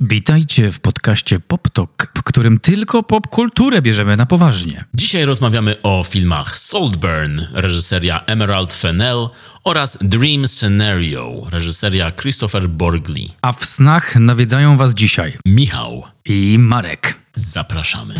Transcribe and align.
Witajcie 0.00 0.72
w 0.72 0.80
podcaście 0.80 1.40
PopTok, 1.40 2.12
w 2.18 2.22
którym 2.22 2.60
tylko 2.60 3.02
popkulturę 3.02 3.82
bierzemy 3.82 4.16
na 4.16 4.26
poważnie. 4.26 4.84
Dzisiaj 4.94 5.24
rozmawiamy 5.24 5.82
o 5.82 6.04
filmach 6.04 6.58
Saltburn, 6.58 7.40
reżyseria 7.52 8.24
Emerald 8.26 8.72
Fennell 8.72 9.28
oraz 9.64 9.98
Dream 10.02 10.48
Scenario, 10.48 11.42
reżyseria 11.50 12.12
Christopher 12.12 12.68
Borgli. 12.68 13.32
A 13.42 13.52
w 13.52 13.64
snach 13.64 14.16
nawiedzają 14.16 14.76
was 14.76 14.94
dzisiaj 14.94 15.32
Michał, 15.46 16.04
i 16.24 16.56
Marek. 16.58 17.14
zapraszamy. 17.34 18.14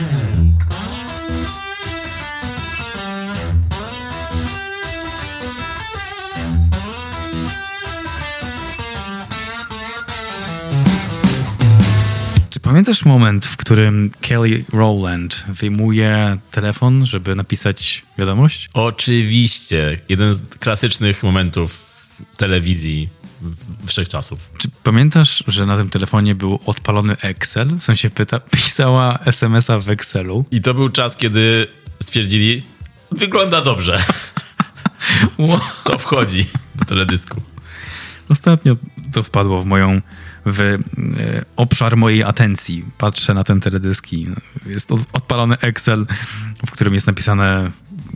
Pamiętasz 12.67 13.05
moment, 13.05 13.47
w 13.47 13.57
którym 13.57 14.11
Kelly 14.21 14.65
Rowland 14.73 15.45
wyjmuje 15.49 16.39
telefon, 16.51 17.07
żeby 17.07 17.35
napisać 17.35 18.03
wiadomość? 18.19 18.69
Oczywiście, 18.75 19.97
jeden 20.09 20.35
z 20.35 20.43
klasycznych 20.43 21.23
momentów 21.23 21.87
telewizji 22.37 23.09
wszechczasów. 23.87 24.51
Czy 24.59 24.69
pamiętasz, 24.83 25.45
że 25.47 25.67
na 25.67 25.77
tym 25.77 25.91
telefonie 25.91 26.35
był 26.35 26.59
odpalony 26.67 27.17
Excel? 27.23 27.69
W 27.69 27.85
sensie 27.85 28.11
pyta, 28.11 28.41
pisała 28.57 29.19
SMS-a 29.25 29.79
w 29.79 29.91
Excelu. 29.91 30.45
I 30.51 30.61
to 30.61 30.75
był 30.75 30.89
czas, 30.89 31.17
kiedy 31.17 31.69
stwierdzili, 32.03 32.63
wygląda 33.11 33.61
dobrze, 33.61 33.99
to 35.85 35.99
wchodzi 35.99 36.47
do 36.75 36.85
teledysku. 36.85 37.43
Ostatnio 38.29 38.77
to 39.13 39.23
wpadło 39.23 39.63
w 39.63 39.67
moją 39.67 40.01
w 40.47 40.61
e, 40.61 40.79
obszar 41.57 41.97
mojej 41.97 42.23
atencji. 42.23 42.85
Patrzę 42.99 43.35
na 43.35 43.45
ten 43.45 43.61
teledyski. 43.61 44.27
Jest 44.67 44.93
od- 44.93 45.07
odpalony 45.13 45.57
Excel, 45.61 46.07
w 46.67 46.71
którym 46.71 46.95
jest 46.95 47.07
napisane 47.07 47.71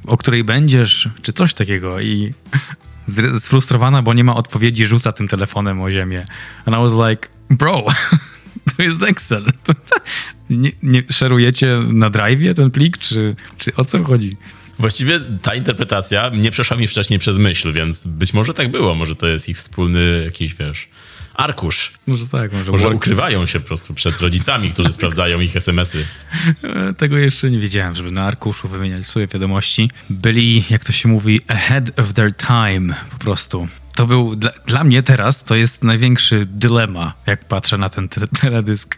o 0.07 0.17
której 0.17 0.45
będziesz, 0.45 1.09
czy 1.23 1.33
coś 1.33 1.55
takiego 1.55 2.01
i 2.01 2.35
sfrustrowana, 3.41 4.03
bo 4.03 4.15
nie 4.15 4.25
ma 4.25 4.37
odpowiedzi, 4.37 4.87
rzuca 4.87 5.13
tym 5.13 5.29
telefonem 5.29 5.81
o 5.81 5.91
ziemię. 5.91 6.27
And 6.65 6.77
I 6.77 6.81
was 6.81 7.09
like, 7.11 7.29
bro, 7.51 7.87
to 8.77 8.83
jest 8.83 9.03
Excel. 9.03 9.45
Nie, 10.51 10.71
nie 10.83 11.03
szerujecie 11.11 11.81
na 11.93 12.11
drive'ie 12.11 12.55
ten 12.55 12.71
plik, 12.71 12.99
czy, 12.99 13.37
czy 13.59 13.75
o 13.77 13.85
co 13.85 14.05
chodzi? 14.05 14.37
Właściwie 14.79 15.21
ta 15.43 15.55
interpretacja 15.55 16.31
nie 16.35 16.51
przeszła 16.51 16.77
mi 16.77 16.87
wcześniej 16.87 17.19
przez 17.19 17.39
myśl, 17.39 17.73
więc 17.73 18.07
być 18.07 18.33
może 18.35 18.55
tak 18.55 18.71
było. 18.71 18.95
Może 18.95 19.17
to 19.17 19.27
jest 19.27 19.49
ich 19.49 19.57
wspólny 19.57 20.23
jakiś, 20.25 20.55
wiesz, 20.55 20.89
arkusz. 21.35 21.93
Może 22.07 22.27
tak, 22.27 22.53
może, 22.53 22.73
Może 22.73 22.89
ukrywają 22.89 23.47
się 23.47 23.61
po 23.61 23.67
prostu 23.67 23.95
przed 23.95 24.21
rodzicami, 24.21 24.71
którzy 24.71 24.89
sprawdzają 24.89 25.41
ich 25.41 25.57
SMS-y. 25.57 26.05
E, 26.65 26.95
Tego 26.95 27.19
jeszcze 27.19 27.51
nie 27.51 27.59
wiedziałem, 27.59 27.95
żeby 27.95 28.11
na 28.11 28.25
arkuszu 28.25 28.69
wymieniać 28.69 29.07
sobie 29.07 29.27
wiadomości. 29.27 29.91
Byli, 30.11 30.65
jak 30.71 30.85
to 30.85 30.93
się 30.93 31.09
mówi, 31.09 31.41
ahead 31.49 32.01
of 32.01 32.13
their 32.13 32.35
time 32.37 32.95
po 33.11 33.19
prostu. 33.19 33.69
To 33.95 34.07
był, 34.07 34.37
dla, 34.37 34.51
dla 34.67 34.85
mnie 34.85 35.03
teraz 35.03 35.45
to 35.45 35.55
jest 35.55 35.85
największy 35.85 36.47
dylema, 36.51 37.15
jak 37.27 37.45
patrzę 37.45 37.79
na 37.79 37.89
ten 37.89 38.09
te 38.09 38.27
teledysk. 38.27 38.97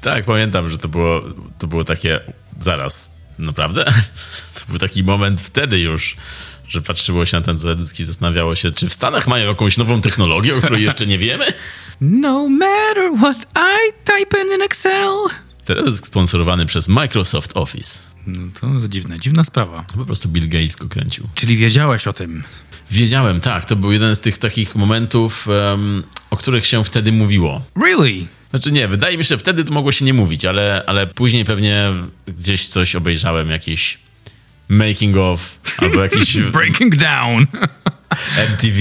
Tak, 0.00 0.24
pamiętam, 0.24 0.70
że 0.70 0.78
to 0.78 0.88
było, 0.88 1.22
to 1.58 1.66
było 1.66 1.84
takie, 1.84 2.20
zaraz, 2.60 3.12
naprawdę? 3.38 3.84
To 4.54 4.60
był 4.68 4.78
taki 4.78 5.04
moment 5.04 5.40
wtedy 5.40 5.78
już, 5.78 6.16
że 6.68 6.82
patrzyło 6.82 7.26
się 7.26 7.36
na 7.36 7.42
ten 7.42 7.58
teledysk 7.58 8.00
i 8.00 8.04
zastanawiało 8.04 8.54
się, 8.54 8.70
czy 8.70 8.88
w 8.88 8.92
Stanach 8.92 9.26
mają 9.26 9.48
jakąś 9.48 9.76
nową 9.76 10.00
technologię, 10.00 10.56
o 10.56 10.58
której 10.58 10.82
jeszcze 10.82 11.06
nie 11.06 11.18
wiemy? 11.18 11.46
No 12.00 12.48
matter 12.48 13.10
what 13.18 13.36
I 13.56 13.92
type 14.04 14.42
in 14.42 14.54
in 14.54 14.62
Excel. 14.62 15.10
Teledysk 15.64 16.06
sponsorowany 16.06 16.66
przez 16.66 16.88
Microsoft 16.88 17.56
Office. 17.56 17.98
No 18.26 18.40
to 18.60 18.66
jest 18.66 18.88
dziwne, 18.88 19.20
dziwna 19.20 19.44
sprawa. 19.44 19.84
Po 19.96 20.04
prostu 20.04 20.28
Bill 20.28 20.48
Gates 20.48 20.76
go 20.76 20.88
kręcił. 20.88 21.28
Czyli 21.34 21.56
wiedziałeś 21.56 22.06
o 22.06 22.12
tym. 22.12 22.42
Wiedziałem, 22.90 23.40
tak, 23.40 23.64
to 23.64 23.76
był 23.76 23.92
jeden 23.92 24.16
z 24.16 24.20
tych 24.20 24.38
takich 24.38 24.74
momentów, 24.76 25.48
em, 25.72 26.02
o 26.30 26.36
których 26.36 26.66
się 26.66 26.84
wtedy 26.84 27.12
mówiło. 27.12 27.62
Really? 27.82 28.26
Znaczy 28.50 28.72
nie, 28.72 28.88
wydaje 28.88 29.18
mi 29.18 29.24
się, 29.24 29.28
że 29.28 29.38
wtedy 29.38 29.64
to 29.64 29.72
mogło 29.72 29.92
się 29.92 30.04
nie 30.04 30.14
mówić, 30.14 30.44
ale, 30.44 30.82
ale 30.86 31.06
później 31.06 31.44
pewnie 31.44 31.92
gdzieś 32.26 32.68
coś 32.68 32.96
obejrzałem, 32.96 33.50
jakiś 33.50 33.98
making 34.68 35.16
of, 35.16 35.58
albo 35.78 36.02
jakiś 36.02 36.38
Breaking 36.52 36.96
down. 36.96 37.46
MTV. 38.52 38.78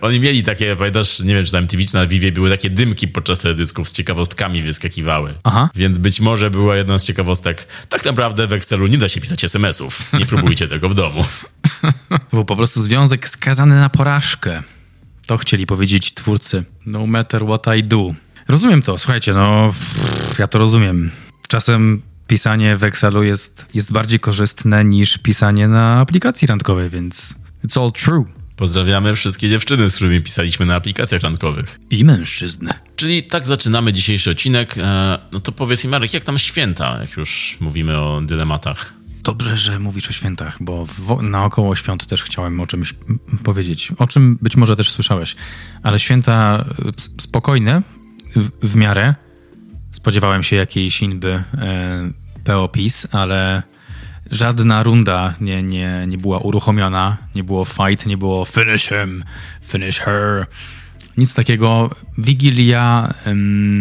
Oni 0.00 0.20
mieli 0.20 0.42
takie, 0.42 0.76
pamiętasz, 0.76 1.20
nie 1.20 1.34
wiem, 1.34 1.44
czy 1.44 1.52
na 1.52 1.58
MTV, 1.58 1.84
czy 1.84 1.94
na 1.94 2.06
Vivie 2.06 2.32
były 2.32 2.50
takie 2.50 2.70
dymki 2.70 3.08
podczas 3.08 3.38
teledysków 3.38 3.88
z 3.88 3.92
ciekawostkami 3.92 4.62
wyskakiwały. 4.62 5.34
Aha. 5.44 5.70
Więc 5.74 5.98
być 5.98 6.20
może 6.20 6.50
była 6.50 6.76
jedna 6.76 6.98
z 6.98 7.04
ciekawostek. 7.04 7.66
Tak 7.88 8.04
naprawdę 8.04 8.46
w 8.46 8.52
Excelu 8.52 8.86
nie 8.86 8.98
da 8.98 9.08
się 9.08 9.20
pisać 9.20 9.44
SMS-ów. 9.44 10.12
Nie 10.12 10.26
próbujcie 10.26 10.68
tego 10.68 10.88
w 10.88 10.94
domu. 10.94 11.24
Był 12.32 12.44
po 12.44 12.56
prostu 12.56 12.80
związek 12.80 13.28
skazany 13.28 13.76
na 13.76 13.88
porażkę. 13.88 14.62
To 15.26 15.38
chcieli 15.38 15.66
powiedzieć 15.66 16.14
twórcy. 16.14 16.64
No 16.86 17.06
matter 17.06 17.42
what 17.44 17.66
I 17.78 17.82
do. 17.82 18.14
Rozumiem 18.48 18.82
to, 18.82 18.98
słuchajcie, 18.98 19.34
no 19.34 19.74
ja 20.38 20.46
to 20.46 20.58
rozumiem. 20.58 21.10
Czasem 21.48 22.02
pisanie 22.30 22.76
w 22.76 22.84
Excelu 22.84 23.22
jest, 23.22 23.66
jest 23.74 23.92
bardziej 23.92 24.20
korzystne 24.20 24.84
niż 24.84 25.18
pisanie 25.18 25.68
na 25.68 26.00
aplikacji 26.00 26.46
randkowej, 26.46 26.90
więc 26.90 27.34
it's 27.64 27.80
all 27.82 27.92
true. 27.92 28.24
Pozdrawiamy 28.56 29.14
wszystkie 29.14 29.48
dziewczyny, 29.48 29.88
z 29.88 29.96
którymi 29.96 30.22
pisaliśmy 30.22 30.66
na 30.66 30.74
aplikacjach 30.74 31.22
randkowych. 31.22 31.80
I 31.90 32.04
mężczyzn. 32.04 32.68
Czyli 32.96 33.22
tak 33.22 33.46
zaczynamy 33.46 33.92
dzisiejszy 33.92 34.30
odcinek. 34.30 34.78
E, 34.78 35.18
No 35.32 35.40
to 35.40 35.52
powiedz 35.52 35.84
mi, 35.84 35.90
Marek, 35.90 36.14
jak 36.14 36.24
tam 36.24 36.38
święta, 36.38 36.98
jak 37.00 37.16
już 37.16 37.56
mówimy 37.60 37.98
o 37.98 38.20
dylematach? 38.20 38.94
Dobrze, 39.22 39.56
że 39.56 39.78
mówisz 39.78 40.08
o 40.08 40.12
świętach, 40.12 40.56
bo 40.60 40.86
naokoło 41.22 41.76
świąt 41.76 42.06
też 42.06 42.24
chciałem 42.24 42.60
o 42.60 42.66
czymś 42.66 42.94
powiedzieć. 43.44 43.92
O 43.98 44.06
czym 44.06 44.38
być 44.42 44.56
może 44.56 44.76
też 44.76 44.90
słyszałeś. 44.90 45.36
Ale 45.82 45.98
święta 45.98 46.64
spokojne 47.18 47.82
w, 48.36 48.68
w 48.68 48.76
miarę. 48.76 49.14
Spodziewałem 49.90 50.42
się 50.42 50.56
jakiejś 50.56 51.02
inby 51.02 51.42
e, 51.58 52.10
PO 52.44 52.68
PiS, 52.68 53.06
ale 53.12 53.62
żadna 54.30 54.82
runda 54.82 55.34
nie, 55.40 55.62
nie, 55.62 56.04
nie 56.08 56.18
była 56.18 56.38
uruchomiona. 56.38 57.16
Nie 57.34 57.44
było 57.44 57.64
fight, 57.64 58.06
nie 58.06 58.16
było 58.16 58.44
finish 58.44 58.88
him, 58.88 59.24
finish 59.62 59.98
her. 59.98 60.46
Nic 61.16 61.34
takiego. 61.34 61.90
Wigilia 62.18 63.14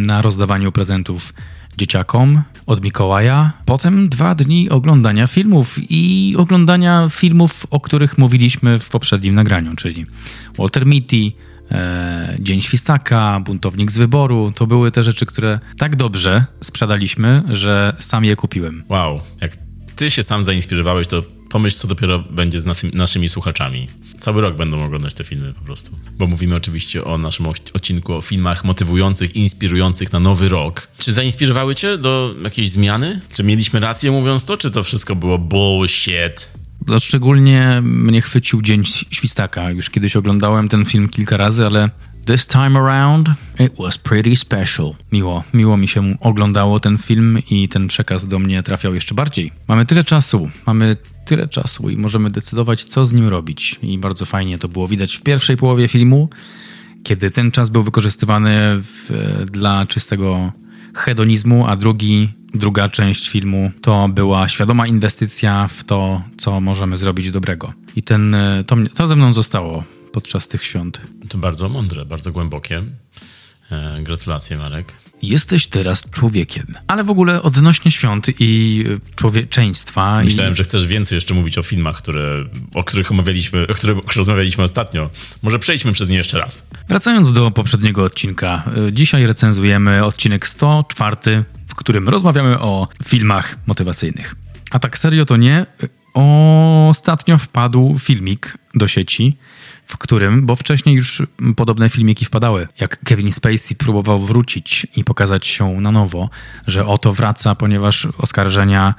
na 0.05 0.21
rozdawaniu 0.21 0.71
prezentów 0.71 1.33
dzieciakom 1.77 2.41
od 2.65 2.83
Mikołaja. 2.83 3.51
Potem 3.65 4.09
dwa 4.09 4.35
dni 4.35 4.69
oglądania 4.69 5.27
filmów 5.27 5.75
i 5.89 6.35
oglądania 6.37 7.07
filmów, 7.09 7.65
o 7.69 7.79
których 7.79 8.17
mówiliśmy 8.17 8.79
w 8.79 8.89
poprzednim 8.89 9.35
nagraniu, 9.35 9.75
czyli 9.75 10.05
Walter 10.57 10.85
Mitty, 10.85 11.31
Dzień 12.39 12.61
Świstaka, 12.61 13.39
Buntownik 13.45 13.91
z 13.91 13.97
Wyboru. 13.97 14.51
To 14.55 14.67
były 14.67 14.91
te 14.91 15.03
rzeczy, 15.03 15.25
które 15.25 15.59
tak 15.77 15.95
dobrze 15.95 16.45
sprzedaliśmy, 16.61 17.43
że 17.49 17.95
sam 17.99 18.25
je 18.25 18.35
kupiłem. 18.35 18.83
Wow, 18.89 19.21
jak 19.41 19.51
ty 19.95 20.11
się 20.11 20.23
sam 20.23 20.43
zainspirowałeś, 20.43 21.07
to 21.07 21.23
pomyśl, 21.49 21.77
co 21.77 21.87
dopiero 21.87 22.19
będzie 22.19 22.59
z 22.59 22.65
nasy- 22.65 22.95
naszymi 22.95 23.29
słuchaczami. 23.29 23.87
Cały 24.17 24.41
rok 24.41 24.55
będą 24.57 24.83
oglądać 24.85 25.13
te 25.13 25.23
filmy 25.23 25.53
po 25.53 25.61
prostu. 25.61 25.97
Bo 26.17 26.27
mówimy 26.27 26.55
oczywiście 26.55 27.03
o 27.03 27.17
naszym 27.17 27.47
odcinku 27.73 28.13
o 28.13 28.21
filmach 28.21 28.63
motywujących, 28.63 29.35
inspirujących 29.35 30.11
na 30.13 30.19
nowy 30.19 30.49
rok. 30.49 30.87
Czy 30.97 31.13
zainspirowały 31.13 31.75
cię 31.75 31.97
do 31.97 32.35
jakiejś 32.43 32.69
zmiany? 32.69 33.21
Czy 33.33 33.43
mieliśmy 33.43 33.79
rację 33.79 34.11
mówiąc 34.11 34.45
to, 34.45 34.57
czy 34.57 34.71
to 34.71 34.83
wszystko 34.83 35.15
było 35.15 35.37
bullshit? 35.37 36.51
To 36.87 36.99
szczególnie 36.99 37.81
mnie 37.83 38.21
chwycił 38.21 38.61
Dzień 38.61 38.83
Świstaka. 38.85 39.71
Już 39.71 39.89
kiedyś 39.89 40.15
oglądałem 40.15 40.69
ten 40.69 40.85
film 40.85 41.09
kilka 41.09 41.37
razy, 41.37 41.65
ale 41.65 41.89
this 42.25 42.47
time 42.47 42.79
around 42.79 43.29
it 43.59 43.73
was 43.79 43.97
pretty 43.97 44.35
special. 44.35 44.93
Miło, 45.11 45.43
miło 45.53 45.77
mi 45.77 45.87
się 45.87 46.15
oglądało 46.19 46.79
ten 46.79 46.97
film 46.97 47.37
i 47.51 47.69
ten 47.69 47.87
przekaz 47.87 48.27
do 48.27 48.39
mnie 48.39 48.63
trafiał 48.63 48.93
jeszcze 48.95 49.15
bardziej. 49.15 49.51
Mamy 49.67 49.85
tyle 49.85 50.03
czasu, 50.03 50.49
mamy 50.65 50.97
tyle 51.25 51.47
czasu 51.47 51.89
i 51.89 51.97
możemy 51.97 52.29
decydować, 52.29 52.85
co 52.85 53.05
z 53.05 53.13
nim 53.13 53.27
robić. 53.27 53.79
I 53.81 53.97
bardzo 53.97 54.25
fajnie 54.25 54.57
to 54.57 54.67
było 54.67 54.87
widać 54.87 55.15
w 55.15 55.21
pierwszej 55.21 55.57
połowie 55.57 55.87
filmu, 55.87 56.29
kiedy 57.03 57.31
ten 57.31 57.51
czas 57.51 57.69
był 57.69 57.83
wykorzystywany 57.83 58.59
w, 58.61 59.09
dla 59.51 59.85
czystego 59.85 60.51
hedonizmu, 60.95 61.67
a 61.67 61.75
drugi, 61.75 62.29
druga 62.53 62.89
część 62.89 63.29
filmu 63.29 63.71
to 63.81 64.09
była 64.09 64.49
świadoma 64.49 64.87
inwestycja 64.87 65.67
w 65.67 65.83
to, 65.83 66.21
co 66.37 66.61
możemy 66.61 66.97
zrobić 66.97 67.31
dobrego. 67.31 67.73
I 67.95 68.03
ten, 68.03 68.35
e, 68.35 68.63
to, 68.63 68.75
to 68.95 69.07
ze 69.07 69.15
mną 69.15 69.33
zostało 69.33 69.83
podczas 70.13 70.47
tych 70.47 70.63
świąt. 70.63 71.01
To 71.29 71.37
bardzo 71.37 71.69
mądre, 71.69 72.05
bardzo 72.05 72.31
głębokie. 72.31 72.83
E, 73.71 74.01
gratulacje, 74.03 74.57
Marek. 74.57 74.93
Jesteś 75.21 75.67
teraz 75.67 76.09
człowiekiem. 76.11 76.65
Ale 76.87 77.03
w 77.03 77.09
ogóle 77.09 77.41
odnośnie 77.41 77.91
świąt 77.91 78.27
i 78.39 78.83
człowieczeństwa. 79.15 80.21
Myślałem, 80.23 80.53
i... 80.53 80.55
że 80.55 80.63
chcesz 80.63 80.87
więcej 80.87 81.15
jeszcze 81.15 81.33
mówić 81.33 81.57
o 81.57 81.63
filmach, 81.63 81.97
które, 81.97 82.45
o 82.75 82.83
których 82.83 83.11
omawialiśmy, 83.11 83.67
o 83.67 83.73
których 83.73 83.97
rozmawialiśmy 84.15 84.63
ostatnio. 84.63 85.09
Może 85.41 85.59
przejdźmy 85.59 85.91
przez 85.91 86.09
nie 86.09 86.17
jeszcze 86.17 86.39
raz. 86.39 86.67
Wracając 86.87 87.31
do 87.31 87.51
poprzedniego 87.51 88.03
odcinka. 88.03 88.63
Y, 88.87 88.93
dzisiaj 88.93 89.25
recenzujemy 89.25 90.05
odcinek 90.05 90.47
104, 90.47 91.43
w 91.67 91.75
którym 91.75 92.09
rozmawiamy 92.09 92.59
o 92.59 92.87
filmach 93.05 93.57
motywacyjnych. 93.67 94.35
A 94.71 94.79
tak 94.79 94.97
serio 94.97 95.25
to 95.25 95.37
nie. 95.37 95.65
Ostatnio 96.89 97.37
wpadł 97.37 97.99
filmik 97.99 98.57
do 98.75 98.87
sieci 98.87 99.37
w 99.89 99.97
którym, 99.97 100.45
bo 100.45 100.55
wcześniej 100.55 100.95
już 100.95 101.21
podobne 101.55 101.89
filmiki 101.89 102.25
wpadały, 102.25 102.67
jak 102.79 102.99
Kevin 103.03 103.31
Spacey 103.31 103.75
próbował 103.75 104.19
wrócić 104.19 104.87
i 104.95 105.03
pokazać 105.03 105.47
się 105.47 105.81
na 105.81 105.91
nowo, 105.91 106.29
że 106.67 106.85
oto 106.85 107.13
wraca, 107.13 107.55
ponieważ 107.55 108.05
oskarżenia 108.17 108.93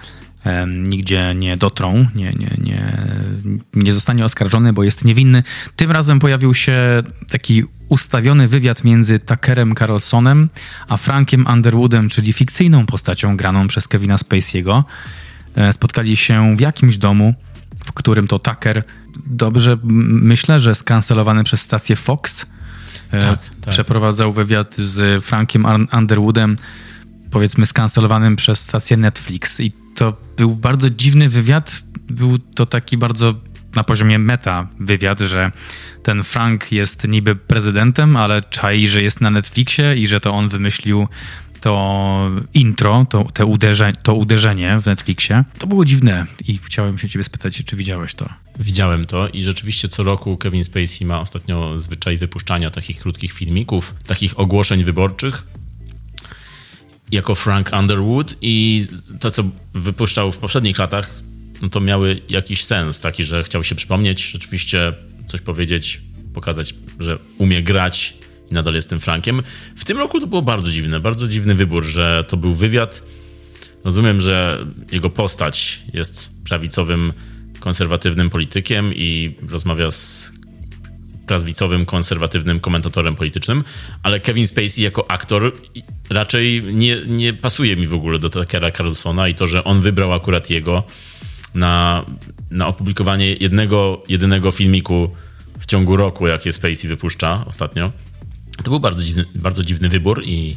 nigdzie 0.67 1.35
nie 1.35 1.57
dotrą, 1.57 2.07
nie, 2.15 2.33
nie, 2.33 2.51
nie, 2.59 2.93
nie 3.75 3.93
zostanie 3.93 4.25
oskarżony, 4.25 4.73
bo 4.73 4.83
jest 4.83 5.05
niewinny. 5.05 5.43
Tym 5.77 5.91
razem 5.91 6.19
pojawił 6.19 6.55
się 6.55 7.03
taki 7.31 7.65
ustawiony 7.89 8.49
wywiad 8.49 8.85
między 8.85 9.19
Tuckerem 9.19 9.75
Carlsonem 9.75 10.49
a 10.89 10.97
Frankiem 10.97 11.47
Underwoodem, 11.47 12.09
czyli 12.09 12.33
fikcyjną 12.33 12.87
postacią 12.87 13.37
graną 13.37 13.69
przez 13.69 13.89
Kevina 13.89 14.17
Spacey'ego. 14.17 14.83
E, 15.55 15.73
spotkali 15.73 16.17
się 16.17 16.57
w 16.57 16.61
jakimś 16.61 16.97
domu, 16.97 17.35
w 17.85 17.93
którym 17.93 18.27
to 18.27 18.39
Tucker 18.39 18.85
dobrze 19.27 19.79
myślę, 19.85 20.61
że 20.61 20.75
skancelowany 20.75 21.45
przez 21.45 21.61
stację 21.61 21.97
Fox 21.97 22.47
e, 23.11 23.21
tak, 23.21 23.41
tak. 23.61 23.71
przeprowadzał 23.75 24.33
wywiad 24.33 24.75
z 24.75 25.25
Frankiem 25.25 25.67
Underwoodem, 25.99 26.57
powiedzmy 27.31 27.67
skancelowanym 27.67 28.37
przez 28.37 28.61
stację 28.61 28.97
Netflix. 28.97 29.61
I 29.61 29.73
to 29.95 30.17
był 30.37 30.57
bardzo 30.57 30.91
dziwny 30.91 31.29
wywiad. 31.29 31.83
Był 32.11 32.39
to 32.39 32.67
taki 32.67 32.97
bardzo 32.97 33.35
na 33.75 33.85
poziomie 33.85 34.19
meta 34.19 34.69
wywiad, 34.81 35.21
że 35.21 35.51
ten 36.03 36.25
Frank 36.25 36.73
jest 36.73 37.09
niby 37.09 37.37
prezydentem, 37.37 38.17
ale 38.17 38.43
czai, 38.43 38.89
że 38.89 39.03
jest 39.03 39.21
na 39.21 39.31
Netflixie 39.31 39.97
i 39.97 40.07
że 40.07 40.21
to 40.21 40.35
on 40.35 40.49
wymyślił 40.49 41.09
to 41.61 42.31
intro, 42.55 43.07
to, 43.11 43.25
te 43.25 43.47
uderze, 43.47 43.93
to 44.03 44.15
uderzenie 44.15 44.79
w 44.81 44.87
Netflixie, 44.87 45.45
to 45.59 45.67
było 45.67 45.85
dziwne 45.85 46.27
i 46.49 46.59
chciałem 46.59 46.99
się 46.99 47.09
ciebie 47.09 47.25
spytać, 47.25 47.63
czy 47.65 47.77
widziałeś 47.77 48.15
to? 48.15 48.29
Widziałem 48.59 49.05
to 49.05 49.29
i 49.29 49.43
rzeczywiście 49.43 49.89
co 49.89 50.03
roku 50.03 50.37
Kevin 50.37 50.65
Spacey 50.65 51.05
ma 51.05 51.21
ostatnio 51.21 51.79
zwyczaj 51.79 52.17
wypuszczania 52.17 52.71
takich 52.71 53.01
krótkich 53.01 53.33
filmików, 53.33 53.95
takich 54.07 54.41
ogłoszeń 54.41 54.85
wyborczych 54.85 55.43
jako 57.13 57.35
Frank 57.35 57.71
Underwood 57.79 58.37
i 58.43 58.87
to, 59.21 59.31
co 59.31 59.43
wypuszczał 59.75 60.33
w 60.33 60.39
poprzednich 60.39 60.79
latach, 60.79 61.11
no 61.63 61.69
to 61.69 61.81
miały 61.81 62.23
jakiś 62.29 62.65
sens, 62.65 63.01
taki, 63.01 63.25
że 63.25 63.43
chciał 63.45 63.65
się 63.65 63.75
przypomnieć, 63.75 64.31
rzeczywiście 64.31 64.93
coś 65.27 65.41
powiedzieć, 65.41 66.01
pokazać, 66.35 66.75
że 66.99 67.19
umie 67.39 67.63
grać 67.63 68.15
nadal 68.51 68.75
jestem 68.75 69.01
Frankiem. 69.01 69.43
W 69.77 69.85
tym 69.85 69.99
roku 69.99 70.21
to 70.21 70.27
było 70.27 70.43
bardzo 70.43 70.71
dziwne, 70.71 71.01
bardzo 71.01 71.29
dziwny 71.29 71.55
wybór, 71.55 71.85
że 71.85 72.25
to 72.29 72.37
był 72.37 72.55
wywiad. 72.55 73.03
Rozumiem, 73.85 74.21
że 74.21 74.67
jego 74.93 75.11
postać 75.11 75.83
jest 75.93 76.31
prawicowym, 76.49 77.13
konserwatywnym 77.61 78.31
politykiem 78.31 78.95
i 78.95 79.35
rozmawia 79.49 79.91
z 79.91 80.33
prawicowym, 81.27 81.87
konserwatywnym 81.87 82.61
komentatorem 82.61 83.17
politycznym, 83.17 83.65
ale 84.03 84.21
Kevin 84.21 84.47
Spacey 84.47 84.83
jako 84.83 85.11
aktor 85.11 85.53
raczej 86.11 86.63
nie, 86.75 86.97
nie 87.07 87.33
pasuje 87.33 87.77
mi 87.77 87.87
w 87.87 87.95
ogóle 87.95 88.19
do 88.19 88.29
Tuckera 88.29 88.71
Carlsona 88.71 89.29
i 89.29 89.35
to, 89.35 89.47
że 89.47 89.65
on 89.65 89.81
wybrał 89.81 90.13
akurat 90.13 90.51
jego 90.51 90.85
na, 91.55 92.05
na 92.51 92.67
opublikowanie 92.67 93.33
jednego, 93.33 94.03
jedynego 94.09 94.51
filmiku 94.51 95.11
w 95.61 95.67
ciągu 95.67 95.97
roku, 95.97 96.27
jakie 96.27 96.53
Spacey 96.53 96.89
wypuszcza 96.89 97.45
ostatnio. 97.47 97.93
To 98.65 98.71
był 98.71 98.81
bardzo 98.81 99.03
dziwny, 99.03 99.25
bardzo 99.35 99.65
dziwny 99.65 99.89
wybór 99.89 100.23
i 100.25 100.57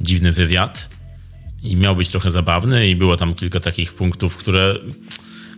dziwny 0.00 0.32
wywiad. 0.32 0.90
I 1.62 1.76
miał 1.76 1.96
być 1.96 2.08
trochę 2.08 2.30
zabawny, 2.30 2.88
i 2.88 2.96
było 2.96 3.16
tam 3.16 3.34
kilka 3.34 3.60
takich 3.60 3.92
punktów, 3.92 4.36
które. 4.36 4.74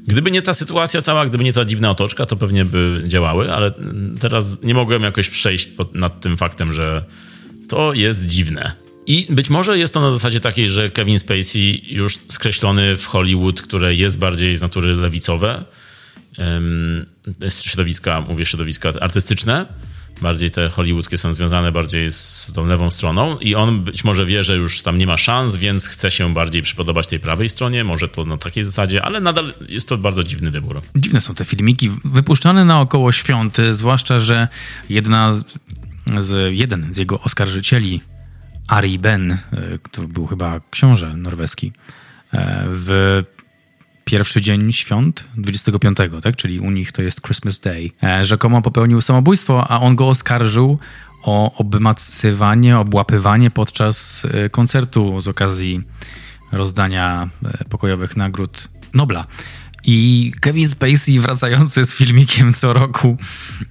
Gdyby 0.06 0.30
nie 0.30 0.42
ta 0.42 0.54
sytuacja 0.54 1.02
cała, 1.02 1.26
gdyby 1.26 1.44
nie 1.44 1.52
ta 1.52 1.64
dziwna 1.64 1.90
otoczka, 1.90 2.26
to 2.26 2.36
pewnie 2.36 2.64
by 2.64 3.04
działały, 3.06 3.54
ale 3.54 3.72
teraz 4.20 4.62
nie 4.62 4.74
mogłem 4.74 5.02
jakoś 5.02 5.28
przejść 5.28 5.66
pod, 5.66 5.94
nad 5.94 6.20
tym 6.20 6.36
faktem, 6.36 6.72
że 6.72 7.04
to 7.68 7.92
jest 7.92 8.26
dziwne. 8.26 8.72
I 9.06 9.26
być 9.30 9.50
może 9.50 9.78
jest 9.78 9.94
to 9.94 10.00
na 10.00 10.12
zasadzie 10.12 10.40
takiej, 10.40 10.70
że 10.70 10.90
Kevin 10.90 11.18
Spacey 11.18 11.82
już 11.86 12.18
skreślony 12.28 12.96
w 12.96 13.06
Hollywood, 13.06 13.62
które 13.62 13.94
jest 13.94 14.18
bardziej 14.18 14.56
z 14.56 14.62
natury 14.62 14.94
lewicowe, 14.94 15.64
środowiska, 17.48 18.20
mówię 18.20 18.46
środowiska 18.46 18.92
artystyczne, 19.00 19.66
bardziej 20.22 20.50
te 20.50 20.68
hollywoodzkie 20.68 21.18
są 21.18 21.32
związane 21.32 21.72
bardziej 21.72 22.12
z 22.12 22.52
tą 22.54 22.66
lewą 22.66 22.90
stroną 22.90 23.38
i 23.38 23.54
on 23.54 23.80
być 23.84 24.04
może 24.04 24.26
wie, 24.26 24.42
że 24.42 24.56
już 24.56 24.82
tam 24.82 24.98
nie 24.98 25.06
ma 25.06 25.16
szans, 25.16 25.56
więc 25.56 25.86
chce 25.86 26.10
się 26.10 26.34
bardziej 26.34 26.62
przypodobać 26.62 27.06
tej 27.06 27.20
prawej 27.20 27.48
stronie, 27.48 27.84
może 27.84 28.08
to 28.08 28.24
na 28.24 28.38
takiej 28.38 28.64
zasadzie, 28.64 29.04
ale 29.04 29.20
nadal 29.20 29.54
jest 29.68 29.88
to 29.88 29.98
bardzo 29.98 30.24
dziwny 30.24 30.50
wybór. 30.50 30.82
Dziwne 30.96 31.20
są 31.20 31.34
te 31.34 31.44
filmiki, 31.44 31.90
wypuszczane 32.04 32.64
na 32.64 32.80
około 32.80 33.12
świąty, 33.12 33.74
zwłaszcza, 33.74 34.18
że 34.18 34.48
jedna 34.90 35.34
z, 36.20 36.56
jeden 36.58 36.94
z 36.94 36.96
jego 36.96 37.20
oskarżycieli, 37.20 38.00
Ari 38.68 38.98
Ben, 38.98 39.32
e, 39.32 39.38
to 39.90 40.02
był 40.02 40.26
chyba 40.26 40.60
książę 40.70 41.14
norweski, 41.16 41.72
e, 42.32 42.64
w 42.66 43.22
pierwszy 44.08 44.40
dzień 44.40 44.72
świąt, 44.72 45.24
25, 45.36 45.98
tak? 46.22 46.36
czyli 46.36 46.60
u 46.60 46.70
nich 46.70 46.92
to 46.92 47.02
jest 47.02 47.22
Christmas 47.22 47.60
Day, 47.60 47.90
e, 48.02 48.24
rzekomo 48.24 48.62
popełnił 48.62 49.00
samobójstwo, 49.00 49.70
a 49.70 49.80
on 49.80 49.96
go 49.96 50.08
oskarżył 50.08 50.78
o 51.22 51.54
obmacywanie, 51.54 52.78
obłapywanie 52.78 53.50
podczas 53.50 54.24
e, 54.24 54.50
koncertu 54.50 55.20
z 55.20 55.28
okazji 55.28 55.80
rozdania 56.52 57.28
e, 57.44 57.64
pokojowych 57.64 58.16
nagród 58.16 58.68
Nobla. 58.94 59.26
I 59.84 60.32
Kevin 60.40 60.68
Spacey 60.68 61.20
wracający 61.20 61.84
z 61.84 61.94
filmikiem 61.94 62.54
co 62.54 62.72
roku 62.72 63.16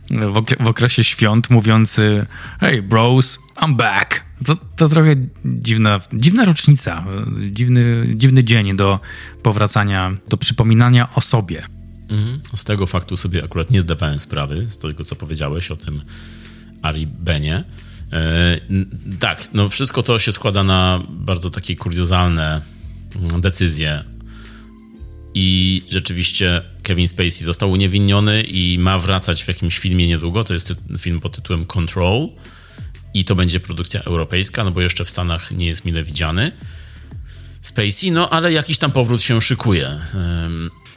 w, 0.09 0.37
ok 0.37 0.51
w 0.59 0.67
okresie 0.67 1.03
świąt, 1.03 1.49
mówiący 1.49 2.25
Hey 2.59 2.81
bros, 2.81 3.39
I'm 3.55 3.75
back. 3.75 4.23
To, 4.45 4.55
to 4.75 4.89
trochę 4.89 5.15
dziwna, 5.45 5.99
dziwna 6.13 6.45
rocznica, 6.45 7.05
dziwny, 7.51 8.07
dziwny 8.15 8.43
dzień 8.43 8.75
do 8.75 8.99
powracania, 9.43 10.13
do 10.29 10.37
przypominania 10.37 11.09
o 11.15 11.21
sobie. 11.21 11.63
Mhm. 12.09 12.41
Z 12.55 12.63
tego 12.63 12.85
faktu 12.85 13.17
sobie 13.17 13.43
akurat 13.43 13.71
nie 13.71 13.81
zdawałem 13.81 14.19
sprawy, 14.19 14.65
z 14.69 14.77
tego 14.77 15.03
co 15.03 15.15
powiedziałeś 15.15 15.71
o 15.71 15.75
tym 15.75 16.01
Ari 16.81 17.07
Benie. 17.07 17.63
E, 18.13 18.59
tak, 19.19 19.49
no 19.53 19.69
wszystko 19.69 20.03
to 20.03 20.19
się 20.19 20.31
składa 20.31 20.63
na 20.63 21.03
bardzo 21.09 21.49
takie 21.49 21.75
kuriozalne 21.75 22.61
mm, 23.15 23.41
decyzje 23.41 24.03
i 25.33 25.83
rzeczywiście 25.89 26.61
Kevin 26.83 27.07
Spacey 27.07 27.43
został 27.43 27.71
uniewinniony 27.71 28.41
i 28.41 28.79
ma 28.79 28.99
wracać 28.99 29.43
w 29.43 29.47
jakimś 29.47 29.77
filmie 29.77 30.07
niedługo. 30.07 30.43
To 30.43 30.53
jest 30.53 30.73
film 30.99 31.19
pod 31.19 31.35
tytułem 31.35 31.65
Control 31.65 32.29
i 33.13 33.25
to 33.25 33.35
będzie 33.35 33.59
produkcja 33.59 34.01
europejska, 34.01 34.63
no 34.63 34.71
bo 34.71 34.81
jeszcze 34.81 35.05
w 35.05 35.09
Stanach 35.09 35.51
nie 35.51 35.67
jest 35.67 35.85
mile 35.85 36.03
widziany. 36.03 36.51
Spacey, 37.61 38.11
no 38.11 38.29
ale 38.29 38.51
jakiś 38.51 38.77
tam 38.77 38.91
powrót 38.91 39.21
się 39.21 39.41
szykuje. 39.41 39.99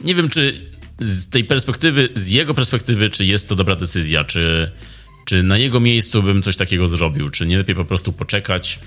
Nie 0.03 0.15
wiem, 0.15 0.29
czy 0.29 0.71
z 0.99 1.29
tej 1.29 1.43
perspektywy, 1.43 2.09
z 2.15 2.29
jego 2.29 2.53
perspektywy, 2.53 3.09
czy 3.09 3.25
jest 3.25 3.49
to 3.49 3.55
dobra 3.55 3.75
decyzja, 3.75 4.23
czy, 4.23 4.71
czy 5.25 5.43
na 5.43 5.57
jego 5.57 5.79
miejscu 5.79 6.23
bym 6.23 6.41
coś 6.41 6.55
takiego 6.55 6.87
zrobił, 6.87 7.29
czy 7.29 7.45
nie 7.45 7.57
lepiej 7.57 7.75
po 7.75 7.85
prostu 7.85 8.13
poczekać. 8.13 8.79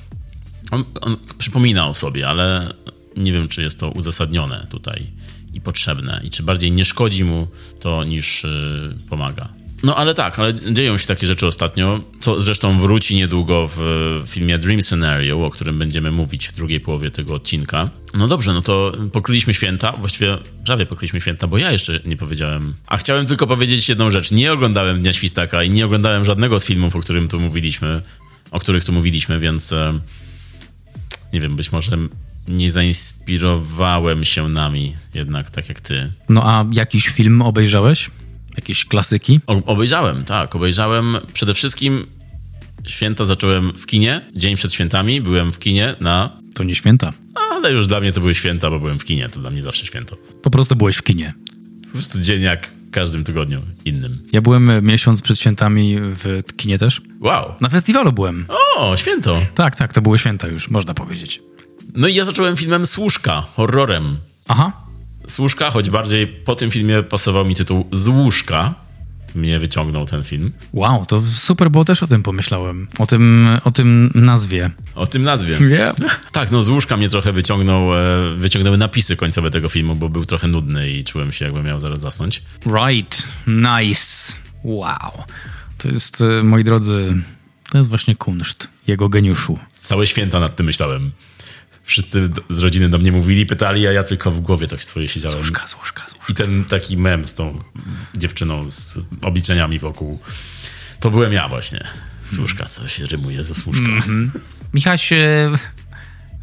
On, 0.70 0.84
on 1.00 1.16
przypomina 1.38 1.88
o 1.88 1.94
sobie, 1.94 2.28
ale 2.28 2.74
nie 3.16 3.32
wiem, 3.32 3.48
czy 3.48 3.62
jest 3.62 3.80
to 3.80 3.90
uzasadnione 3.90 4.66
tutaj 4.70 5.06
i 5.54 5.60
potrzebne 5.60 6.20
i 6.24 6.30
czy 6.30 6.42
bardziej 6.42 6.72
nie 6.72 6.84
szkodzi 6.84 7.24
mu 7.24 7.48
to 7.80 8.04
niż 8.04 8.44
yy, 8.44 9.08
pomaga. 9.08 9.48
No 9.84 9.96
ale 9.96 10.14
tak, 10.14 10.38
ale 10.38 10.54
dzieją 10.54 10.98
się 10.98 11.06
takie 11.06 11.26
rzeczy 11.26 11.46
ostatnio, 11.46 12.00
co 12.20 12.40
zresztą 12.40 12.78
wróci 12.78 13.16
niedługo 13.16 13.70
w 13.76 14.22
filmie 14.26 14.58
Dream 14.58 14.82
Scenario, 14.82 15.44
o 15.44 15.50
którym 15.50 15.78
będziemy 15.78 16.10
mówić 16.10 16.48
w 16.48 16.54
drugiej 16.54 16.80
połowie 16.80 17.10
tego 17.10 17.34
odcinka. 17.34 17.90
No 18.14 18.28
dobrze, 18.28 18.54
no 18.54 18.62
to 18.62 18.92
pokryliśmy 19.12 19.54
święta, 19.54 19.92
właściwie 19.92 20.38
prawie 20.66 20.86
pokryliśmy 20.86 21.20
święta, 21.20 21.46
bo 21.46 21.58
ja 21.58 21.72
jeszcze 21.72 22.00
nie 22.04 22.16
powiedziałem. 22.16 22.74
A 22.86 22.96
chciałem 22.96 23.26
tylko 23.26 23.46
powiedzieć 23.46 23.88
jedną 23.88 24.10
rzecz. 24.10 24.32
Nie 24.32 24.52
oglądałem 24.52 24.98
Dnia 24.98 25.12
Świstaka 25.12 25.62
i 25.62 25.70
nie 25.70 25.86
oglądałem 25.86 26.24
żadnego 26.24 26.60
z 26.60 26.64
filmów, 26.64 26.96
o 26.96 27.00
którym 27.00 27.28
tu 27.28 27.40
mówiliśmy, 27.40 28.02
o 28.50 28.60
których 28.60 28.84
tu 28.84 28.92
mówiliśmy, 28.92 29.38
więc 29.38 29.72
e, 29.72 30.00
nie 31.32 31.40
wiem, 31.40 31.56
być 31.56 31.72
może 31.72 31.96
nie 32.48 32.70
zainspirowałem 32.70 34.24
się 34.24 34.48
nami 34.48 34.96
jednak 35.14 35.50
tak 35.50 35.68
jak 35.68 35.80
ty. 35.80 36.12
No 36.28 36.42
a 36.44 36.64
jakiś 36.72 37.08
film 37.08 37.42
obejrzałeś? 37.42 38.10
Jakieś 38.56 38.84
klasyki? 38.84 39.40
O, 39.46 39.52
obejrzałem, 39.64 40.24
tak. 40.24 40.56
Obejrzałem 40.56 41.16
przede 41.32 41.54
wszystkim 41.54 42.06
Święta 42.86 43.24
zacząłem 43.24 43.72
w 43.76 43.86
kinie, 43.86 44.20
dzień 44.36 44.56
przed 44.56 44.72
świętami 44.72 45.20
byłem 45.20 45.52
w 45.52 45.58
kinie 45.58 45.94
na... 46.00 46.36
To 46.54 46.64
nie 46.64 46.74
święta. 46.74 47.12
Ale 47.34 47.72
już 47.72 47.86
dla 47.86 48.00
mnie 48.00 48.12
to 48.12 48.20
były 48.20 48.34
święta, 48.34 48.70
bo 48.70 48.80
byłem 48.80 48.98
w 48.98 49.04
kinie, 49.04 49.28
to 49.28 49.40
dla 49.40 49.50
mnie 49.50 49.62
zawsze 49.62 49.86
święto. 49.86 50.16
Po 50.42 50.50
prostu 50.50 50.76
byłeś 50.76 50.96
w 50.96 51.02
kinie. 51.02 51.34
Po 51.84 51.92
prostu 51.92 52.20
dzień 52.20 52.42
jak 52.42 52.70
każdym 52.90 53.24
tygodniu 53.24 53.60
innym. 53.84 54.18
Ja 54.32 54.40
byłem 54.40 54.86
miesiąc 54.86 55.22
przed 55.22 55.38
świętami 55.38 55.96
w 55.98 56.42
kinie 56.56 56.78
też. 56.78 57.00
Wow. 57.20 57.54
Na 57.60 57.68
festiwalu 57.68 58.12
byłem. 58.12 58.46
O, 58.76 58.96
święto. 58.96 59.40
Tak, 59.54 59.76
tak, 59.76 59.92
to 59.92 60.02
były 60.02 60.18
święta 60.18 60.48
już, 60.48 60.68
można 60.68 60.94
powiedzieć. 60.94 61.40
No 61.94 62.08
i 62.08 62.14
ja 62.14 62.24
zacząłem 62.24 62.56
filmem 62.56 62.86
Służka, 62.86 63.42
horrorem. 63.56 64.16
Aha. 64.48 64.72
Służka, 65.28 65.70
choć 65.70 65.90
bardziej 65.90 66.26
po 66.26 66.56
tym 66.56 66.70
filmie 66.70 67.02
pasował 67.02 67.44
mi 67.44 67.54
tytuł 67.54 67.88
Z 67.92 68.08
łóżka. 68.08 68.74
Mnie 69.34 69.58
wyciągnął 69.58 70.04
ten 70.04 70.24
film. 70.24 70.52
Wow, 70.72 71.06
to 71.06 71.22
super, 71.34 71.70
bo 71.70 71.84
też 71.84 72.02
o 72.02 72.06
tym 72.06 72.22
pomyślałem. 72.22 72.88
O 72.98 73.06
tym, 73.06 73.48
o 73.64 73.70
tym 73.70 74.10
nazwie. 74.14 74.70
O 74.94 75.06
tym 75.06 75.22
nazwie. 75.22 75.58
Yeah. 75.60 75.96
Tak, 76.32 76.50
no 76.50 76.62
z 76.62 76.68
łóżka 76.68 76.96
mnie 76.96 77.08
trochę 77.08 77.32
wyciągnął, 77.32 77.94
e, 77.94 78.34
wyciągnęły 78.36 78.78
napisy 78.78 79.16
końcowe 79.16 79.50
tego 79.50 79.68
filmu, 79.68 79.96
bo 79.96 80.08
był 80.08 80.24
trochę 80.24 80.48
nudny 80.48 80.90
i 80.90 81.04
czułem 81.04 81.32
się, 81.32 81.44
jakbym 81.44 81.64
miał 81.64 81.78
zaraz 81.78 82.00
zasnąć. 82.00 82.42
Right, 82.66 83.28
nice. 83.46 84.36
Wow. 84.64 85.22
To 85.78 85.88
jest, 85.88 86.20
e, 86.20 86.42
moi 86.42 86.64
drodzy, 86.64 87.22
to 87.70 87.78
jest 87.78 87.90
właśnie 87.90 88.16
kunszt, 88.16 88.68
jego 88.86 89.08
geniuszu. 89.08 89.58
Całe 89.78 90.06
święta 90.06 90.40
nad 90.40 90.56
tym 90.56 90.66
myślałem. 90.66 91.12
Wszyscy 91.84 92.28
z 92.50 92.58
rodziny 92.58 92.88
do 92.88 92.98
mnie 92.98 93.12
mówili, 93.12 93.46
pytali, 93.46 93.86
a 93.86 93.92
ja 93.92 94.02
tylko 94.02 94.30
w 94.30 94.40
głowie 94.40 94.68
tak 94.68 94.84
swoje 94.84 95.08
siedziałem. 95.08 95.36
Złuszka, 95.36 95.66
złuszka, 95.66 96.02
złuszka. 96.08 96.32
I 96.32 96.34
ten 96.34 96.64
taki 96.64 96.96
mem 96.96 97.24
z 97.24 97.34
tą 97.34 97.60
dziewczyną 98.16 98.68
z 98.68 98.98
obliczeniami 99.22 99.78
wokół, 99.78 100.18
to 101.00 101.10
byłem 101.10 101.32
ja 101.32 101.48
właśnie. 101.48 101.84
Służka, 102.24 102.64
co 102.64 102.88
się 102.88 103.06
rymuje 103.06 103.42
ze 103.42 103.54
służka. 103.54 103.90
Michaś, 104.74 105.12
e, 105.12 105.50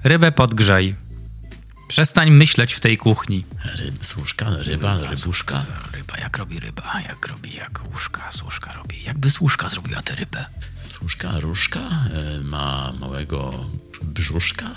rybę 0.04 0.32
podgrzaj. 0.32 0.96
Przestań 1.88 2.32
myśleć 2.32 2.74
w 2.74 2.80
tej 2.80 2.98
kuchni. 2.98 3.46
Ryb, 3.76 4.06
służka, 4.06 4.46
ryba, 4.60 4.98
rybuszka. 5.10 5.66
Ryba 5.94 6.18
jak 6.18 6.38
robi 6.38 6.60
ryba, 6.60 7.02
jak 7.08 7.28
robi 7.28 7.56
jak 7.56 7.82
łóżka, 7.94 8.32
służka 8.32 8.74
robi. 8.74 9.04
Jakby 9.04 9.30
służka 9.30 9.70
zrobiła 9.70 10.02
tę 10.02 10.16
rybę. 10.16 10.46
Służka, 10.82 11.40
różka 11.40 11.80
e, 11.80 12.42
ma 12.44 12.94
małego 13.00 13.66
brzuszka. 14.04 14.72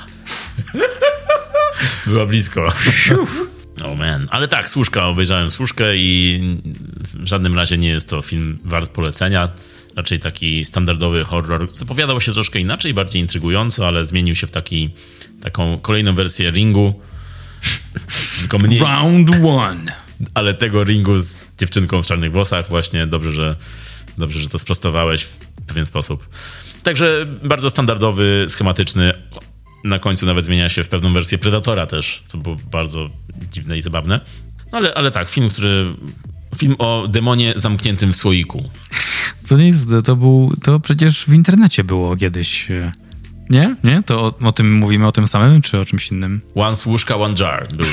Była 2.06 2.26
blisko. 2.26 2.72
Oh 3.84 3.94
man. 3.94 4.28
Ale 4.30 4.48
tak, 4.48 4.68
Służka, 4.68 5.06
obejrzałem 5.06 5.50
Służkę 5.50 5.96
i 5.96 6.40
w 6.94 7.26
żadnym 7.26 7.54
razie 7.54 7.78
nie 7.78 7.88
jest 7.88 8.10
to 8.10 8.22
film 8.22 8.58
wart 8.64 8.90
polecenia. 8.90 9.48
Raczej 9.96 10.20
taki 10.20 10.64
standardowy 10.64 11.24
horror. 11.24 11.68
Zapowiadał 11.74 12.20
się 12.20 12.32
troszkę 12.32 12.58
inaczej, 12.58 12.94
bardziej 12.94 13.22
intrygująco, 13.22 13.88
ale 13.88 14.04
zmienił 14.04 14.34
się 14.34 14.46
w 14.46 14.50
taki, 14.50 14.90
taką 15.42 15.78
kolejną 15.78 16.14
wersję 16.14 16.50
ringu. 16.50 17.00
Tylko 18.40 18.58
mniej, 18.58 18.80
Round 18.80 19.30
one. 19.44 19.92
ale 20.34 20.54
tego 20.54 20.84
ringu 20.84 21.18
z 21.18 21.56
dziewczynką 21.58 22.02
w 22.02 22.06
czarnych 22.06 22.32
włosach 22.32 22.68
właśnie. 22.68 23.06
Dobrze, 23.06 23.32
że, 23.32 23.56
dobrze, 24.18 24.38
że 24.38 24.48
to 24.48 24.58
sprostowałeś 24.58 25.22
w 25.22 25.36
pewien 25.66 25.86
sposób. 25.86 26.28
Także 26.82 27.26
bardzo 27.42 27.70
standardowy, 27.70 28.46
schematyczny. 28.48 29.12
Na 29.84 29.98
końcu 29.98 30.26
nawet 30.26 30.44
zmienia 30.44 30.68
się 30.68 30.84
w 30.84 30.88
pewną 30.88 31.12
wersję 31.12 31.38
Predatora 31.38 31.86
też, 31.86 32.22
co 32.26 32.38
było 32.38 32.56
bardzo 32.70 33.10
dziwne 33.52 33.78
i 33.78 33.82
zabawne. 33.82 34.20
No 34.72 34.78
ale, 34.78 34.94
ale 34.94 35.10
tak, 35.10 35.28
film, 35.28 35.48
który... 35.48 35.94
Film 36.56 36.74
o 36.78 37.06
demonie 37.08 37.52
zamkniętym 37.56 38.12
w 38.12 38.16
słoiku. 38.16 38.70
To 39.48 39.56
nie 39.56 39.66
jest, 39.66 39.88
to 40.04 40.16
był, 40.16 40.52
to 40.62 40.80
przecież 40.80 41.24
w 41.24 41.32
internecie 41.34 41.84
było 41.84 42.16
kiedyś. 42.16 42.68
Nie? 43.50 43.76
Nie? 43.84 44.02
To 44.02 44.20
o, 44.24 44.36
o 44.46 44.52
tym 44.52 44.74
mówimy 44.74 45.06
o 45.06 45.12
tym 45.12 45.28
samym, 45.28 45.62
czy 45.62 45.78
o 45.78 45.84
czymś 45.84 46.10
innym? 46.10 46.40
One 46.54 46.76
służka, 46.76 47.16
one 47.16 47.34
jar. 47.40 47.68
Był, 47.74 47.86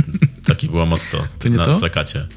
takie 0.46 0.66
było 0.68 0.86
motto 0.86 1.26
To 1.38 1.48
nie 1.48 1.56
na 1.56 1.64
to? 1.64 1.76
plakacie. 1.78 2.26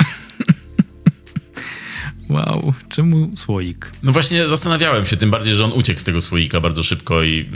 Wow, 2.29 2.73
czemu 2.89 3.31
słoik? 3.35 3.91
No 4.03 4.11
właśnie 4.11 4.47
zastanawiałem 4.47 5.05
się, 5.05 5.17
tym 5.17 5.31
bardziej, 5.31 5.53
że 5.53 5.65
on 5.65 5.71
uciekł 5.71 5.99
z 5.99 6.03
tego 6.03 6.21
słoika 6.21 6.61
bardzo 6.61 6.83
szybko 6.83 7.23
i 7.23 7.49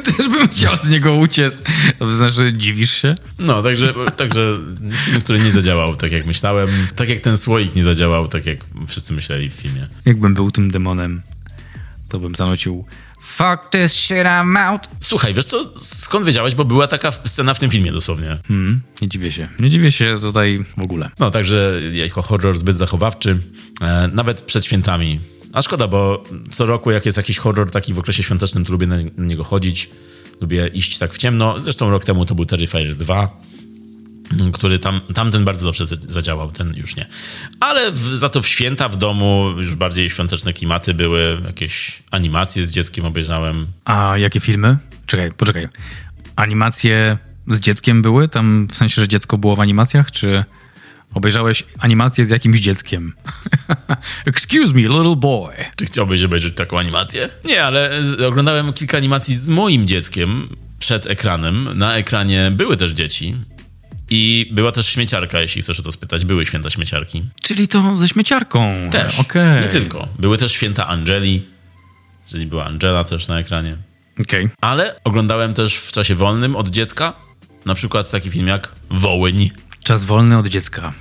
Też 0.16 0.28
bym 0.28 0.48
chciał 0.48 0.76
z 0.76 0.90
niego 0.90 1.14
uciec. 1.14 1.62
To 1.98 2.12
znaczy, 2.12 2.52
dziwisz 2.56 2.90
się? 2.90 3.14
No, 3.38 3.62
także, 3.62 3.94
także 4.16 4.58
film, 5.04 5.20
który 5.20 5.38
nie 5.38 5.50
zadziałał 5.50 5.96
tak 5.96 6.12
jak 6.12 6.26
myślałem. 6.26 6.68
Tak 6.96 7.08
jak 7.08 7.20
ten 7.20 7.38
słoik 7.38 7.74
nie 7.74 7.84
zadziałał, 7.84 8.28
tak 8.28 8.46
jak 8.46 8.58
wszyscy 8.88 9.12
myśleli 9.12 9.50
w 9.50 9.52
filmie. 9.52 9.88
Jakbym 10.04 10.34
był 10.34 10.50
tym 10.50 10.70
demonem, 10.70 11.22
to 12.08 12.18
bym 12.18 12.34
zanucił 12.34 12.84
Fuck 13.20 13.70
this 13.70 13.92
shit, 13.92 14.26
I'm 14.26 14.58
out. 14.58 14.88
Słuchaj, 15.00 15.34
wiesz 15.34 15.46
co, 15.46 15.72
skąd 15.80 16.26
wiedziałeś, 16.26 16.54
bo 16.54 16.64
była 16.64 16.86
taka 16.86 17.12
scena 17.12 17.54
w 17.54 17.58
tym 17.58 17.70
filmie 17.70 17.92
dosłownie. 17.92 18.38
Hmm, 18.48 18.80
nie 19.02 19.08
dziwię 19.08 19.32
się. 19.32 19.48
Nie 19.60 19.70
dziwię 19.70 19.92
się 19.92 20.16
tutaj 20.20 20.64
w 20.76 20.82
ogóle. 20.82 21.10
No, 21.18 21.30
także 21.30 21.80
jako 21.92 22.22
horror 22.22 22.58
zbyt 22.58 22.76
zachowawczy, 22.76 23.38
e, 23.80 24.08
nawet 24.12 24.40
przed 24.40 24.64
świętami. 24.64 25.20
A 25.58 25.62
szkoda, 25.62 25.88
bo 25.88 26.24
co 26.50 26.66
roku 26.66 26.90
jak 26.90 27.06
jest 27.06 27.16
jakiś 27.16 27.38
horror 27.38 27.70
taki 27.70 27.94
w 27.94 27.98
okresie 27.98 28.22
świątecznym, 28.22 28.64
to 28.64 28.72
lubię 28.72 28.86
na 28.86 28.96
niego 29.18 29.44
chodzić. 29.44 29.90
Lubię 30.40 30.66
iść 30.66 30.98
tak 30.98 31.14
w 31.14 31.18
ciemno. 31.18 31.60
Zresztą 31.60 31.90
rok 31.90 32.04
temu 32.04 32.24
to 32.26 32.34
był 32.34 32.44
Terrifier 32.44 32.96
2, 32.96 33.28
który 34.52 34.78
tam, 34.78 35.00
tamten 35.14 35.44
bardzo 35.44 35.66
dobrze 35.66 35.86
za- 35.86 35.96
zadziałał, 36.08 36.52
ten 36.52 36.74
już 36.76 36.96
nie. 36.96 37.06
Ale 37.60 37.92
w, 37.92 37.98
za 37.98 38.28
to 38.28 38.42
w 38.42 38.48
święta 38.48 38.88
w 38.88 38.96
domu 38.96 39.50
już 39.58 39.74
bardziej 39.74 40.10
świąteczne 40.10 40.52
klimaty 40.52 40.94
były, 40.94 41.40
jakieś 41.46 42.02
animacje 42.10 42.66
z 42.66 42.70
dzieckiem 42.70 43.04
obejrzałem. 43.04 43.66
A 43.84 44.18
jakie 44.18 44.40
filmy? 44.40 44.76
Czekaj, 45.06 45.32
poczekaj. 45.32 45.68
Animacje 46.36 47.18
z 47.46 47.60
dzieckiem 47.60 48.02
były? 48.02 48.28
Tam 48.28 48.68
w 48.70 48.76
sensie, 48.76 49.02
że 49.02 49.08
dziecko 49.08 49.36
było 49.36 49.56
w 49.56 49.60
animacjach, 49.60 50.10
czy 50.10 50.44
obejrzałeś 51.14 51.64
animację 51.78 52.24
z 52.24 52.30
jakimś 52.30 52.60
dzieckiem? 52.60 53.12
Excuse 54.26 54.72
me, 54.72 54.80
little 54.80 55.16
boy. 55.16 55.54
Czy 55.76 55.86
chciałbyś 55.86 56.24
obejrzeć 56.24 56.54
taką 56.54 56.78
animację? 56.78 57.28
Nie, 57.44 57.64
ale 57.64 58.02
oglądałem 58.28 58.72
kilka 58.72 58.96
animacji 58.96 59.36
z 59.36 59.48
moim 59.48 59.86
dzieckiem 59.86 60.48
przed 60.78 61.06
ekranem. 61.06 61.78
Na 61.78 61.94
ekranie 61.94 62.50
były 62.50 62.76
też 62.76 62.92
dzieci. 62.92 63.34
I 64.10 64.50
była 64.52 64.72
też 64.72 64.86
śmieciarka, 64.86 65.40
jeśli 65.40 65.62
chcesz 65.62 65.80
o 65.80 65.82
to 65.82 65.92
spytać. 65.92 66.24
Były 66.24 66.46
święta 66.46 66.70
śmieciarki. 66.70 67.22
Czyli 67.42 67.68
to 67.68 67.96
ze 67.96 68.08
śmieciarką. 68.08 68.88
Też. 68.92 69.20
Okej. 69.20 69.62
Nie 69.62 69.68
tylko. 69.68 70.08
Były 70.18 70.38
też 70.38 70.52
święta 70.52 70.86
Angeli. 70.86 71.46
Czyli 72.28 72.46
była 72.46 72.64
Angela 72.64 73.04
też 73.04 73.28
na 73.28 73.38
ekranie. 73.38 73.76
Okej. 74.20 74.48
Ale 74.60 75.00
oglądałem 75.04 75.54
też 75.54 75.74
w 75.74 75.92
czasie 75.92 76.14
wolnym 76.14 76.56
od 76.56 76.68
dziecka 76.68 77.12
na 77.64 77.74
przykład 77.74 78.10
taki 78.10 78.30
film 78.30 78.46
jak 78.46 78.74
Wołyń. 78.90 79.50
Czas 79.88 80.04
wolny 80.04 80.38
od 80.38 80.48
dziecka. 80.48 80.92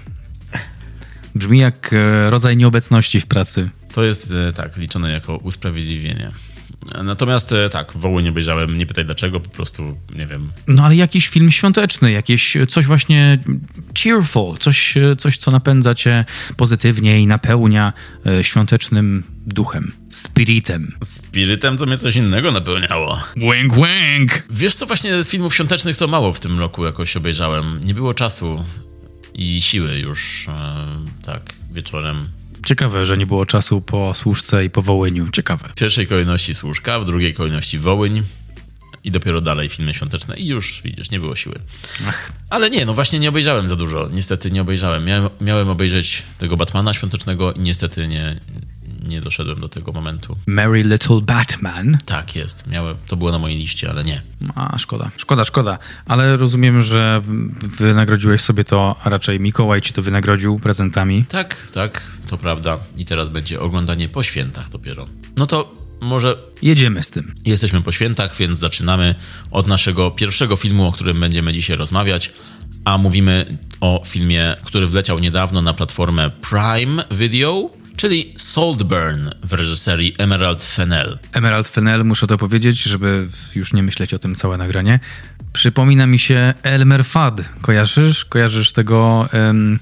Brzmi 1.35 1.59
jak 1.59 1.93
e, 1.93 2.29
rodzaj 2.29 2.57
nieobecności 2.57 3.21
w 3.21 3.25
pracy. 3.25 3.69
To 3.93 4.03
jest 4.03 4.31
e, 4.31 4.53
tak, 4.53 4.77
liczone 4.77 5.11
jako 5.11 5.37
usprawiedliwienie. 5.37 6.31
Natomiast 7.03 7.51
e, 7.51 7.69
tak, 7.69 7.91
Wołyń 7.95 8.29
obejrzałem, 8.29 8.77
nie 8.77 8.85
pytaj 8.85 9.05
dlaczego, 9.05 9.39
po 9.39 9.49
prostu 9.49 9.97
nie 10.15 10.25
wiem. 10.25 10.51
No 10.67 10.83
ale 10.83 10.95
jakiś 10.95 11.27
film 11.27 11.51
świąteczny, 11.51 12.11
jakieś 12.11 12.57
coś 12.69 12.85
właśnie 12.85 13.39
cheerful, 13.99 14.57
coś, 14.57 14.97
e, 14.97 15.15
coś 15.15 15.37
co 15.37 15.51
napędza 15.51 15.95
cię 15.95 16.25
pozytywnie 16.57 17.19
i 17.19 17.27
napełnia 17.27 17.93
e, 18.25 18.43
świątecznym 18.43 19.23
duchem, 19.45 19.91
spiritem. 20.11 20.95
Spirytem 21.03 21.77
to 21.77 21.85
mnie 21.85 21.97
coś 21.97 22.15
innego 22.15 22.51
napełniało. 22.51 23.19
Wink, 23.35 23.75
wink! 23.75 24.43
Wiesz 24.49 24.75
co, 24.75 24.85
właśnie 24.85 25.23
z 25.23 25.29
filmów 25.29 25.55
świątecznych 25.55 25.97
to 25.97 26.07
mało 26.07 26.33
w 26.33 26.39
tym 26.39 26.59
roku 26.59 26.85
jakoś 26.85 27.17
obejrzałem. 27.17 27.79
Nie 27.83 27.93
było 27.93 28.13
czasu 28.13 28.63
i 29.33 29.61
siły 29.61 29.99
już, 29.99 30.47
e, 30.47 30.85
tak, 31.25 31.53
wieczorem. 31.71 32.27
Ciekawe, 32.67 33.05
że 33.05 33.17
nie 33.17 33.25
było 33.25 33.45
czasu 33.45 33.81
po 33.81 34.13
służce 34.13 34.65
i 34.65 34.69
po 34.69 34.81
wołyniu. 34.81 35.29
Ciekawe. 35.29 35.69
W 35.69 35.75
pierwszej 35.75 36.07
kolejności 36.07 36.55
Służka, 36.55 36.99
w 36.99 37.05
drugiej 37.05 37.33
kolejności 37.33 37.77
Wołyń 37.77 38.23
i 39.03 39.11
dopiero 39.11 39.41
dalej 39.41 39.69
filmy 39.69 39.93
świąteczne 39.93 40.37
i 40.37 40.47
już, 40.47 40.81
widzisz, 40.83 41.11
nie 41.11 41.19
było 41.19 41.35
siły. 41.35 41.59
Ach, 42.07 42.31
Ale 42.49 42.69
nie, 42.69 42.85
no 42.85 42.93
właśnie 42.93 43.19
nie 43.19 43.29
obejrzałem 43.29 43.67
za 43.67 43.75
dużo. 43.75 44.07
Niestety 44.13 44.51
nie 44.51 44.61
obejrzałem. 44.61 45.05
Miałem, 45.05 45.29
miałem 45.41 45.69
obejrzeć 45.69 46.23
tego 46.37 46.57
Batmana 46.57 46.93
świątecznego 46.93 47.53
i 47.53 47.59
niestety 47.59 48.07
nie, 48.07 48.39
nie 49.07 49.21
doszedłem 49.21 49.59
do 49.59 49.69
tego 49.69 49.91
momentu. 49.91 50.37
Merry 50.47 50.83
Little 50.83 51.21
Batman. 51.21 51.97
Tak 52.05 52.35
jest, 52.35 52.67
miałem, 52.67 52.95
to 53.07 53.15
było 53.15 53.31
na 53.31 53.39
mojej 53.39 53.57
liście, 53.57 53.89
ale 53.89 54.03
nie. 54.03 54.21
A, 54.55 54.77
szkoda, 54.77 55.11
szkoda, 55.17 55.45
szkoda. 55.45 55.79
Ale 56.05 56.37
rozumiem, 56.37 56.81
że 56.81 57.21
wynagrodziłeś 57.77 58.41
sobie 58.41 58.63
to, 58.63 58.95
a 59.03 59.09
raczej 59.09 59.39
Mikołaj 59.39 59.81
ci 59.81 59.93
to 59.93 60.01
wynagrodził 60.01 60.59
prezentami. 60.59 61.25
Tak, 61.29 61.67
tak, 61.73 62.01
to 62.29 62.37
prawda. 62.37 62.77
I 62.97 63.05
teraz 63.05 63.29
będzie 63.29 63.59
oglądanie 63.59 64.09
po 64.09 64.23
świętach 64.23 64.69
dopiero. 64.69 65.07
No 65.37 65.47
to 65.47 65.87
może 66.01 66.37
Jedziemy 66.61 67.03
z 67.03 67.09
tym. 67.09 67.33
jesteśmy 67.45 67.81
po 67.81 67.91
świętach, 67.91 68.35
więc 68.35 68.59
zaczynamy 68.59 69.15
od 69.51 69.67
naszego 69.67 70.11
pierwszego 70.11 70.55
filmu, 70.55 70.87
o 70.87 70.91
którym 70.91 71.19
będziemy 71.19 71.53
dzisiaj 71.53 71.77
rozmawiać. 71.77 72.33
A 72.85 72.97
mówimy 72.97 73.57
o 73.81 74.01
filmie, 74.05 74.55
który 74.63 74.87
wleciał 74.87 75.19
niedawno 75.19 75.61
na 75.61 75.73
platformę 75.73 76.31
Prime 76.49 77.03
Video 77.11 77.69
czyli 77.97 78.33
Saltburn 78.37 79.29
w 79.43 79.53
reżyserii 79.53 80.13
Emerald 80.17 80.63
Fennell. 80.63 81.19
Emerald 81.33 81.67
Fennell, 81.67 82.05
muszę 82.05 82.27
to 82.27 82.37
powiedzieć, 82.37 82.83
żeby 82.83 83.27
już 83.55 83.73
nie 83.73 83.83
myśleć 83.83 84.13
o 84.13 84.19
tym 84.19 84.35
całe 84.35 84.57
nagranie. 84.57 84.99
Przypomina 85.53 86.07
mi 86.07 86.19
się 86.19 86.53
Elmer 86.63 87.05
Fudd. 87.05 87.41
Kojarzysz? 87.61 88.25
Kojarzysz 88.25 88.71
tego... 88.71 89.29
Um, 89.33 89.79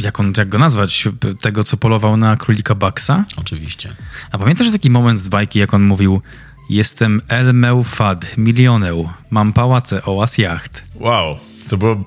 jak, 0.00 0.20
on, 0.20 0.32
jak 0.36 0.48
go 0.48 0.58
nazwać? 0.58 1.08
Tego, 1.40 1.64
co 1.64 1.76
polował 1.76 2.16
na 2.16 2.36
królika 2.36 2.74
Baxa? 2.74 3.24
Oczywiście. 3.36 3.96
A 4.32 4.38
pamiętasz 4.38 4.70
taki 4.70 4.90
moment 4.90 5.22
z 5.22 5.28
bajki, 5.28 5.58
jak 5.58 5.74
on 5.74 5.82
mówił 5.82 6.22
Jestem 6.70 7.20
Elmeu 7.28 7.84
Fad, 7.84 8.36
milioneu, 8.36 9.08
mam 9.30 9.52
pałace, 9.52 10.04
ołas, 10.04 10.38
jacht. 10.38 10.82
Wow, 10.94 11.38
to 11.68 11.76
było 11.76 12.04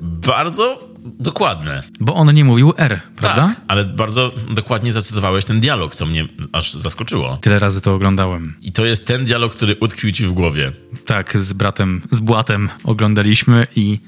bardzo 0.00 0.95
dokładne. 1.20 1.82
Bo 2.00 2.14
on 2.14 2.34
nie 2.34 2.44
mówił 2.44 2.72
R, 2.76 3.00
prawda? 3.16 3.48
Tak, 3.48 3.60
ale 3.68 3.84
bardzo 3.84 4.32
dokładnie 4.50 4.92
zacytowałeś 4.92 5.44
ten 5.44 5.60
dialog, 5.60 5.94
co 5.94 6.06
mnie 6.06 6.28
aż 6.52 6.72
zaskoczyło. 6.72 7.36
Tyle 7.36 7.58
razy 7.58 7.80
to 7.80 7.94
oglądałem. 7.94 8.54
I 8.62 8.72
to 8.72 8.84
jest 8.84 9.06
ten 9.06 9.24
dialog, 9.24 9.54
który 9.54 9.76
utkwił 9.80 10.12
ci 10.12 10.26
w 10.26 10.32
głowie. 10.32 10.72
Tak, 11.06 11.42
z 11.42 11.52
bratem, 11.52 12.02
z 12.10 12.20
Błatem 12.20 12.68
oglądaliśmy 12.84 13.66
i, 13.76 13.98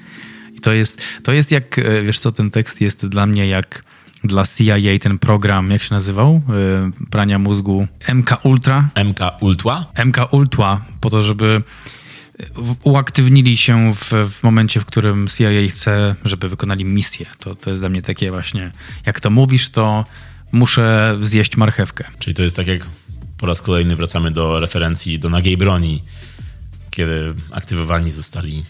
i 0.55 0.59
to, 0.59 0.73
jest, 0.73 1.01
to 1.23 1.33
jest 1.33 1.51
jak, 1.51 1.79
e, 1.79 2.03
wiesz 2.03 2.19
co, 2.19 2.31
ten 2.31 2.49
tekst 2.49 2.81
jest 2.81 3.07
dla 3.07 3.25
mnie 3.25 3.47
jak 3.47 3.83
dla 4.23 4.43
CIA 4.45 4.99
ten 5.01 5.19
program, 5.19 5.71
jak 5.71 5.83
się 5.83 5.95
nazywał? 5.95 6.41
Yy, 6.49 7.07
prania 7.09 7.39
mózgu 7.39 7.87
MK 8.13 8.45
Ultra. 8.45 8.89
MK 9.05 9.19
Ultra? 9.41 9.85
MK 10.05 10.33
Ultra, 10.33 10.81
po 11.01 11.09
to, 11.09 11.23
żeby 11.23 11.61
uaktywnili 12.83 13.57
się 13.57 13.93
w, 13.93 14.13
w 14.29 14.43
momencie, 14.43 14.79
w 14.79 14.85
którym 14.85 15.27
CIA 15.27 15.69
chce, 15.69 16.15
żeby 16.25 16.49
wykonali 16.49 16.85
misję. 16.85 17.25
To, 17.39 17.55
to 17.55 17.69
jest 17.69 17.81
dla 17.81 17.89
mnie 17.89 18.01
takie 18.01 18.31
właśnie, 18.31 18.71
jak 19.05 19.19
to 19.19 19.29
mówisz, 19.29 19.69
to 19.69 20.05
muszę 20.51 21.17
zjeść 21.21 21.57
marchewkę. 21.57 22.03
Czyli 22.19 22.33
to 22.33 22.43
jest 22.43 22.55
tak 22.55 22.67
jak 22.67 22.87
po 23.37 23.45
raz 23.45 23.61
kolejny 23.61 23.95
wracamy 23.95 24.31
do 24.31 24.59
referencji 24.59 25.19
do 25.19 25.29
nagiej 25.29 25.57
broni, 25.57 26.03
kiedy 26.91 27.33
aktywowani 27.51 28.11
zostali, 28.11 28.65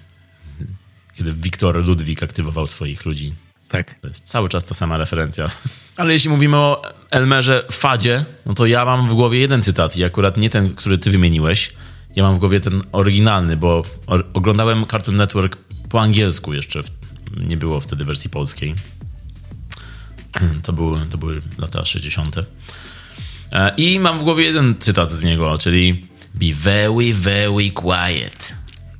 kiedy 1.15 1.33
Wiktor 1.33 1.85
Ludwik 1.85 2.23
aktywował 2.23 2.67
swoich 2.67 3.05
ludzi. 3.05 3.33
Tak. 3.69 3.99
To 3.99 4.07
jest 4.07 4.27
cały 4.27 4.49
czas 4.49 4.65
ta 4.65 4.75
sama 4.75 4.97
referencja. 4.97 5.49
Ale 5.97 6.13
jeśli 6.13 6.29
mówimy 6.29 6.57
o 6.57 6.81
Elmerze 7.11 7.63
Fadzie, 7.71 8.25
no 8.45 8.53
to 8.53 8.65
ja 8.65 8.85
mam 8.85 9.09
w 9.09 9.13
głowie 9.13 9.39
jeden 9.39 9.63
cytat 9.63 9.97
i 9.97 10.03
akurat 10.03 10.37
nie 10.37 10.49
ten, 10.49 10.75
który 10.75 10.97
ty 10.97 11.11
wymieniłeś, 11.11 11.73
ja 12.15 12.23
mam 12.23 12.35
w 12.35 12.39
głowie 12.39 12.59
ten 12.59 12.81
oryginalny, 12.91 13.57
bo 13.57 13.81
oglądałem 14.33 14.85
Cartoon 14.85 15.17
Network 15.17 15.57
po 15.89 16.01
angielsku 16.01 16.53
jeszcze, 16.53 16.81
nie 17.37 17.57
było 17.57 17.79
wtedy 17.79 18.05
wersji 18.05 18.29
polskiej. 18.29 18.75
To 20.63 20.73
były, 20.73 21.05
to 21.05 21.17
były 21.17 21.41
lata 21.57 21.85
60. 21.85 22.35
E, 23.51 23.75
I 23.77 23.99
mam 23.99 24.19
w 24.19 24.23
głowie 24.23 24.43
jeden 24.43 24.75
cytat 24.79 25.11
z 25.11 25.23
niego, 25.23 25.57
czyli 25.57 26.07
Be 26.35 26.53
very, 26.53 27.13
very 27.13 27.71
quiet. 27.71 28.55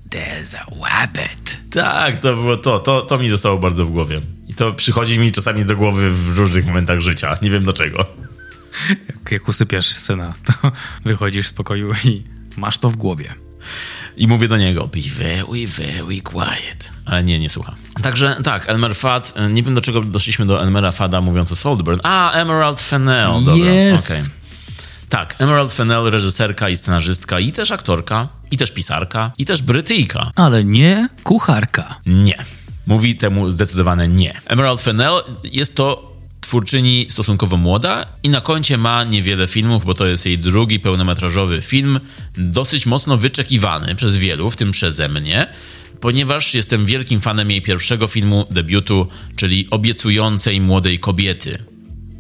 There's 0.10 0.56
a 0.56 0.66
rabbit. 0.90 1.58
Tak, 1.72 2.20
to 2.20 2.36
było 2.36 2.58
to. 2.58 2.80
To, 2.80 3.02
to 3.02 3.18
mi 3.18 3.30
zostało 3.30 3.58
bardzo 3.58 3.86
w 3.86 3.92
głowie. 3.92 4.22
I 4.48 4.54
to 4.54 4.74
przychodzi 4.74 5.20
mi 5.20 5.32
czasami 5.32 5.66
do 5.66 5.76
głowy 5.76 6.10
w 6.10 6.38
różnych 6.38 6.66
momentach 6.66 7.00
życia. 7.00 7.38
Nie 7.42 7.50
wiem 7.50 7.64
dlaczego. 7.64 8.06
Jak, 8.90 9.32
jak 9.32 9.48
usypiasz 9.48 9.88
syna, 9.88 10.34
to 10.46 10.72
wychodzisz 11.10 11.48
z 11.48 11.54
pokoju 11.54 11.94
i 12.04 12.24
Masz 12.58 12.78
to 12.78 12.90
w 12.90 12.96
głowie. 12.96 13.34
I 14.18 14.28
mówię 14.28 14.48
do 14.48 14.58
niego, 14.58 14.88
be 14.88 15.00
very, 15.18 15.68
very 15.68 16.22
quiet. 16.22 16.92
Ale 17.06 17.24
nie, 17.24 17.40
nie 17.40 17.50
słucha. 17.50 17.76
Także 18.02 18.36
tak, 18.44 18.70
Elmer 18.70 18.96
Fad, 18.96 19.34
e, 19.36 19.50
nie 19.50 19.64
wiem 19.64 19.74
do 19.74 19.82
czego 19.82 20.02
doszliśmy 20.02 20.46
do 20.46 20.62
Elmera 20.62 20.92
Fada 20.92 21.22
mówiąc 21.22 21.52
o 21.52 21.56
Saltburn. 21.56 22.00
A, 22.04 22.32
Emerald 22.32 22.82
Fennell, 22.82 23.44
dobra, 23.44 23.72
yes. 23.94 24.06
Okay. 24.06 24.24
Tak, 25.10 25.36
Emerald 25.40 25.74
Fennell, 25.74 26.12
reżyserka 26.12 26.70
i 26.70 26.76
scenarzystka, 26.76 27.40
i 27.40 27.52
też 27.52 27.72
aktorka, 27.72 28.28
i 28.52 28.58
też 28.58 28.72
pisarka, 28.72 29.32
i 29.38 29.46
też 29.46 29.62
Brytyjka. 29.62 30.32
Ale 30.36 30.64
nie 30.64 31.10
kucharka. 31.24 32.00
Nie. 32.06 32.38
Mówi 32.88 33.16
temu 33.16 33.52
zdecydowane 33.52 34.08
nie. 34.08 34.42
Emerald 34.46 34.82
Fennell 34.82 35.22
jest 35.44 35.76
to 35.76 36.16
twórczyni 36.50 37.06
stosunkowo 37.10 37.58
młoda 37.58 38.06
i 38.24 38.30
na 38.30 38.42
koncie 38.42 38.78
ma 38.78 39.04
niewiele 39.04 39.48
filmów, 39.48 39.86
bo 39.86 39.94
to 39.94 40.06
jest 40.06 40.26
jej 40.26 40.38
drugi 40.38 40.80
pełnometrażowy 40.80 41.62
film, 41.62 42.00
dosyć 42.38 42.86
mocno 42.86 43.18
wyczekiwany 43.18 43.96
przez 43.96 44.18
wielu, 44.18 44.50
w 44.50 44.56
tym 44.56 44.72
przeze 44.72 45.10
mnie, 45.10 45.54
ponieważ 46.02 46.54
jestem 46.54 46.86
wielkim 46.86 47.22
fanem 47.22 47.52
jej 47.52 47.62
pierwszego 47.62 48.08
filmu 48.08 48.46
debiutu, 48.52 49.08
czyli 49.36 49.68
Obiecującej 49.70 50.62
młodej 50.62 51.00
kobiety. 51.00 51.64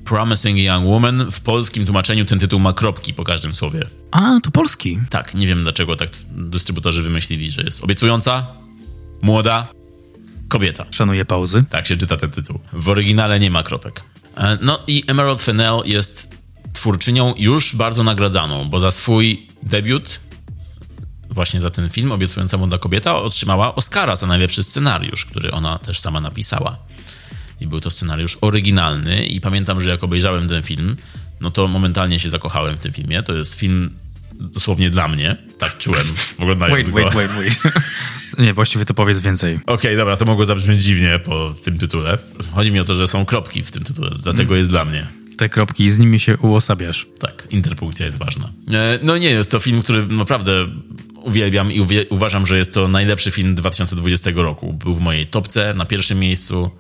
Promising 0.06 0.58
Young 0.58 0.86
Woman. 0.86 1.32
W 1.32 1.42
polskim 1.42 1.86
tłumaczeniu 1.86 2.26
ten 2.26 2.40
tytuł 2.40 2.60
ma 2.60 2.74
kropki 2.74 3.14
po 3.14 3.24
każdym 3.24 3.54
słowie. 3.54 3.86
A, 4.12 4.40
to 4.44 4.52
polski. 4.52 5.00
Tak, 5.10 5.34
nie 5.34 5.48
wiem 5.48 5.64
dlaczego 5.64 5.96
tak 5.96 6.10
dystrybutorzy 6.32 7.02
wymyślili, 7.04 7.52
że 7.52 7.62
jest 7.62 7.84
obiecująca, 7.84 8.48
młoda, 9.22 9.68
kobieta. 10.50 10.86
Szanuję 10.92 11.26
pauzy. 11.26 11.64
Tak 11.70 11.88
się 11.88 11.98
czyta 11.98 12.18
ten 12.18 12.32
tytuł. 12.32 12.60
W 12.74 12.90
oryginale 12.90 13.40
nie 13.40 13.52
ma 13.52 13.64
kropek. 13.64 14.04
E, 14.40 14.58
no 14.62 14.80
i 14.88 15.04
Emerald 15.08 15.42
Fennell 15.42 15.82
jest 15.86 16.38
twórczynią 16.74 17.34
już 17.38 17.76
bardzo 17.76 18.04
nagradzaną, 18.04 18.70
bo 18.70 18.80
za 18.80 18.92
swój 18.92 19.48
debiut, 19.64 20.20
właśnie 21.30 21.62
za 21.62 21.70
ten 21.70 21.90
film 21.90 22.12
Obiecująca 22.12 22.58
Młoda 22.58 22.78
Kobieta, 22.78 23.16
otrzymała 23.16 23.76
Oscara 23.76 24.16
za 24.16 24.28
najlepszy 24.28 24.64
scenariusz, 24.64 25.26
który 25.26 25.52
ona 25.52 25.80
też 25.80 26.00
sama 26.00 26.22
napisała. 26.22 26.78
I 27.60 27.68
był 27.68 27.80
to 27.80 27.90
scenariusz 27.90 28.38
oryginalny 28.42 29.26
i 29.26 29.42
pamiętam, 29.42 29.82
że 29.82 29.90
jak 29.90 30.04
obejrzałem 30.04 30.48
ten 30.48 30.64
film, 30.64 30.96
no 31.42 31.52
to 31.52 31.68
momentalnie 31.68 32.20
się 32.20 32.30
zakochałem 32.30 32.78
w 32.78 32.80
tym 32.80 32.94
filmie. 32.94 33.24
To 33.24 33.34
jest 33.34 33.56
film 33.56 33.98
dosłownie 34.40 34.90
dla 34.90 35.08
mnie. 35.08 35.38
Tak 35.58 35.78
czułem, 35.78 36.02
oglądając 36.40 36.90
wait, 36.90 36.90
go. 36.90 37.18
Wait, 37.20 37.32
wait, 37.32 37.62
wait. 37.62 37.74
Nie, 38.40 38.54
właściwie 38.54 38.86
to 38.86 38.94
powiedz 38.94 39.20
więcej. 39.20 39.56
Okej, 39.56 39.76
okay, 39.76 39.96
dobra, 39.96 40.18
to 40.18 40.26
mogło 40.26 40.46
zabrzmieć 40.46 40.84
dziwnie 40.84 41.20
po 41.20 41.54
tym 41.64 41.78
tytule. 41.78 42.18
Chodzi 42.54 42.72
mi 42.72 42.80
o 42.80 42.84
to, 42.84 42.96
że 42.96 43.08
są 43.08 43.26
kropki 43.26 43.64
w 43.64 43.72
tym 43.72 43.84
tytule, 43.84 44.12
dlatego 44.24 44.50
mm. 44.50 44.58
jest 44.58 44.70
dla 44.70 44.86
mnie. 44.86 45.08
Te 45.38 45.50
kropki, 45.50 45.92
z 45.92 46.00
nimi 46.00 46.20
się 46.20 46.38
uosabiasz. 46.38 47.08
Tak, 47.20 47.48
interpunkcja 47.50 48.06
jest 48.06 48.18
ważna. 48.18 48.50
E, 48.74 49.00
no 49.04 49.18
nie, 49.18 49.30
jest 49.30 49.52
to 49.52 49.60
film, 49.60 49.82
który 49.82 50.08
naprawdę 50.08 50.68
uwielbiam 51.24 51.72
i 51.72 51.86
uważam, 52.10 52.46
że 52.46 52.58
jest 52.58 52.74
to 52.74 52.88
najlepszy 52.88 53.32
film 53.32 53.56
2020 53.56 54.32
roku. 54.36 54.74
Był 54.74 54.94
w 54.94 55.00
mojej 55.00 55.28
topce 55.28 55.74
na 55.74 55.86
pierwszym 55.86 56.20
miejscu 56.20 56.72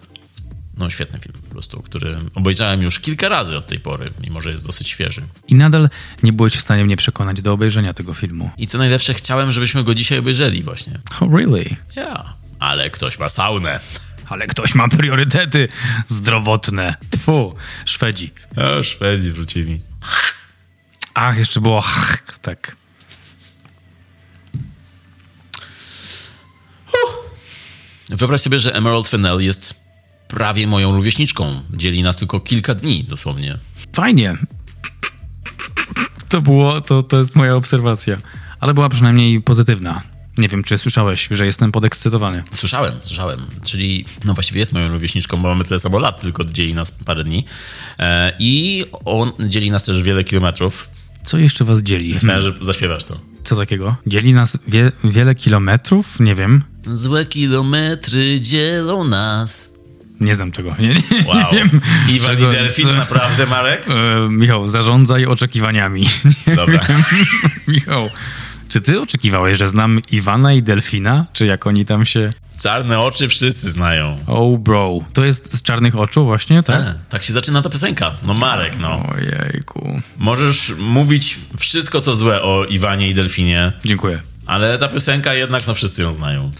no 0.79 0.89
świetny 0.89 1.19
film 1.19 1.35
po 1.43 1.49
prostu, 1.49 1.81
który 1.81 2.17
obejrzałem 2.35 2.81
już 2.81 2.99
kilka 2.99 3.29
razy 3.29 3.57
od 3.57 3.67
tej 3.67 3.79
pory, 3.79 4.09
mimo 4.21 4.41
że 4.41 4.51
jest 4.51 4.65
dosyć 4.65 4.87
świeży. 4.87 5.21
I 5.47 5.55
nadal 5.55 5.89
nie 6.23 6.33
byłeś 6.33 6.53
w 6.53 6.61
stanie 6.61 6.85
mnie 6.85 6.97
przekonać 6.97 7.41
do 7.41 7.53
obejrzenia 7.53 7.93
tego 7.93 8.13
filmu. 8.13 8.49
I 8.57 8.67
co 8.67 8.77
najlepsze, 8.77 9.13
chciałem, 9.13 9.51
żebyśmy 9.51 9.83
go 9.83 9.95
dzisiaj 9.95 10.17
obejrzeli 10.17 10.63
właśnie. 10.63 10.99
Oh, 11.19 11.37
really? 11.37 11.75
Ja. 11.95 12.03
Yeah. 12.03 12.33
Ale 12.59 12.89
ktoś 12.89 13.19
ma 13.19 13.29
saunę. 13.29 13.79
Ale 14.25 14.47
ktoś 14.47 14.75
ma 14.75 14.87
priorytety 14.87 15.67
zdrowotne. 16.07 16.93
Tfu, 17.09 17.55
Szwedzi. 17.85 18.31
O, 18.57 18.83
Szwedzi 18.83 19.31
wrócili. 19.31 19.81
Ach, 21.13 21.37
jeszcze 21.37 21.61
było 21.61 21.83
tak. 22.41 22.75
Wyobraź 28.09 28.41
sobie, 28.41 28.59
że 28.59 28.73
Emerald 28.73 29.07
Fennell 29.07 29.41
jest 29.41 29.88
prawie 30.29 30.67
moją 30.67 30.95
rówieśniczką. 30.95 31.61
Dzieli 31.73 32.03
nas 32.03 32.17
tylko 32.17 32.39
kilka 32.39 32.75
dni, 32.75 33.03
dosłownie. 33.03 33.57
Fajnie. 33.93 34.37
To 36.29 36.41
było, 36.41 36.81
to, 36.81 37.03
to 37.03 37.19
jest 37.19 37.35
moja 37.35 37.55
obserwacja. 37.55 38.17
Ale 38.59 38.73
była 38.73 38.89
przynajmniej 38.89 39.41
pozytywna. 39.41 40.01
Nie 40.37 40.47
wiem, 40.47 40.63
czy 40.63 40.77
słyszałeś, 40.77 41.27
że 41.31 41.45
jestem 41.45 41.71
podekscytowany. 41.71 42.43
Słyszałem, 42.51 42.93
słyszałem. 43.01 43.39
Czyli, 43.63 44.05
no 44.25 44.33
właściwie 44.33 44.59
jest 44.59 44.73
moją 44.73 44.87
rówieśniczką, 44.87 45.41
bo 45.41 45.49
mamy 45.49 45.63
tyle 45.63 45.79
samo 45.79 45.99
lat, 45.99 46.21
tylko 46.21 46.45
dzieli 46.45 46.75
nas 46.75 46.91
parę 46.91 47.23
dni. 47.23 47.45
E, 47.99 48.33
I 48.39 48.85
on 49.05 49.31
dzieli 49.39 49.71
nas 49.71 49.85
też 49.85 50.01
wiele 50.01 50.23
kilometrów. 50.23 50.89
Co 51.23 51.37
jeszcze 51.37 51.65
was 51.65 51.83
dzieli? 51.83 52.13
Myślałem, 52.13 52.41
że 52.41 52.53
zaśpiewasz 52.61 53.03
to. 53.03 53.19
Co 53.43 53.55
takiego? 53.55 53.95
Dzieli 54.07 54.33
nas 54.33 54.57
wie, 54.67 54.91
wiele 55.03 55.35
kilometrów? 55.35 56.19
Nie 56.19 56.35
wiem. 56.35 56.63
Złe 56.85 57.25
kilometry 57.25 58.41
dzielą 58.41 59.03
nas. 59.03 59.78
Nie 60.19 60.35
znam 60.35 60.51
tego. 60.51 60.75
Nie, 60.79 60.87
nie, 60.87 61.03
wow. 61.25 61.37
nie 61.37 61.57
wiem. 61.57 61.81
Iwan 62.09 62.29
czego, 62.29 62.49
i 62.49 62.55
Delfin, 62.55 62.85
co, 62.85 62.93
naprawdę, 62.93 63.45
Marek? 63.45 63.87
E, 63.89 64.29
Michał, 64.29 64.67
zarządzaj 64.67 65.25
oczekiwaniami. 65.25 66.09
Dobra. 66.55 66.79
Michał, 67.67 68.09
czy 68.69 68.81
ty 68.81 69.01
oczekiwałeś, 69.01 69.57
że 69.57 69.69
znam 69.69 70.01
Iwana 70.11 70.53
i 70.53 70.63
Delfina? 70.63 71.25
Czy 71.33 71.45
jak 71.45 71.67
oni 71.67 71.85
tam 71.85 72.05
się... 72.05 72.29
Czarne 72.61 72.99
oczy 72.99 73.27
wszyscy 73.27 73.71
znają. 73.71 74.17
Oh, 74.27 74.57
bro. 74.59 74.99
To 75.13 75.25
jest 75.25 75.53
z 75.53 75.61
czarnych 75.61 75.95
oczu 75.95 76.25
właśnie, 76.25 76.63
tak? 76.63 76.81
E, 76.81 76.95
tak 77.09 77.23
się 77.23 77.33
zaczyna 77.33 77.61
ta 77.61 77.69
piosenka. 77.69 78.11
No 78.25 78.33
Marek, 78.33 78.79
no. 78.79 79.05
Ojejku. 79.09 80.01
Możesz 80.17 80.73
mówić 80.77 81.37
wszystko, 81.57 82.01
co 82.01 82.15
złe 82.15 82.41
o 82.41 82.65
Iwanie 82.65 83.09
i 83.09 83.13
Delfinie. 83.13 83.71
Dziękuję. 83.85 84.19
Ale 84.49 84.77
ta 84.77 84.87
piosenka 84.87 85.33
jednak, 85.33 85.67
no 85.67 85.73
wszyscy 85.73 86.01
ją 86.01 86.11
znają. 86.11 86.51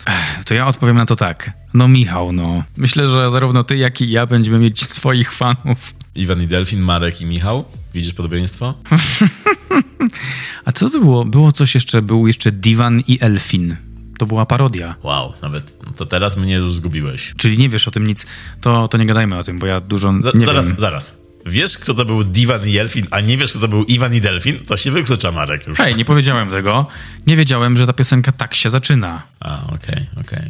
To 0.46 0.54
ja 0.54 0.68
odpowiem 0.68 0.96
na 0.98 1.06
to 1.06 1.16
tak. 1.16 1.52
No 1.74 1.88
Michał, 1.88 2.32
no. 2.32 2.64
Myślę, 2.78 3.08
że 3.10 3.32
zarówno 3.32 3.64
ty, 3.64 3.78
jak 3.78 4.02
i 4.02 4.10
ja 4.12 4.26
będziemy 4.26 4.60
mieć 4.60 4.92
swoich 4.92 5.34
fanów. 5.34 5.94
Iwan 6.16 6.42
i 6.42 6.48
Delfin, 6.48 6.82
Marek 6.82 7.22
i 7.22 7.26
Michał. 7.26 7.66
Widzisz 7.94 8.14
podobieństwo? 8.14 8.74
A 10.66 10.72
co 10.72 10.90
to 10.90 11.00
było? 11.00 11.26
Było 11.26 11.52
coś 11.52 11.76
jeszcze, 11.76 12.02
był 12.02 12.28
jeszcze 12.28 12.52
Divan 12.52 13.04
i 13.08 13.18
Elfin. 13.22 13.76
To 14.18 14.26
była 14.26 14.46
parodia. 14.46 14.96
Wow, 15.04 15.34
nawet 15.42 15.78
to 15.98 16.06
teraz 16.06 16.38
mnie 16.38 16.56
już 16.56 16.74
zgubiłeś. 16.74 17.34
Czyli 17.38 17.58
nie 17.58 17.70
wiesz 17.70 17.88
o 17.88 17.92
tym 17.92 18.08
nic, 18.08 18.26
to, 18.62 18.88
to 18.88 18.98
nie 18.98 19.06
gadajmy 19.06 19.38
o 19.38 19.44
tym, 19.44 19.60
bo 19.60 19.66
ja 19.68 19.82
dużo 19.82 20.14
Za, 20.22 20.32
nie 20.36 20.46
zaraz, 20.46 20.68
wiem. 20.68 20.80
zaraz. 20.80 21.22
Wiesz, 21.50 21.78
kto 21.78 21.94
to 21.94 22.06
był 22.06 22.24
Divan 22.24 22.68
i 22.68 22.78
Elfin, 22.78 23.08
a 23.12 23.20
nie 23.20 23.38
wiesz, 23.38 23.52
kto 23.52 23.60
to 23.60 23.68
był 23.68 23.84
Iwan 23.84 24.14
i 24.14 24.22
Delfin? 24.22 24.60
To 24.60 24.78
się 24.78 24.92
wyklucza, 24.92 25.32
Marek, 25.32 25.68
już. 25.68 25.78
Hej, 25.78 25.96
nie 25.96 26.06
powiedziałem 26.06 26.50
tego. 26.50 26.88
Nie 27.28 27.38
wiedziałem, 27.38 27.78
że 27.78 27.88
ta 27.88 27.94
piosenka 27.94 28.32
tak 28.32 28.56
się 28.56 28.70
zaczyna. 28.70 29.24
A, 29.40 29.68
okej, 29.68 30.10
okej. 30.22 30.50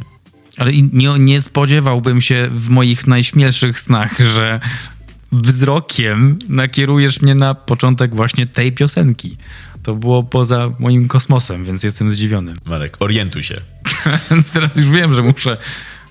Ale 0.56 0.72
i 0.72 0.82
nie, 0.92 1.18
nie 1.18 1.42
spodziewałbym 1.42 2.20
się 2.20 2.50
w 2.52 2.68
moich 2.68 3.06
najśmielszych 3.06 3.80
snach, 3.80 4.18
że 4.34 4.60
wzrokiem 5.32 6.38
nakierujesz 6.48 7.22
mnie 7.22 7.34
na 7.34 7.54
początek 7.54 8.14
właśnie 8.14 8.46
tej 8.46 8.72
piosenki. 8.72 9.36
To 9.82 9.94
było 9.94 10.22
poza 10.22 10.70
moim 10.78 11.08
kosmosem, 11.08 11.64
więc 11.64 11.82
jestem 11.82 12.10
zdziwiony. 12.10 12.54
Marek, 12.64 12.96
orientuj 13.00 13.42
się. 13.42 13.60
Teraz 14.52 14.76
już 14.76 14.86
wiem, 14.86 15.14
że 15.14 15.22
muszę, 15.22 15.56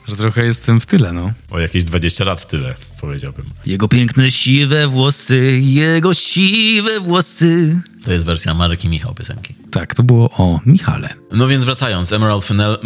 że 0.09 0.15
trochę 0.15 0.45
jestem 0.45 0.81
w 0.81 0.85
tyle, 0.85 1.13
no. 1.13 1.31
O 1.51 1.59
jakieś 1.59 1.83
20 1.83 2.23
lat 2.25 2.41
w 2.41 2.45
tyle, 2.45 2.75
powiedziałbym. 3.01 3.45
Jego 3.65 3.87
piękne 3.87 4.31
siwe 4.31 4.87
włosy, 4.87 5.59
jego 5.61 6.13
siwe 6.13 6.99
włosy. 6.99 7.81
To 8.05 8.11
jest 8.11 8.25
wersja 8.25 8.53
Marek 8.53 8.85
i 8.85 8.89
Michał 8.89 9.15
piosenki. 9.15 9.53
Tak, 9.71 9.95
to 9.95 10.03
było 10.03 10.29
o 10.29 10.59
Michale. 10.65 11.13
No 11.31 11.47
więc 11.47 11.65
wracając, 11.65 12.13
Emerald 12.13 12.45
Fennell 12.45 12.77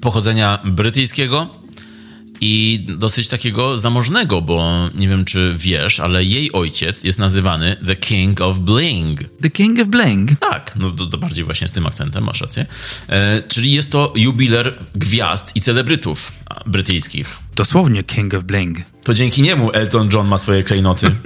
pochodzenia 0.00 0.58
brytyjskiego 0.64 1.46
i 2.40 2.84
dosyć 2.98 3.28
takiego 3.28 3.78
zamożnego, 3.78 4.42
bo 4.42 4.88
nie 4.94 5.08
wiem 5.08 5.24
czy 5.24 5.54
wiesz, 5.56 6.00
ale 6.00 6.24
jej 6.24 6.52
ojciec 6.52 7.04
jest 7.04 7.18
nazywany 7.18 7.76
The 7.86 7.96
King 7.96 8.40
of 8.40 8.58
Bling. 8.58 9.20
The 9.42 9.50
King 9.50 9.80
of 9.80 9.88
Bling. 9.88 10.30
Tak, 10.40 10.72
no 10.78 10.90
to, 10.90 11.06
to 11.06 11.18
bardziej 11.18 11.44
właśnie 11.44 11.68
z 11.68 11.72
tym 11.72 11.86
akcentem, 11.86 12.24
masz 12.24 12.40
rację. 12.40 12.66
E, 13.08 13.42
czyli 13.48 13.72
jest 13.72 13.92
to 13.92 14.12
jubiler 14.16 14.78
gwiazd 14.94 15.56
i 15.56 15.60
celebrytów 15.60 16.32
brytyjskich. 16.66 17.38
Dosłownie 17.56 18.04
King 18.04 18.34
of 18.34 18.44
Bling. 18.44 18.78
To 19.04 19.14
dzięki 19.14 19.42
niemu 19.42 19.72
Elton 19.72 20.08
John 20.12 20.28
ma 20.28 20.38
swoje 20.38 20.62
klejnoty. 20.62 21.10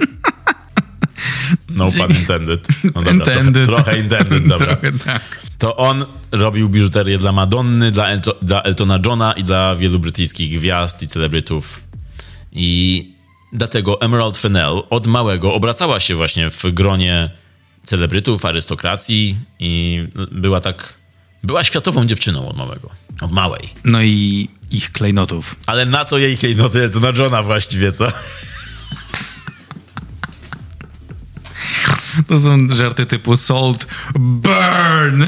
No 1.69 1.91
pun 1.91 2.17
intended. 2.19 2.67
No 2.83 2.91
dobra, 2.91 3.13
Intended. 3.13 3.65
Trochę, 3.65 3.83
trochę 3.83 3.99
intended, 3.99 4.47
dobra. 4.47 4.75
Trochę 4.75 4.91
tak. 4.91 5.44
To 5.57 5.75
on 5.75 6.05
robił 6.31 6.69
biżuterię 6.69 7.17
dla 7.17 7.31
Madonny, 7.31 7.91
dla, 7.91 8.07
Elto, 8.07 8.35
dla 8.41 8.63
Eltona 8.63 8.99
Johna 9.05 9.33
i 9.33 9.43
dla 9.43 9.75
wielu 9.75 9.99
brytyjskich 9.99 10.57
gwiazd 10.57 11.03
i 11.03 11.07
celebrytów. 11.07 11.83
I 12.51 13.11
dlatego 13.53 14.01
Emerald 14.01 14.37
Fennell 14.37 14.81
od 14.89 15.07
małego 15.07 15.53
obracała 15.53 15.99
się 15.99 16.15
właśnie 16.15 16.49
w 16.49 16.63
gronie 16.63 17.29
celebrytów, 17.83 18.45
arystokracji 18.45 19.37
i 19.59 20.03
była 20.31 20.61
tak... 20.61 20.93
Była 21.43 21.63
światową 21.63 22.05
dziewczyną 22.05 22.49
od 22.49 22.57
małego. 22.57 22.89
Od 23.21 23.31
małej. 23.31 23.61
No 23.83 24.01
i 24.01 24.49
ich 24.71 24.91
klejnotów. 24.91 25.55
Ale 25.65 25.85
na 25.85 26.05
co 26.05 26.17
jej 26.17 26.37
klejnoty 26.37 26.83
Eltona 26.83 27.11
Johna 27.17 27.43
właściwie, 27.43 27.91
co? 27.91 28.07
To 32.27 32.39
są 32.39 32.57
żarty 32.75 33.05
typu 33.05 33.37
salt, 33.37 33.87
burn. 34.15 35.25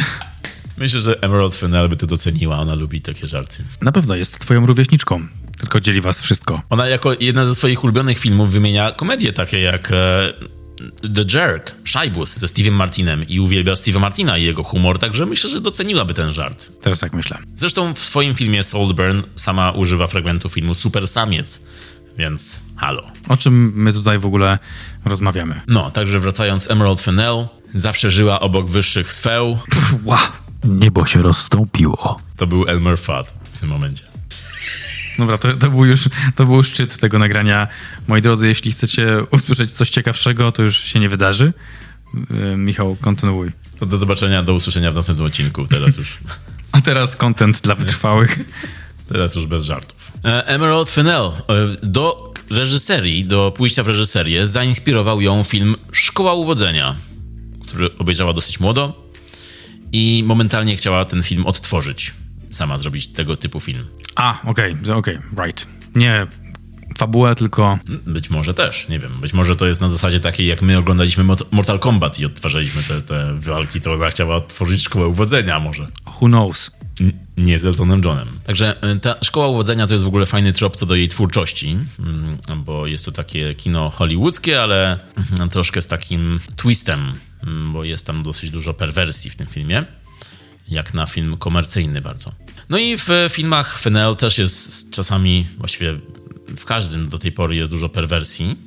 Myślę, 0.78 1.00
że 1.00 1.22
Emerald 1.22 1.56
Fennell 1.56 1.90
by 1.90 1.96
to 1.96 2.08
doceniła. 2.08 2.60
Ona 2.60 2.76
lubi 2.76 3.02
takie 3.02 3.28
żarty. 3.28 3.64
Na 3.82 3.92
pewno 3.92 4.16
jest 4.16 4.40
twoją 4.40 4.66
rówieśniczką, 4.66 5.28
tylko 5.60 5.80
dzieli 5.80 6.02
was 6.02 6.22
wszystko. 6.22 6.62
Ona 6.70 6.88
jako 6.88 7.14
jedna 7.20 7.46
ze 7.46 7.56
swoich 7.56 7.84
ulubionych 7.84 8.20
filmów 8.20 8.52
wymienia 8.52 8.92
komedie 8.92 9.34
takie 9.34 9.60
jak 9.60 9.92
e, 9.92 10.34
The 11.16 11.40
Jerk, 11.40 11.72
Szajbus 11.84 12.38
ze 12.38 12.48
Steve'em 12.48 12.72
Martinem 12.72 13.28
i 13.28 13.40
uwielbia 13.40 13.74
Steve'a 13.74 14.00
Martina 14.00 14.38
i 14.38 14.44
jego 14.44 14.64
humor, 14.64 15.00
także 15.00 15.26
myślę, 15.26 15.50
że 15.50 15.62
doceniłaby 15.62 16.14
ten 16.14 16.34
żart. 16.34 16.72
Teraz 16.82 17.00
tak 17.00 17.14
myślę. 17.14 17.38
Zresztą 17.56 17.94
w 17.94 18.00
swoim 18.00 18.36
filmie 18.36 18.64
Saltburn 18.64 19.22
sama 19.36 19.72
używa 19.72 20.08
fragmentu 20.08 20.50
filmu 20.50 20.74
Super 20.74 21.08
Samiec, 21.08 21.68
więc 22.18 22.64
halo. 22.76 23.12
O 23.28 23.38
czym 23.38 23.72
my 23.76 23.94
tutaj 23.94 24.20
w 24.20 24.26
ogóle 24.26 24.60
rozmawiamy? 25.08 25.62
No, 25.68 25.92
także 25.92 26.20
wracając, 26.20 26.72
Emerald 26.72 27.02
Fennell 27.02 27.48
zawsze 27.74 28.12
żyła 28.12 28.40
obok 28.40 28.70
wyższych 28.70 29.14
sfeł. 29.14 29.60
Wow. 30.04 30.20
Niebo 30.64 31.06
się 31.06 31.22
rozstąpiło. 31.22 32.20
To 32.38 32.48
był 32.48 32.68
Elmer 32.68 32.98
Fudd 32.98 33.34
w 33.44 33.60
tym 33.60 33.70
momencie. 33.70 34.04
Dobra, 35.18 35.38
to, 35.38 35.54
to, 35.54 35.70
był 35.70 35.86
już, 35.86 36.10
to 36.36 36.46
był 36.46 36.64
szczyt 36.64 36.98
tego 36.98 37.20
nagrania. 37.20 37.68
Moi 38.08 38.22
drodzy, 38.22 38.48
jeśli 38.48 38.72
chcecie 38.72 39.18
usłyszeć 39.32 39.72
coś 39.72 39.90
ciekawszego, 39.90 40.52
to 40.52 40.64
już 40.64 40.78
się 40.78 41.00
nie 41.00 41.10
wydarzy. 41.10 41.54
Yy, 42.14 42.58
Michał, 42.58 42.98
kontynuuj. 43.02 43.52
To 43.80 43.86
do 43.86 43.98
zobaczenia, 43.98 44.44
do 44.44 44.54
usłyszenia 44.54 44.92
w 44.92 44.96
następnym 44.96 45.28
odcinku. 45.28 45.68
Teraz 45.68 45.98
już, 45.98 46.18
A 46.72 46.82
teraz 46.82 47.16
content 47.16 47.62
dla 47.62 47.76
wytrwałych. 47.76 48.40
teraz 49.08 49.36
już 49.36 49.46
bez 49.46 49.64
żartów. 49.64 50.12
E, 50.26 50.48
Emerald 50.48 50.92
Fennell 50.92 51.26
e, 51.26 51.32
do 51.84 52.27
reżyserii, 52.52 53.26
do 53.26 53.52
pójścia 53.52 53.84
w 53.84 53.88
reżyserię 53.88 54.48
zainspirował 54.48 55.22
ją 55.22 55.44
film 55.44 55.76
Szkoła 55.92 56.34
Uwodzenia, 56.34 56.96
który 57.68 57.98
obejrzała 57.98 58.34
dosyć 58.34 58.60
młodo 58.60 59.12
i 59.92 60.24
momentalnie 60.26 60.76
chciała 60.76 61.06
ten 61.06 61.24
film 61.24 61.46
odtworzyć. 61.46 62.14
Sama 62.52 62.78
zrobić 62.78 63.08
tego 63.08 63.38
typu 63.38 63.60
film. 63.60 63.88
A, 64.16 64.42
okej, 64.46 64.78
okej, 64.96 65.18
right. 65.46 65.68
Nie 65.96 66.28
fabułę, 66.98 67.36
tylko... 67.36 67.80
Być 68.08 68.30
może 68.30 68.54
też, 68.54 68.90
nie 68.90 69.00
wiem. 69.00 69.14
Być 69.22 69.34
może 69.34 69.56
to 69.56 69.66
jest 69.66 69.82
na 69.82 69.90
zasadzie 69.90 70.20
takiej, 70.20 70.48
jak 70.48 70.62
my 70.62 70.78
oglądaliśmy 70.78 71.24
Mortal 71.52 71.80
Kombat 71.80 72.20
i 72.20 72.26
odtwarzaliśmy 72.26 72.84
te, 72.84 73.02
te 73.02 73.34
walki, 73.40 73.82
to 73.82 73.94
ona 73.94 74.10
chciała 74.10 74.36
odtworzyć 74.36 74.84
Szkołę 74.84 75.08
Uwodzenia 75.08 75.60
może. 75.60 75.88
Who 76.06 76.28
knows? 76.28 76.72
Nie 77.38 77.60
z 77.60 77.66
Eltonem 77.66 78.02
Johnem. 78.06 78.40
Także 78.44 78.94
y, 78.96 79.00
ta 79.00 79.16
szkoła 79.22 79.48
uwodzenia 79.48 79.88
to 79.88 79.94
jest 79.94 80.04
w 80.04 80.08
ogóle 80.08 80.26
fajny 80.26 80.54
trop 80.54 80.76
co 80.76 80.86
do 80.86 80.96
jej 80.96 81.08
twórczości, 81.08 81.78
mm, 82.00 82.38
bo 82.64 82.88
jest 82.88 83.06
to 83.06 83.12
takie 83.12 83.56
kino 83.56 83.90
hollywoodzkie, 83.90 84.62
ale 84.62 85.00
mm, 85.38 85.50
troszkę 85.50 85.82
z 85.82 85.88
takim 85.88 86.40
twistem, 86.56 87.14
mm, 87.44 87.74
bo 87.74 87.84
jest 87.84 88.06
tam 88.06 88.24
dosyć 88.24 88.52
dużo 88.52 88.74
perwersji 88.74 89.32
w 89.32 89.36
tym 89.36 89.48
filmie, 89.48 89.86
jak 90.70 90.94
na 90.94 91.06
film 91.06 91.38
komercyjny 91.38 92.02
bardzo. 92.02 92.32
No 92.70 92.78
i 92.78 92.98
w 92.98 93.10
filmach 93.30 93.80
Fennell 93.80 94.16
też 94.16 94.38
jest 94.38 94.92
czasami, 94.92 95.46
właściwie 95.58 96.00
w 96.58 96.66
każdym 96.66 97.10
do 97.10 97.20
tej 97.20 97.32
pory 97.32 97.56
jest 97.56 97.72
dużo 97.72 97.90
perwersji, 97.90 98.56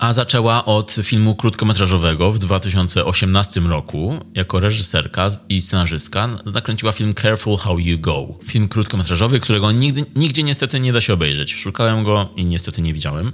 a 0.00 0.12
zaczęła 0.12 0.64
od 0.64 0.96
filmu 1.02 1.34
krótkometrażowego 1.34 2.32
w 2.32 2.38
2018 2.38 3.60
roku. 3.60 4.18
Jako 4.34 4.60
reżyserka 4.60 5.28
i 5.48 5.60
scenarzystka 5.60 6.28
nakręciła 6.54 6.92
film 6.92 7.14
Careful 7.14 7.56
How 7.56 7.78
You 7.78 7.98
Go. 7.98 8.28
Film 8.44 8.68
krótkometrażowy, 8.68 9.40
którego 9.40 9.72
nigdy, 9.72 10.04
nigdzie 10.16 10.42
niestety 10.42 10.80
nie 10.80 10.92
da 10.92 11.00
się 11.00 11.12
obejrzeć. 11.12 11.54
Szukałem 11.54 12.04
go 12.04 12.28
i 12.36 12.44
niestety 12.44 12.82
nie 12.82 12.94
widziałem. 12.94 13.32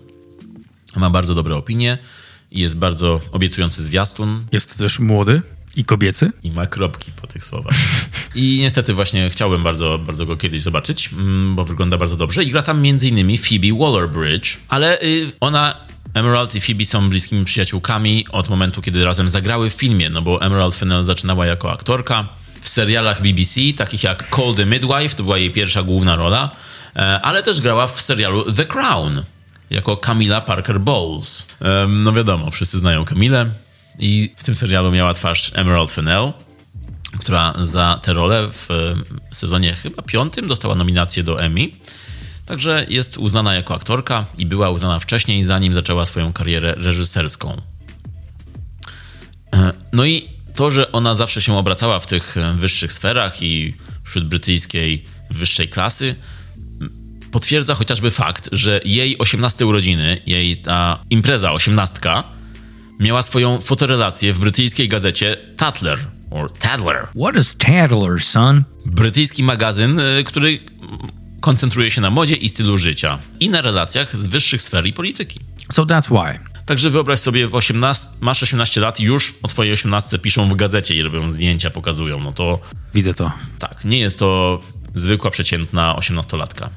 Ma 0.96 1.10
bardzo 1.10 1.34
dobre 1.34 1.56
opinie 1.56 1.98
i 2.50 2.60
jest 2.60 2.78
bardzo 2.78 3.20
obiecujący 3.32 3.82
zwiastun 3.82 4.44
Jest 4.52 4.78
też 4.78 4.98
młody 4.98 5.42
i 5.76 5.84
kobiecy. 5.84 6.32
i 6.42 6.50
ma 6.50 6.66
kropki 6.66 7.10
po 7.20 7.26
tych 7.26 7.44
słowach. 7.44 7.74
I 8.34 8.58
niestety 8.60 8.94
właśnie 8.94 9.30
chciałbym 9.30 9.62
bardzo, 9.62 9.98
bardzo 9.98 10.26
go 10.26 10.36
kiedyś 10.36 10.62
zobaczyć, 10.62 11.10
mm, 11.12 11.54
bo 11.56 11.64
wygląda 11.64 11.96
bardzo 11.96 12.16
dobrze. 12.16 12.44
I 12.44 12.50
gra 12.50 12.62
tam 12.62 12.76
m.in. 12.78 13.38
Phoebe 13.38 13.68
Waller-Bridge, 13.68 14.56
ale 14.68 15.02
y, 15.02 15.32
ona, 15.40 15.87
Emerald 16.18 16.54
i 16.54 16.60
Phoebe 16.60 16.84
są 16.84 17.08
bliskimi 17.08 17.44
przyjaciółkami 17.44 18.26
od 18.30 18.48
momentu, 18.48 18.82
kiedy 18.82 19.04
razem 19.04 19.30
zagrały 19.30 19.70
w 19.70 19.74
filmie, 19.74 20.10
no 20.10 20.22
bo 20.22 20.42
Emerald 20.42 20.74
Fennell 20.74 21.04
zaczynała 21.04 21.46
jako 21.46 21.72
aktorka 21.72 22.28
w 22.60 22.68
serialach 22.68 23.22
BBC, 23.22 23.60
takich 23.76 24.02
jak 24.02 24.36
Call 24.36 24.54
the 24.54 24.66
Midwife, 24.66 25.16
to 25.16 25.22
była 25.22 25.38
jej 25.38 25.50
pierwsza 25.50 25.82
główna 25.82 26.16
rola, 26.16 26.50
e, 26.96 27.20
ale 27.20 27.42
też 27.42 27.60
grała 27.60 27.86
w 27.86 28.00
serialu 28.00 28.52
The 28.52 28.64
Crown 28.64 29.22
jako 29.70 29.96
Camilla 29.96 30.40
Parker 30.40 30.80
Bowles. 30.80 31.56
No 31.88 32.12
wiadomo, 32.12 32.50
wszyscy 32.50 32.78
znają 32.78 33.04
Camilę 33.04 33.50
i 33.98 34.34
w 34.36 34.44
tym 34.44 34.56
serialu 34.56 34.92
miała 34.92 35.14
twarz 35.14 35.52
Emerald 35.54 35.90
Fennell, 35.90 36.32
która 37.18 37.54
za 37.60 38.00
tę 38.02 38.12
rolę 38.12 38.48
w 38.52 38.70
e, 38.70 39.34
sezonie 39.34 39.72
chyba 39.72 40.02
piątym 40.02 40.46
dostała 40.46 40.74
nominację 40.74 41.24
do 41.24 41.42
Emmy. 41.42 41.68
Także 42.48 42.86
jest 42.88 43.18
uznana 43.18 43.54
jako 43.54 43.74
aktorka 43.74 44.26
i 44.38 44.46
była 44.46 44.70
uznana 44.70 44.98
wcześniej, 45.00 45.44
zanim 45.44 45.74
zaczęła 45.74 46.04
swoją 46.06 46.32
karierę 46.32 46.74
reżyserską. 46.74 47.62
E, 49.54 49.72
No 49.92 50.04
i 50.04 50.28
to, 50.54 50.70
że 50.70 50.92
ona 50.92 51.14
zawsze 51.14 51.42
się 51.42 51.56
obracała 51.56 52.00
w 52.00 52.06
tych 52.06 52.36
e, 52.36 52.54
wyższych 52.54 52.92
sferach 52.92 53.42
i 53.42 53.74
wśród 54.04 54.28
brytyjskiej 54.28 55.04
wyższej 55.30 55.68
klasy, 55.68 56.14
potwierdza 57.30 57.74
chociażby 57.74 58.10
fakt, 58.10 58.48
że 58.52 58.80
jej 58.84 59.18
18 59.18 59.66
urodziny, 59.66 60.18
jej 60.26 60.56
ta 60.56 60.98
impreza 61.10 61.52
osiemnastka, 61.52 62.24
miała 63.00 63.22
swoją 63.22 63.60
fotorelację 63.60 64.32
w 64.32 64.40
brytyjskiej 64.40 64.88
gazecie 64.88 65.36
Tatler, 65.56 65.98
or 66.30 66.52
Tadler. 66.52 67.08
What 67.22 67.36
is 67.36 67.56
Tattler, 67.56 68.22
son? 68.22 68.64
Brytyjski 68.86 69.42
magazyn, 69.42 70.00
y, 70.00 70.24
który 70.24 70.58
koncentruje 71.40 71.90
się 71.90 72.00
na 72.00 72.10
modzie 72.10 72.34
i 72.34 72.48
stylu 72.48 72.76
życia 72.76 73.18
i 73.40 73.48
na 73.50 73.60
relacjach 73.60 74.16
z 74.16 74.26
wyższych 74.26 74.62
sfer 74.62 74.86
i 74.86 74.92
polityki. 74.92 75.40
So 75.72 75.82
that's 75.86 76.08
why. 76.10 76.38
Także 76.66 76.90
wyobraź 76.90 77.18
sobie, 77.20 77.48
w 77.48 77.54
18, 77.54 78.06
masz 78.20 78.42
18 78.42 78.80
lat 78.80 79.00
i 79.00 79.04
już 79.04 79.34
o 79.42 79.48
twojej 79.48 79.72
18 79.72 80.18
piszą 80.18 80.48
w 80.48 80.54
gazecie 80.54 80.94
i 80.94 81.02
robią 81.02 81.30
zdjęcia, 81.30 81.70
pokazują. 81.70 82.20
No 82.20 82.32
to 82.32 82.60
Widzę 82.94 83.14
to. 83.14 83.32
tak, 83.58 83.84
nie 83.84 83.98
jest 83.98 84.18
to 84.18 84.60
zwykła, 84.94 85.30
przeciętna 85.30 85.94
18-latka. 85.94 86.68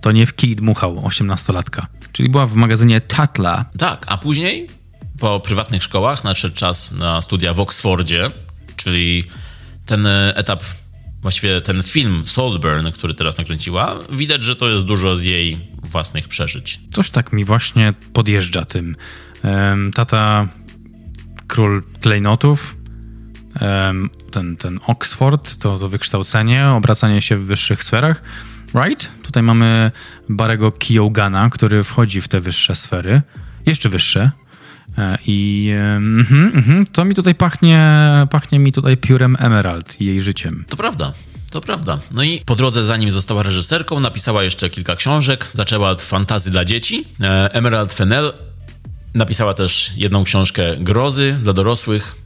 To 0.00 0.12
nie 0.12 0.26
w 0.26 0.34
kij 0.34 0.56
dmuchał 0.56 0.96
18-latka. 0.96 1.86
Czyli 2.12 2.28
była 2.28 2.46
w 2.46 2.54
magazynie 2.54 3.00
Tatla. 3.00 3.64
Tak, 3.78 4.06
a 4.08 4.18
później 4.18 4.68
po 5.18 5.40
prywatnych 5.40 5.82
szkołach 5.82 6.24
nadszedł 6.24 6.54
czas 6.54 6.92
na 6.92 7.22
studia 7.22 7.54
w 7.54 7.60
Oksfordzie, 7.60 8.30
czyli 8.76 9.24
ten 9.86 10.06
e, 10.06 10.32
etap, 10.36 10.62
właściwie 11.22 11.60
ten 11.60 11.82
film 11.82 12.22
Saltburn, 12.26 12.90
który 12.92 13.14
teraz 13.14 13.38
nakręciła, 13.38 13.98
widać, 14.12 14.44
że 14.44 14.56
to 14.56 14.68
jest 14.68 14.84
dużo 14.84 15.16
z 15.16 15.24
jej 15.24 15.58
własnych 15.82 16.28
przeżyć. 16.28 16.80
Coś 16.92 17.10
tak 17.10 17.32
mi 17.32 17.44
właśnie 17.44 17.94
podjeżdża 18.12 18.64
tym. 18.64 18.96
Em, 19.42 19.92
tata 19.92 20.48
król 21.46 21.82
klejnotów, 22.00 22.76
em, 23.60 24.10
ten, 24.30 24.56
ten 24.56 24.80
Oxford, 24.86 25.56
to, 25.56 25.78
to 25.78 25.88
wykształcenie, 25.88 26.68
obracanie 26.68 27.20
się 27.20 27.36
w 27.36 27.44
wyższych 27.44 27.84
sferach. 27.84 28.22
Right? 28.74 29.10
Tutaj 29.22 29.42
mamy 29.42 29.90
Barego 30.28 30.72
Kiyogana, 30.72 31.50
który 31.50 31.84
wchodzi 31.84 32.20
w 32.20 32.28
te 32.28 32.40
wyższe 32.40 32.74
sfery. 32.74 33.22
Jeszcze 33.66 33.88
wyższe. 33.88 34.30
E, 34.98 35.18
I 35.26 35.70
em, 35.78 36.20
mhm, 36.20 36.52
mhm, 36.54 36.86
to 36.86 37.04
mi 37.04 37.14
tutaj 37.14 37.34
pachnie, 37.34 37.80
pachnie 38.30 38.58
mi 38.58 38.72
tutaj 38.72 38.96
piórem 38.96 39.36
Emerald 39.38 40.00
i 40.00 40.04
jej 40.04 40.20
życiem. 40.20 40.64
To 40.68 40.76
prawda. 40.76 41.12
To 41.50 41.60
prawda. 41.60 42.00
No 42.12 42.22
i 42.22 42.42
po 42.46 42.56
drodze, 42.56 42.84
zanim 42.84 43.12
została 43.12 43.42
reżyserką, 43.42 44.00
napisała 44.00 44.42
jeszcze 44.42 44.70
kilka 44.70 44.96
książek. 44.96 45.50
Zaczęła 45.54 45.90
od 45.90 46.02
fantazy 46.02 46.50
dla 46.50 46.64
dzieci. 46.64 47.04
E, 47.20 47.54
Emerald 47.54 47.92
Fennell 47.92 48.32
napisała 49.14 49.54
też 49.54 49.90
jedną 49.96 50.24
książkę 50.24 50.76
grozy 50.76 51.36
dla 51.42 51.52
dorosłych 51.52 52.16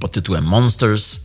pod 0.00 0.12
tytułem 0.12 0.44
Monsters. 0.44 1.20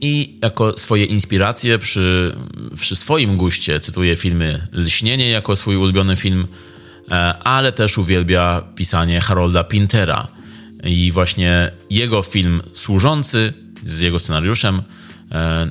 I 0.00 0.38
jako 0.42 0.78
swoje 0.78 1.04
inspiracje 1.04 1.78
przy, 1.78 2.36
przy 2.76 2.96
swoim 2.96 3.36
guście 3.36 3.80
cytuje 3.80 4.16
filmy 4.16 4.68
Lśnienie 4.72 5.28
jako 5.30 5.56
swój 5.56 5.76
ulubiony 5.76 6.16
film, 6.16 6.46
ale 7.44 7.72
też 7.72 7.98
uwielbia 7.98 8.62
pisanie 8.74 9.20
Harolda 9.20 9.64
Pintera. 9.64 10.28
I 10.84 11.12
właśnie 11.12 11.70
jego 11.90 12.22
film 12.22 12.62
Służący 12.74 13.52
z 13.84 14.00
jego 14.00 14.18
scenariuszem 14.18 14.82
e, 15.32 15.70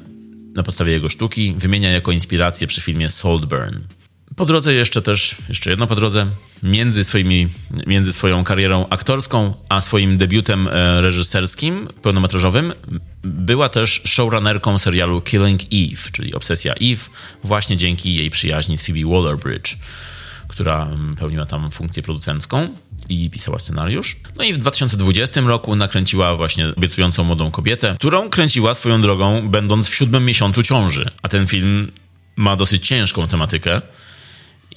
na 0.56 0.64
podstawie 0.64 0.92
jego 0.92 1.10
sztuki 1.10 1.56
wymienia 1.58 1.92
jako 1.92 2.12
inspirację 2.12 2.68
przy 2.68 2.82
filmie 2.82 3.10
Saltburn. 3.10 3.80
Po 4.36 4.46
drodze 4.46 4.74
jeszcze 4.74 5.02
też, 5.02 5.36
jeszcze 5.50 5.70
jedno 5.70 5.88
po 5.88 5.96
drodze, 5.96 6.28
między, 6.64 7.04
swoimi, 7.04 7.48
między 7.88 8.14
swoją 8.14 8.44
karierą 8.44 8.86
aktorską 8.90 9.54
a 9.70 9.82
swoim 9.82 10.18
debiutem 10.18 10.68
e, 10.68 11.02
reżyserskim, 11.02 11.88
pełnometrażowym, 12.02 12.74
była 13.24 13.70
też 13.70 14.02
showrunnerką 14.06 14.78
serialu 14.78 15.22
Killing 15.22 15.62
Eve, 15.62 16.12
czyli 16.12 16.34
Obsesja 16.34 16.74
Eve, 16.74 17.02
właśnie 17.44 17.78
dzięki 17.78 18.16
jej 18.16 18.30
przyjaźni 18.30 18.78
z 18.78 18.86
Phoebe 18.86 19.00
Waller-Bridge, 19.00 19.78
która 20.56 20.84
mm, 20.84 21.16
pełniła 21.16 21.46
tam 21.46 21.72
funkcję 21.72 22.04
producencką 22.04 22.68
i 23.10 23.30
pisała 23.30 23.60
scenariusz. 23.60 24.16
No 24.38 24.44
i 24.44 24.54
w 24.54 24.58
2020 24.58 25.42
roku 25.42 25.76
nakręciła 25.76 26.36
właśnie 26.36 26.68
obiecującą 26.78 27.24
młodą 27.24 27.52
kobietę, 27.52 27.96
którą 28.00 28.30
kręciła 28.30 28.74
swoją 28.74 29.02
drogą, 29.02 29.50
będąc 29.50 29.90
w 29.90 29.96
siódmym 29.96 30.26
miesiącu 30.26 30.64
ciąży. 30.64 31.10
A 31.22 31.28
ten 31.28 31.48
film 31.48 31.92
ma 32.36 32.56
dosyć 32.56 32.88
ciężką 32.88 33.28
tematykę 33.28 33.82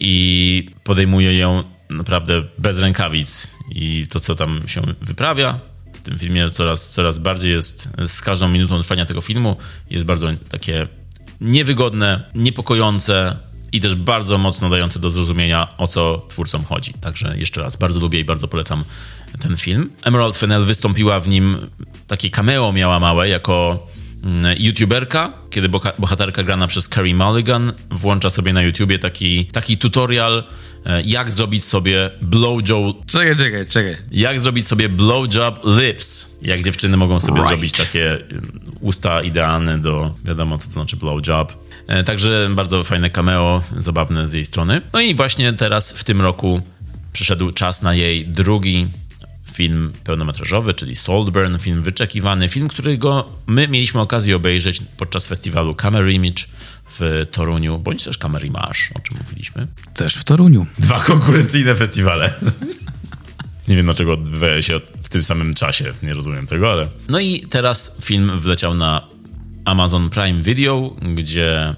i 0.01 0.71
podejmuje 0.85 1.39
ją 1.39 1.65
naprawdę 1.91 2.43
bez 2.59 2.79
rękawic. 2.79 3.51
I 3.71 4.07
to, 4.11 4.21
co 4.21 4.35
tam 4.35 4.69
się 4.69 4.83
wyprawia 5.01 5.61
w 5.93 6.01
tym 6.01 6.19
filmie, 6.19 6.51
coraz, 6.51 6.91
coraz 6.91 7.19
bardziej 7.19 7.53
jest, 7.53 7.89
z 8.07 8.21
każdą 8.21 8.49
minutą 8.49 8.81
trwania 8.81 9.07
tego 9.07 9.21
filmu, 9.21 9.57
jest 9.91 10.05
bardzo 10.05 10.29
takie 10.49 10.89
niewygodne, 11.41 12.31
niepokojące 12.35 13.37
i 13.73 13.81
też 13.81 13.95
bardzo 13.95 14.39
mocno 14.39 14.71
dające 14.71 15.01
do 15.01 15.11
zrozumienia, 15.11 15.69
o 15.79 15.87
co 15.87 16.27
twórcom 16.29 16.65
chodzi. 16.65 16.93
Także 17.01 17.39
jeszcze 17.39 17.61
raz, 17.61 17.77
bardzo 17.77 18.01
lubię 18.01 18.21
i 18.21 18.25
bardzo 18.25 18.49
polecam 18.49 18.85
ten 19.41 19.57
film. 19.57 19.91
Emerald 20.05 20.37
Fennell 20.37 20.65
wystąpiła 20.65 21.21
w 21.21 21.29
nim, 21.29 21.57
takie 22.07 22.31
cameo 22.31 22.73
miała 22.73 23.01
małe, 23.01 23.29
jako 23.29 23.87
mm, 24.25 24.57
youtuberka, 24.59 25.33
kiedy 25.51 25.69
boha- 25.69 25.93
bohaterka 25.99 26.43
grana 26.43 26.67
przez 26.67 26.89
Carrie 26.89 27.15
Mulligan 27.15 27.73
włącza 27.91 28.31
sobie 28.31 28.53
na 28.53 28.63
YouTubie 28.63 28.99
taki, 28.99 29.47
taki 29.47 29.79
tutorial, 29.79 30.45
e, 30.87 31.03
jak 31.03 31.33
zrobić 31.33 31.65
sobie 31.65 32.11
blowjob, 32.23 33.07
Czekaj, 33.07 33.37
czekaj, 33.37 33.67
czekaj. 33.67 33.97
jak 34.11 34.41
zrobić 34.41 34.67
sobie 34.67 34.89
blowjob 34.89 35.61
lips. 35.65 36.39
Jak 36.43 36.63
dziewczyny 36.63 36.97
mogą 36.97 37.21
sobie 37.21 37.35
Right. 37.37 37.49
zrobić 37.49 37.73
takie 37.73 38.19
usta 38.81 39.23
idealne 39.23 39.79
do, 39.79 40.15
wiadomo 40.25 40.59
co 40.59 40.67
to 40.67 40.73
znaczy 40.73 40.97
blowjob. 40.97 41.53
E, 41.87 42.05
Także 42.05 42.51
bardzo 42.55 42.85
fajne 42.85 43.11
cameo, 43.11 43.63
zabawne 43.77 44.29
z 44.29 44.33
jej 44.33 44.45
strony. 44.45 44.83
No 44.93 45.01
i 45.01 45.15
właśnie 45.15 45.53
teraz 45.53 45.93
w 45.93 46.05
tym 46.05 46.21
roku 46.21 46.61
przyszedł 47.13 47.53
czas 47.53 47.83
na 47.83 47.95
jej 47.95 48.27
drugi 48.27 48.87
film 49.53 49.93
pełnometrażowy, 50.05 50.75
czyli 50.75 50.97
Saltburn, 50.97 51.59
film 51.59 51.83
wyczekiwany, 51.83 52.49
film, 52.49 52.69
którego 52.69 53.29
my 53.47 53.69
mieliśmy 53.69 54.01
okazję 54.01 54.37
obejrzeć 54.37 54.83
podczas 54.97 55.27
festiwalu 55.27 55.75
Camera 55.75 56.11
Image 56.11 56.43
w 56.91 57.27
Toruniu, 57.33 57.79
bądź 57.79 58.05
też 58.05 58.19
Camera 58.19 58.47
Image, 58.47 58.81
o 58.95 59.01
czym 59.01 59.17
mówiliśmy. 59.19 59.67
Też 59.95 60.15
w 60.15 60.25
Toruniu. 60.25 60.67
Dwa 60.79 61.01
konkurencyjne 61.01 61.75
festiwale. 61.75 62.35
Nie 63.69 63.77
wiem, 63.77 63.87
dlaczego 63.87 64.13
odbywają 64.13 64.61
się 64.61 64.81
w 65.03 65.09
tym 65.09 65.23
samym 65.23 65.55
czasie. 65.55 65.93
Nie 66.03 66.15
rozumiem 66.15 66.47
tego, 66.47 66.73
ale. 66.73 66.89
No 67.09 67.21
i 67.21 67.41
teraz 67.41 67.99
film 68.05 68.37
wleciał 68.37 68.75
na 68.75 69.09
Amazon 69.65 70.11
Prime 70.11 70.43
Video, 70.43 70.97
gdzie 71.15 71.75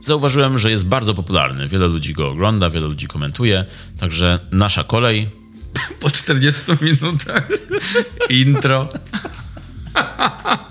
zauważyłem, 0.00 0.58
że 0.58 0.70
jest 0.70 0.86
bardzo 0.86 1.14
popularny. 1.14 1.68
Wiele 1.68 1.86
ludzi 1.86 2.12
go 2.12 2.30
ogląda, 2.30 2.70
wiele 2.70 2.86
ludzi 2.86 3.06
komentuje. 3.06 3.64
Także 3.98 4.38
nasza 4.52 4.84
kolej. 4.84 5.28
Po 6.00 6.10
40 6.10 6.62
minutach. 6.82 7.48
Intro. 8.28 8.88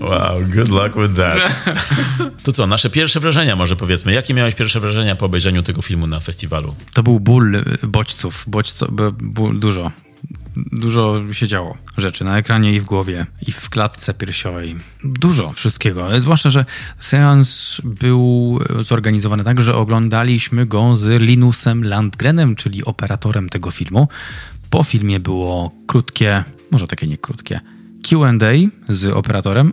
Wow, 0.00 0.40
good 0.54 0.68
luck 0.68 0.96
with 0.96 1.16
that. 1.16 1.40
To 2.42 2.52
co, 2.52 2.66
nasze 2.66 2.90
pierwsze 2.90 3.20
wrażenia, 3.20 3.56
może 3.56 3.76
powiedzmy. 3.76 4.12
Jakie 4.12 4.34
miałeś 4.34 4.54
pierwsze 4.54 4.80
wrażenia 4.80 5.16
po 5.16 5.26
obejrzeniu 5.26 5.62
tego 5.62 5.82
filmu 5.82 6.06
na 6.06 6.20
festiwalu? 6.20 6.74
To 6.94 7.02
był 7.02 7.20
ból 7.20 7.54
y, 7.54 7.64
bodźców. 7.86 8.44
Bodźco, 8.46 8.88
ból, 9.20 9.58
dużo. 9.58 9.90
Dużo 10.56 11.32
się 11.32 11.46
działo 11.46 11.76
rzeczy 11.96 12.24
na 12.24 12.38
ekranie 12.38 12.74
i 12.74 12.80
w 12.80 12.84
głowie, 12.84 13.26
i 13.46 13.52
w 13.52 13.70
klatce 13.70 14.14
piersiowej. 14.14 14.76
Dużo 15.04 15.52
wszystkiego. 15.52 16.20
Zwłaszcza, 16.20 16.50
że 16.50 16.64
seans 16.98 17.80
był 17.84 18.58
zorganizowany 18.80 19.44
tak, 19.44 19.60
że 19.60 19.74
oglądaliśmy 19.74 20.66
go 20.66 20.96
z 20.96 21.22
Linusem 21.22 21.84
Landgrenem, 21.84 22.56
czyli 22.56 22.84
operatorem 22.84 23.48
tego 23.48 23.70
filmu. 23.70 24.08
Po 24.70 24.82
filmie 24.82 25.20
było 25.20 25.72
krótkie, 25.86 26.44
może 26.70 26.86
takie 26.86 27.06
nie 27.06 27.18
krótkie, 27.18 27.60
QA 28.08 28.32
z 28.88 29.06
operatorem. 29.06 29.72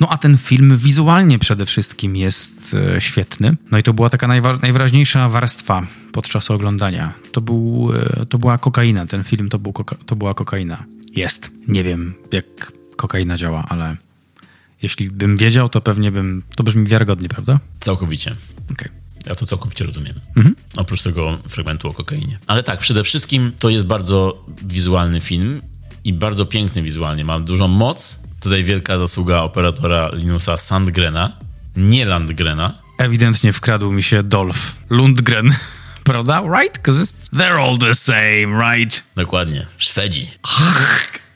No 0.00 0.08
a 0.08 0.18
ten 0.18 0.38
film 0.38 0.76
wizualnie 0.76 1.38
przede 1.38 1.66
wszystkim 1.66 2.16
jest 2.16 2.74
e, 2.74 3.00
świetny. 3.00 3.56
No 3.70 3.78
i 3.78 3.82
to 3.82 3.92
była 3.92 4.10
taka 4.10 4.28
najwa- 4.28 4.62
najwyraźniejsza 4.62 5.28
warstwa 5.28 5.86
podczas 6.12 6.50
oglądania. 6.50 7.12
To, 7.32 7.40
był, 7.40 7.90
e, 7.94 8.26
to 8.26 8.38
była 8.38 8.58
kokaina. 8.58 9.06
Ten 9.06 9.24
film 9.24 9.48
to, 9.48 9.58
był 9.58 9.72
koka- 9.72 9.96
to 10.06 10.16
była 10.16 10.34
kokaina. 10.34 10.84
Jest. 11.16 11.50
Nie 11.68 11.84
wiem, 11.84 12.14
jak 12.32 12.72
kokaina 12.96 13.36
działa, 13.36 13.64
ale 13.68 13.96
jeśli 14.82 15.10
bym 15.10 15.36
wiedział, 15.36 15.68
to 15.68 15.80
pewnie 15.80 16.12
bym... 16.12 16.42
To 16.56 16.62
brzmi 16.64 16.86
wiarygodnie, 16.86 17.28
prawda? 17.28 17.60
Całkowicie. 17.80 18.34
Okej. 18.72 18.88
Ja 19.26 19.34
to 19.34 19.46
całkowicie 19.46 19.84
rozumiem. 19.84 20.20
Oprócz 20.76 21.02
tego 21.02 21.38
fragmentu 21.48 21.88
o 21.88 21.92
kokainie. 21.94 22.38
Ale 22.46 22.62
tak, 22.62 22.78
przede 22.80 23.04
wszystkim 23.04 23.52
to 23.58 23.70
jest 23.70 23.86
bardzo 23.86 24.44
wizualny 24.66 25.20
film 25.20 25.62
i 26.04 26.12
bardzo 26.12 26.46
piękny 26.46 26.82
wizualnie. 26.82 27.24
Ma 27.24 27.40
dużą 27.40 27.68
moc. 27.68 28.28
Tutaj 28.40 28.64
wielka 28.64 28.98
zasługa 28.98 29.40
operatora 29.42 30.10
Linusa 30.12 30.56
Sandgrena, 30.56 31.32
nie 31.76 32.04
Landgrena. 32.04 32.74
Ewidentnie 32.98 33.52
wkradł 33.52 33.92
mi 33.92 34.02
się 34.02 34.22
Dolph 34.22 34.72
Lundgren. 34.90 35.54
Prawda? 36.04 36.42
Right? 36.60 36.72
Because 36.72 37.14
they're 37.32 37.60
all 37.60 37.78
the 37.78 37.94
same, 37.94 38.76
right? 38.76 39.02
Dokładnie, 39.16 39.66
Szwedzi. 39.78 40.30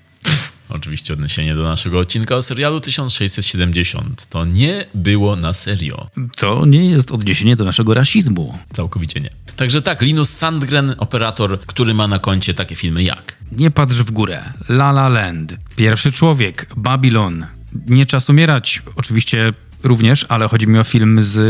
Oczywiście 0.73 1.15
odniesienie 1.15 1.55
do 1.55 1.63
naszego 1.63 1.99
odcinka 1.99 2.37
o 2.37 2.43
serialu 2.43 2.81
1670. 2.81 4.27
To 4.27 4.45
nie 4.45 4.87
było 4.95 5.37
na 5.37 5.55
serio. 5.55 6.07
To 6.37 6.67
nie 6.67 6.91
jest 6.91 7.13
odniesienie 7.13 7.57
do 7.57 7.65
naszego 7.65 7.95
rasizmu. 7.95 8.59
Całkowicie 8.73 9.21
nie. 9.21 9.31
Także 9.57 9.83
tak, 9.83 10.03
Linus 10.03 10.31
Sandgren, 10.31 10.95
operator, 10.99 11.61
który 11.61 11.95
ma 11.95 12.09
na 12.09 12.19
koncie 12.19 12.55
takie 12.55 12.77
filmy 12.77 13.03
jak 13.03 13.37
Nie 13.53 13.71
patrz 13.71 13.97
w 13.97 14.11
górę. 14.11 14.43
La 14.69 14.91
La 14.91 15.09
Land. 15.09 15.57
Pierwszy 15.77 16.13
człowiek. 16.13 16.67
Babylon. 16.77 17.47
Nie 17.87 18.07
czas 18.07 18.31
umierać. 18.31 18.83
Oczywiście 18.97 19.53
również, 19.83 20.27
ale 20.29 20.49
chodzi 20.49 20.67
mi 20.67 20.79
o 20.79 20.85
film 20.85 21.23
z 21.23 21.41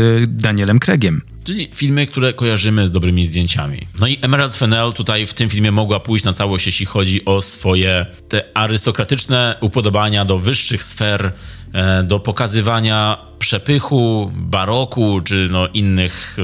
Danielem 0.41 0.79
Craigiem. 0.79 1.21
Czyli 1.43 1.69
filmy, 1.73 2.07
które 2.07 2.33
kojarzymy 2.33 2.87
z 2.87 2.91
dobrymi 2.91 3.25
zdjęciami. 3.25 3.87
No 3.99 4.07
i 4.07 4.17
Emerald 4.21 4.55
Fennell 4.55 4.93
tutaj 4.93 5.27
w 5.27 5.33
tym 5.33 5.49
filmie 5.49 5.71
mogła 5.71 5.99
pójść 5.99 6.25
na 6.25 6.33
całość, 6.33 6.65
jeśli 6.65 6.85
chodzi 6.85 7.25
o 7.25 7.41
swoje 7.41 8.05
te 8.29 8.43
arystokratyczne 8.53 9.57
upodobania 9.61 10.25
do 10.25 10.39
wyższych 10.39 10.83
sfer, 10.83 11.31
e, 11.73 12.03
do 12.03 12.19
pokazywania 12.19 13.17
przepychu, 13.39 14.31
baroku 14.35 15.21
czy 15.21 15.47
no 15.51 15.67
innych 15.67 16.37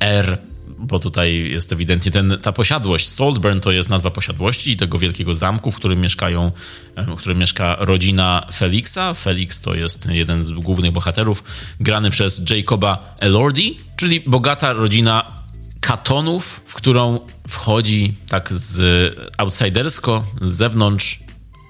er 0.00 0.38
bo 0.78 0.98
tutaj 0.98 1.50
jest 1.50 1.72
ewidentnie 1.72 2.12
ten, 2.12 2.38
ta 2.42 2.52
posiadłość. 2.52 3.08
Saltburn 3.08 3.60
to 3.60 3.72
jest 3.72 3.88
nazwa 3.88 4.10
posiadłości 4.10 4.76
tego 4.76 4.98
wielkiego 4.98 5.34
zamku, 5.34 5.70
w 5.70 5.76
którym 5.76 6.00
mieszkają, 6.00 6.52
w 6.96 7.16
którym 7.16 7.38
mieszka 7.38 7.76
rodzina 7.78 8.46
Felixa. 8.54 9.14
Felix 9.14 9.60
to 9.60 9.74
jest 9.74 10.08
jeden 10.10 10.44
z 10.44 10.52
głównych 10.52 10.92
bohaterów, 10.92 11.44
grany 11.80 12.10
przez 12.10 12.50
Jacoba 12.50 13.16
Elordi, 13.18 13.78
czyli 13.96 14.20
bogata 14.20 14.72
rodzina 14.72 15.32
katonów, 15.80 16.60
w 16.66 16.74
którą 16.74 17.20
wchodzi 17.48 18.14
tak 18.28 18.52
z 18.52 19.14
outsidersko, 19.38 20.24
z 20.42 20.52
zewnątrz 20.52 21.20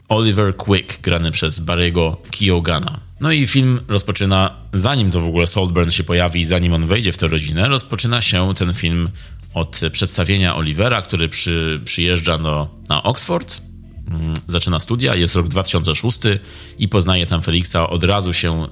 Oliver 0.08 0.56
Quick, 0.56 1.00
grany 1.00 1.30
przez 1.30 1.60
Barry'ego 1.60 2.16
Keogana. 2.30 3.05
No 3.20 3.32
i 3.32 3.46
film 3.46 3.80
rozpoczyna, 3.88 4.56
zanim 4.72 5.10
to 5.10 5.20
w 5.20 5.26
ogóle 5.26 5.46
Saltburn 5.46 5.90
się 5.90 6.04
pojawi, 6.04 6.44
zanim 6.44 6.72
on 6.72 6.86
wejdzie 6.86 7.12
w 7.12 7.16
tę 7.16 7.28
rodzinę, 7.28 7.68
rozpoczyna 7.68 8.20
się 8.20 8.54
ten 8.54 8.72
film 8.74 9.10
od 9.54 9.80
przedstawienia 9.92 10.56
Olivera, 10.56 11.02
który 11.02 11.28
przy, 11.28 11.80
przyjeżdża 11.84 12.38
do, 12.38 12.68
na 12.88 13.02
Oxford, 13.02 13.60
mm, 14.10 14.34
zaczyna 14.48 14.80
studia, 14.80 15.14
jest 15.14 15.34
rok 15.34 15.48
2006 15.48 16.18
i 16.78 16.88
poznaje 16.88 17.26
tam 17.26 17.42
Felixa, 17.42 17.76
od 17.90 18.04
razu 18.04 18.32
się 18.32 18.68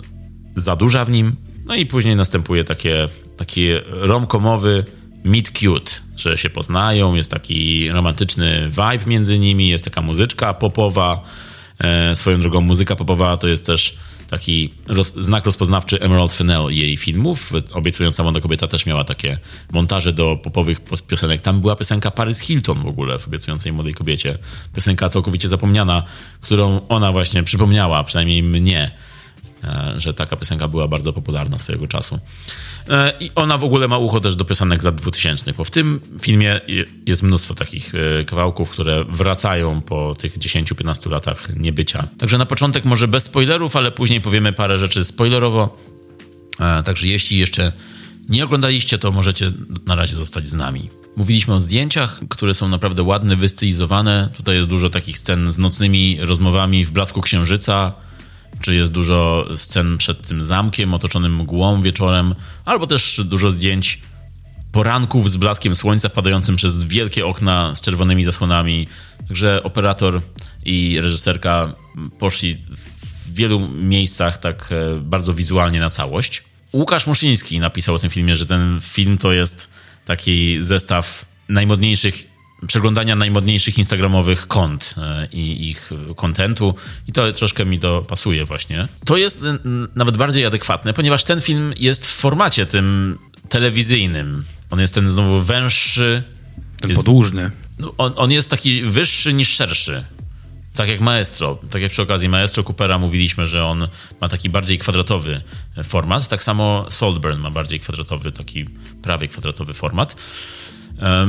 zadłuża 0.54 1.04
w 1.04 1.10
nim, 1.10 1.36
no 1.66 1.74
i 1.74 1.86
później 1.86 2.16
następuje 2.16 2.64
takie, 2.64 3.08
taki 3.36 3.68
romkomowy 3.86 4.84
meet 5.24 5.50
cute, 5.50 5.92
że 6.16 6.38
się 6.38 6.50
poznają, 6.50 7.14
jest 7.14 7.30
taki 7.30 7.90
romantyczny 7.90 8.68
vibe 8.70 9.06
między 9.06 9.38
nimi, 9.38 9.68
jest 9.68 9.84
taka 9.84 10.02
muzyczka 10.02 10.54
popowa, 10.54 11.24
e, 11.78 12.14
swoją 12.14 12.40
drogą 12.40 12.60
muzyka 12.60 12.96
popowa 12.96 13.36
to 13.36 13.48
jest 13.48 13.66
też 13.66 13.96
taki 14.34 14.74
roz, 14.86 15.12
znak 15.16 15.46
rozpoznawczy 15.46 16.00
Emerald 16.00 16.32
Fennell 16.32 16.66
jej 16.70 16.96
filmów. 16.96 17.52
Obiecująca 17.72 18.22
młoda 18.22 18.40
kobieta 18.40 18.68
też 18.68 18.86
miała 18.86 19.04
takie 19.04 19.38
montaże 19.72 20.12
do 20.12 20.36
popowych 20.36 20.80
piosenek. 21.08 21.40
Tam 21.40 21.60
była 21.60 21.76
piosenka 21.76 22.10
Paris 22.10 22.38
Hilton 22.40 22.82
w 22.82 22.86
ogóle 22.86 23.18
w 23.18 23.26
Obiecującej 23.26 23.72
młodej 23.72 23.94
kobiecie. 23.94 24.38
Piosenka 24.74 25.08
całkowicie 25.08 25.48
zapomniana, 25.48 26.02
którą 26.40 26.80
ona 26.88 27.12
właśnie 27.12 27.42
przypomniała, 27.42 28.04
przynajmniej 28.04 28.42
mnie 28.42 28.90
że 29.96 30.14
taka 30.14 30.36
piosenka 30.36 30.68
była 30.68 30.88
bardzo 30.88 31.12
popularna 31.12 31.58
swojego 31.58 31.88
czasu. 31.88 32.18
E, 32.88 33.12
I 33.20 33.30
ona 33.34 33.58
w 33.58 33.64
ogóle 33.64 33.88
ma 33.88 33.98
ucho 33.98 34.20
też 34.20 34.36
do 34.36 34.44
piosenek 34.44 34.82
z 34.82 34.84
lat 34.84 34.94
2000, 34.94 35.52
bo 35.52 35.64
w 35.64 35.70
tym 35.70 36.00
filmie 36.20 36.60
jest 37.06 37.22
mnóstwo 37.22 37.54
takich 37.54 37.92
e, 37.94 38.24
kawałków, 38.24 38.70
które 38.70 39.04
wracają 39.04 39.80
po 39.80 40.14
tych 40.14 40.38
10-15 40.38 41.10
latach 41.10 41.56
niebycia. 41.56 42.08
Także 42.18 42.38
na 42.38 42.46
początek 42.46 42.84
może 42.84 43.08
bez 43.08 43.24
spoilerów, 43.24 43.76
ale 43.76 43.90
później 43.90 44.20
powiemy 44.20 44.52
parę 44.52 44.78
rzeczy 44.78 45.04
spoilerowo. 45.04 45.76
Także 46.84 47.08
jeśli 47.08 47.38
jeszcze 47.38 47.72
nie 48.28 48.44
oglądaliście, 48.44 48.98
to 48.98 49.12
możecie 49.12 49.52
na 49.86 49.94
razie 49.94 50.16
zostać 50.16 50.48
z 50.48 50.54
nami. 50.54 50.90
Mówiliśmy 51.16 51.54
o 51.54 51.60
zdjęciach, 51.60 52.20
które 52.28 52.54
są 52.54 52.68
naprawdę 52.68 53.02
ładne, 53.02 53.36
wystylizowane. 53.36 54.28
Tutaj 54.36 54.56
jest 54.56 54.68
dużo 54.68 54.90
takich 54.90 55.18
scen 55.18 55.52
z 55.52 55.58
nocnymi 55.58 56.18
rozmowami 56.20 56.84
w 56.84 56.90
blasku 56.90 57.20
księżyca, 57.20 57.92
czy 58.60 58.74
jest 58.74 58.92
dużo 58.92 59.48
scen 59.56 59.98
przed 59.98 60.28
tym 60.28 60.42
zamkiem 60.42 60.94
otoczonym 60.94 61.36
mgłą 61.36 61.82
wieczorem, 61.82 62.34
albo 62.64 62.86
też 62.86 63.20
dużo 63.24 63.50
zdjęć 63.50 64.00
poranków 64.72 65.30
z 65.30 65.36
blaskiem 65.36 65.76
słońca 65.76 66.08
wpadającym 66.08 66.56
przez 66.56 66.84
wielkie 66.84 67.26
okna 67.26 67.74
z 67.74 67.80
czerwonymi 67.80 68.24
zasłonami. 68.24 68.88
Także 69.28 69.62
operator 69.62 70.20
i 70.64 71.00
reżyserka 71.00 71.74
poszli 72.18 72.58
w 72.68 73.34
wielu 73.34 73.68
miejscach 73.68 74.38
tak 74.38 74.68
e, 74.72 75.00
bardzo 75.00 75.34
wizualnie 75.34 75.80
na 75.80 75.90
całość. 75.90 76.44
Łukasz 76.72 77.06
Muszyński 77.06 77.60
napisał 77.60 77.94
o 77.94 77.98
tym 77.98 78.10
filmie, 78.10 78.36
że 78.36 78.46
ten 78.46 78.78
film 78.82 79.18
to 79.18 79.32
jest 79.32 79.70
taki 80.04 80.62
zestaw 80.62 81.24
najmodniejszych 81.48 82.33
przeglądania 82.66 83.16
najmodniejszych 83.16 83.78
instagramowych 83.78 84.46
kont 84.48 84.94
e, 84.98 85.26
i 85.32 85.70
ich 85.70 85.90
kontentu 86.16 86.74
i 87.08 87.12
to 87.12 87.32
troszkę 87.32 87.64
mi 87.64 87.78
to 87.78 88.02
pasuje 88.02 88.44
właśnie. 88.44 88.88
To 89.04 89.16
jest 89.16 89.40
nawet 89.94 90.16
bardziej 90.16 90.46
adekwatne, 90.46 90.92
ponieważ 90.92 91.24
ten 91.24 91.40
film 91.40 91.74
jest 91.80 92.06
w 92.06 92.10
formacie 92.10 92.66
tym 92.66 93.18
telewizyjnym. 93.48 94.44
On 94.70 94.80
jest 94.80 94.94
ten 94.94 95.10
znowu 95.10 95.40
węższy. 95.40 96.22
Ten 96.80 96.90
jest, 96.90 96.98
podłużny. 96.98 97.50
No, 97.78 97.94
on, 97.98 98.12
on 98.16 98.30
jest 98.30 98.50
taki 98.50 98.82
wyższy 98.82 99.32
niż 99.32 99.48
szerszy. 99.48 100.04
Tak 100.74 100.88
jak 100.88 101.00
Maestro. 101.00 101.58
Tak 101.70 101.82
jak 101.82 101.92
przy 101.92 102.02
okazji 102.02 102.28
Maestro 102.28 102.64
Coopera 102.64 102.98
mówiliśmy, 102.98 103.46
że 103.46 103.64
on 103.64 103.88
ma 104.20 104.28
taki 104.28 104.50
bardziej 104.50 104.78
kwadratowy 104.78 105.40
format. 105.84 106.28
Tak 106.28 106.42
samo 106.42 106.86
Saltburn 106.90 107.40
ma 107.40 107.50
bardziej 107.50 107.80
kwadratowy, 107.80 108.32
taki 108.32 108.64
prawie 109.02 109.28
kwadratowy 109.28 109.74
format. 109.74 110.16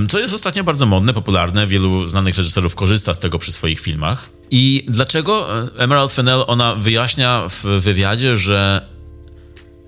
Co 0.10 0.19
jest 0.19 0.34
ostatnio 0.34 0.63
bardzo 0.63 0.86
modne, 0.86 1.13
popularne. 1.13 1.67
Wielu 1.67 2.06
znanych 2.06 2.38
reżyserów 2.38 2.75
korzysta 2.75 3.13
z 3.13 3.19
tego 3.19 3.39
przy 3.39 3.51
swoich 3.51 3.80
filmach. 3.80 4.30
I 4.51 4.86
dlaczego 4.89 5.63
e, 5.63 5.69
Emerald 5.78 6.13
Fennell, 6.13 6.43
ona 6.47 6.75
wyjaśnia 6.75 7.47
w 7.49 7.63
wywiadzie, 7.63 8.38
że 8.38 8.88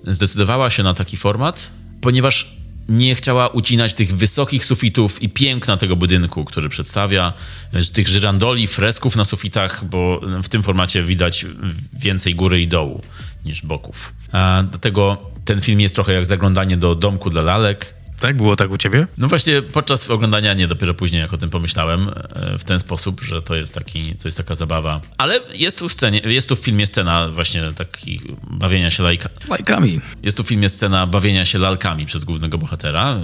zdecydowała 0.02 0.70
się 0.70 0.82
na 0.82 0.94
taki 0.94 1.16
format, 1.16 1.70
ponieważ 2.00 2.56
nie 2.88 3.14
chciała 3.14 3.48
ucinać 3.48 3.94
tych 3.94 4.16
wysokich 4.16 4.64
sufitów 4.64 5.22
i 5.22 5.28
piękna 5.28 5.76
tego 5.76 5.96
budynku, 5.96 6.44
który 6.44 6.68
przedstawia, 6.68 7.32
e, 7.72 7.84
tych 7.84 8.08
żyrandoli, 8.08 8.66
fresków 8.66 9.16
na 9.16 9.24
sufitach, 9.24 9.84
bo 9.84 10.20
w 10.42 10.48
tym 10.48 10.62
formacie 10.62 11.02
widać 11.02 11.46
więcej 11.92 12.34
góry 12.34 12.60
i 12.60 12.68
dołu 12.68 13.02
niż 13.44 13.62
boków. 13.62 14.12
A 14.32 14.62
dlatego 14.70 15.30
ten 15.44 15.60
film 15.60 15.80
jest 15.80 15.94
trochę 15.94 16.12
jak 16.12 16.26
zaglądanie 16.26 16.76
do 16.76 16.94
domku 16.94 17.30
dla 17.30 17.42
lalek, 17.42 17.97
tak? 18.20 18.36
Było 18.36 18.56
tak 18.56 18.70
u 18.70 18.78
ciebie? 18.78 19.06
No 19.18 19.28
właśnie 19.28 19.62
podczas 19.62 20.10
oglądania 20.10 20.54
nie, 20.54 20.66
dopiero 20.66 20.94
później 20.94 21.22
jak 21.22 21.32
o 21.32 21.38
tym 21.38 21.50
pomyślałem 21.50 22.08
e, 22.08 22.58
w 22.58 22.64
ten 22.64 22.78
sposób, 22.78 23.20
że 23.20 23.42
to 23.42 23.54
jest, 23.54 23.74
taki, 23.74 24.14
to 24.14 24.28
jest 24.28 24.38
taka 24.38 24.54
zabawa. 24.54 25.00
Ale 25.18 25.40
jest 25.54 25.78
tu, 25.78 25.88
w 25.88 25.92
scenie, 25.92 26.20
jest 26.24 26.48
tu 26.48 26.56
w 26.56 26.58
filmie 26.58 26.86
scena 26.86 27.28
właśnie 27.28 27.62
takich 27.76 28.22
bawienia 28.50 28.90
się 28.90 29.02
lajka... 29.02 29.28
lajkami. 29.48 30.00
Jest 30.22 30.36
tu 30.36 30.44
w 30.44 30.48
filmie 30.48 30.68
scena 30.68 31.06
bawienia 31.06 31.44
się 31.44 31.58
lalkami 31.58 32.06
przez 32.06 32.24
głównego 32.24 32.58
bohatera. 32.58 33.16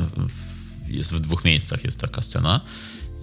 Jest 0.89 1.15
w 1.15 1.21
dwóch 1.21 1.45
miejscach 1.45 1.85
jest 1.85 2.01
taka 2.01 2.23
scena 2.23 2.61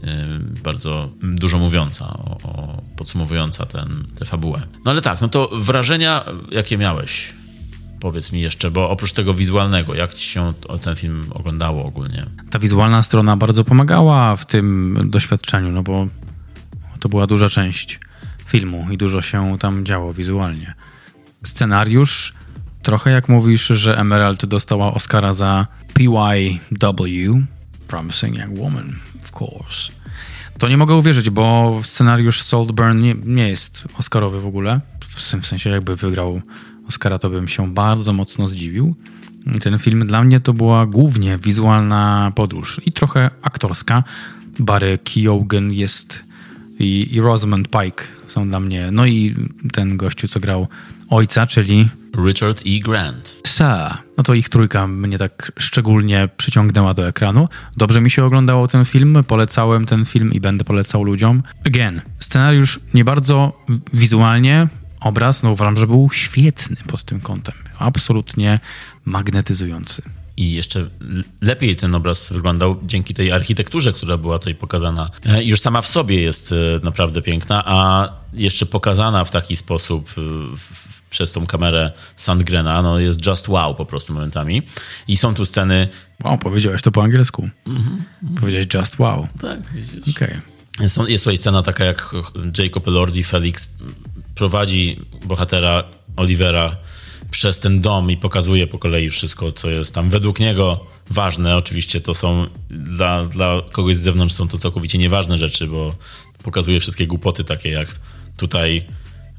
e, 0.03 0.27
bardzo 0.63 1.09
dużo 1.23 1.59
mówiąca, 1.59 2.05
o, 2.05 2.37
o, 2.43 2.81
podsumowująca 2.97 3.65
ten, 3.65 4.07
tę 4.19 4.25
fabułę. 4.25 4.61
No 4.85 4.91
ale 4.91 5.01
tak, 5.01 5.21
no 5.21 5.29
to 5.29 5.49
wrażenia, 5.53 6.25
jakie 6.51 6.77
miałeś 6.77 7.33
Powiedz 8.01 8.31
mi 8.31 8.41
jeszcze, 8.41 8.71
bo 8.71 8.89
oprócz 8.89 9.11
tego 9.11 9.33
wizualnego, 9.33 9.95
jak 9.95 10.13
ci 10.13 10.29
się 10.29 10.53
ten 10.81 10.95
film 10.95 11.25
oglądało 11.33 11.85
ogólnie? 11.85 12.25
Ta 12.49 12.59
wizualna 12.59 13.03
strona 13.03 13.37
bardzo 13.37 13.63
pomagała 13.63 14.35
w 14.35 14.45
tym 14.45 14.97
doświadczeniu, 15.09 15.71
no 15.71 15.83
bo 15.83 16.07
to 16.99 17.09
była 17.09 17.27
duża 17.27 17.49
część 17.49 17.99
filmu 18.45 18.87
i 18.91 18.97
dużo 18.97 19.21
się 19.21 19.57
tam 19.59 19.85
działo 19.85 20.13
wizualnie. 20.13 20.73
Scenariusz, 21.43 22.33
trochę 22.81 23.11
jak 23.11 23.29
mówisz, 23.29 23.67
że 23.67 23.97
Emerald 23.97 24.45
dostała 24.45 24.93
Oscara 24.93 25.33
za 25.33 25.67
PYW, 25.93 27.41
Promising 27.87 28.37
Young 28.37 28.59
Woman, 28.59 28.95
of 29.19 29.41
course. 29.41 29.91
To 30.57 30.67
nie 30.67 30.77
mogę 30.77 30.95
uwierzyć, 30.95 31.29
bo 31.29 31.79
scenariusz 31.83 32.41
Saltburn 32.41 33.01
nie, 33.01 33.15
nie 33.25 33.49
jest 33.49 33.83
Oscarowy 33.97 34.41
w 34.41 34.45
ogóle. 34.45 34.81
W, 35.03 35.15
w 35.41 35.45
sensie 35.47 35.69
jakby 35.69 35.95
wygrał 35.95 36.41
Oscara, 36.91 37.19
to 37.19 37.29
bym 37.29 37.47
się 37.47 37.73
bardzo 37.73 38.13
mocno 38.13 38.47
zdziwił. 38.47 38.95
Ten 39.61 39.79
film 39.79 40.07
dla 40.07 40.23
mnie 40.23 40.39
to 40.39 40.53
była 40.53 40.85
głównie 40.85 41.37
wizualna 41.37 42.31
podróż 42.35 42.81
i 42.85 42.91
trochę 42.91 43.29
aktorska. 43.41 44.03
Barry 44.59 44.99
Keoghan 45.03 45.71
jest 45.71 46.23
i, 46.79 47.07
i 47.11 47.21
Rosamund 47.21 47.67
Pike 47.67 48.03
są 48.27 48.47
dla 48.47 48.59
mnie, 48.59 48.89
no 48.91 49.05
i 49.05 49.35
ten 49.73 49.97
gościu, 49.97 50.27
co 50.27 50.39
grał 50.39 50.67
ojca, 51.09 51.47
czyli 51.47 51.89
Richard 52.25 52.61
E. 52.65 52.79
Grant. 52.79 53.41
Sir. 53.47 53.97
No 54.17 54.23
to 54.23 54.33
ich 54.33 54.49
trójka 54.49 54.87
mnie 54.87 55.17
tak 55.17 55.51
szczególnie 55.59 56.29
przyciągnęła 56.37 56.93
do 56.93 57.07
ekranu. 57.07 57.47
Dobrze 57.77 58.01
mi 58.01 58.11
się 58.11 58.25
oglądało 58.25 58.67
ten 58.67 58.85
film, 58.85 59.23
polecałem 59.27 59.85
ten 59.85 60.05
film 60.05 60.33
i 60.33 60.39
będę 60.39 60.63
polecał 60.63 61.03
ludziom. 61.03 61.43
Again, 61.67 62.01
scenariusz 62.19 62.79
nie 62.93 63.05
bardzo 63.05 63.63
wizualnie, 63.93 64.67
obraz, 65.01 65.43
no 65.43 65.51
uważam, 65.51 65.77
że 65.77 65.87
był 65.87 66.09
świetny 66.13 66.75
pod 66.87 67.03
tym 67.03 67.21
kątem. 67.21 67.55
Absolutnie 67.79 68.59
magnetyzujący. 69.05 70.01
i 70.37 70.51
jeszcze 70.51 70.87
lepiej 71.41 71.75
ten 71.75 71.95
obraz 71.95 72.33
wyglądał 72.33 72.79
dzięki 72.83 73.13
tej 73.13 73.31
architekturze, 73.31 73.93
która 73.93 74.17
była 74.17 74.39
tutaj 74.39 74.55
pokazana. 74.55 75.09
E, 75.25 75.43
już 75.43 75.59
sama 75.59 75.81
w 75.81 75.87
sobie 75.87 76.21
jest 76.21 76.51
e, 76.51 76.55
naprawdę 76.83 77.21
piękna, 77.21 77.63
a 77.65 78.09
jeszcze 78.33 78.65
pokazana 78.65 79.25
w 79.25 79.31
taki 79.31 79.55
sposób 79.55 80.09
e, 80.17 80.21
przez 81.09 81.31
tą 81.31 81.45
kamerę 81.45 81.91
Sandgrena, 82.15 82.81
no 82.81 82.99
jest 82.99 83.27
just 83.27 83.49
wow 83.49 83.75
po 83.75 83.85
prostu 83.85 84.13
momentami. 84.13 84.61
I 85.07 85.17
są 85.17 85.33
tu 85.33 85.45
sceny... 85.45 85.87
Wow, 86.23 86.37
powiedziałeś 86.37 86.81
to 86.81 86.91
po 86.91 87.03
angielsku. 87.03 87.49
Mhm. 87.67 88.03
Powiedziałeś 88.39 88.67
just 88.73 88.99
wow. 88.99 89.27
Tak, 89.41 89.59
widzisz. 89.73 90.15
Okej. 90.15 90.37
Okay. 90.77 91.11
Jest 91.11 91.23
tutaj 91.23 91.37
scena 91.37 91.63
taka, 91.63 91.85
jak 91.85 92.11
Jacob 92.57 92.87
Elordi, 92.87 93.23
Felix 93.23 93.77
prowadzi 94.41 94.99
bohatera 95.25 95.83
Olivera 96.17 96.77
przez 97.31 97.59
ten 97.59 97.81
dom 97.81 98.11
i 98.11 98.17
pokazuje 98.17 98.67
po 98.67 98.79
kolei 98.79 99.09
wszystko, 99.09 99.51
co 99.51 99.69
jest 99.69 99.95
tam 99.95 100.09
według 100.09 100.39
niego 100.39 100.85
ważne. 101.09 101.57
Oczywiście 101.57 102.01
to 102.01 102.13
są 102.13 102.47
dla, 102.69 103.25
dla 103.25 103.61
kogoś 103.71 103.95
z 103.95 103.99
zewnątrz 103.99 104.35
są 104.35 104.47
to 104.47 104.57
całkowicie 104.57 104.97
nieważne 104.97 105.37
rzeczy, 105.37 105.67
bo 105.67 105.95
pokazuje 106.43 106.79
wszystkie 106.79 107.07
głupoty 107.07 107.43
takie 107.43 107.69
jak 107.69 107.95
tutaj 108.37 108.85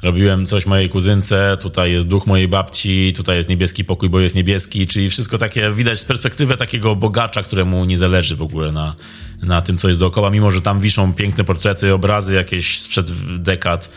robiłem 0.03 0.47
coś 0.47 0.67
mojej 0.67 0.89
kuzynce, 0.89 1.57
tutaj 1.61 1.93
jest 1.93 2.09
duch 2.09 2.27
mojej 2.27 2.49
babci, 2.49 3.13
tutaj 3.17 3.37
jest 3.37 3.49
niebieski 3.49 3.85
pokój, 3.85 4.09
bo 4.09 4.21
jest 4.21 4.37
niebieski, 4.37 4.87
czyli 4.87 5.11
wszystko 5.11 5.39
takie 5.39 5.71
widać 5.71 5.99
z 5.99 6.05
perspektywy 6.05 6.57
takiego 6.57 6.97
bogacza, 6.97 7.43
któremu 7.43 7.85
nie 7.85 7.99
zależy 7.99 8.37
w 8.37 8.43
ogóle 8.43 8.73
na, 8.73 8.95
na 9.43 9.63
tym, 9.63 9.79
co 9.79 9.89
jest 9.89 10.01
dookoła, 10.01 10.31
mimo 10.31 10.51
że 10.51 10.61
tam 10.61 10.81
wiszą 10.81 11.15
piękne 11.15 11.45
portrety, 11.45 11.95
obrazy 11.95 12.35
jakieś 12.35 12.79
sprzed 12.79 13.13
dekad, 13.43 13.91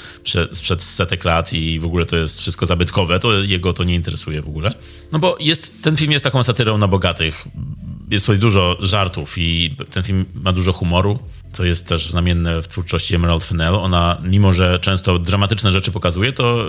sprzed 0.54 0.84
setek 0.84 1.26
lat 1.26 1.54
i 1.54 1.80
w 1.80 1.86
ogóle 1.86 2.06
to 2.06 2.18
jest 2.18 2.40
wszystko 2.40 2.66
zabytkowe, 2.66 3.20
to 3.20 3.34
jego 3.42 3.74
to 3.74 3.84
nie 3.84 3.96
interesuje 3.96 4.42
w 4.42 4.48
ogóle. 4.48 4.74
No 5.12 5.20
bo 5.20 5.38
jest, 5.40 5.84
ten 5.84 5.98
film 5.98 6.12
jest 6.12 6.26
taką 6.26 6.44
satyrą 6.44 6.78
na 6.78 6.88
bogatych. 6.88 7.48
Jest 8.12 8.26
tutaj 8.26 8.40
dużo 8.40 8.78
żartów 8.80 9.38
i 9.38 9.76
ten 9.92 10.04
film 10.04 10.26
ma 10.34 10.52
dużo 10.52 10.74
humoru 10.74 11.20
co 11.56 11.64
jest 11.64 11.88
też 11.88 12.08
znamienne 12.08 12.62
w 12.62 12.68
twórczości 12.68 13.16
Emerald 13.16 13.44
Fennell. 13.44 13.76
Ona, 13.76 14.22
mimo 14.24 14.54
że 14.54 14.80
często 14.80 15.20
dramatyczne 15.20 15.72
rzeczy 15.72 15.92
pokazuje, 15.92 16.34
to 16.34 16.66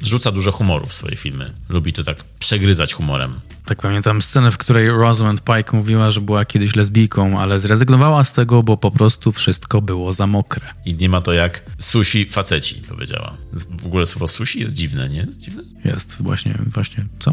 wrzuca 0.00 0.32
dużo 0.32 0.52
humoru 0.52 0.86
w 0.86 0.94
swoje 0.94 1.16
filmy. 1.16 1.52
Lubi 1.68 1.92
to 1.92 2.04
tak 2.04 2.24
przegryzać 2.38 2.94
humorem. 2.94 3.40
Tak 3.64 3.82
pamiętam 3.82 4.22
scenę, 4.22 4.50
w 4.50 4.58
której 4.58 4.88
Rosamund 4.88 5.42
Pike 5.44 5.76
mówiła, 5.76 6.10
że 6.10 6.20
była 6.20 6.44
kiedyś 6.44 6.76
lesbijką, 6.76 7.40
ale 7.40 7.60
zrezygnowała 7.60 8.24
z 8.24 8.32
tego, 8.32 8.62
bo 8.62 8.76
po 8.76 8.90
prostu 8.90 9.32
wszystko 9.32 9.82
było 9.82 10.12
za 10.12 10.26
mokre. 10.26 10.66
I 10.84 10.94
nie 10.94 11.08
ma 11.08 11.22
to 11.22 11.32
jak 11.32 11.62
sushi 11.78 12.24
faceci, 12.24 12.74
powiedziała. 12.74 13.36
W 13.82 13.86
ogóle 13.86 14.06
słowo 14.06 14.28
sushi 14.28 14.60
jest 14.60 14.74
dziwne, 14.74 15.08
nie? 15.08 15.20
Jest 15.20 15.42
dziwne? 15.42 15.62
Jest, 15.84 16.22
właśnie, 16.22 16.58
właśnie. 16.66 17.06
Co? 17.18 17.32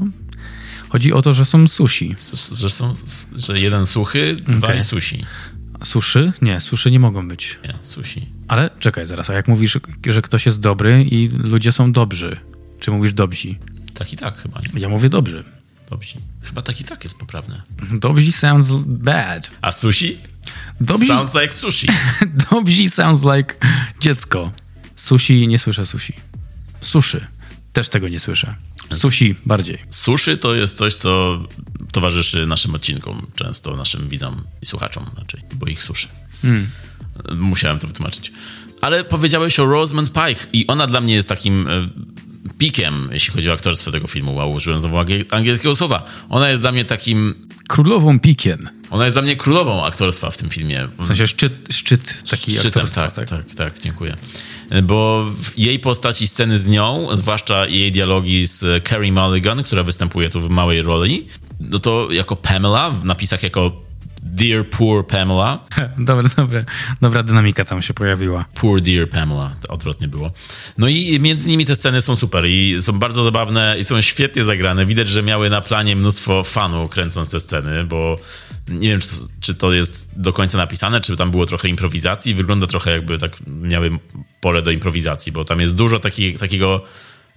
Chodzi 0.90 1.14
o 1.14 1.22
to, 1.22 1.34
że 1.34 1.46
są 1.46 1.68
sushi. 1.68 2.16
S 2.18 2.60
że 2.60 2.70
są, 2.70 2.94
że 3.36 3.54
jeden 3.60 3.86
suchy, 3.86 4.36
dwa 4.36 4.68
okay. 4.68 4.82
sushi. 4.82 5.26
Suszy? 5.84 6.34
Nie, 6.42 6.62
suszy 6.62 6.92
nie 6.92 7.00
mogą 7.00 7.28
być. 7.28 7.60
Nie, 7.64 7.74
sushi. 7.82 8.30
Ale 8.48 8.70
czekaj 8.80 9.08
zaraz, 9.08 9.30
a 9.30 9.34
jak 9.34 9.48
mówisz, 9.48 9.78
że 10.08 10.22
ktoś 10.22 10.46
jest 10.46 10.60
dobry 10.60 11.04
i 11.04 11.30
ludzie 11.30 11.72
są 11.72 11.92
dobrzy, 11.92 12.38
czy 12.80 12.92
mówisz 12.92 13.14
dobrzy? 13.14 13.56
Tak 13.94 14.14
i 14.14 14.18
tak 14.18 14.38
chyba, 14.38 14.60
nie? 14.60 14.80
Ja 14.80 14.90
mówię 14.90 15.10
dobrzy. 15.10 15.44
Dobrzy. 15.90 16.16
Chyba 16.42 16.62
tak 16.62 16.82
i 16.82 16.84
tak 16.84 17.04
jest 17.04 17.20
poprawne. 17.20 17.62
Dobrzy 17.92 18.32
sounds 18.32 18.72
bad. 18.86 19.52
A 19.62 19.72
sushi? 19.72 20.18
Dobrzy... 20.82 21.08
Sounds 21.08 21.36
like 21.36 21.54
sushi. 21.54 21.88
dobrzy 22.52 22.90
sounds 22.90 23.24
like 23.36 23.56
dziecko. 24.00 24.52
Sushi, 24.96 25.48
nie 25.48 25.60
słyszę 25.60 25.86
sushi. 25.86 26.14
Suszy. 26.82 27.28
Też 27.74 27.90
tego 27.90 28.08
nie 28.08 28.20
słyszę. 28.20 28.56
Sushi 28.92 29.36
bardziej. 29.46 29.78
Sushi 29.90 30.38
to 30.38 30.56
jest 30.56 30.78
coś, 30.78 30.96
co 30.96 31.40
towarzyszy 31.94 32.46
naszym 32.46 32.76
odcinkom, 32.76 33.28
często 33.36 33.76
naszym 33.78 34.10
widzom 34.10 34.44
i 34.62 34.66
słuchaczom 34.66 35.06
raczej, 35.18 35.42
bo 35.54 35.68
ich 35.68 35.84
suszy. 35.84 36.08
Hmm. 36.42 36.70
Musiałem 37.36 37.80
to 37.80 37.88
wytłumaczyć. 37.88 38.32
Ale 38.82 39.04
powiedziałeś 39.04 39.60
o 39.60 39.66
Rosamund 39.66 40.12
Pike 40.14 40.46
i 40.54 40.68
ona 40.68 40.88
dla 40.88 41.02
mnie 41.02 41.14
jest 41.14 41.30
takim 41.30 41.68
e, 41.68 41.90
pikiem, 42.58 43.10
jeśli 43.12 43.34
chodzi 43.34 43.50
o 43.50 43.54
aktorstwo 43.54 43.92
tego 43.92 44.08
filmu. 44.08 44.36
Wow, 44.36 44.52
użyłem 44.52 44.80
znowu 44.80 44.98
angielskiego 45.32 45.76
słowa. 45.76 46.06
Ona 46.30 46.50
jest 46.50 46.64
dla 46.64 46.72
mnie 46.72 46.86
takim... 46.86 47.48
Królową 47.68 48.20
pikiem. 48.20 48.70
Ona 48.90 49.06
jest 49.06 49.16
dla 49.16 49.22
mnie 49.22 49.36
królową 49.36 49.86
aktorstwa 49.86 50.32
w 50.32 50.38
tym 50.38 50.50
filmie. 50.50 50.88
W 51.00 51.08
sensie 51.08 51.28
szczyt, 51.28 51.54
szczyt 51.70 52.24
taki 52.30 52.52
Szczytem. 52.52 52.88
Tak, 52.96 53.16
tak, 53.16 53.30
tak, 53.30 53.56
tak, 53.56 53.80
dziękuję 53.80 54.18
bo 54.84 55.26
w 55.42 55.60
jej 55.60 55.80
postaci 55.80 56.28
sceny 56.28 56.58
z 56.58 56.70
nią, 56.70 57.08
zwłaszcza 57.14 57.68
jej 57.68 57.92
dialogi 57.92 58.48
z 58.48 58.88
Carrie 58.88 59.12
Mulligan, 59.12 59.64
która 59.64 59.84
występuje 59.84 60.30
tu 60.30 60.40
w 60.42 60.50
małej 60.50 60.82
roli, 60.82 61.28
no 61.70 61.80
to 61.80 62.08
jako 62.12 62.36
Pamela, 62.36 62.92
w 62.92 63.06
napisach 63.06 63.44
jako 63.44 63.72
Dear 64.24 64.70
Poor 64.70 65.08
Pamela. 65.08 65.60
Dobra, 65.98 66.30
dobra, 66.38 66.64
dobra 67.02 67.24
dynamika 67.24 67.66
tam 67.66 67.82
się 67.82 67.94
pojawiła. 67.94 68.46
Poor 68.62 68.82
Dear 68.82 69.10
Pamela, 69.10 69.56
to 69.62 69.74
odwrotnie 69.74 70.08
było. 70.08 70.32
No 70.78 70.88
i 70.88 71.20
między 71.20 71.48
nimi 71.48 71.66
te 71.66 71.76
sceny 71.76 72.02
są 72.02 72.16
super 72.16 72.46
i 72.46 72.78
są 72.82 73.00
bardzo 73.00 73.24
zabawne 73.24 73.76
i 73.80 73.84
są 73.84 74.02
świetnie 74.02 74.44
zagrane. 74.44 74.86
Widać, 74.86 75.10
że 75.10 75.24
miały 75.24 75.50
na 75.50 75.62
planie 75.62 75.96
mnóstwo 75.96 76.44
fanów 76.44 76.90
kręcąc 76.92 77.32
te 77.32 77.40
sceny, 77.40 77.84
bo 77.84 78.18
nie 78.68 78.90
wiem, 78.90 79.00
czy 79.00 79.08
to, 79.08 79.26
czy 79.40 79.56
to 79.56 79.74
jest 79.74 80.20
do 80.20 80.34
końca 80.34 80.58
napisane, 80.58 81.02
czy 81.02 81.18
tam 81.18 81.32
było 81.32 81.46
trochę 81.46 81.68
improwizacji. 81.68 82.34
Wygląda 82.34 82.68
trochę 82.68 82.92
jakby 82.92 83.20
tak 83.20 83.32
miały 83.48 84.00
pole 84.42 84.62
do 84.62 84.72
improwizacji, 84.72 85.32
bo 85.32 85.46
tam 85.46 85.60
jest 85.60 85.76
dużo 85.76 86.00
taki, 86.00 86.34
takiego 86.34 86.84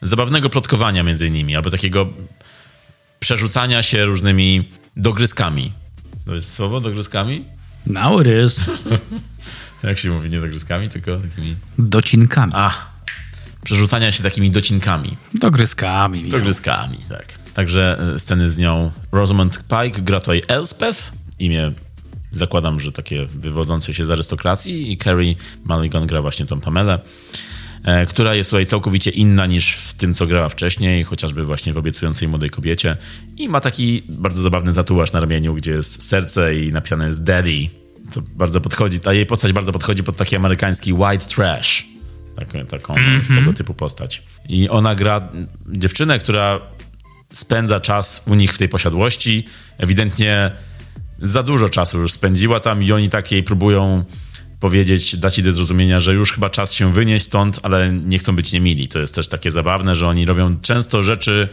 zabawnego 0.02 0.50
plotkowania 0.50 1.02
między 1.02 1.30
nimi, 1.30 1.56
albo 1.56 1.70
takiego 1.70 2.08
przerzucania 3.20 3.82
się 3.82 4.04
różnymi 4.04 4.68
dogryzkami 4.96 5.72
to 6.26 6.34
jest 6.34 6.52
słowo 6.52 6.80
dogryzkami? 6.80 7.44
Now 7.86 8.20
it 8.20 8.28
is. 8.46 8.60
Jak 9.82 9.98
się 9.98 10.10
mówi, 10.10 10.30
nie 10.30 10.40
dogryzkami, 10.40 10.88
tylko 10.88 11.16
takimi... 11.16 11.56
Docinkami. 11.78 12.52
A, 12.54 12.70
przerzucania 13.64 14.12
się 14.12 14.22
takimi 14.22 14.50
docinkami. 14.50 15.16
Dogryzkami. 15.34 16.30
Dogryzkami, 16.30 16.98
tak. 17.08 17.38
Także 17.54 17.98
e, 18.14 18.18
sceny 18.18 18.50
z 18.50 18.58
nią. 18.58 18.92
Rosamund 19.12 19.58
Pike 19.58 20.02
gra 20.02 20.20
tutaj 20.20 20.42
Elspeth, 20.48 21.12
imię 21.38 21.70
zakładam, 22.30 22.80
że 22.80 22.92
takie 22.92 23.26
wywodzące 23.26 23.94
się 23.94 24.04
z 24.04 24.10
arystokracji 24.10 24.92
i 24.92 24.98
Carrie 24.98 25.34
Mulligan 25.64 26.06
gra 26.06 26.22
właśnie 26.22 26.46
tą 26.46 26.60
Pamelę. 26.60 26.98
E, 27.86 28.06
która 28.06 28.34
jest 28.34 28.50
tutaj 28.50 28.66
całkowicie 28.66 29.10
inna 29.10 29.46
niż 29.46 29.72
w 29.72 29.92
tym, 29.92 30.14
co 30.14 30.26
grała 30.26 30.48
wcześniej, 30.48 31.04
chociażby 31.04 31.44
właśnie 31.44 31.72
w 31.72 31.78
obiecującej 31.78 32.28
młodej 32.28 32.50
kobiecie. 32.50 32.96
I 33.36 33.48
ma 33.48 33.60
taki 33.60 34.02
bardzo 34.08 34.42
zabawny 34.42 34.72
tatuaż 34.72 35.12
na 35.12 35.20
ramieniu, 35.20 35.54
gdzie 35.54 35.72
jest 35.72 36.08
serce 36.08 36.56
i 36.56 36.72
napisane 36.72 37.04
jest 37.04 37.24
Daddy, 37.24 37.68
co 38.10 38.22
bardzo 38.22 38.60
podchodzi, 38.60 39.00
ta 39.00 39.12
jej 39.12 39.26
postać 39.26 39.52
bardzo 39.52 39.72
podchodzi 39.72 40.02
pod 40.02 40.16
taki 40.16 40.36
amerykański 40.36 40.92
white 40.92 41.26
trash. 41.26 41.84
Tak, 42.36 42.68
taką 42.68 42.94
mm 42.94 43.20
-hmm. 43.20 43.38
tego 43.38 43.52
typu 43.52 43.74
postać. 43.74 44.22
I 44.48 44.68
ona 44.68 44.94
gra 44.94 45.28
dziewczynę, 45.68 46.18
która 46.18 46.60
spędza 47.34 47.80
czas 47.80 48.24
u 48.26 48.34
nich 48.34 48.52
w 48.52 48.58
tej 48.58 48.68
posiadłości. 48.68 49.44
Ewidentnie 49.78 50.52
za 51.18 51.42
dużo 51.42 51.68
czasu 51.68 52.00
już 52.00 52.12
spędziła 52.12 52.60
tam 52.60 52.82
i 52.82 52.92
oni 52.92 53.08
tak 53.08 53.32
jej 53.32 53.42
próbują 53.42 54.04
powiedzieć, 54.60 55.16
dać 55.16 55.34
ci 55.34 55.42
do 55.42 55.52
zrozumienia, 55.52 56.00
że 56.00 56.14
już 56.14 56.32
chyba 56.32 56.50
czas 56.50 56.72
się 56.72 56.92
wynieść 56.92 57.26
stąd, 57.26 57.60
ale 57.62 57.92
nie 57.92 58.18
chcą 58.18 58.36
być 58.36 58.52
niemili. 58.52 58.88
To 58.88 58.98
jest 58.98 59.14
też 59.14 59.28
takie 59.28 59.50
zabawne, 59.50 59.94
że 59.94 60.08
oni 60.08 60.26
robią 60.26 60.56
często 60.60 61.02
rzeczy 61.02 61.48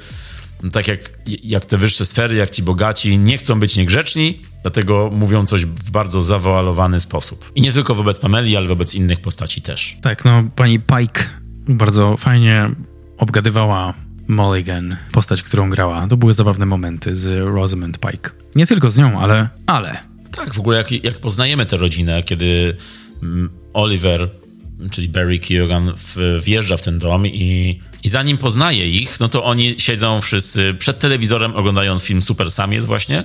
tak 0.71 0.87
jak, 0.87 0.99
jak 1.25 1.65
te 1.65 1.77
wyższe 1.77 2.05
sfery, 2.05 2.35
jak 2.35 2.49
ci 2.49 2.63
bogaci, 2.63 3.17
nie 3.17 3.37
chcą 3.37 3.59
być 3.59 3.77
niegrzeczni, 3.77 4.41
dlatego 4.61 5.09
mówią 5.13 5.45
coś 5.45 5.65
w 5.65 5.91
bardzo 5.91 6.21
zawoalowany 6.21 6.99
sposób. 6.99 7.51
I 7.55 7.61
nie 7.61 7.73
tylko 7.73 7.95
wobec 7.95 8.19
Pameli, 8.19 8.57
ale 8.57 8.67
wobec 8.67 8.95
innych 8.95 9.19
postaci 9.19 9.61
też. 9.61 9.97
Tak, 10.01 10.25
no 10.25 10.43
pani 10.55 10.79
Pike 10.79 11.23
bardzo 11.67 12.17
fajnie 12.17 12.69
obgadywała 13.17 13.93
Mulligan, 14.27 14.97
postać, 15.11 15.43
którą 15.43 15.69
grała. 15.69 16.07
To 16.07 16.17
były 16.17 16.33
zabawne 16.33 16.65
momenty 16.65 17.15
z 17.15 17.55
Rosamund 17.55 17.99
Pike. 17.99 18.29
Nie 18.55 18.67
tylko 18.67 18.91
z 18.91 18.97
nią, 18.97 19.19
ale... 19.19 19.49
ale 19.67 20.12
tak, 20.35 20.53
w 20.53 20.59
ogóle 20.59 20.77
jak, 20.77 20.91
jak 20.91 21.19
poznajemy 21.19 21.65
tę 21.65 21.77
rodzinę, 21.77 22.23
kiedy 22.23 22.75
mm, 23.23 23.49
Oliver, 23.73 24.29
czyli 24.91 25.09
Barry 25.09 25.39
Keoghan, 25.39 25.93
wjeżdża 26.39 26.77
w 26.77 26.81
ten 26.81 26.99
dom 26.99 27.27
i, 27.27 27.79
i 28.03 28.09
zanim 28.09 28.37
poznaje 28.37 28.89
ich, 28.89 29.19
no 29.19 29.29
to 29.29 29.43
oni 29.43 29.75
siedzą 29.77 30.21
wszyscy 30.21 30.73
przed 30.79 30.99
telewizorem 30.99 31.55
oglądając 31.55 32.03
film 32.03 32.21
Super 32.21 32.51
Sam 32.51 32.73
jest 32.73 32.87
właśnie 32.87 33.23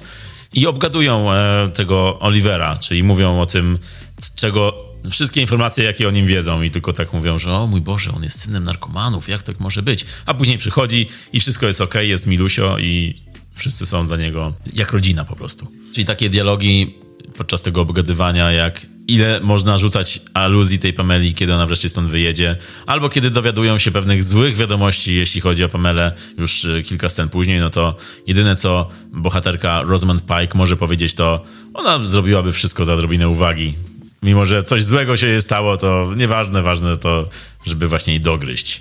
i 0.52 0.66
obgadują 0.66 1.32
e, 1.32 1.70
tego 1.74 2.18
Olivera, 2.20 2.78
czyli 2.78 3.02
mówią 3.02 3.40
o 3.40 3.46
tym, 3.46 3.78
z 4.18 4.34
czego 4.34 4.88
wszystkie 5.10 5.40
informacje, 5.40 5.84
jakie 5.84 6.08
o 6.08 6.10
nim 6.10 6.26
wiedzą 6.26 6.62
i 6.62 6.70
tylko 6.70 6.92
tak 6.92 7.12
mówią, 7.12 7.38
że 7.38 7.52
o 7.52 7.66
mój 7.66 7.80
Boże, 7.80 8.12
on 8.16 8.22
jest 8.22 8.40
synem 8.40 8.64
narkomanów, 8.64 9.28
jak 9.28 9.42
tak 9.42 9.60
może 9.60 9.82
być? 9.82 10.04
A 10.26 10.34
później 10.34 10.58
przychodzi 10.58 11.08
i 11.32 11.40
wszystko 11.40 11.66
jest 11.66 11.80
ok, 11.80 11.94
jest 11.94 12.26
milusio 12.26 12.78
i 12.78 13.14
wszyscy 13.58 13.86
są 13.86 14.06
dla 14.06 14.16
niego 14.16 14.52
jak 14.74 14.92
rodzina 14.92 15.24
po 15.24 15.36
prostu. 15.36 15.66
Czyli 15.92 16.04
takie 16.04 16.30
dialogi 16.30 16.94
podczas 17.36 17.62
tego 17.62 17.80
obgadywania, 17.80 18.52
jak 18.52 18.86
ile 19.08 19.40
można 19.40 19.78
rzucać 19.78 20.20
aluzji 20.34 20.78
tej 20.78 20.92
Pameli, 20.92 21.34
kiedy 21.34 21.54
ona 21.54 21.66
wreszcie 21.66 21.88
stąd 21.88 22.08
wyjedzie, 22.08 22.56
albo 22.86 23.08
kiedy 23.08 23.30
dowiadują 23.30 23.78
się 23.78 23.90
pewnych 23.90 24.22
złych 24.22 24.56
wiadomości, 24.56 25.14
jeśli 25.14 25.40
chodzi 25.40 25.64
o 25.64 25.68
Pamelę, 25.68 26.12
już 26.38 26.64
y, 26.64 26.82
kilka 26.82 27.08
scen 27.08 27.28
później, 27.28 27.60
no 27.60 27.70
to 27.70 27.96
jedyne 28.26 28.56
co 28.56 28.88
bohaterka 29.12 29.82
Rosamund 29.82 30.22
Pike 30.22 30.58
może 30.58 30.76
powiedzieć 30.76 31.14
to, 31.14 31.44
ona 31.74 32.04
zrobiłaby 32.04 32.52
wszystko 32.52 32.84
za 32.84 32.94
odrobinę 32.94 33.28
uwagi. 33.28 33.74
Mimo, 34.22 34.46
że 34.46 34.62
coś 34.62 34.82
złego 34.84 35.16
się 35.16 35.26
jej 35.26 35.42
stało, 35.42 35.76
to 35.76 36.12
nieważne, 36.16 36.62
ważne 36.62 36.96
to, 36.96 37.28
żeby 37.66 37.88
właśnie 37.88 38.12
jej 38.12 38.20
dogryźć. 38.20 38.80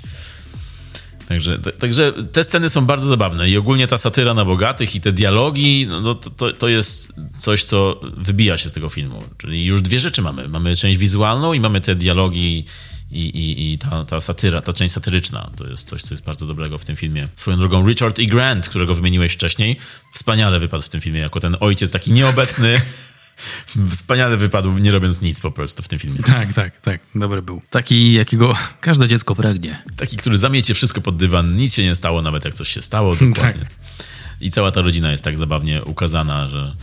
Także, 1.27 1.59
także 1.59 2.13
te 2.31 2.43
sceny 2.43 2.69
są 2.69 2.85
bardzo 2.85 3.07
zabawne 3.07 3.49
i 3.49 3.57
ogólnie 3.57 3.87
ta 3.87 3.97
satyra 3.97 4.33
na 4.33 4.45
bogatych 4.45 4.95
i 4.95 5.01
te 5.01 5.11
dialogi, 5.11 5.87
no 5.89 6.15
to, 6.15 6.29
to, 6.29 6.53
to 6.53 6.67
jest 6.67 7.13
coś, 7.35 7.63
co 7.63 7.99
wybija 8.17 8.57
się 8.57 8.69
z 8.69 8.73
tego 8.73 8.89
filmu. 8.89 9.23
Czyli 9.37 9.65
już 9.65 9.81
dwie 9.81 9.99
rzeczy 9.99 10.21
mamy. 10.21 10.47
Mamy 10.47 10.75
część 10.75 10.97
wizualną 10.97 11.53
i 11.53 11.59
mamy 11.59 11.81
te 11.81 11.95
dialogi 11.95 12.65
i, 13.11 13.25
i, 13.25 13.73
i 13.73 13.77
ta, 13.77 14.05
ta 14.05 14.19
satyra, 14.19 14.61
ta 14.61 14.73
część 14.73 14.93
satyryczna. 14.93 15.49
To 15.55 15.67
jest 15.67 15.89
coś, 15.89 16.01
co 16.01 16.13
jest 16.13 16.23
bardzo 16.23 16.45
dobrego 16.47 16.77
w 16.77 16.85
tym 16.85 16.95
filmie. 16.95 17.27
Swoją 17.35 17.57
drogą 17.57 17.87
Richard 17.87 18.19
E. 18.19 18.25
Grant, 18.25 18.69
którego 18.69 18.93
wymieniłeś 18.93 19.33
wcześniej, 19.33 19.77
wspaniale 20.13 20.59
wypadł 20.59 20.83
w 20.83 20.89
tym 20.89 21.01
filmie 21.01 21.19
jako 21.19 21.39
ten 21.39 21.55
ojciec 21.59 21.91
taki 21.91 22.11
nieobecny. 22.11 22.81
Wspaniale 23.89 24.37
wypadł, 24.37 24.77
nie 24.77 24.91
robiąc 24.91 25.21
nic 25.21 25.39
po 25.39 25.51
prostu 25.51 25.83
w 25.83 25.87
tym 25.87 25.99
filmie. 25.99 26.19
Tak, 26.19 26.53
tak, 26.53 26.81
tak. 26.81 27.01
Dobry 27.15 27.41
był. 27.41 27.61
Taki, 27.69 28.13
jakiego 28.13 28.55
każde 28.81 29.07
dziecko 29.07 29.35
pragnie. 29.35 29.83
Taki, 29.95 30.17
który 30.17 30.37
zamiecie 30.37 30.73
wszystko 30.73 31.01
pod 31.01 31.17
dywan, 31.17 31.55
nic 31.55 31.73
się 31.73 31.83
nie 31.83 31.95
stało, 31.95 32.21
nawet 32.21 32.45
jak 32.45 32.53
coś 32.53 32.69
się 32.69 32.81
stało, 32.81 33.15
dokładnie. 33.21 33.65
Tak. 33.65 34.07
I 34.41 34.51
cała 34.51 34.71
ta 34.71 34.81
rodzina 34.81 35.11
jest 35.11 35.23
tak 35.23 35.37
zabawnie 35.37 35.83
ukazana, 35.83 36.47
że, 36.47 36.75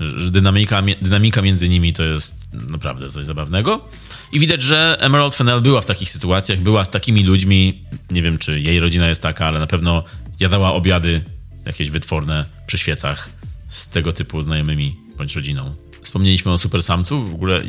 że 0.00 0.30
dynamika, 0.30 0.82
dynamika 1.02 1.42
między 1.42 1.68
nimi 1.68 1.92
to 1.92 2.02
jest 2.02 2.48
naprawdę 2.70 3.08
coś 3.08 3.24
zabawnego. 3.24 3.88
I 4.32 4.40
widać, 4.40 4.62
że 4.62 4.96
Emerald 5.00 5.34
Fennell 5.34 5.60
była 5.60 5.80
w 5.80 5.86
takich 5.86 6.10
sytuacjach, 6.10 6.58
była 6.60 6.84
z 6.84 6.90
takimi 6.90 7.24
ludźmi, 7.24 7.84
nie 8.10 8.22
wiem 8.22 8.38
czy 8.38 8.60
jej 8.60 8.80
rodzina 8.80 9.08
jest 9.08 9.22
taka, 9.22 9.46
ale 9.46 9.58
na 9.58 9.66
pewno 9.66 10.04
jadała 10.40 10.72
obiady 10.72 11.24
jakieś 11.66 11.90
wytworne 11.90 12.44
przy 12.66 12.78
świecach 12.78 13.30
z 13.68 13.88
tego 13.88 14.12
typu 14.12 14.42
znajomymi 14.42 14.96
bądź 15.16 15.36
rodziną. 15.36 15.74
Wspomnieliśmy 16.10 16.52
o 16.52 16.58
Super 16.58 16.82
Samcu, 16.82 17.26
w 17.26 17.34
ogóle 17.34 17.62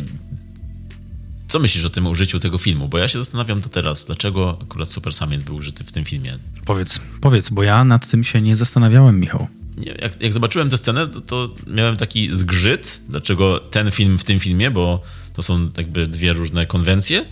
co 1.48 1.60
myślisz 1.60 1.86
o 1.86 1.90
tym 1.90 2.08
użyciu 2.08 2.40
tego 2.40 2.58
filmu? 2.58 2.88
Bo 2.88 2.98
ja 2.98 3.08
się 3.08 3.20
zastanawiam 3.20 3.62
do 3.62 3.70
teraz, 3.70 4.06
dlaczego 4.06 4.58
akurat 4.62 4.90
Super 4.90 5.14
Samiec 5.14 5.44
był 5.44 5.56
użyty 5.56 5.84
w 5.84 5.92
tym 5.92 6.06
filmie. 6.06 6.38
Powiedz, 6.66 7.00
powiedz, 7.22 7.50
bo 7.50 7.64
ja 7.64 7.84
nad 7.84 8.10
tym 8.10 8.24
się 8.24 8.42
nie 8.42 8.56
zastanawiałem, 8.56 9.20
Michał. 9.20 9.48
Nie, 9.78 9.92
jak, 10.02 10.22
jak, 10.22 10.34
zobaczyłem 10.34 10.70
tę 10.70 10.78
scenę, 10.78 11.08
to, 11.08 11.22
to, 11.22 11.56
miałem 11.68 11.98
taki 11.98 12.36
zgrzyt, 12.36 13.02
dlaczego 13.10 13.60
ten 13.60 13.92
film 13.92 14.18
w 14.18 14.24
tym 14.24 14.40
filmie, 14.40 14.72
bo 14.72 15.02
to 15.34 15.44
są 15.44 15.70
jakby 15.78 16.08
dwie 16.08 16.34
różne 16.34 16.66
konwencje. 16.66 17.26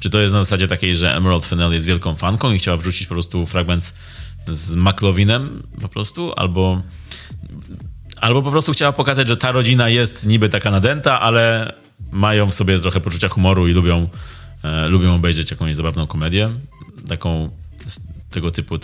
Czy 0.00 0.10
to 0.10 0.20
jest 0.20 0.34
na 0.34 0.40
zasadzie 0.40 0.68
takiej, 0.68 0.96
że 0.96 1.16
Emerald 1.16 1.46
Fennell 1.46 1.72
jest 1.72 1.86
wielką 1.86 2.14
fanką 2.14 2.52
i 2.52 2.58
chciała 2.58 2.76
wrzucić 2.76 3.06
po 3.06 3.14
prostu 3.14 3.46
fragment 3.46 3.94
z 4.48 4.74
McLovinem 4.74 5.62
po 5.80 5.88
prostu, 5.88 6.32
albo 6.36 6.82
Albo 8.20 8.42
po 8.42 8.50
prostu 8.50 8.72
chciała 8.72 8.92
pokazać, 8.92 9.28
że 9.28 9.36
ta 9.36 9.52
rodzina 9.52 9.88
jest 9.88 10.26
niby 10.26 10.48
taka 10.48 10.70
nadęta, 10.70 11.20
ale 11.20 11.72
mają 12.12 12.46
w 12.46 12.54
sobie 12.54 12.78
trochę 12.78 13.00
poczucia 13.00 13.28
humoru 13.28 13.68
i 13.68 13.72
lubią, 13.72 14.08
e, 14.62 14.88
lubią 14.88 15.14
obejrzeć 15.14 15.50
jakąś 15.50 15.76
zabawną 15.76 16.06
komedię. 16.06 16.50
Taką 17.08 17.50
tego 18.30 18.50
typu 18.50 18.78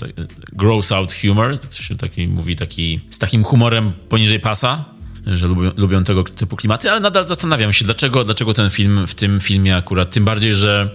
gross 0.53 0.93
out 0.93 1.15
humor, 1.23 1.59
to 1.59 1.83
się 1.83 1.95
taki 1.95 2.29
mówi, 2.29 2.57
taki, 2.57 3.01
z 3.11 3.19
takim 3.19 3.45
humorem 3.45 3.93
poniżej 4.09 4.41
pasa, 4.41 4.85
że 5.27 5.47
lubią, 5.47 5.71
lubią 5.77 6.05
tego 6.05 6.25
typu 6.25 6.57
klimaty, 6.57 6.91
ale 6.91 7.01
nadal 7.01 7.27
zastanawiam 7.27 7.73
się, 7.73 7.85
dlaczego, 7.85 8.25
dlaczego 8.25 8.55
ten 8.55 8.71
film 8.71 9.07
w 9.07 9.15
tym 9.15 9.41
filmie 9.41 9.77
akurat, 9.77 10.11
tym 10.11 10.25
bardziej, 10.25 10.55
że 10.55 10.91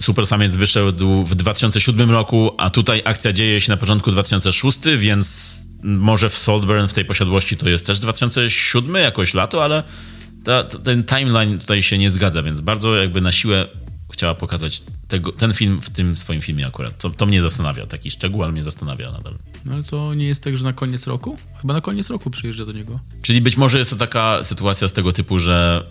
Super 0.00 0.26
Samiec 0.26 0.56
wyszedł 0.56 1.24
w 1.24 1.34
2007 1.34 2.10
roku, 2.10 2.50
a 2.58 2.70
tutaj 2.70 3.02
akcja 3.04 3.32
dzieje 3.32 3.60
się 3.60 3.72
na 3.72 3.76
początku 3.76 4.10
2006, 4.10 4.78
więc 4.96 5.56
może 5.96 6.30
w 6.30 6.38
Saltburn 6.38 6.86
w 6.86 6.92
tej 6.92 7.04
posiadłości 7.04 7.56
to 7.56 7.68
jest 7.68 7.86
też 7.86 8.00
2007 8.00 8.94
jakoś 8.94 9.34
lato, 9.34 9.64
ale 9.64 9.82
ta, 10.44 10.64
ten 10.64 11.04
timeline 11.04 11.58
tutaj 11.58 11.82
się 11.82 11.98
nie 11.98 12.10
zgadza, 12.10 12.42
więc 12.42 12.60
bardzo 12.60 12.96
jakby 12.96 13.20
na 13.20 13.32
siłę 13.32 13.68
chciała 14.12 14.34
pokazać 14.34 14.82
tego, 15.08 15.32
ten 15.32 15.54
film 15.54 15.80
w 15.82 15.90
tym 15.90 16.16
swoim 16.16 16.40
filmie 16.40 16.66
akurat. 16.66 16.98
To, 16.98 17.10
to 17.10 17.26
mnie 17.26 17.42
zastanawia, 17.42 17.86
taki 17.86 18.10
szczegół, 18.10 18.42
ale 18.42 18.52
mnie 18.52 18.64
zastanawia 18.64 19.12
nadal. 19.12 19.34
No 19.64 19.74
ale 19.74 19.82
to 19.82 20.14
nie 20.14 20.26
jest 20.26 20.42
tak, 20.42 20.56
że 20.56 20.64
na 20.64 20.72
koniec 20.72 21.06
roku? 21.06 21.38
Chyba 21.60 21.74
na 21.74 21.80
koniec 21.80 22.10
roku 22.10 22.30
przyjeżdża 22.30 22.66
do 22.66 22.72
niego. 22.72 23.00
Czyli 23.22 23.40
być 23.40 23.56
może 23.56 23.78
jest 23.78 23.90
to 23.90 23.96
taka 23.96 24.44
sytuacja 24.44 24.88
z 24.88 24.92
tego 24.92 25.12
typu, 25.12 25.38
że 25.38 25.86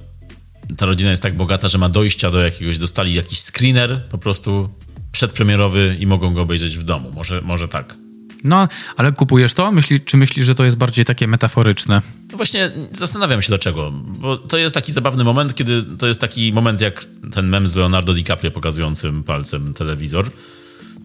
ta 0.78 0.86
rodzina 0.86 1.12
jest 1.12 1.24
tak 1.24 1.38
bogata, 1.38 1.68
że 1.68 1.78
ma 1.78 1.90
dojścia 1.90 2.32
do 2.32 2.40
jakiegoś, 2.40 2.78
dostali 2.78 3.14
jakiś 3.14 3.40
screener 3.40 4.08
po 4.10 4.18
prostu 4.18 4.70
przedpremierowy 5.12 5.98
i 6.00 6.08
mogą 6.08 6.34
go 6.34 6.42
obejrzeć 6.42 6.78
w 6.78 6.84
domu. 6.84 7.12
Może, 7.12 7.42
może 7.42 7.68
tak. 7.68 7.96
No, 8.44 8.68
ale 8.98 9.12
kupujesz 9.12 9.54
to? 9.54 9.72
Myśli, 9.72 10.02
czy 10.02 10.18
myślisz, 10.18 10.46
że 10.46 10.56
to 10.56 10.64
jest 10.64 10.78
bardziej 10.78 11.06
takie 11.06 11.28
metaforyczne? 11.28 12.02
No 12.32 12.38
właśnie 12.38 12.72
zastanawiam 12.92 13.42
się 13.42 13.48
dlaczego, 13.48 13.92
bo 13.92 14.38
to 14.38 14.58
jest 14.58 14.76
taki 14.76 14.92
zabawny 14.92 15.24
moment, 15.24 15.56
kiedy 15.56 15.84
to 15.84 16.08
jest 16.08 16.22
taki 16.22 16.54
moment 16.54 16.82
jak 16.82 17.06
ten 17.34 17.48
mem 17.48 17.68
z 17.68 17.76
Leonardo 17.76 18.14
DiCaprio 18.14 18.52
pokazującym 18.52 19.24
palcem 19.24 19.74
telewizor. 19.74 20.30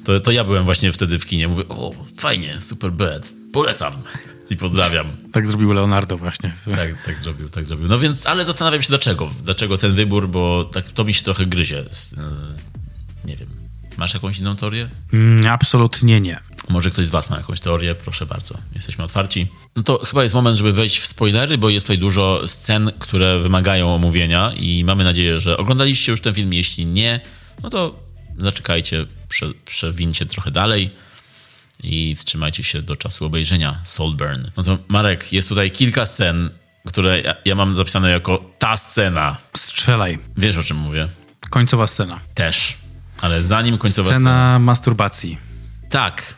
To, 0.04 0.20
to 0.20 0.30
ja 0.30 0.44
byłem 0.44 0.64
właśnie 0.64 0.92
wtedy 0.92 1.18
w 1.18 1.26
kinie, 1.26 1.48
mówię, 1.48 1.68
o 1.68 1.92
fajnie, 2.16 2.60
super 2.60 2.92
bad, 2.92 3.32
polecam 3.52 3.92
i 4.50 4.56
pozdrawiam. 4.56 5.06
Tak 5.32 5.48
zrobił 5.48 5.72
Leonardo 5.72 6.18
właśnie. 6.18 6.54
Tak, 6.70 7.04
tak 7.06 7.20
zrobił, 7.20 7.48
tak 7.48 7.64
zrobił. 7.64 7.88
No 7.88 7.98
więc, 7.98 8.26
ale 8.26 8.46
zastanawiam 8.46 8.82
się 8.82 8.88
dlaczego, 8.88 9.30
dlaczego 9.44 9.78
ten 9.78 9.94
wybór, 9.94 10.28
bo 10.28 10.64
tak, 10.64 10.92
to 10.92 11.04
mi 11.04 11.14
się 11.14 11.22
trochę 11.22 11.46
gryzie. 11.46 11.78
E, 11.80 11.88
nie 13.24 13.36
wiem. 13.36 13.61
Masz 13.96 14.14
jakąś 14.14 14.38
inną 14.38 14.56
teorię? 14.56 14.88
Mm, 15.12 15.46
absolutnie 15.46 16.20
nie. 16.20 16.40
Może 16.68 16.90
ktoś 16.90 17.06
z 17.06 17.10
Was 17.10 17.30
ma 17.30 17.36
jakąś 17.36 17.60
teorię? 17.60 17.94
Proszę 17.94 18.26
bardzo, 18.26 18.58
jesteśmy 18.74 19.04
otwarci. 19.04 19.46
No 19.76 19.82
to 19.82 20.04
chyba 20.04 20.22
jest 20.22 20.34
moment, 20.34 20.58
żeby 20.58 20.72
wejść 20.72 20.98
w 20.98 21.06
spoilery, 21.06 21.58
bo 21.58 21.68
jest 21.70 21.86
tutaj 21.86 21.98
dużo 21.98 22.42
scen, 22.46 22.92
które 22.98 23.38
wymagają 23.38 23.94
omówienia 23.94 24.52
i 24.56 24.84
mamy 24.84 25.04
nadzieję, 25.04 25.40
że 25.40 25.56
oglądaliście 25.56 26.12
już 26.12 26.20
ten 26.20 26.34
film. 26.34 26.52
Jeśli 26.52 26.86
nie, 26.86 27.20
no 27.62 27.70
to 27.70 27.98
zaczekajcie, 28.38 29.06
prze, 29.28 29.46
przewincie 29.64 30.26
trochę 30.26 30.50
dalej 30.50 30.90
i 31.82 32.16
wstrzymajcie 32.16 32.64
się 32.64 32.82
do 32.82 32.96
czasu 32.96 33.26
obejrzenia 33.26 33.80
Soulburn. 33.84 34.50
No 34.56 34.62
to 34.62 34.78
Marek, 34.88 35.32
jest 35.32 35.48
tutaj 35.48 35.70
kilka 35.70 36.06
scen, 36.06 36.50
które 36.86 37.20
ja, 37.20 37.34
ja 37.44 37.54
mam 37.54 37.76
zapisane 37.76 38.10
jako 38.10 38.44
ta 38.58 38.76
scena. 38.76 39.36
Strzelaj. 39.56 40.18
Wiesz 40.36 40.56
o 40.56 40.62
czym 40.62 40.76
mówię? 40.76 41.08
Końcowa 41.50 41.86
scena. 41.86 42.20
Też. 42.34 42.81
Ale 43.22 43.42
zanim 43.42 43.78
końcowa 43.78 44.10
scena... 44.10 44.20
Scena 44.20 44.58
masturbacji. 44.58 45.38
Tak, 45.90 46.34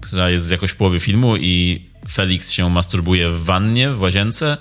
która 0.00 0.30
jest 0.30 0.50
jakoś 0.50 0.70
w 0.70 0.76
połowie 0.76 1.00
filmu 1.00 1.36
i 1.36 1.86
Felix 2.10 2.52
się 2.52 2.70
masturbuje 2.70 3.30
w 3.30 3.44
wannie, 3.44 3.90
w 3.90 4.00
łazience, 4.00 4.56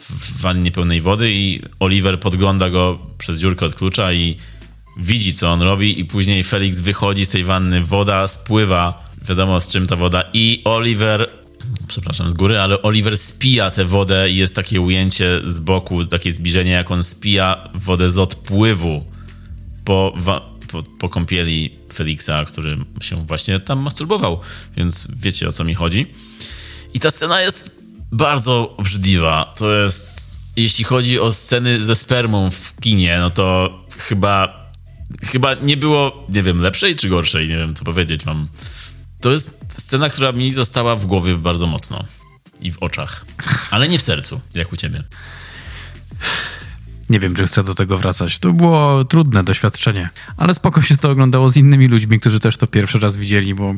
w 0.00 0.40
wannie 0.40 0.72
pełnej 0.72 1.00
wody 1.00 1.32
i 1.32 1.62
Oliver 1.80 2.20
podgląda 2.20 2.70
go 2.70 2.98
przez 3.18 3.38
dziurkę 3.38 3.66
od 3.66 3.74
klucza 3.74 4.12
i 4.12 4.36
widzi, 4.96 5.34
co 5.34 5.52
on 5.52 5.62
robi 5.62 6.00
i 6.00 6.04
później 6.04 6.44
Felix 6.44 6.80
wychodzi 6.80 7.26
z 7.26 7.28
tej 7.28 7.44
wanny, 7.44 7.80
woda 7.80 8.26
spływa, 8.26 9.10
wiadomo 9.28 9.60
z 9.60 9.68
czym 9.68 9.86
ta 9.86 9.96
woda. 9.96 10.22
I 10.32 10.62
Oliver, 10.64 11.30
przepraszam 11.88 12.30
z 12.30 12.34
góry, 12.34 12.58
ale 12.58 12.82
Oliver 12.82 13.18
spija 13.18 13.70
tę 13.70 13.84
wodę 13.84 14.30
i 14.30 14.36
jest 14.36 14.56
takie 14.56 14.80
ujęcie 14.80 15.40
z 15.44 15.60
boku, 15.60 16.04
takie 16.04 16.32
zbliżenie, 16.32 16.70
jak 16.70 16.90
on 16.90 17.04
spija 17.04 17.68
wodę 17.74 18.10
z 18.10 18.18
odpływu 18.18 19.04
po, 19.84 20.14
po, 20.66 20.82
po 20.82 21.08
kąpieli 21.08 21.78
Feliksa, 21.92 22.44
który 22.44 22.76
się 23.00 23.26
właśnie 23.26 23.60
tam 23.60 23.82
masturbował, 23.82 24.40
więc 24.76 25.08
wiecie 25.16 25.48
o 25.48 25.52
co 25.52 25.64
mi 25.64 25.74
chodzi. 25.74 26.06
I 26.94 27.00
ta 27.00 27.10
scena 27.10 27.40
jest 27.40 27.70
bardzo 28.12 28.76
obrzydliwa. 28.76 29.54
To 29.58 29.74
jest, 29.74 30.38
jeśli 30.56 30.84
chodzi 30.84 31.20
o 31.20 31.32
sceny 31.32 31.84
ze 31.84 31.94
spermą 31.94 32.50
w 32.50 32.80
kinie, 32.80 33.18
no 33.18 33.30
to 33.30 33.76
chyba, 33.98 34.66
chyba 35.22 35.54
nie 35.54 35.76
było, 35.76 36.26
nie 36.28 36.42
wiem, 36.42 36.60
lepszej 36.60 36.96
czy 36.96 37.08
gorszej, 37.08 37.48
nie 37.48 37.56
wiem 37.56 37.74
co 37.74 37.84
powiedzieć 37.84 38.24
mam. 38.24 38.48
To 39.20 39.32
jest 39.32 39.64
scena, 39.68 40.08
która 40.08 40.32
mi 40.32 40.52
została 40.52 40.96
w 40.96 41.06
głowie 41.06 41.36
bardzo 41.36 41.66
mocno 41.66 42.04
i 42.60 42.72
w 42.72 42.82
oczach, 42.82 43.26
ale 43.70 43.88
nie 43.88 43.98
w 43.98 44.02
sercu, 44.02 44.40
jak 44.54 44.72
u 44.72 44.76
ciebie. 44.76 45.04
Nie 47.10 47.20
wiem, 47.20 47.34
czy 47.34 47.46
chcę 47.46 47.62
do 47.62 47.74
tego 47.74 47.98
wracać. 47.98 48.38
To 48.38 48.52
było 48.52 49.04
trudne 49.04 49.44
doświadczenie, 49.44 50.08
ale 50.36 50.54
spoko 50.54 50.82
się 50.82 50.96
to 50.96 51.10
oglądało 51.10 51.50
z 51.50 51.56
innymi 51.56 51.88
ludźmi, 51.88 52.20
którzy 52.20 52.40
też 52.40 52.56
to 52.56 52.66
pierwszy 52.66 52.98
raz 52.98 53.16
widzieli, 53.16 53.54
bo 53.54 53.74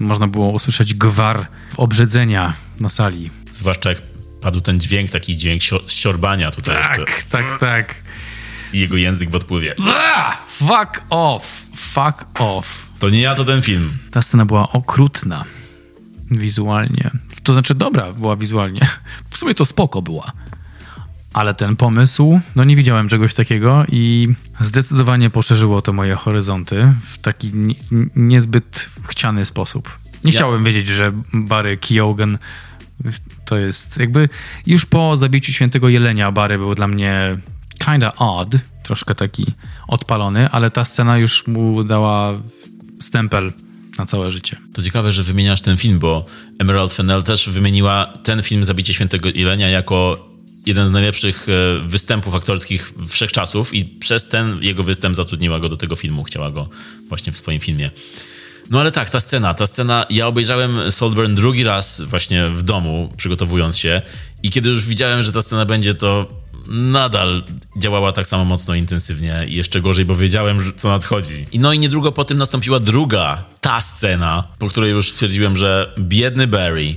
można 0.00 0.26
było 0.26 0.50
usłyszeć 0.50 0.94
gwar 0.94 1.46
obrzydzenia 1.76 2.54
na 2.80 2.88
sali. 2.88 3.30
Zwłaszcza 3.52 3.88
jak 3.88 4.02
padł 4.40 4.60
ten 4.60 4.80
dźwięk, 4.80 5.10
taki 5.10 5.36
dźwięk 5.36 5.62
siorbania 5.86 6.50
tutaj. 6.50 6.82
Tak, 6.82 6.98
jeszcze. 6.98 7.22
tak, 7.30 7.60
tak. 7.60 7.94
I 8.72 8.80
jego 8.80 8.96
język 8.96 9.30
w 9.30 9.34
odpływie. 9.34 9.74
fuck 10.46 11.02
off, 11.10 11.62
fuck 11.76 12.40
off. 12.40 12.88
To 12.98 13.10
nie 13.10 13.20
ja, 13.20 13.34
to 13.34 13.44
ten 13.44 13.62
film. 13.62 13.98
Ta 14.10 14.22
scena 14.22 14.46
była 14.46 14.72
okrutna 14.72 15.44
wizualnie. 16.30 17.10
To 17.42 17.52
znaczy 17.52 17.74
dobra 17.74 18.12
była 18.12 18.36
wizualnie. 18.36 18.88
W 19.30 19.38
sumie 19.38 19.54
to 19.54 19.64
spoko 19.64 20.02
była 20.02 20.32
ale 21.32 21.54
ten 21.54 21.76
pomysł, 21.76 22.40
no 22.56 22.64
nie 22.64 22.76
widziałem 22.76 23.08
czegoś 23.08 23.34
takiego 23.34 23.84
i 23.92 24.28
zdecydowanie 24.60 25.30
poszerzyło 25.30 25.82
to 25.82 25.92
moje 25.92 26.14
horyzonty 26.14 26.92
w 27.06 27.18
taki 27.18 27.50
nie, 27.54 27.74
niezbyt 28.16 28.90
chciany 29.08 29.44
sposób. 29.44 29.98
Nie 30.24 30.32
Ja- 30.32 30.38
chciałem 30.38 30.64
wiedzieć, 30.64 30.88
że 30.88 31.12
Barry 31.32 31.76
Keoghan 31.76 32.38
to 33.44 33.56
jest 33.58 33.98
jakby 33.98 34.28
już 34.66 34.86
po 34.86 35.16
zabiciu 35.16 35.52
świętego 35.52 35.88
jelenia 35.88 36.32
Barry 36.32 36.58
był 36.58 36.74
dla 36.74 36.88
mnie 36.88 37.36
kinda 37.78 38.12
odd, 38.16 38.56
troszkę 38.82 39.14
taki 39.14 39.44
odpalony, 39.88 40.50
ale 40.50 40.70
ta 40.70 40.84
scena 40.84 41.18
już 41.18 41.46
mu 41.46 41.84
dała 41.84 42.32
stempel 43.00 43.52
na 43.98 44.06
całe 44.06 44.30
życie. 44.30 44.56
To 44.72 44.82
ciekawe, 44.82 45.12
że 45.12 45.22
wymieniasz 45.22 45.62
ten 45.62 45.76
film, 45.76 45.98
bo 45.98 46.26
Emerald 46.58 46.92
Fennell 46.92 47.22
też 47.22 47.48
wymieniła 47.48 48.06
ten 48.24 48.42
film 48.42 48.64
Zabicie 48.64 48.94
Świętego 48.94 49.28
Jelenia 49.34 49.68
jako 49.68 50.28
jeden 50.68 50.86
z 50.86 50.90
najlepszych 50.90 51.46
e, 51.48 51.80
występów 51.88 52.34
aktorskich 52.34 52.92
wszechczasów 53.08 53.74
i 53.74 53.84
przez 53.84 54.28
ten 54.28 54.62
jego 54.62 54.82
występ 54.82 55.16
zatrudniła 55.16 55.60
go 55.60 55.68
do 55.68 55.76
tego 55.76 55.96
filmu, 55.96 56.24
chciała 56.24 56.50
go 56.50 56.68
właśnie 57.08 57.32
w 57.32 57.36
swoim 57.36 57.60
filmie. 57.60 57.90
No 58.70 58.80
ale 58.80 58.92
tak, 58.92 59.10
ta 59.10 59.20
scena, 59.20 59.54
ta 59.54 59.66
scena, 59.66 60.06
ja 60.10 60.26
obejrzałem 60.26 60.92
Saltburn 60.92 61.34
drugi 61.34 61.64
raz 61.64 62.00
właśnie 62.00 62.50
w 62.50 62.62
domu, 62.62 63.12
przygotowując 63.16 63.78
się 63.78 64.02
i 64.42 64.50
kiedy 64.50 64.68
już 64.68 64.86
widziałem, 64.86 65.22
że 65.22 65.32
ta 65.32 65.42
scena 65.42 65.64
będzie, 65.64 65.94
to 65.94 66.26
nadal 66.68 67.42
działała 67.76 68.12
tak 68.12 68.26
samo 68.26 68.44
mocno 68.44 68.74
intensywnie 68.74 69.44
i 69.48 69.54
jeszcze 69.54 69.80
gorzej, 69.80 70.04
bo 70.04 70.14
wiedziałem, 70.14 70.72
co 70.76 70.88
nadchodzi. 70.88 71.46
I 71.52 71.58
no 71.58 71.72
i 71.72 71.78
niedługo 71.78 72.12
po 72.12 72.24
tym 72.24 72.38
nastąpiła 72.38 72.80
druga, 72.80 73.44
ta 73.60 73.80
scena, 73.80 74.44
po 74.58 74.68
której 74.68 74.90
już 74.90 75.12
stwierdziłem, 75.12 75.56
że 75.56 75.94
biedny 75.98 76.46
Barry, 76.46 76.94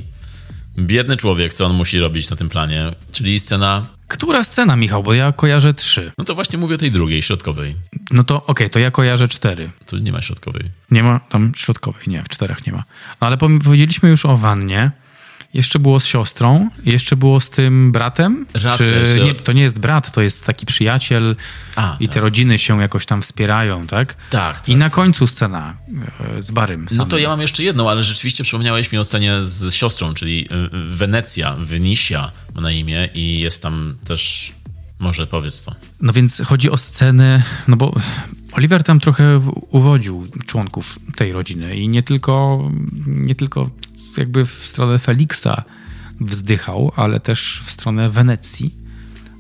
biedny 0.78 1.18
człowiek, 1.18 1.54
co 1.54 1.66
on 1.66 1.74
musi 1.74 2.00
robić 2.00 2.30
na 2.30 2.36
tym 2.38 2.50
planie, 2.50 2.92
czyli 3.12 3.40
scena, 3.40 3.86
Która 4.08 4.44
scena, 4.44 4.76
Michał? 4.76 5.04
Bo 5.04 5.14
ja 5.14 5.32
kojarzę 5.32 5.74
trzy. 5.74 6.12
no 6.18 6.24
to 6.26 6.36
właśnie 6.36 6.60
mówię 6.60 6.76
o 6.76 6.78
tej 6.78 6.92
drugiej, 6.92 7.22
środkowej. 7.22 7.76
No 8.12 8.24
to 8.24 8.46
okej, 8.46 8.70
to 8.70 8.80
ja 8.80 8.92
kojarzę 8.92 9.28
cztery. 9.28 9.70
Tu 9.86 9.98
nie 9.98 10.12
ma 10.12 10.22
środkowej. 10.22 10.64
Nie 10.92 11.04
ma 11.04 11.20
tam 11.20 11.52
środkowej, 11.56 12.04
nie, 12.08 12.24
w 12.24 12.30
czterech 12.30 12.66
nie 12.68 12.72
ma. 12.74 12.84
No 13.22 13.28
ale 13.28 13.38
powiedzieliśmy 13.38 14.10
już 14.10 14.26
o 14.26 14.38
wannie. 14.38 14.92
Jeszcze 15.54 15.80
było 15.80 16.00
z 16.00 16.06
siostrą, 16.06 16.70
jeszcze 16.86 17.16
było 17.16 17.40
z 17.40 17.50
tym 17.50 17.92
bratem. 17.92 18.46
Racja, 18.54 18.78
Czy 18.78 19.22
nie, 19.24 19.36
to 19.36 19.52
nie 19.52 19.62
jest 19.62 19.80
brat, 19.80 20.12
to 20.12 20.22
jest 20.22 20.46
taki 20.46 20.66
przyjaciel 20.66 21.36
A, 21.76 21.98
i 22.00 22.06
tak. 22.08 22.14
te 22.14 22.20
rodziny 22.22 22.58
się 22.58 22.82
jakoś 22.82 23.06
tam 23.06 23.22
wspierają, 23.22 23.88
tak? 23.88 24.14
Tak, 24.30 24.62
tak. 24.62 24.70
I 24.70 24.76
na 24.76 24.90
końcu 24.90 25.28
scena 25.28 25.74
e, 26.38 26.42
z 26.42 26.52
Barym. 26.52 26.84
No 26.84 26.90
samym. 26.90 27.10
to 27.10 27.18
ja 27.18 27.30
mam 27.30 27.42
jeszcze 27.42 27.64
jedną, 27.64 27.90
ale 27.90 28.04
rzeczywiście 28.04 28.44
przypomniałeś 28.44 28.92
mi 28.92 28.98
o 28.98 29.04
scenie 29.04 29.38
z 29.44 29.74
siostrą, 29.74 30.14
czyli 30.14 30.46
y, 30.46 30.70
Wenecja, 30.96 31.56
Venisia 31.60 32.32
ma 32.56 32.62
na 32.62 32.72
imię 32.72 33.10
i 33.14 33.40
jest 33.40 33.64
tam 33.64 33.96
też, 34.06 34.52
może 35.00 35.28
powiedz 35.28 35.64
to. 35.64 35.76
No 36.02 36.14
więc 36.14 36.42
chodzi 36.46 36.70
o 36.70 36.78
scenę, 36.78 37.44
no 37.68 37.78
bo 37.78 37.96
Oliver 38.52 38.84
tam 38.84 39.00
trochę 39.00 39.42
uwodził 39.70 40.28
członków 40.46 41.00
tej 41.16 41.32
rodziny 41.32 41.76
i 41.78 41.90
nie 41.90 42.04
tylko, 42.04 42.64
nie 43.08 43.36
tylko 43.36 43.70
jakby 44.18 44.46
w 44.46 44.66
stronę 44.66 45.00
Feliksa 45.00 45.64
wzdychał, 46.22 46.92
ale 46.96 47.20
też 47.20 47.62
w 47.66 47.72
stronę 47.72 48.10
Wenecji. 48.10 48.76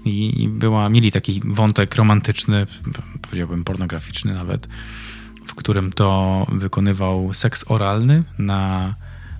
I 0.05 0.49
była, 0.51 0.89
mieli 0.89 1.11
taki 1.11 1.41
wątek 1.45 1.95
romantyczny, 1.95 2.67
powiedziałbym 3.22 3.63
pornograficzny 3.63 4.34
nawet, 4.34 4.67
w 5.45 5.55
którym 5.55 5.91
to 5.91 6.45
wykonywał 6.51 7.34
seks 7.34 7.65
oralny 7.67 8.24
na 8.38 8.93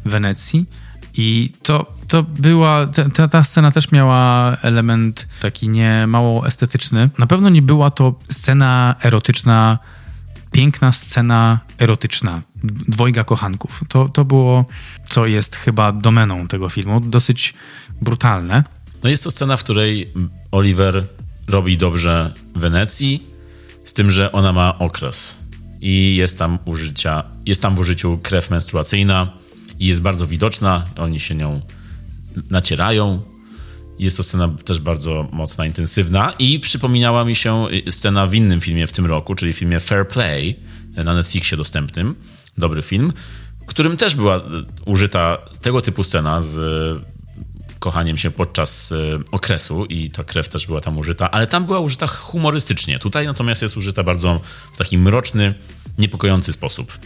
Wenecji. 0.05 0.65
I 1.13 1.53
to, 1.63 1.93
to 2.07 2.23
była, 2.23 2.88
ta, 3.13 3.27
ta, 3.27 3.43
scena 3.43 3.71
też 3.71 3.91
miała 3.91 4.57
element 4.61 5.27
taki 5.41 5.69
nie 5.69 6.07
mało 6.07 6.47
estetyczny. 6.47 7.09
Na 7.17 7.27
pewno 7.27 7.49
nie 7.49 7.61
była 7.61 7.91
to 7.91 8.15
scena 8.29 8.95
erotyczna, 9.03 9.79
piękna 10.52 10.91
scena 10.91 11.60
erotyczna 11.80 12.41
dwojga 12.64 13.24
kochanków. 13.24 13.84
To, 13.88 14.10
to 14.10 14.26
było, 14.26 14.66
co 15.10 15.26
jest 15.26 15.56
chyba 15.56 15.91
domeną 15.91 16.47
tego 16.47 16.70
filmu, 16.70 16.99
dosyć 16.99 17.54
brutalne. 18.02 18.64
No 19.04 19.10
jest 19.10 19.24
to 19.24 19.32
scena, 19.32 19.58
w 19.58 19.64
której 19.64 20.14
Oliver 20.52 21.08
robi 21.47 21.78
dobrze 21.78 22.34
Wenecji, 22.56 23.24
z 23.86 23.93
tym, 23.93 24.12
że 24.12 24.32
ona 24.32 24.54
ma 24.54 24.80
okres 24.80 25.43
i 25.82 26.16
jest 26.16 26.39
tam 26.39 26.60
użycia, 26.66 27.24
jest 27.45 27.62
tam 27.62 27.76
w 27.76 27.80
użyciu 27.80 28.20
krew 28.24 28.49
menstruacyjna 28.49 29.34
i 29.80 29.86
jest 29.86 30.02
bardzo 30.02 30.28
widoczna, 30.28 30.86
oni 30.97 31.20
się 31.20 31.36
nią 31.36 31.62
nacierają. 32.52 33.22
Jest 34.02 34.18
to 34.18 34.24
scena 34.24 34.49
też 34.66 34.80
bardzo 34.80 35.28
mocna, 35.32 35.66
intensywna 35.66 36.34
i 36.39 36.60
przypominała 36.60 37.26
mi 37.26 37.36
się 37.36 37.66
scena 37.89 38.28
w 38.28 38.34
innym 38.36 38.62
filmie 38.62 38.88
w 38.88 38.91
tym 38.91 39.06
roku, 39.06 39.36
czyli 39.36 39.54
filmie 39.54 39.80
Fair 39.80 40.08
Play 40.08 40.60
na 40.95 41.14
Netflixie 41.14 41.58
dostępnym. 41.58 42.16
Dobry 42.58 42.82
film, 42.82 43.14
którym 43.66 43.97
też 43.97 44.16
była 44.16 44.36
e, 44.36 44.41
użyta 44.86 45.38
tego 45.62 45.82
typu 45.82 46.04
scena 46.04 46.41
z 46.41 46.62
kochaniem 47.80 48.18
się 48.18 48.32
podczas 48.32 48.93
okresu 49.32 49.86
i 49.86 50.12
ta 50.12 50.24
krew 50.24 50.49
też 50.49 50.68
była 50.68 50.82
tam 50.82 50.97
użyta, 50.97 51.32
ale 51.32 51.47
tam 51.47 51.66
była 51.66 51.80
użyta 51.80 52.08
humorystycznie. 52.08 52.99
Tutaj 52.99 53.26
natomiast 53.26 53.62
jest 53.62 53.78
użyta 53.78 54.04
bardzo 54.04 54.41
w 54.74 54.78
taki 54.78 54.97
mroczny, 54.97 55.54
niepokojący 55.97 56.54
sposób. 56.54 56.97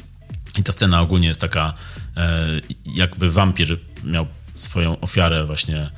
I 0.60 0.64
ta 0.64 0.72
scena 0.72 1.02
ogólnie 1.02 1.28
jest 1.28 1.42
taka, 1.42 1.74
e, 2.18 2.48
jakby 2.86 3.32
wampir 3.32 3.80
miał 4.04 4.28
swoją 4.58 5.00
ofiarę 5.00 5.46
właśnie 5.46 5.90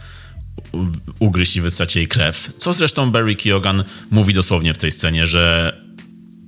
ugryźć 1.20 1.56
i 1.56 1.62
wysać 1.62 1.96
jej 1.96 2.08
krew. 2.08 2.54
Co 2.58 2.74
zresztą 2.74 3.12
Barry 3.12 3.36
Keoghan 3.36 3.84
mówi 4.12 4.34
dosłownie 4.34 4.74
w 4.74 4.78
tej 4.78 4.92
scenie, 4.92 5.28
że 5.28 5.74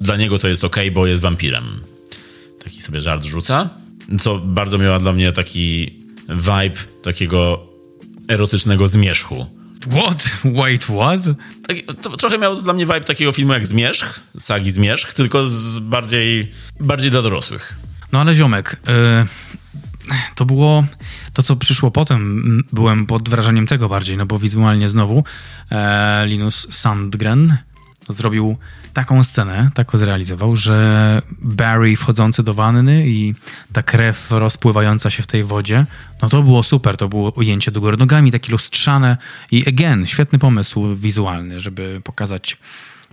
dla 0.02 0.18
niego 0.18 0.40
to 0.40 0.48
jest 0.48 0.64
ok, 0.64 0.76
bo 0.94 1.08
jest 1.08 1.22
wampirem. 1.22 1.82
Taki 2.64 2.82
sobie 2.82 3.02
żart 3.02 3.26
rzuca, 3.26 3.70
co 4.20 4.38
bardzo 4.40 4.78
miała 4.78 5.00
dla 5.00 5.14
mnie 5.14 5.32
taki 5.32 6.00
vibe 6.30 6.80
takiego 7.04 7.66
erotycznego 8.28 8.88
zmierzchu. 8.88 9.46
What? 9.92 10.30
Wait, 10.46 10.84
what? 10.86 11.22
Tak, 11.68 11.78
to 12.02 12.18
trochę 12.18 12.38
miał 12.38 12.62
dla 12.62 12.74
mnie 12.74 12.86
vibe 12.86 13.02
takiego 13.02 13.32
filmu 13.32 13.54
jak 13.54 13.68
Zmierzch, 13.68 14.20
sagi 14.40 14.72
Zmierzch, 14.72 15.14
tylko 15.14 15.46
z- 15.46 15.52
z 15.52 15.80
bardziej, 15.80 16.52
bardziej 16.80 17.12
dla 17.12 17.22
dorosłych. 17.22 17.76
No 18.12 18.22
ale 18.22 18.34
ziomek, 18.36 18.74
y, 18.74 19.49
to 20.36 20.46
było 20.46 20.84
to, 21.34 21.44
co 21.44 21.56
przyszło 21.56 21.92
potem. 21.92 22.64
Byłem 22.74 23.06
pod 23.06 23.30
wrażeniem 23.30 23.68
tego 23.68 23.90
bardziej, 23.90 24.18
no 24.18 24.26
bo 24.26 24.40
wizualnie 24.40 24.90
znowu 24.90 25.24
e, 25.72 26.26
Linus 26.28 26.68
Sandgren 26.74 27.58
zrobił 28.10 28.58
taką 28.94 29.24
scenę, 29.24 29.70
tak 29.74 29.92
zrealizował, 29.94 30.56
że 30.56 31.22
Barry 31.42 31.96
wchodzący 31.96 32.44
do 32.44 32.54
wanny 32.54 33.08
i 33.08 33.36
ta 33.74 33.84
krew 33.84 34.32
rozpływająca 34.32 35.10
się 35.10 35.24
w 35.24 35.28
tej 35.28 35.44
wodzie, 35.44 35.86
no 36.22 36.30
to 36.30 36.44
było 36.44 36.64
super, 36.64 36.98
to 36.98 37.10
było 37.10 37.32
ujęcie 37.32 37.72
do 37.72 37.82
góry 37.82 37.98
nogami, 37.98 38.32
takie 38.32 38.52
lustrzane 38.52 39.18
i 39.52 39.68
again, 39.68 40.08
świetny 40.08 40.40
pomysł 40.40 40.96
wizualny, 40.96 41.62
żeby 41.62 42.02
pokazać, 42.04 42.58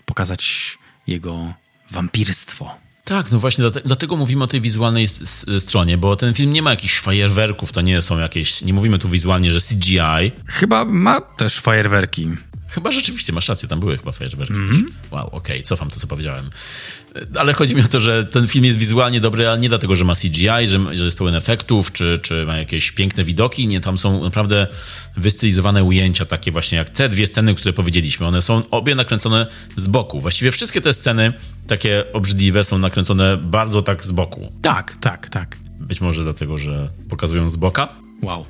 pokazać 0.05 0.79
jego 1.07 1.55
wampirstwo. 1.91 2.86
Tak, 3.07 3.33
no 3.33 3.39
właśnie 3.39 3.65
dlate- 3.65 3.81
dlatego 3.85 4.17
mówimy 4.17 4.45
o 4.45 4.47
tej 4.47 4.61
wizualnej 4.61 5.09
stronie, 5.59 5.99
bo 5.99 6.17
ten 6.17 6.35
film 6.35 6.53
nie 6.53 6.63
ma 6.63 6.71
jakichś 6.71 6.99
fajerwerków, 6.99 7.73
to 7.73 7.81
nie 7.81 8.03
są 8.03 8.19
jakieś, 8.19 8.63
nie 8.63 8.73
mówimy 8.73 8.99
tu 8.99 9.09
wizualnie, 9.09 9.53
że 9.53 9.61
CGI. 9.61 10.33
Chyba 10.47 10.85
ma 10.85 11.21
też 11.21 11.59
fajerwerki. 11.59 12.29
Chyba 12.69 12.91
rzeczywiście, 12.91 13.33
masz 13.33 13.49
rację, 13.49 13.69
tam 13.69 13.81
były 13.81 13.99
chyba 13.99 14.13
fajerwerki. 14.13 14.55
Wow, 15.11 15.29
okej, 15.33 15.63
cofam 15.63 15.91
to, 15.91 16.01
co 16.01 16.07
powiedziałem. 16.07 16.51
Ale 17.35 17.53
chodzi 17.53 17.77
mi 17.77 17.83
o 17.83 17.89
to, 17.89 18.01
że 18.01 18.25
ten 18.25 18.49
film 18.49 18.65
jest 18.65 18.79
wizualnie 18.79 19.21
dobry, 19.21 19.49
ale 19.49 19.59
nie 19.59 19.69
dlatego, 19.69 19.97
że 19.97 20.05
ma 20.05 20.15
CGI, 20.15 20.67
że, 20.67 20.97
że 20.97 21.05
jest 21.05 21.19
pełen 21.19 21.35
efektów, 21.35 21.93
czy, 21.93 22.19
czy 22.23 22.47
ma 22.47 22.57
jakieś 22.57 22.93
piękne 22.93 23.25
widoki. 23.25 23.67
Nie, 23.67 23.81
tam 23.81 23.99
są 23.99 24.23
naprawdę 24.23 24.67
wystylizowane 25.17 25.85
ujęcia, 25.85 26.25
takie 26.25 26.53
właśnie 26.53 26.79
jak 26.79 26.91
te 26.91 27.09
dwie 27.09 27.27
sceny, 27.27 27.55
które 27.55 27.73
powiedzieliśmy. 27.73 28.27
One 28.27 28.43
są 28.43 28.63
obie 28.71 28.95
nakręcone 28.95 29.47
z 29.77 29.89
boku. 29.89 30.21
Właściwie 30.21 30.53
wszystkie 30.53 30.81
te 30.81 30.93
sceny, 30.93 31.33
takie 31.67 32.05
obrzydliwe, 32.13 32.65
są 32.65 32.79
nakręcone 32.79 33.37
bardzo 33.37 33.83
tak 33.83 34.05
z 34.05 34.13
boku. 34.13 34.53
Tak, 34.63 34.97
tak, 35.01 35.29
tak. 35.29 35.57
Być 35.81 36.01
może 36.01 36.23
dlatego, 36.23 36.59
że 36.59 36.89
pokazują 37.09 37.49
z 37.49 37.57
boka. 37.57 37.89
Wow. 38.23 38.47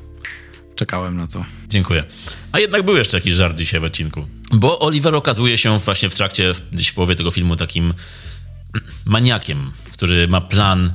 Czekałem 0.77 1.17
na 1.17 1.27
to. 1.27 1.45
Dziękuję. 1.69 2.05
A 2.53 2.59
jednak 2.61 2.83
był 2.83 2.97
jeszcze 2.97 3.17
jakiś 3.17 3.35
żart 3.35 3.59
dzisiaj 3.59 3.81
w 3.81 3.85
odcinku. 3.85 4.27
Bo 4.53 4.81
Oliver 4.81 5.15
okazuje 5.15 5.59
się 5.59 5.79
właśnie 5.79 6.11
w 6.11 6.15
trakcie, 6.15 6.53
gdzieś 6.73 6.89
w 6.89 6.95
połowie 6.95 7.17
tego 7.17 7.31
filmu, 7.31 7.57
takim 7.57 7.95
maniakiem, 9.05 9.73
który 9.93 10.29
ma 10.29 10.41
plan, 10.41 10.93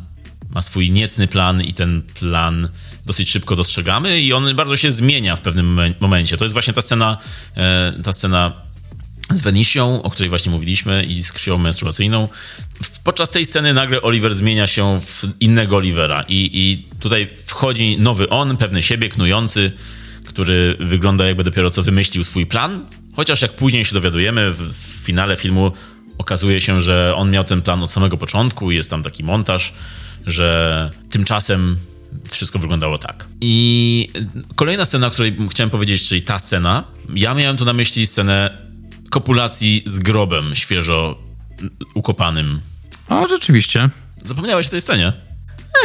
ma 0.49 0.61
swój 0.61 0.91
niecny 0.91 1.28
plan 1.28 1.63
i 1.63 1.74
ten 1.74 2.01
plan 2.19 2.69
dosyć 3.05 3.30
szybko 3.30 3.55
dostrzegamy 3.55 4.22
i 4.22 4.34
on 4.34 4.55
bardzo 4.55 4.78
się 4.78 4.91
zmienia 4.91 5.36
w 5.36 5.41
pewnym 5.41 5.76
momen- 5.76 5.93
momencie. 5.99 6.38
To 6.38 6.45
jest 6.45 6.53
właśnie 6.53 6.74
ta 6.74 6.82
scena, 6.82 7.17
e, 7.57 7.93
ta 8.03 8.13
scena 8.13 8.51
z 9.30 9.41
Wenisią, 9.41 10.01
o 10.03 10.09
której 10.09 10.30
właśnie 10.30 10.51
mówiliśmy, 10.51 11.03
i 11.03 11.24
z 11.24 11.32
krwią 11.32 11.57
menstruacyjną. 11.57 12.30
Podczas 13.03 13.30
tej 13.30 13.45
sceny 13.45 13.74
nagle 13.74 14.01
Oliver 14.01 14.36
zmienia 14.36 14.67
się 14.67 14.99
w 14.99 15.26
innego 15.39 15.76
Olivera 15.76 16.24
i, 16.28 16.49
i 16.53 16.88
tutaj 16.99 17.30
wchodzi 17.45 17.97
nowy 17.99 18.30
on, 18.30 18.57
pewny 18.57 18.84
siebie, 18.84 19.09
knujący, 19.09 19.72
który 20.26 20.78
wygląda 20.80 21.26
jakby 21.26 21.43
dopiero 21.43 21.69
co 21.69 21.84
wymyślił 21.84 22.24
swój 22.24 22.45
plan 22.45 22.86
Chociaż 23.15 23.41
jak 23.41 23.51
później 23.51 23.86
się 23.86 23.93
dowiadujemy, 23.93 24.51
w 24.51 25.03
finale 25.03 25.36
filmu 25.36 25.72
okazuje 26.22 26.61
się, 26.61 26.82
że 26.82 27.13
on 27.15 27.32
miał 27.32 27.43
ten 27.43 27.61
plan 27.61 27.84
od 27.84 27.91
samego 27.91 28.17
początku 28.17 28.72
i 28.72 28.76
jest 28.76 28.89
tam 28.89 29.03
taki 29.03 29.24
montaż, 29.24 29.74
że 30.28 30.91
tymczasem 31.09 31.78
wszystko 32.30 32.59
wyglądało 32.59 32.97
tak. 32.97 33.28
I 33.41 34.09
kolejna 34.55 34.86
scena, 34.86 35.07
o 35.07 35.11
której 35.11 35.38
chciałem 35.49 35.69
powiedzieć, 35.69 36.07
czyli 36.07 36.22
ta 36.22 36.39
scena, 36.39 36.84
ja 37.15 37.34
miałem 37.34 37.57
tu 37.57 37.65
na 37.65 37.74
myśli 37.74 38.05
scenę 38.05 38.57
kopulacji 39.09 39.84
z 39.86 39.99
grobem 39.99 40.55
świeżo 40.55 41.24
ukopanym. 41.93 42.61
O, 43.09 43.28
rzeczywiście. 43.28 43.89
Zapomniałeś 44.24 44.67
o 44.67 44.69
tej 44.69 44.82
scenie? 44.82 45.13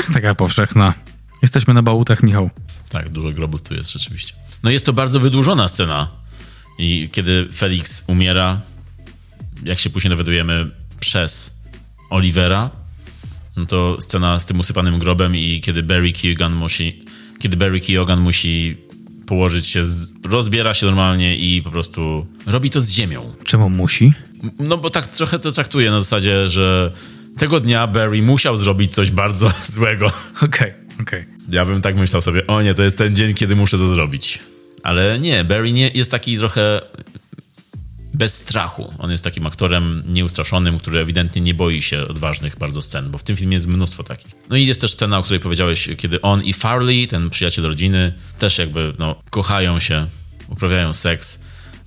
Ech, 0.01 0.13
taka 0.15 0.35
powszechna. 0.35 0.95
Jesteśmy 1.43 1.75
na 1.75 1.83
bałutach, 1.83 2.23
Michał. 2.23 2.51
Tak, 2.91 3.09
dużo 3.09 3.33
grobów 3.33 3.63
tu 3.63 3.75
jest 3.75 3.93
rzeczywiście. 3.93 4.35
No 4.63 4.71
jest 4.71 4.87
to 4.87 4.93
bardzo 4.93 5.21
wydłużona 5.21 5.69
scena. 5.69 6.09
I 6.79 7.09
kiedy 7.13 7.49
Felix 7.53 8.05
umiera, 8.07 8.61
jak 9.65 9.79
się 9.79 9.91
później 9.91 10.11
dowiadujemy, 10.11 10.71
przez 11.01 11.63
Olivera, 12.11 12.71
no 13.57 13.67
to 13.67 13.97
scena 14.01 14.41
z 14.41 14.47
tym 14.47 14.61
usypanym 14.61 14.99
grobem 14.99 15.37
i 15.37 15.61
kiedy 15.61 15.83
Barry 15.83 16.13
Keoghan 16.13 16.55
musi, 16.55 17.05
kiedy 17.39 17.57
Barry 17.57 17.81
Keoghan 17.81 18.21
musi 18.21 18.77
położyć 19.27 19.67
się, 19.67 19.85
z, 19.85 20.13
rozbiera 20.25 20.75
się 20.75 20.87
normalnie 20.87 21.37
i 21.37 21.63
po 21.63 21.71
prostu 21.71 22.27
robi 22.47 22.71
to 22.71 22.81
z 22.81 22.91
ziemią. 22.91 23.33
Czemu 23.45 23.71
musi? 23.71 24.13
No 24.59 24.79
bo 24.79 24.91
tak 24.91 25.07
trochę 25.07 25.39
to 25.39 25.53
traktuje 25.53 25.91
na 25.91 26.01
zasadzie, 26.01 26.49
że 26.49 26.93
tego 27.39 27.61
dnia 27.61 27.87
Barry 27.87 28.23
musiał 28.23 28.57
zrobić 28.57 28.93
coś 28.93 29.11
bardzo 29.11 29.51
złego. 29.75 30.07
Okej, 30.37 30.49
okay, 30.49 30.75
okej. 31.01 31.21
Okay. 31.21 31.37
Ja 31.49 31.65
bym 31.65 31.83
tak 31.83 31.97
myślał 31.97 32.23
sobie, 32.23 32.47
o 32.47 32.63
nie, 32.63 32.75
to 32.75 32.83
jest 32.83 32.99
ten 32.99 33.15
dzień, 33.15 33.35
kiedy 33.35 33.57
muszę 33.57 33.79
to 33.79 33.89
zrobić. 33.89 34.39
Ale 34.83 35.21
nie, 35.21 35.45
Barry 35.45 35.73
nie, 35.73 35.91
jest 35.95 36.11
taki 36.11 36.39
trochę 36.39 36.81
bez 38.17 38.35
strachu. 38.35 38.95
On 38.99 39.11
jest 39.11 39.25
takim 39.25 39.47
aktorem 39.47 40.03
nieustraszonym, 40.07 40.79
który 40.79 41.01
ewidentnie 41.01 41.43
nie 41.43 41.55
boi 41.55 41.83
się 41.83 42.09
odważnych 42.09 42.57
bardzo 42.59 42.83
scen, 42.83 43.11
bo 43.11 43.19
w 43.19 43.23
tym 43.23 43.37
filmie 43.37 43.55
jest 43.55 43.67
mnóstwo 43.67 44.03
takich. 44.05 44.33
No 44.51 44.57
i 44.57 44.67
jest 44.67 44.81
też 44.81 44.93
scena, 44.93 45.19
o 45.19 45.23
której 45.23 45.41
powiedziałeś, 45.41 45.89
kiedy 45.97 46.21
on 46.21 46.43
i 46.43 46.53
Farley, 46.53 47.07
ten 47.07 47.31
przyjaciel 47.31 47.65
rodziny, 47.65 48.13
też 48.39 48.59
jakby 48.59 48.95
no, 48.99 49.15
kochają 49.31 49.81
się, 49.81 50.07
uprawiają 50.49 50.93
seks. 50.93 51.41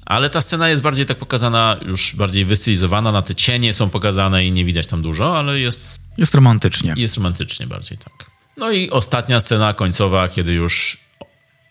Ale 0.05 0.29
ta 0.29 0.41
scena 0.41 0.69
jest 0.69 0.81
bardziej 0.81 1.05
tak 1.05 1.17
pokazana, 1.17 1.77
już 1.85 2.15
bardziej 2.15 2.45
wystylizowana, 2.45 3.11
na 3.11 3.21
te 3.21 3.35
cienie 3.35 3.73
są 3.73 3.89
pokazane 3.89 4.45
i 4.45 4.51
nie 4.51 4.65
widać 4.65 4.87
tam 4.87 5.01
dużo, 5.01 5.39
ale 5.39 5.59
jest... 5.59 5.99
Jest 6.17 6.35
romantycznie. 6.35 6.93
Jest 6.97 7.15
romantycznie 7.15 7.67
bardziej, 7.67 7.97
tak. 7.97 8.31
No 8.57 8.71
i 8.71 8.89
ostatnia 8.89 9.39
scena 9.39 9.73
końcowa, 9.73 10.29
kiedy 10.29 10.53
już 10.53 10.97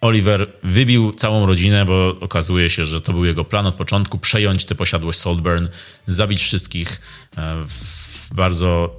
Oliver 0.01 0.53
wybił 0.63 1.13
całą 1.13 1.47
rodzinę, 1.47 1.85
bo 1.85 2.17
okazuje 2.21 2.71
się, 2.71 2.87
że 2.87 3.01
to 3.01 3.13
był 3.13 3.25
jego 3.25 3.45
plan 3.45 3.67
od 3.67 3.75
początku 3.75 4.19
przejąć 4.19 4.65
tę 4.65 4.75
posiadłość 4.75 5.19
Saltburn, 5.19 5.67
zabić 6.07 6.43
wszystkich 6.43 7.01
e, 7.37 7.65
w 7.65 8.35
bardzo 8.35 8.97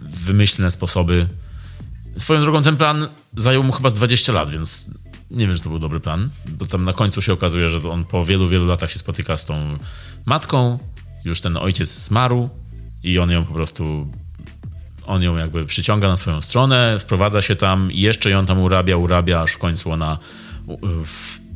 wymyślne 0.00 0.70
sposoby. 0.70 1.28
Swoją 2.16 2.42
drogą 2.42 2.62
ten 2.62 2.76
plan 2.76 3.08
zajął 3.36 3.62
mu 3.62 3.72
chyba 3.72 3.90
z 3.90 3.94
20 3.94 4.32
lat, 4.32 4.50
więc 4.50 4.90
nie 5.30 5.46
wiem, 5.46 5.56
czy 5.56 5.62
to 5.62 5.68
był 5.68 5.78
dobry 5.78 6.00
plan, 6.00 6.30
bo 6.48 6.66
tam 6.66 6.84
na 6.84 6.92
końcu 6.92 7.22
się 7.22 7.32
okazuje, 7.32 7.68
że 7.68 7.90
on 7.90 8.04
po 8.04 8.24
wielu, 8.24 8.48
wielu 8.48 8.66
latach 8.66 8.92
się 8.92 8.98
spotyka 8.98 9.36
z 9.36 9.46
tą 9.46 9.78
matką, 10.26 10.78
już 11.24 11.40
ten 11.40 11.56
ojciec 11.56 12.04
zmarł 12.04 12.50
i 13.02 13.18
on 13.18 13.30
ją 13.30 13.44
po 13.44 13.54
prostu 13.54 14.12
on 15.10 15.22
ją 15.22 15.36
jakby 15.36 15.66
przyciąga 15.66 16.08
na 16.08 16.16
swoją 16.16 16.40
stronę, 16.40 16.96
wprowadza 16.98 17.42
się 17.42 17.56
tam 17.56 17.92
i 17.92 18.00
jeszcze 18.00 18.30
ją 18.30 18.46
tam 18.46 18.60
urabia, 18.60 18.96
urabia, 18.96 19.42
aż 19.42 19.52
w 19.52 19.58
końcu 19.58 19.92
ona 19.92 20.18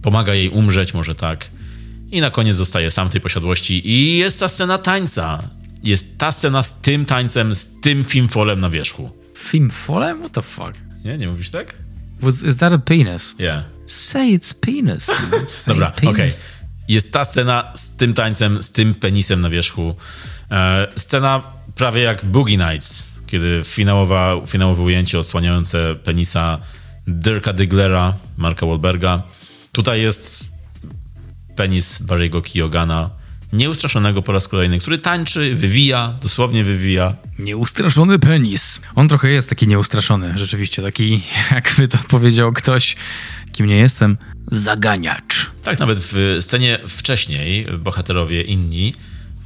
pomaga 0.02 0.34
jej 0.34 0.48
umrzeć, 0.48 0.94
może 0.94 1.14
tak. 1.14 1.50
I 2.10 2.20
na 2.20 2.30
koniec 2.30 2.56
zostaje 2.56 2.90
sam 2.90 3.08
w 3.08 3.12
tej 3.12 3.20
posiadłości 3.20 3.90
i 3.90 4.18
jest 4.18 4.40
ta 4.40 4.48
scena 4.48 4.78
tańca. 4.78 5.42
Jest 5.82 6.18
ta 6.18 6.32
scena 6.32 6.62
z 6.62 6.80
tym 6.80 7.04
tańcem, 7.04 7.54
z 7.54 7.80
tym 7.80 8.04
filmfolem 8.04 8.60
na 8.60 8.70
wierzchu. 8.70 9.10
Filmfolem? 9.36 10.18
What 10.18 10.32
the 10.32 10.42
fuck? 10.42 10.72
Nie, 11.04 11.18
nie 11.18 11.28
mówisz 11.28 11.50
tak? 11.50 11.74
Was, 12.20 12.42
is 12.42 12.56
that 12.56 12.72
a 12.72 12.78
penis? 12.78 13.34
Yeah. 13.38 13.64
Say 13.86 14.38
it's 14.38 14.54
penis. 14.60 15.04
Say 15.46 15.74
Dobra, 15.74 15.92
okej. 15.96 16.10
Okay. 16.10 16.32
Jest 16.88 17.12
ta 17.12 17.24
scena 17.24 17.72
z 17.76 17.96
tym 17.96 18.14
tańcem, 18.14 18.62
z 18.62 18.72
tym 18.72 18.94
penisem 18.94 19.40
na 19.40 19.50
wierzchu. 19.50 19.94
E, 20.50 20.88
scena 20.96 21.42
prawie 21.74 22.02
jak 22.02 22.24
Boogie 22.24 22.56
Nights 22.56 23.13
kiedy 23.34 23.60
finałowa, 23.64 24.40
finałowe 24.46 24.82
ujęcie 24.82 25.18
odsłaniające 25.18 25.94
penisa 26.04 26.58
Dirka 27.06 27.52
Diglera, 27.52 28.14
Marka 28.36 28.66
Wahlberga. 28.66 29.22
Tutaj 29.72 30.02
jest 30.02 30.50
penis 31.56 32.02
Barry'ego 32.02 32.42
Kiogana, 32.42 33.10
nieustraszonego 33.52 34.22
po 34.22 34.32
raz 34.32 34.48
kolejny, 34.48 34.78
który 34.78 34.98
tańczy, 34.98 35.54
wywija, 35.54 36.14
dosłownie 36.22 36.64
wywija. 36.64 37.16
Nieustraszony 37.38 38.18
penis. 38.18 38.80
On 38.94 39.08
trochę 39.08 39.30
jest 39.30 39.48
taki 39.48 39.68
nieustraszony, 39.68 40.38
rzeczywiście, 40.38 40.82
taki, 40.82 41.20
jakby 41.54 41.88
to 41.88 41.98
powiedział 42.08 42.52
ktoś, 42.52 42.96
kim 43.52 43.66
nie 43.66 43.76
jestem, 43.76 44.16
zaganiacz. 44.52 45.50
Tak, 45.62 45.78
nawet 45.78 45.98
w 46.00 46.36
scenie 46.40 46.78
wcześniej 46.88 47.66
bohaterowie 47.78 48.42
inni 48.42 48.94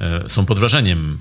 e, 0.01 0.29
są 0.29 0.45
pod 0.45 0.59
wrażeniem 0.59 1.19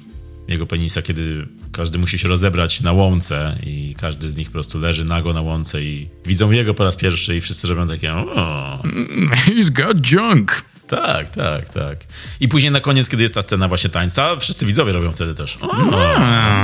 jego 0.48 0.66
penisa, 0.66 1.02
kiedy 1.02 1.46
każdy 1.72 1.98
musi 1.98 2.18
się 2.18 2.28
rozebrać 2.28 2.80
na 2.80 2.92
łące 2.92 3.58
i 3.62 3.94
każdy 3.98 4.30
z 4.30 4.36
nich 4.36 4.48
po 4.48 4.52
prostu 4.52 4.78
leży 4.78 5.04
nago 5.04 5.32
na 5.32 5.40
łące 5.40 5.82
i 5.82 6.08
widzą 6.26 6.50
jego 6.50 6.74
po 6.74 6.84
raz 6.84 6.96
pierwszy 6.96 7.36
i 7.36 7.40
wszyscy 7.40 7.68
robią 7.68 7.88
takie 7.88 8.12
o. 8.12 8.82
He's 9.46 9.70
got 9.70 10.10
junk. 10.10 10.64
Tak, 10.88 11.28
tak, 11.28 11.68
tak. 11.68 11.98
I 12.40 12.48
później 12.48 12.72
na 12.72 12.80
koniec, 12.80 13.08
kiedy 13.08 13.22
jest 13.22 13.34
ta 13.34 13.42
scena 13.42 13.68
właśnie 13.68 13.90
tańca, 13.90 14.36
wszyscy 14.36 14.66
widzowie 14.66 14.92
robią 14.92 15.12
wtedy 15.12 15.34
też. 15.34 15.58
Oh, 15.60 16.18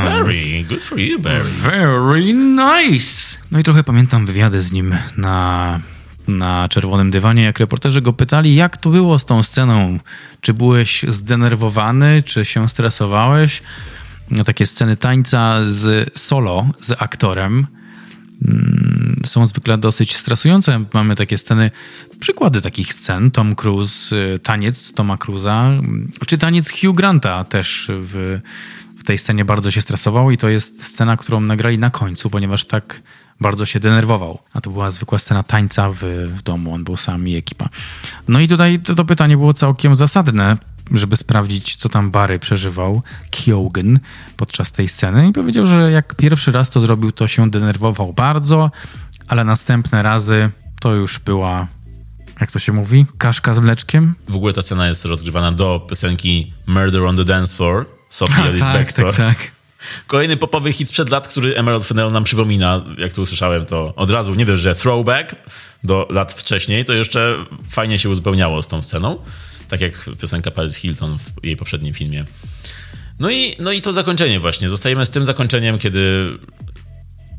Barry, 0.05 0.65
good 0.69 0.85
for 0.85 0.99
you, 0.99 1.19
Barry. 1.19 1.51
Very 1.63 2.35
nice. 2.35 3.39
No 3.51 3.59
i 3.59 3.63
trochę 3.63 3.85
pamiętam 3.85 4.27
wywiady 4.27 4.61
z 4.61 4.73
nim 4.73 4.95
na 5.17 5.81
na 6.29 6.69
czerwonym 6.69 7.11
dywanie, 7.11 7.43
jak 7.43 7.61
reporterzy 7.61 8.03
go 8.03 8.13
pytali, 8.13 8.55
jak 8.55 8.77
to 8.77 8.91
było 8.91 9.19
z 9.19 9.25
tą 9.25 9.43
sceną. 9.43 9.99
Czy 10.41 10.55
byłeś 10.55 11.05
zdenerwowany, 11.09 12.23
czy 12.23 12.45
się 12.45 12.69
stresowałeś? 12.69 13.63
Takie 14.47 14.67
sceny 14.67 14.97
tańca 14.97 15.61
z 15.65 16.11
solo, 16.19 16.67
z 16.81 17.03
aktorem 17.03 17.67
mm, 18.49 19.21
są 19.25 19.47
zwykle 19.47 19.79
dosyć 19.79 20.17
stresujące. 20.17 20.85
Mamy 20.95 21.15
takie 21.15 21.39
sceny, 21.39 21.71
przykłady 22.21 22.63
takich 22.63 22.95
scen. 22.95 23.31
Tom 23.31 23.55
Cruise, 23.55 24.17
y, 24.17 24.39
taniec 24.39 24.93
Toma 24.93 25.17
Cruza, 25.17 25.71
czy 26.27 26.39
taniec 26.39 26.71
Hugh 26.71 26.97
Granta 26.97 27.45
też 27.45 27.91
w, 27.91 28.41
w 28.99 29.05
tej 29.05 29.19
scenie 29.19 29.45
bardzo 29.45 29.71
się 29.71 29.81
stresował 29.81 30.31
i 30.31 30.37
to 30.37 30.49
jest 30.49 30.85
scena, 30.85 31.17
którą 31.17 31.41
nagrali 31.41 31.79
na 31.79 31.91
końcu, 31.91 32.31
ponieważ 32.31 32.65
tak 32.65 33.03
bardzo 33.41 33.67
się 33.67 33.81
denerwował. 33.81 34.39
A 34.55 34.61
to 34.61 34.71
była 34.71 34.91
zwykła 34.91 35.19
scena 35.19 35.43
tańca 35.43 35.91
w, 35.91 35.99
w 36.37 36.43
domu, 36.43 36.75
on 36.75 36.85
był 36.85 36.97
sam 36.97 37.29
i 37.29 37.37
ekipa. 37.37 37.69
No 38.29 38.41
i 38.41 38.49
tutaj 38.49 38.79
to, 38.79 38.95
to 38.95 39.05
pytanie 39.05 39.37
było 39.37 39.53
całkiem 39.53 39.97
zasadne, 39.97 40.57
żeby 40.91 41.17
sprawdzić, 41.17 41.77
co 41.77 41.89
tam 41.89 42.11
Barry 42.11 42.39
przeżywał, 42.39 43.03
Kyogen, 43.31 44.01
podczas 44.37 44.73
tej 44.73 44.89
sceny 44.89 45.29
i 45.29 45.33
powiedział, 45.33 45.67
że 45.67 45.91
jak 45.91 46.15
pierwszy 46.15 46.53
raz 46.53 46.71
to 46.71 46.81
zrobił, 46.81 47.13
to 47.13 47.29
się 47.29 47.51
denerwował 47.51 48.13
bardzo, 48.13 48.71
ale 49.29 49.45
następne 49.45 50.03
razy 50.03 50.51
to 50.81 50.95
już 50.95 51.19
była 51.19 51.69
jak 52.41 52.53
to 52.53 52.59
się 52.59 52.73
mówi? 52.73 53.07
Kaszka 53.19 53.55
z 53.55 53.59
mleczkiem? 53.59 54.15
W 54.29 54.37
ogóle 54.37 54.53
ta 54.53 54.63
scena 54.63 54.89
jest 54.89 55.05
rozgrywana 55.05 55.53
do 55.53 55.87
piosenki 55.89 56.53
Murder 56.67 57.03
on 57.03 57.17
the 57.17 57.25
Dance 57.25 57.57
Floor, 57.57 57.87
Sophie 58.09 58.43
Ellis 58.49 58.61
tak, 58.61 58.75
Baxter. 58.75 59.05
Tak, 59.05 59.17
tak. 59.17 59.54
Kolejny 60.07 60.37
popowy 60.37 60.73
hit 60.73 60.89
sprzed 60.89 61.11
lat, 61.11 61.29
który 61.29 61.57
Emerald 61.57 61.87
Fennell 61.87 62.13
nam 62.13 62.25
przypomina, 62.25 62.85
jak 62.99 63.13
to 63.13 63.23
usłyszałem, 63.23 63.67
to 63.67 63.95
od 63.97 64.11
razu 64.11 64.35
nie 64.35 64.45
dość, 64.47 64.63
że 64.63 64.75
throwback 64.75 65.35
do 65.85 66.07
lat 66.11 66.33
wcześniej, 66.33 66.85
to 66.85 66.93
jeszcze 66.93 67.37
fajnie 67.71 67.99
się 67.99 68.09
uzupełniało 68.09 68.63
z 68.63 68.69
tą 68.69 68.83
sceną. 68.83 69.19
Tak 69.69 69.81
jak 69.81 70.11
piosenka 70.21 70.51
Paris 70.51 70.77
Hilton 70.77 71.19
w 71.19 71.45
jej 71.45 71.57
poprzednim 71.57 71.95
filmie. 71.95 72.25
No 73.19 73.31
i, 73.31 73.57
no 73.59 73.73
i 73.73 73.83
to 73.83 73.93
zakończenie 73.93 74.41
właśnie. 74.41 74.69
Zostajemy 74.69 75.07
z 75.07 75.11
tym 75.11 75.25
zakończeniem, 75.25 75.79
kiedy 75.79 76.31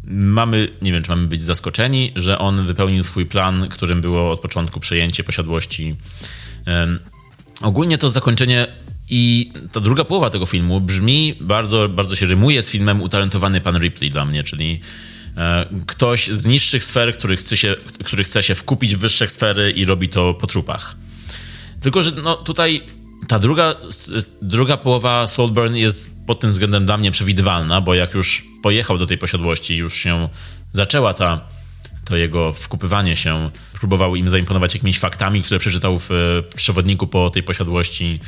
mamy, 0.08 0.70
nie 0.82 0.92
wiem, 0.92 1.04
czy 1.04 1.10
mamy 1.10 1.28
być 1.28 1.42
zaskoczeni, 1.42 2.12
że 2.16 2.40
on 2.40 2.66
wypełnił 2.66 3.04
swój 3.04 3.26
plan, 3.26 3.68
którym 3.70 4.02
było 4.02 4.32
od 4.32 4.40
początku 4.40 4.80
przejęcie 4.80 5.24
posiadłości. 5.24 5.96
Um, 6.68 7.00
ogólnie 7.62 7.98
to 7.98 8.10
zakończenie 8.10 8.68
i 9.10 9.52
ta 9.72 9.80
druga 9.80 10.04
połowa 10.04 10.30
tego 10.30 10.46
filmu 10.46 10.82
brzmi 10.82 11.36
bardzo, 11.42 11.90
bardzo 11.90 12.16
się 12.16 12.26
rymuje 12.26 12.64
z 12.64 12.70
filmem 12.70 13.02
Utalentowany 13.02 13.62
Pan 13.62 13.78
Ripley 13.78 14.10
dla 14.10 14.26
mnie, 14.26 14.44
czyli 14.44 14.80
e, 15.38 15.66
ktoś 15.88 16.28
z 16.28 16.46
niższych 16.46 16.84
sfer, 16.84 17.14
który 17.14 17.38
chce, 17.38 17.58
się, 17.58 17.76
który 18.06 18.24
chce 18.24 18.44
się 18.44 18.56
wkupić 18.56 18.96
w 18.96 19.00
wyższe 19.00 19.28
sfery 19.28 19.72
i 19.72 19.86
robi 19.86 20.10
to 20.10 20.34
po 20.34 20.48
trupach. 20.48 20.96
Tylko, 21.82 22.04
że 22.04 22.12
no, 22.12 22.36
tutaj 22.36 22.82
ta 23.28 23.40
druga, 23.40 23.76
druga 24.42 24.78
połowa 24.78 25.28
Saltburn 25.28 25.76
jest 25.76 26.26
pod 26.28 26.40
tym 26.40 26.50
względem 26.50 26.86
dla 26.86 26.98
mnie 26.98 27.12
przewidywalna, 27.12 27.82
bo 27.82 27.94
jak 27.94 28.14
już 28.14 28.44
pojechał 28.64 28.98
do 28.98 29.06
tej 29.06 29.18
posiadłości, 29.18 29.78
już 29.78 29.94
się 29.94 30.30
zaczęła 30.74 31.14
ta 31.14 31.42
to 32.06 32.16
jego 32.16 32.54
wkupywanie 32.54 33.16
się, 33.16 33.50
próbował 33.74 34.16
im 34.16 34.30
zaimponować 34.30 34.74
jakimiś 34.74 35.00
faktami, 35.00 35.44
które 35.44 35.60
przeczytał 35.60 36.00
w 36.00 36.12
e, 36.12 36.44
przewodniku 36.56 37.08
po 37.08 37.30
tej 37.30 37.44
posiadłości 37.44 38.20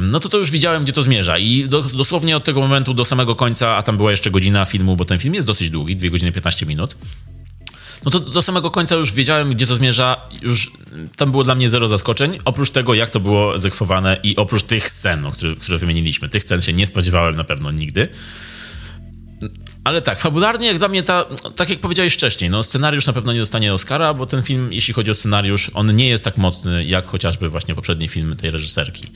no 0.00 0.20
to 0.20 0.28
to 0.28 0.38
już 0.38 0.50
widziałem, 0.50 0.84
gdzie 0.84 0.92
to 0.92 1.02
zmierza. 1.02 1.38
I 1.38 1.68
do, 1.68 1.82
dosłownie 1.82 2.36
od 2.36 2.44
tego 2.44 2.60
momentu 2.60 2.94
do 2.94 3.04
samego 3.04 3.34
końca, 3.34 3.76
a 3.76 3.82
tam 3.82 3.96
była 3.96 4.10
jeszcze 4.10 4.30
godzina 4.30 4.64
filmu, 4.64 4.96
bo 4.96 5.04
ten 5.04 5.18
film 5.18 5.34
jest 5.34 5.46
dosyć 5.46 5.70
długi, 5.70 5.96
2 5.96 6.10
godziny 6.10 6.32
15 6.32 6.66
minut. 6.66 6.96
No 8.04 8.10
to 8.10 8.20
do 8.20 8.42
samego 8.42 8.70
końca 8.70 8.94
już 8.94 9.12
wiedziałem, 9.12 9.54
gdzie 9.54 9.66
to 9.66 9.76
zmierza. 9.76 10.28
Już 10.42 10.70
tam 11.16 11.30
było 11.30 11.44
dla 11.44 11.54
mnie 11.54 11.68
zero 11.68 11.88
zaskoczeń. 11.88 12.38
Oprócz 12.44 12.70
tego, 12.70 12.94
jak 12.94 13.10
to 13.10 13.20
było 13.20 13.58
zegwowane 13.58 14.20
i 14.22 14.36
oprócz 14.36 14.62
tych 14.62 14.90
scen, 14.90 15.20
no, 15.20 15.32
które, 15.32 15.56
które 15.56 15.78
wymieniliśmy. 15.78 16.28
Tych 16.28 16.42
scen 16.42 16.60
się 16.60 16.72
nie 16.72 16.86
spodziewałem 16.86 17.36
na 17.36 17.44
pewno 17.44 17.70
nigdy. 17.70 18.08
Ale 19.84 20.02
tak, 20.02 20.20
fabularnie 20.20 20.66
jak 20.66 20.78
dla 20.78 20.88
mnie 20.88 21.02
ta, 21.02 21.24
tak 21.56 21.70
jak 21.70 21.80
powiedziałeś 21.80 22.14
wcześniej, 22.14 22.50
no 22.50 22.62
scenariusz 22.62 23.06
na 23.06 23.12
pewno 23.12 23.32
nie 23.32 23.38
dostanie 23.38 23.74
Oscara, 23.74 24.14
bo 24.14 24.26
ten 24.26 24.42
film, 24.42 24.72
jeśli 24.72 24.94
chodzi 24.94 25.10
o 25.10 25.14
scenariusz, 25.14 25.70
on 25.74 25.96
nie 25.96 26.08
jest 26.08 26.24
tak 26.24 26.36
mocny 26.36 26.84
jak 26.84 27.06
chociażby 27.06 27.48
właśnie 27.48 27.74
poprzedni 27.74 28.08
film 28.08 28.36
tej 28.36 28.50
reżyserki. 28.50 29.06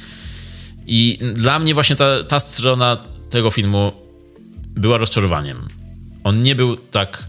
I 0.92 1.18
dla 1.34 1.58
mnie 1.58 1.74
właśnie 1.74 1.96
ta, 1.96 2.24
ta 2.24 2.40
strona 2.40 2.96
tego 3.30 3.50
filmu 3.50 3.92
była 4.76 4.98
rozczarowaniem. 4.98 5.68
On 6.24 6.42
nie 6.42 6.54
był 6.54 6.76
tak 6.76 7.28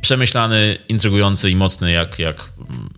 przemyślany, 0.00 0.78
intrygujący 0.88 1.50
i 1.50 1.56
mocny 1.56 1.92
jak, 1.92 2.18
jak 2.18 2.48
mm, 2.58 2.88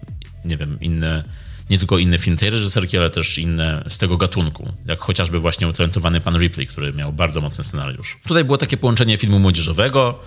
nie 0.44 0.56
wiem, 0.56 0.78
inne, 0.80 1.24
nie 1.70 1.78
tylko 1.78 1.98
inny 1.98 2.18
film 2.18 2.36
tej 2.36 2.50
reżyserki, 2.50 2.98
ale 2.98 3.10
też 3.10 3.38
inne 3.38 3.84
z 3.88 3.98
tego 3.98 4.16
gatunku. 4.16 4.72
Jak 4.86 5.00
chociażby 5.00 5.38
właśnie 5.38 5.68
utalentowany 5.68 6.20
pan 6.20 6.38
Ripley, 6.38 6.66
który 6.66 6.92
miał 6.92 7.12
bardzo 7.12 7.40
mocny 7.40 7.64
scenariusz. 7.64 8.18
Tutaj 8.22 8.44
było 8.44 8.58
takie 8.58 8.76
połączenie 8.76 9.16
filmu 9.16 9.38
młodzieżowego 9.38 10.18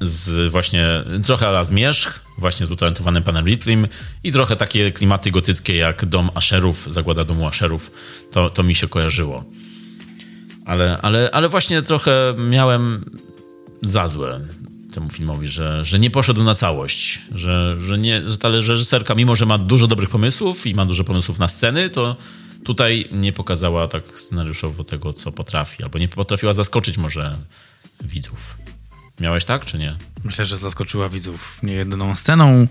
z 0.00 0.52
właśnie 0.52 1.04
trochę 1.26 1.48
ala 1.48 1.64
zmierzch, 1.64 2.24
właśnie 2.38 2.66
z 2.66 2.70
utalentowanym 2.70 3.22
panem 3.22 3.44
Ripley'm 3.44 3.88
i 4.24 4.32
trochę 4.32 4.56
takie 4.56 4.92
klimaty 4.92 5.30
gotyckie 5.30 5.76
jak 5.76 6.04
Dom 6.04 6.30
Asherów, 6.34 6.86
Zagłada 6.92 7.24
Domu 7.24 7.46
Asherów, 7.46 7.90
to, 8.30 8.50
to 8.50 8.62
mi 8.62 8.74
się 8.74 8.88
kojarzyło. 8.88 9.44
Ale, 10.64 10.98
ale, 11.02 11.30
ale 11.32 11.48
właśnie 11.48 11.82
trochę 11.82 12.34
miałem 12.38 13.04
za 13.82 14.08
złe 14.08 14.40
temu 14.94 15.10
filmowi, 15.10 15.48
że, 15.48 15.84
że 15.84 15.98
nie 15.98 16.10
poszedł 16.10 16.42
na 16.42 16.54
całość, 16.54 17.20
że, 17.34 17.76
że, 17.80 17.98
nie, 17.98 18.28
że 18.28 18.38
ta 18.38 18.48
reżyserka, 18.48 19.14
mimo 19.14 19.36
że 19.36 19.46
ma 19.46 19.58
dużo 19.58 19.86
dobrych 19.86 20.10
pomysłów 20.10 20.66
i 20.66 20.74
ma 20.74 20.86
dużo 20.86 21.04
pomysłów 21.04 21.38
na 21.38 21.48
sceny, 21.48 21.90
to 21.90 22.16
tutaj 22.64 23.08
nie 23.12 23.32
pokazała 23.32 23.88
tak 23.88 24.18
scenariuszowo 24.18 24.84
tego, 24.84 25.12
co 25.12 25.32
potrafi, 25.32 25.82
albo 25.82 25.98
nie 25.98 26.08
potrafiła 26.08 26.52
zaskoczyć 26.52 26.98
może 26.98 27.38
widzów. 28.04 28.63
Miałeś 29.20 29.44
tak, 29.44 29.64
czy 29.64 29.78
nie? 29.78 29.96
Myślę, 30.24 30.44
że 30.44 30.58
zaskoczyła 30.58 31.08
widzów 31.08 31.62
niejedną 31.62 32.14
sceną. 32.14 32.66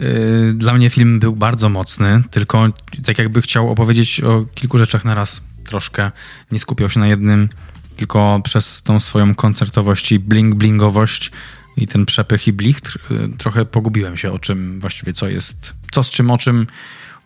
Y, 0.00 0.52
dla 0.54 0.74
mnie 0.74 0.90
film 0.90 1.20
był 1.20 1.36
bardzo 1.36 1.68
mocny, 1.68 2.22
tylko 2.30 2.68
tak 3.06 3.18
jakby 3.18 3.42
chciał 3.42 3.70
opowiedzieć 3.70 4.20
o 4.20 4.44
kilku 4.54 4.78
rzeczach 4.78 5.04
na 5.04 5.14
raz 5.14 5.40
troszkę. 5.64 6.10
Nie 6.52 6.58
skupiał 6.58 6.90
się 6.90 7.00
na 7.00 7.06
jednym, 7.06 7.48
tylko 7.96 8.40
przez 8.44 8.82
tą 8.82 9.00
swoją 9.00 9.34
koncertowość 9.34 10.12
i 10.12 10.20
bling-blingowość 10.20 11.30
i 11.76 11.86
ten 11.86 12.06
przepych 12.06 12.48
i 12.48 12.52
blichtr 12.52 12.98
y, 13.10 13.28
trochę 13.38 13.64
pogubiłem 13.64 14.16
się 14.16 14.32
o 14.32 14.38
czym 14.38 14.80
właściwie 14.80 15.12
co 15.12 15.28
jest, 15.28 15.74
co 15.90 16.04
z 16.04 16.10
czym, 16.10 16.30
o 16.30 16.38
czym. 16.38 16.66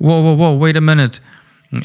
Wow, 0.00 0.24
wow, 0.24 0.38
wow, 0.38 0.58
wait 0.58 0.76
a 0.76 0.80
minute 0.80 1.18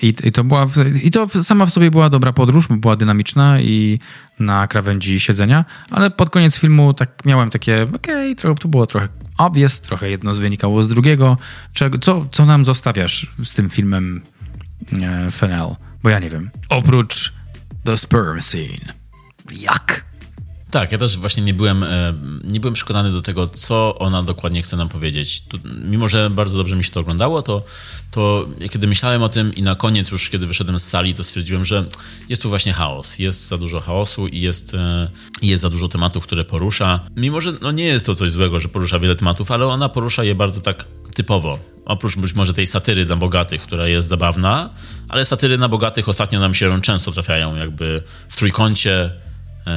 i, 0.01 0.13
I, 0.23 0.31
to 0.31 0.43
była, 0.43 0.67
I 1.03 1.11
to 1.11 1.27
sama 1.43 1.65
w 1.65 1.71
sobie 1.71 1.91
była 1.91 2.09
dobra 2.09 2.33
podróż, 2.33 2.67
była 2.67 2.95
dynamiczna 2.95 3.61
i 3.61 3.99
na 4.39 4.67
krawędzi 4.67 5.19
siedzenia, 5.19 5.65
ale 5.89 6.11
pod 6.11 6.29
koniec 6.29 6.57
filmu 6.57 6.93
tak 6.93 7.25
miałem 7.25 7.49
takie, 7.49 7.87
okej, 7.95 8.31
okay, 8.31 8.55
to 8.55 8.67
było 8.67 8.85
trochę 8.85 9.07
obvious, 9.37 9.81
trochę 9.81 10.09
jedno 10.09 10.33
wynikało 10.33 10.83
z 10.83 10.87
drugiego. 10.87 11.37
Czego, 11.73 11.97
co, 11.97 12.25
co 12.31 12.45
nam 12.45 12.65
zostawiasz 12.65 13.31
z 13.43 13.53
tym 13.53 13.69
filmem 13.69 14.21
e, 15.01 15.31
Fennel? 15.31 15.75
Bo 16.03 16.09
ja 16.09 16.19
nie 16.19 16.29
wiem. 16.29 16.49
Oprócz 16.69 17.33
The 17.83 17.97
Sperm 17.97 18.41
Scene. 18.41 18.93
Jak? 19.51 20.08
Tak, 20.71 20.91
ja 20.91 20.97
też 20.97 21.17
właśnie 21.17 21.43
nie 21.43 21.53
byłem, 21.53 21.83
e, 21.83 22.13
nie 22.43 22.59
byłem 22.59 22.73
przekonany 22.73 23.11
do 23.11 23.21
tego, 23.21 23.47
co 23.47 23.95
ona 23.99 24.23
dokładnie 24.23 24.61
chce 24.61 24.77
nam 24.77 24.89
powiedzieć. 24.89 25.41
Tu, 25.41 25.59
mimo, 25.83 26.07
że 26.07 26.29
bardzo 26.29 26.57
dobrze 26.57 26.75
mi 26.75 26.83
się 26.83 26.91
to 26.91 26.99
oglądało, 26.99 27.41
to, 27.41 27.63
to 28.11 28.47
kiedy 28.71 28.87
myślałem 28.87 29.23
o 29.23 29.29
tym 29.29 29.55
i 29.55 29.61
na 29.61 29.75
koniec 29.75 30.11
już, 30.11 30.29
kiedy 30.29 30.47
wyszedłem 30.47 30.79
z 30.79 30.83
sali, 30.83 31.13
to 31.13 31.23
stwierdziłem, 31.23 31.65
że 31.65 31.85
jest 32.29 32.41
tu 32.41 32.49
właśnie 32.49 32.73
chaos. 32.73 33.19
Jest 33.19 33.47
za 33.47 33.57
dużo 33.57 33.79
chaosu 33.79 34.27
i 34.27 34.41
jest, 34.41 34.73
e, 34.73 35.09
jest 35.41 35.61
za 35.61 35.69
dużo 35.69 35.87
tematów, 35.87 36.23
które 36.23 36.45
porusza. 36.45 36.99
Mimo, 37.15 37.41
że 37.41 37.53
no 37.61 37.71
nie 37.71 37.83
jest 37.83 38.05
to 38.05 38.15
coś 38.15 38.31
złego, 38.31 38.59
że 38.59 38.67
porusza 38.67 38.99
wiele 38.99 39.15
tematów, 39.15 39.51
ale 39.51 39.67
ona 39.67 39.89
porusza 39.89 40.23
je 40.23 40.35
bardzo 40.35 40.61
tak 40.61 40.85
typowo. 41.15 41.59
Oprócz 41.85 42.15
być 42.15 42.33
może 42.33 42.53
tej 42.53 42.67
satyry 42.67 43.05
dla 43.05 43.15
bogatych, 43.15 43.61
która 43.61 43.87
jest 43.87 44.07
zabawna, 44.07 44.69
ale 45.09 45.25
satyry 45.25 45.57
na 45.57 45.69
bogatych 45.69 46.09
ostatnio 46.09 46.39
nam 46.39 46.53
się 46.53 46.81
często 46.81 47.11
trafiają 47.11 47.55
jakby 47.55 48.03
w 48.29 48.35
trójkącie 48.35 49.11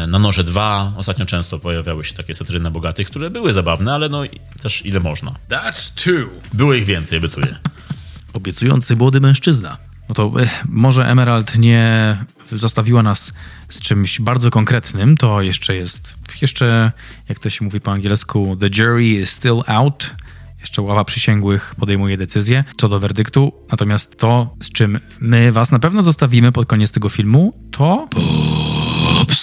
na 0.06 0.18
Noże 0.18 0.44
2 0.44 0.92
ostatnio 0.96 1.26
często 1.26 1.58
pojawiały 1.58 2.04
się 2.04 2.14
takie 2.14 2.34
satyry 2.34 2.60
na 2.60 2.70
bogatych, 2.70 3.06
które 3.06 3.30
były 3.30 3.52
zabawne, 3.52 3.94
ale 3.94 4.08
no 4.08 4.22
też 4.62 4.86
ile 4.86 5.00
można. 5.00 5.34
That's 5.50 6.04
two. 6.04 6.30
Było 6.54 6.74
ich 6.74 6.84
więcej, 6.84 7.18
obiecuję. 7.18 7.58
Obiecujący 8.32 8.96
młody 8.96 9.20
mężczyzna. 9.20 9.78
No 10.08 10.14
to 10.14 10.32
eh, 10.40 10.64
może 10.68 11.06
Emerald 11.06 11.58
nie 11.58 12.16
zostawiła 12.52 13.02
nas 13.02 13.32
z 13.68 13.80
czymś 13.80 14.20
bardzo 14.20 14.50
konkretnym, 14.50 15.16
to 15.16 15.42
jeszcze 15.42 15.76
jest, 15.76 16.16
jeszcze, 16.42 16.92
jak 17.28 17.38
to 17.38 17.50
się 17.50 17.64
mówi 17.64 17.80
po 17.80 17.92
angielsku, 17.92 18.56
the 18.60 18.70
jury 18.70 19.04
is 19.04 19.30
still 19.30 19.62
out. 19.66 20.14
Jeszcze 20.60 20.82
ława 20.82 21.04
przysięgłych 21.04 21.74
podejmuje 21.78 22.16
decyzję 22.16 22.64
co 22.76 22.88
do 22.88 23.00
werdyktu. 23.00 23.52
Natomiast 23.70 24.18
to, 24.18 24.56
z 24.60 24.72
czym 24.72 25.00
my 25.20 25.52
was 25.52 25.72
na 25.72 25.78
pewno 25.78 26.02
zostawimy 26.02 26.52
pod 26.52 26.66
koniec 26.66 26.92
tego 26.92 27.08
filmu, 27.08 27.68
to... 27.70 28.08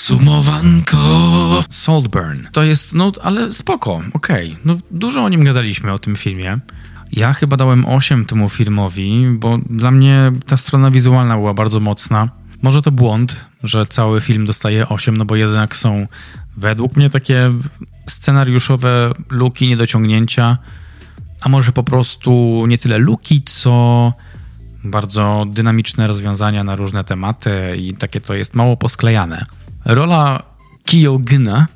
Podsumowanko. 0.10 1.64
Saltburn. 1.70 2.48
To 2.52 2.64
jest, 2.64 2.94
no, 2.94 3.12
ale 3.24 3.52
spoko, 3.52 4.02
okej. 4.14 4.48
Okay. 4.52 4.62
No, 4.66 4.78
dużo 4.92 5.24
o 5.24 5.30
nim 5.30 5.44
gadaliśmy, 5.44 5.92
o 5.92 6.00
tym 6.00 6.16
filmie. 6.16 6.60
Ja 7.12 7.34
chyba 7.34 7.58
dałem 7.58 7.86
8 7.86 8.26
temu 8.26 8.50
filmowi, 8.50 9.28
bo 9.32 9.58
dla 9.70 9.92
mnie 9.92 10.32
ta 10.46 10.58
strona 10.58 10.92
wizualna 10.92 11.36
była 11.36 11.54
bardzo 11.54 11.80
mocna. 11.80 12.30
Może 12.62 12.82
to 12.82 12.92
błąd, 12.92 13.46
że 13.64 13.86
cały 13.86 14.22
film 14.22 14.46
dostaje 14.46 14.90
8, 14.90 15.18
no 15.18 15.26
bo 15.26 15.36
jednak 15.36 15.76
są 15.76 16.08
według 16.58 16.96
mnie 16.96 17.10
takie 17.10 17.52
scenariuszowe 18.08 19.12
luki, 19.30 19.68
niedociągnięcia, 19.68 20.58
a 21.42 21.50
może 21.50 21.72
po 21.72 21.84
prostu 21.84 22.64
nie 22.68 22.78
tyle 22.78 22.98
luki, 22.98 23.42
co 23.46 24.14
bardzo 24.84 25.46
dynamiczne 25.50 26.08
rozwiązania 26.08 26.64
na 26.64 26.76
różne 26.76 27.04
tematy 27.04 27.52
i 27.78 27.94
takie 27.94 28.22
to 28.22 28.34
jest 28.34 28.56
mało 28.56 28.78
posklejane. 28.78 29.46
Rola 29.86 30.44
Kyogena, 30.86 31.68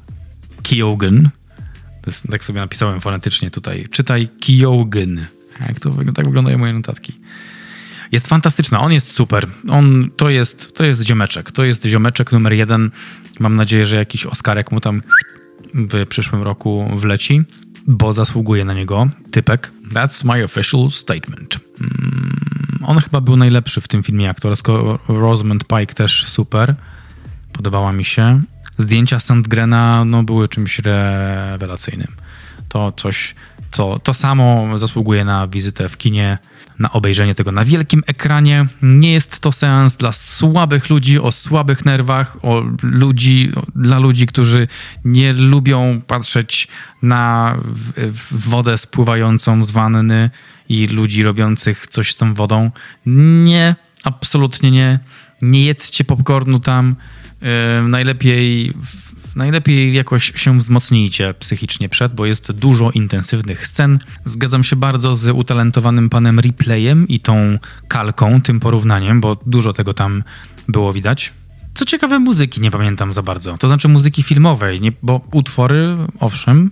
Kyogen, 0.63 1.29
to 2.01 2.09
jest, 2.09 2.27
tak 2.31 2.45
sobie 2.45 2.59
napisałem 2.59 3.01
fonetycznie 3.01 3.51
tutaj, 3.51 3.87
czytaj 3.91 4.27
Kyogen. 4.27 5.25
Jak 5.67 5.79
to 5.79 5.91
tak 6.15 6.25
wyglądają 6.25 6.57
moje 6.57 6.73
notatki. 6.73 7.13
Jest 8.11 8.27
fantastyczna, 8.27 8.81
on 8.81 8.93
jest 8.93 9.11
super. 9.11 9.47
On, 9.69 10.11
to 10.17 10.29
jest, 10.29 10.75
to 10.75 10.83
jest 10.83 11.01
ziomeczek, 11.01 11.51
to 11.51 11.63
jest 11.63 11.85
ziomeczek 11.85 12.31
numer 12.31 12.53
jeden. 12.53 12.91
Mam 13.39 13.55
nadzieję, 13.55 13.85
że 13.85 13.95
jakiś 13.95 14.25
Oscarek 14.25 14.71
mu 14.71 14.81
tam 14.81 15.01
w 15.73 16.05
przyszłym 16.07 16.43
roku 16.43 16.89
wleci, 16.95 17.43
bo 17.87 18.13
zasługuje 18.13 18.65
na 18.65 18.73
niego 18.73 19.07
typek. 19.31 19.71
That's 19.93 20.25
my 20.25 20.43
official 20.43 20.91
statement. 20.91 21.57
Mm, 21.81 22.79
on 22.81 22.99
chyba 22.99 23.21
był 23.21 23.37
najlepszy 23.37 23.81
w 23.81 23.87
tym 23.87 24.03
filmie 24.03 24.29
aktorsko. 24.29 24.99
Rosamund 25.07 25.63
Pike 25.67 25.93
też 25.93 26.25
super. 26.27 26.75
Podobała 27.53 27.93
mi 27.93 28.05
się. 28.05 28.41
Zdjęcia 28.77 29.19
Sandgrena 29.19 30.05
no, 30.05 30.23
były 30.23 30.47
czymś 30.47 30.79
rewelacyjnym. 30.79 32.15
To 32.69 32.91
coś, 32.91 33.35
co 33.69 33.99
to 33.99 34.13
samo 34.13 34.77
zasługuje 34.79 35.25
na 35.25 35.47
wizytę 35.47 35.89
w 35.89 35.97
kinie, 35.97 36.37
na 36.79 36.91
obejrzenie 36.91 37.35
tego 37.35 37.51
na 37.51 37.65
wielkim 37.65 38.01
ekranie. 38.07 38.65
Nie 38.81 39.11
jest 39.13 39.39
to 39.39 39.51
seans 39.51 39.95
dla 39.95 40.11
słabych 40.11 40.89
ludzi, 40.89 41.19
o 41.19 41.31
słabych 41.31 41.85
nerwach, 41.85 42.37
o 42.45 42.63
ludzi, 42.83 43.51
dla 43.75 43.99
ludzi, 43.99 44.27
którzy 44.27 44.67
nie 45.05 45.33
lubią 45.33 46.01
patrzeć 46.07 46.67
na 47.01 47.55
wodę 48.31 48.77
spływającą 48.77 49.63
z 49.63 49.71
wanny 49.71 50.29
i 50.69 50.87
ludzi 50.87 51.23
robiących 51.23 51.87
coś 51.87 52.11
z 52.11 52.15
tą 52.15 52.33
wodą. 52.33 52.71
Nie, 53.05 53.75
absolutnie 54.03 54.71
nie. 54.71 54.99
Nie 55.41 55.65
jedzcie 55.65 56.03
popcornu 56.03 56.59
tam 56.59 56.95
najlepiej, 57.87 58.73
najlepiej 59.35 59.93
jakoś 59.93 60.31
się 60.35 60.57
wzmocnijcie 60.57 61.33
psychicznie 61.33 61.89
przed, 61.89 62.13
bo 62.13 62.25
jest 62.25 62.51
dużo 62.51 62.91
intensywnych 62.91 63.67
scen. 63.67 63.99
Zgadzam 64.25 64.63
się 64.63 64.75
bardzo 64.75 65.15
z 65.15 65.29
utalentowanym 65.29 66.09
panem 66.09 66.39
Replayem 66.39 67.07
i 67.07 67.19
tą 67.19 67.59
kalką, 67.87 68.41
tym 68.41 68.59
porównaniem, 68.59 69.21
bo 69.21 69.37
dużo 69.45 69.73
tego 69.73 69.93
tam 69.93 70.23
było 70.67 70.93
widać. 70.93 71.33
Co 71.73 71.85
ciekawe, 71.85 72.19
muzyki 72.19 72.61
nie 72.61 72.71
pamiętam 72.71 73.13
za 73.13 73.21
bardzo. 73.21 73.57
To 73.57 73.67
znaczy 73.67 73.87
muzyki 73.87 74.23
filmowej, 74.23 74.81
nie, 74.81 74.91
bo 75.01 75.21
utwory, 75.31 75.95
owszem, 76.19 76.71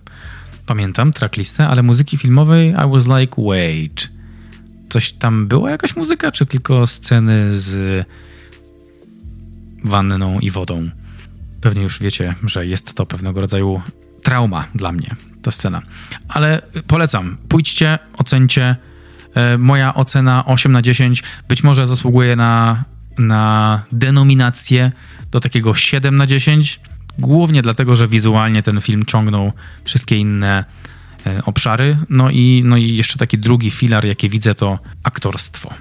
pamiętam 0.65 1.13
tracklistę, 1.13 1.67
ale 1.67 1.84
muzyki 1.84 2.17
filmowej 2.17 2.69
I 2.69 2.91
was 2.91 3.07
like, 3.19 3.43
wait. 3.47 4.11
Coś 4.89 5.13
tam 5.13 5.47
była 5.47 5.72
jakaś 5.72 5.95
muzyka, 5.95 6.32
czy 6.32 6.45
tylko 6.45 6.88
sceny 6.88 7.57
z 7.57 8.05
wanną 9.84 10.39
i 10.39 10.51
wodą? 10.51 10.89
Pewnie 11.61 11.82
już 11.82 11.99
wiecie, 11.99 12.36
że 12.45 12.65
jest 12.65 12.93
to 12.93 13.05
pewnego 13.05 13.41
rodzaju 13.41 13.82
trauma 14.23 14.65
dla 14.75 14.91
mnie, 14.91 15.15
ta 15.41 15.51
scena. 15.51 15.82
Ale 16.27 16.61
polecam, 16.88 17.38
pójdźcie, 17.49 17.99
ocencie. 18.17 18.75
E, 19.36 19.57
moja 19.57 19.93
ocena 19.93 20.45
8 20.45 20.71
na 20.71 20.82
10 20.82 21.23
być 21.47 21.63
może 21.63 21.88
zasługuje 21.88 22.36
na, 22.36 22.84
na 23.17 23.84
denominację 23.91 24.91
do 25.32 25.39
takiego 25.39 25.75
7 25.75 26.15
na 26.15 26.27
10. 26.27 26.79
Głównie 27.19 27.61
dlatego, 27.61 27.95
że 27.95 28.07
wizualnie 28.07 28.61
ten 28.63 28.82
film 28.82 29.05
ciągnął 29.05 29.53
wszystkie 29.84 30.17
inne 30.17 30.65
e, 31.25 31.41
obszary. 31.45 31.97
No 32.09 32.29
i, 32.29 32.63
no 32.65 32.77
i 32.77 32.95
jeszcze 32.95 33.19
taki 33.19 33.38
drugi 33.38 33.71
filar, 33.71 34.05
jaki 34.05 34.29
widzę, 34.29 34.55
to 34.55 34.79
aktorstwo. 35.03 35.73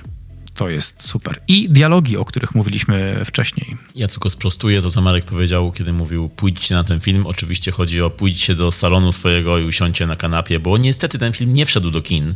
To 0.60 0.68
jest 0.68 1.08
super. 1.08 1.40
I 1.48 1.68
dialogi, 1.68 2.16
o 2.16 2.24
których 2.24 2.54
mówiliśmy 2.54 3.20
wcześniej. 3.24 3.76
Ja 3.94 4.08
tylko 4.08 4.30
sprostuję 4.30 4.82
to, 4.82 4.90
co 4.90 5.00
Marek 5.00 5.24
powiedział, 5.24 5.72
kiedy 5.72 5.92
mówił 5.92 6.28
pójdźcie 6.28 6.74
na 6.74 6.84
ten 6.84 7.00
film. 7.00 7.26
Oczywiście 7.26 7.72
chodzi 7.72 8.02
o 8.02 8.10
pójdźcie 8.10 8.54
do 8.54 8.72
salonu 8.72 9.12
swojego 9.12 9.58
i 9.58 9.64
usiądźcie 9.64 10.06
na 10.06 10.16
kanapie, 10.16 10.60
bo 10.60 10.78
niestety 10.78 11.18
ten 11.18 11.32
film 11.32 11.54
nie 11.54 11.66
wszedł 11.66 11.90
do 11.90 12.02
kin 12.02 12.34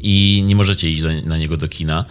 i 0.00 0.44
nie 0.46 0.56
możecie 0.56 0.90
iść 0.90 1.02
do, 1.02 1.08
na 1.24 1.38
niego 1.38 1.56
do 1.56 1.68
kina. 1.68 2.04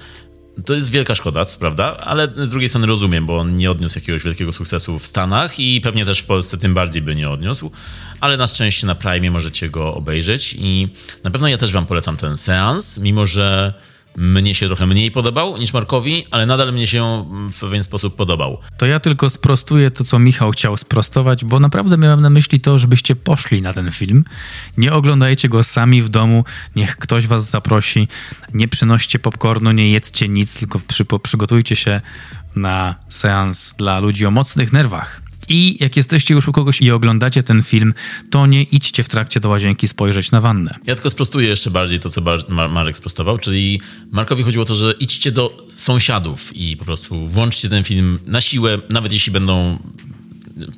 To 0.66 0.74
jest 0.74 0.92
wielka 0.92 1.16
szkoda, 1.16 1.44
prawda? 1.60 1.98
Ale 1.98 2.28
z 2.36 2.50
drugiej 2.50 2.70
strony 2.70 2.88
rozumiem, 2.88 3.26
bo 3.26 3.38
on 3.38 3.56
nie 3.56 3.72
odniósł 3.72 4.00
jakiegoś 4.00 4.24
wielkiego 4.24 4.54
sukcesu 4.54 5.00
w 5.00 5.08
Stanach 5.08 5.60
i 5.60 5.82
pewnie 5.82 6.06
też 6.06 6.20
w 6.20 6.26
Polsce 6.26 6.58
tym 6.58 6.74
bardziej 6.74 7.02
by 7.02 7.16
nie 7.16 7.30
odniósł, 7.30 7.72
ale 8.20 8.38
na 8.38 8.48
szczęście 8.48 8.88
na 8.88 8.96
Prime 8.96 9.32
możecie 9.32 9.70
go 9.70 9.94
obejrzeć 9.94 10.56
i 10.60 10.88
na 11.24 11.32
pewno 11.32 11.48
ja 11.48 11.58
też 11.58 11.72
wam 11.72 11.86
polecam 11.86 12.18
ten 12.18 12.38
seans, 12.38 12.98
mimo 12.98 13.26
że 13.26 13.74
mnie 14.18 14.56
się 14.56 14.68
trochę 14.68 14.88
mniej 14.88 15.12
podobał 15.12 15.58
niż 15.58 15.74
Markowi, 15.74 16.26
ale 16.32 16.46
nadal 16.46 16.74
mnie 16.74 16.88
się 16.88 17.26
w 17.52 17.60
pewien 17.60 17.84
sposób 17.84 18.16
podobał. 18.16 18.58
To 18.78 18.86
ja 18.86 19.00
tylko 19.00 19.30
sprostuję 19.30 19.92
to, 19.92 20.04
co 20.04 20.20
Michał 20.20 20.52
chciał 20.52 20.78
sprostować, 20.78 21.46
bo 21.46 21.60
naprawdę 21.60 21.98
miałem 21.98 22.22
na 22.22 22.30
myśli 22.30 22.60
to, 22.60 22.80
żebyście 22.80 23.16
poszli 23.16 23.62
na 23.62 23.74
ten 23.74 23.92
film. 23.92 24.26
Nie 24.78 24.94
oglądajcie 24.94 25.50
go 25.50 25.64
sami 25.64 26.02
w 26.02 26.10
domu, 26.10 26.44
niech 26.76 26.98
ktoś 26.98 27.28
was 27.28 27.50
zaprosi. 27.50 28.08
Nie 28.54 28.68
przynoście 28.68 29.20
popcornu, 29.20 29.72
nie 29.72 29.92
jedzcie 29.92 30.30
nic, 30.30 30.60
tylko 30.60 30.80
przy, 30.88 31.06
przygotujcie 31.24 31.76
się 31.76 32.02
na 32.56 32.96
seans 33.10 33.76
dla 33.78 34.00
ludzi 34.00 34.26
o 34.26 34.32
mocnych 34.32 34.74
nerwach. 34.74 35.27
I 35.50 35.78
jak 35.80 35.98
jesteście 35.98 36.34
już 36.34 36.48
u 36.48 36.52
kogoś 36.52 36.82
i 36.82 36.92
oglądacie 36.92 37.44
ten 37.44 37.64
film, 37.64 37.94
to 38.30 38.46
nie 38.46 38.64
idźcie 38.64 39.04
w 39.04 39.10
trakcie 39.10 39.40
do 39.40 39.50
łazienki 39.50 39.88
spojrzeć 39.88 40.32
na 40.32 40.42
wannę. 40.42 40.76
Ja 40.86 40.96
tylko 40.96 41.10
sprostuję 41.10 41.48
jeszcze 41.48 41.72
bardziej 41.72 42.00
to, 42.00 42.10
co 42.10 42.22
Marek 42.70 42.98
sprostował, 42.98 43.38
czyli 43.38 43.82
Markowi 44.12 44.44
chodziło 44.44 44.64
o 44.64 44.66
to, 44.66 44.76
że 44.76 44.94
idźcie 45.00 45.32
do 45.32 45.68
sąsiadów 45.70 46.58
i 46.58 46.78
po 46.78 46.86
prostu 46.86 47.28
włączcie 47.28 47.70
ten 47.70 47.84
film 47.84 48.20
na 48.26 48.42
siłę, 48.42 48.80
nawet 48.90 49.14
jeśli 49.14 49.34
będą 49.34 49.78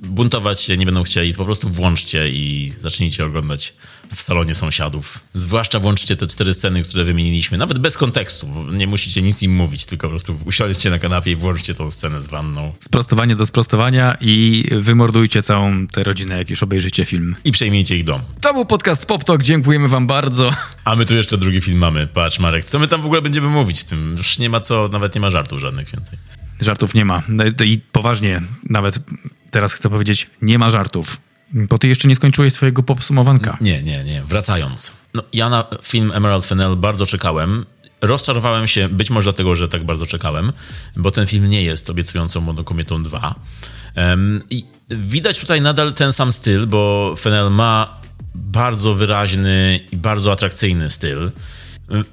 buntować 0.04 0.62
się, 0.62 0.78
nie 0.78 0.86
będą 0.86 1.04
chcieli, 1.04 1.32
to 1.32 1.38
po 1.38 1.46
prostu 1.46 1.70
włączcie 1.70 2.30
i 2.30 2.74
zacznijcie 2.78 3.26
oglądać 3.26 3.74
w 4.16 4.22
salonie 4.22 4.56
sąsiadów. 4.56 5.20
Zwłaszcza 5.34 5.80
włączcie 5.80 6.16
te 6.16 6.28
cztery 6.28 6.54
sceny, 6.54 6.84
które 6.84 7.04
wymieniliśmy, 7.04 7.58
nawet 7.58 7.80
bez 7.80 7.98
kontekstu. 7.98 8.48
Nie 8.72 8.88
musicie 8.88 9.22
nic 9.22 9.44
im 9.44 9.56
mówić, 9.56 9.86
tylko 9.86 10.08
po 10.08 10.10
prostu 10.10 10.38
usiądźcie 10.46 10.90
na 10.90 11.00
kanapie 11.00 11.32
i 11.32 11.36
włączcie 11.36 11.76
tą 11.76 11.92
scenę 11.92 12.22
z 12.22 12.28
wanną. 12.28 12.74
Sprostowanie 12.80 13.36
do 13.36 13.46
sprostowania 13.46 14.18
i 14.22 14.66
wymordujcie 14.72 15.44
całą 15.44 15.88
tę 15.88 16.04
rodzinę, 16.04 16.38
jak 16.38 16.50
już 16.50 16.64
obejrzycie 16.64 17.06
film. 17.06 17.36
I 17.44 17.52
przejmijcie 17.52 17.98
ich 17.98 18.04
dom. 18.04 18.22
To 18.42 18.54
był 18.54 18.66
podcast 18.66 19.06
Pop 19.06 19.24
Talk, 19.24 19.44
dziękujemy 19.44 19.88
wam 19.88 20.08
bardzo. 20.08 20.54
A 20.84 20.96
my 20.96 21.06
tu 21.06 21.16
jeszcze 21.16 21.38
drugi 21.38 21.62
film 21.62 21.78
mamy. 21.78 22.08
Patrz 22.08 22.40
Marek, 22.40 22.66
co 22.66 22.80
my 22.80 22.88
tam 22.88 23.02
w 23.02 23.06
ogóle 23.06 23.22
będziemy 23.22 23.48
mówić 23.48 23.82
w 23.82 23.84
tym? 23.84 24.16
Już 24.18 24.40
nie 24.40 24.50
ma 24.50 24.60
co, 24.60 24.90
nawet 24.92 25.16
nie 25.16 25.22
ma 25.22 25.30
żartów 25.30 25.60
żadnych 25.60 25.92
więcej. 25.92 26.20
Żartów 26.62 26.94
nie 26.94 27.06
ma. 27.06 27.24
No 27.28 27.44
I 27.66 27.80
poważnie, 27.92 28.42
nawet 28.70 29.00
teraz 29.52 29.74
chcę 29.74 29.90
powiedzieć, 29.90 30.30
nie 30.42 30.60
ma 30.60 30.70
żartów. 30.70 31.18
Bo 31.54 31.78
ty 31.78 31.88
jeszcze 31.88 32.08
nie 32.08 32.16
skończyłeś 32.16 32.54
swojego 32.54 32.84
podsumowanka. 32.84 33.58
Nie, 33.62 33.84
nie, 33.84 34.04
nie. 34.04 34.24
Wracając. 34.24 34.94
No, 35.14 35.24
ja 35.34 35.50
na 35.50 35.66
film 35.84 36.12
Emerald 36.12 36.46
Fennel 36.46 36.76
bardzo 36.76 37.06
czekałem. 37.06 37.66
Rozczarowałem 38.02 38.68
się, 38.68 38.90
być 38.90 39.10
może 39.10 39.24
dlatego, 39.24 39.56
że 39.56 39.70
tak 39.70 39.86
bardzo 39.86 40.06
czekałem, 40.06 40.52
bo 40.96 41.12
ten 41.12 41.28
film 41.28 41.50
nie 41.50 41.64
jest 41.64 41.90
obiecującą 41.90 42.42
młodą 42.42 42.64
kobietą 42.64 43.04
2. 43.04 43.36
Um, 43.96 44.42
I 44.50 44.66
widać 44.90 45.40
tutaj 45.40 45.62
nadal 45.62 45.94
ten 45.94 46.14
sam 46.14 46.32
styl, 46.32 46.68
bo 46.68 47.14
Fennel 47.20 47.52
ma 47.52 48.02
bardzo 48.36 48.94
wyraźny 48.94 49.80
i 49.92 49.98
bardzo 49.98 50.32
atrakcyjny 50.32 50.90
styl. 50.90 51.32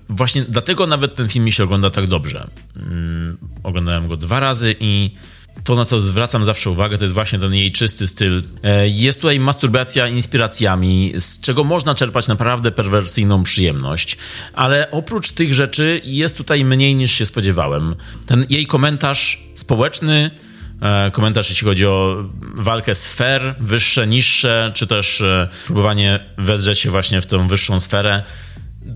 Właśnie 0.09 0.43
dlatego 0.49 0.87
nawet 0.87 1.15
ten 1.15 1.29
film 1.29 1.45
mi 1.45 1.53
się 1.53 1.65
ogląda 1.65 1.91
tak 1.91 2.07
dobrze. 2.07 2.51
Um, 2.77 3.39
oglądałem 3.63 4.09
go 4.09 4.17
dwa 4.17 4.41
razy 4.41 4.77
i 4.81 5.11
to, 5.65 5.75
na 5.75 5.85
co 5.85 6.01
zwracam 6.01 6.45
zawsze 6.45 6.71
uwagę, 6.71 6.99
to 6.99 7.05
jest 7.05 7.15
właśnie 7.15 7.39
ten 7.39 7.55
jej 7.55 7.73
czysty 7.73 8.09
styl. 8.09 8.43
E, 8.63 8.89
jest 8.89 9.21
tutaj 9.21 9.41
masturbacja 9.41 10.07
inspiracjami, 10.07 11.13
z 11.17 11.41
czego 11.41 11.65
można 11.65 11.95
czerpać 11.95 12.29
naprawdę 12.29 12.73
perwersyjną 12.73 13.43
przyjemność, 13.43 14.17
ale 14.53 14.91
oprócz 14.91 15.33
tych 15.33 15.55
rzeczy 15.55 16.01
jest 16.05 16.37
tutaj 16.37 16.65
mniej 16.65 16.95
niż 16.95 17.13
się 17.13 17.27
spodziewałem. 17.27 17.95
Ten 18.27 18.47
jej 18.51 18.67
komentarz 18.67 19.43
społeczny, 19.55 20.31
e, 20.83 21.11
komentarz 21.11 21.51
jeśli 21.51 21.67
chodzi 21.67 21.87
o 21.87 22.25
walkę 22.55 22.95
sfer, 22.95 23.55
wyższe, 23.61 24.07
niższe, 24.07 24.73
czy 24.75 24.87
też 24.87 25.21
e, 25.21 25.49
próbowanie 25.67 26.21
wedrzeć 26.39 26.79
się 26.79 26.91
właśnie 26.91 27.21
w 27.21 27.27
tą 27.27 27.49
wyższą 27.49 27.81
sferę, 27.81 28.23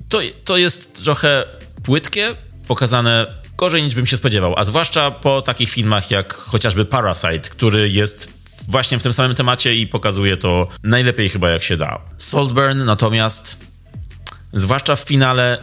to, 0.08 0.20
to 0.44 0.56
jest 0.56 1.04
trochę 1.04 1.44
płytkie, 1.82 2.34
pokazane 2.66 3.39
gorzej 3.60 3.82
niż 3.82 3.94
bym 3.94 4.06
się 4.06 4.16
spodziewał, 4.16 4.54
a 4.56 4.64
zwłaszcza 4.64 5.10
po 5.10 5.42
takich 5.42 5.70
filmach 5.70 6.10
jak 6.10 6.34
chociażby 6.34 6.84
Parasite, 6.84 7.40
który 7.40 7.90
jest 7.90 8.28
właśnie 8.68 8.98
w 8.98 9.02
tym 9.02 9.12
samym 9.12 9.36
temacie 9.36 9.76
i 9.76 9.86
pokazuje 9.86 10.36
to 10.36 10.68
najlepiej 10.82 11.28
chyba 11.28 11.50
jak 11.50 11.62
się 11.62 11.76
da. 11.76 12.00
Saltburn 12.18 12.84
natomiast, 12.84 13.64
zwłaszcza 14.52 14.96
w 14.96 15.00
finale, 15.00 15.58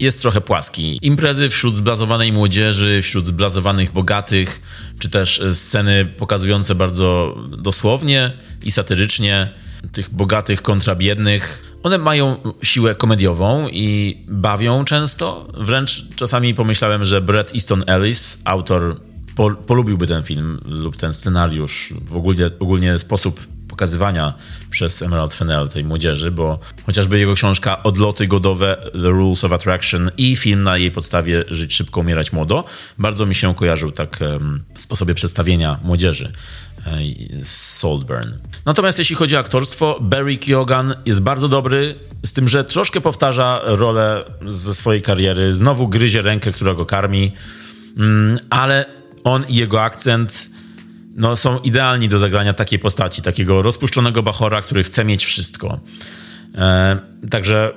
jest 0.00 0.22
trochę 0.22 0.40
płaski. 0.40 0.98
Imprezy 1.02 1.50
wśród 1.50 1.76
zblazowanej 1.76 2.32
młodzieży, 2.32 3.02
wśród 3.02 3.26
zblazowanych 3.26 3.92
bogatych, 3.92 4.60
czy 4.98 5.10
też 5.10 5.42
sceny 5.52 6.06
pokazujące 6.06 6.74
bardzo 6.74 7.36
dosłownie 7.58 8.32
i 8.62 8.70
satyrycznie 8.70 9.50
tych 9.92 10.10
bogatych 10.10 10.62
kontra 10.62 10.94
biednych 10.94 11.74
one 11.84 11.98
mają 11.98 12.36
siłę 12.62 12.94
komediową 12.94 13.68
i 13.68 14.18
bawią 14.28 14.84
często. 14.84 15.48
Wręcz 15.54 16.14
czasami 16.16 16.54
pomyślałem, 16.54 17.04
że 17.04 17.20
Bret 17.20 17.54
Easton 17.54 17.82
Ellis, 17.86 18.42
autor, 18.44 19.00
polubiłby 19.66 20.06
ten 20.06 20.22
film 20.22 20.60
lub 20.66 20.96
ten 20.96 21.14
scenariusz, 21.14 21.94
w 22.04 22.16
ogóle, 22.16 22.50
ogólnie 22.58 22.98
sposób 22.98 23.40
pokazywania 23.68 24.34
przez 24.70 25.02
Emerald 25.02 25.34
Fennell 25.34 25.68
tej 25.68 25.84
młodzieży, 25.84 26.30
bo 26.30 26.58
chociażby 26.86 27.18
jego 27.18 27.34
książka 27.34 27.82
Odloty 27.82 28.26
godowe, 28.26 28.90
The 28.92 29.10
Rules 29.10 29.44
of 29.44 29.52
Attraction 29.52 30.10
i 30.16 30.36
film 30.36 30.62
na 30.62 30.76
jej 30.76 30.90
podstawie 30.90 31.44
Żyć 31.48 31.74
szybko, 31.74 32.00
umierać 32.00 32.32
młodo, 32.32 32.64
bardzo 32.98 33.26
mi 33.26 33.34
się 33.34 33.54
kojarzył 33.54 33.92
tak 33.92 34.18
w 34.74 34.80
sposobie 34.80 35.14
przedstawienia 35.14 35.78
młodzieży 35.82 36.32
Saltburn. 37.42 38.28
Natomiast 38.64 38.98
jeśli 38.98 39.16
chodzi 39.16 39.36
o 39.36 39.38
aktorstwo, 39.38 39.98
Barry 40.00 40.38
Keoghan 40.38 40.94
jest 41.06 41.22
bardzo 41.22 41.48
dobry, 41.48 41.94
z 42.22 42.32
tym, 42.32 42.48
że 42.48 42.64
troszkę 42.64 43.00
powtarza 43.00 43.60
rolę 43.64 44.24
ze 44.48 44.74
swojej 44.74 45.02
kariery, 45.02 45.52
znowu 45.52 45.88
gryzie 45.88 46.22
rękę, 46.22 46.52
która 46.52 46.74
go 46.74 46.86
karmi, 46.86 47.32
mm, 47.98 48.38
ale 48.50 48.86
on 49.24 49.44
i 49.48 49.54
jego 49.54 49.82
akcent 49.82 50.50
no, 51.16 51.36
są 51.36 51.58
idealni 51.58 52.08
do 52.08 52.18
zagrania 52.18 52.54
takiej 52.54 52.78
postaci, 52.78 53.22
takiego 53.22 53.62
rozpuszczonego 53.62 54.22
bachora, 54.22 54.62
który 54.62 54.84
chce 54.84 55.04
mieć 55.04 55.24
wszystko. 55.24 55.80
E, 56.54 56.98
także 57.30 57.72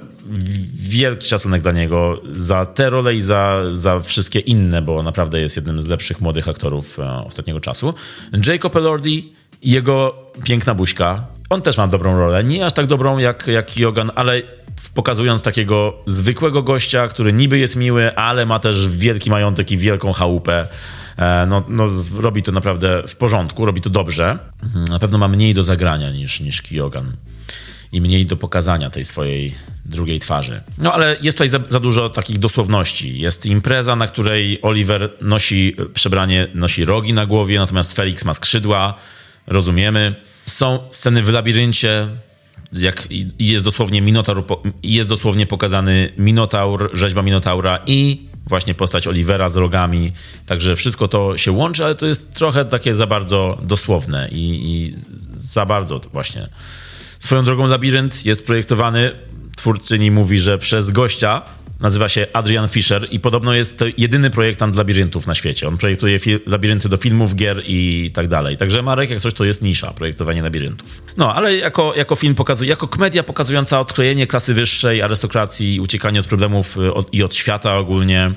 wielki 0.79 1.27
szacunek 1.27 1.61
dla 1.61 1.71
niego 1.71 2.21
za 2.33 2.65
tę 2.65 2.89
rolę 2.89 3.15
i 3.15 3.21
za, 3.21 3.61
za 3.73 3.99
wszystkie 3.99 4.39
inne, 4.39 4.81
bo 4.81 5.03
naprawdę 5.03 5.39
jest 5.39 5.55
jednym 5.55 5.81
z 5.81 5.87
lepszych 5.87 6.21
młodych 6.21 6.47
aktorów 6.47 6.99
e, 6.99 7.25
ostatniego 7.25 7.59
czasu. 7.59 7.93
Jacob 8.47 8.75
Elordi 8.75 9.33
jego 9.61 10.15
piękna 10.43 10.75
buźka. 10.75 11.23
On 11.49 11.61
też 11.61 11.77
ma 11.77 11.87
dobrą 11.87 12.19
rolę. 12.19 12.43
Nie 12.43 12.65
aż 12.65 12.73
tak 12.73 12.85
dobrą 12.85 13.17
jak, 13.17 13.47
jak 13.47 13.77
Jogan, 13.77 14.11
ale 14.15 14.41
pokazując 14.93 15.41
takiego 15.41 15.93
zwykłego 16.05 16.63
gościa, 16.63 17.07
który 17.07 17.33
niby 17.33 17.57
jest 17.57 17.75
miły, 17.75 18.15
ale 18.15 18.45
ma 18.45 18.59
też 18.59 18.87
wielki 18.87 19.29
majątek 19.29 19.71
i 19.71 19.77
wielką 19.77 20.13
chałupę. 20.13 20.67
E, 21.17 21.45
no, 21.49 21.63
no, 21.69 21.89
robi 22.17 22.43
to 22.43 22.51
naprawdę 22.51 23.03
w 23.07 23.15
porządku, 23.15 23.65
robi 23.65 23.81
to 23.81 23.89
dobrze. 23.89 24.37
Mhm, 24.63 24.85
na 24.85 24.99
pewno 24.99 25.17
ma 25.17 25.27
mniej 25.27 25.53
do 25.53 25.63
zagrania 25.63 26.11
niż, 26.11 26.41
niż 26.41 26.61
Kyogan 26.61 27.13
i 27.91 28.01
mniej 28.01 28.25
do 28.25 28.37
pokazania 28.37 28.89
tej 28.89 29.05
swojej 29.05 29.55
drugiej 29.85 30.19
twarzy. 30.19 30.61
No 30.77 30.93
ale 30.93 31.17
jest 31.21 31.37
tutaj 31.37 31.49
za, 31.49 31.59
za, 31.69 31.79
dużo 31.79 32.09
takich 32.09 32.39
dosłowności. 32.39 33.19
Jest 33.19 33.45
impreza, 33.45 33.95
na 33.95 34.07
której 34.07 34.59
Oliver 34.61 35.13
nosi 35.21 35.75
przebranie, 35.93 36.47
nosi 36.53 36.85
rogi 36.85 37.13
na 37.13 37.25
głowie, 37.25 37.59
natomiast 37.59 37.93
Felix 37.93 38.25
ma 38.25 38.33
skrzydła. 38.33 38.93
Rozumiemy. 39.47 40.15
Są 40.45 40.79
sceny 40.91 41.23
w 41.23 41.29
labiryncie, 41.29 42.07
jak 42.73 43.07
jest 43.39 43.63
dosłownie 43.63 44.01
Minotaur, 44.01 44.45
jest 44.83 45.09
dosłownie 45.09 45.47
pokazany 45.47 46.13
Minotaur, 46.17 46.89
rzeźba 46.93 47.21
Minotaura 47.21 47.79
i 47.85 48.27
właśnie 48.47 48.75
postać 48.75 49.07
Olivera 49.07 49.49
z 49.49 49.57
rogami. 49.57 50.13
Także 50.45 50.75
wszystko 50.75 51.07
to 51.07 51.37
się 51.37 51.51
łączy, 51.51 51.85
ale 51.85 51.95
to 51.95 52.05
jest 52.05 52.33
trochę 52.33 52.65
takie 52.65 52.95
za 52.95 53.07
bardzo 53.07 53.57
dosłowne 53.63 54.29
i, 54.31 54.61
i 54.63 54.93
za 55.35 55.65
bardzo 55.65 56.01
właśnie. 56.13 56.47
Swoją 57.19 57.45
drogą 57.45 57.67
labirynt 57.67 58.25
jest 58.25 58.47
projektowany, 58.47 59.11
twórczyni 59.55 60.11
mówi, 60.11 60.39
że 60.39 60.57
przez 60.57 60.91
gościa, 60.91 61.41
nazywa 61.79 62.09
się 62.09 62.27
Adrian 62.33 62.67
Fischer 62.67 63.07
i 63.11 63.19
podobno 63.19 63.53
jest 63.53 63.79
to 63.79 63.85
jedyny 63.97 64.29
projektant 64.29 64.75
labiryntów 64.75 65.27
na 65.27 65.35
świecie. 65.35 65.67
On 65.67 65.77
projektuje 65.77 66.19
labirynty 66.45 66.89
do 66.89 66.97
filmów, 66.97 67.35
gier 67.35 67.63
i 67.65 68.11
tak 68.13 68.27
dalej. 68.27 68.57
Także 68.57 68.81
Marek, 68.81 69.09
jak 69.09 69.19
coś, 69.19 69.33
to 69.33 69.45
jest 69.45 69.61
nisza, 69.61 69.93
projektowanie 69.93 70.41
labiryntów. 70.41 71.01
No, 71.17 71.35
ale 71.35 71.55
jako, 71.55 71.93
jako 71.95 72.15
film 72.15 72.35
pokazuje, 72.35 72.69
jako 72.69 72.87
komedia 72.87 73.23
pokazująca 73.23 73.79
odklejenie 73.79 74.27
klasy 74.27 74.53
wyższej, 74.53 75.01
arystokracji, 75.01 75.79
uciekanie 75.79 76.19
od 76.19 76.27
problemów 76.27 76.77
y, 76.77 76.93
od, 76.93 77.13
i 77.13 77.23
od 77.23 77.35
świata 77.35 77.77
ogólnie, 77.77 78.31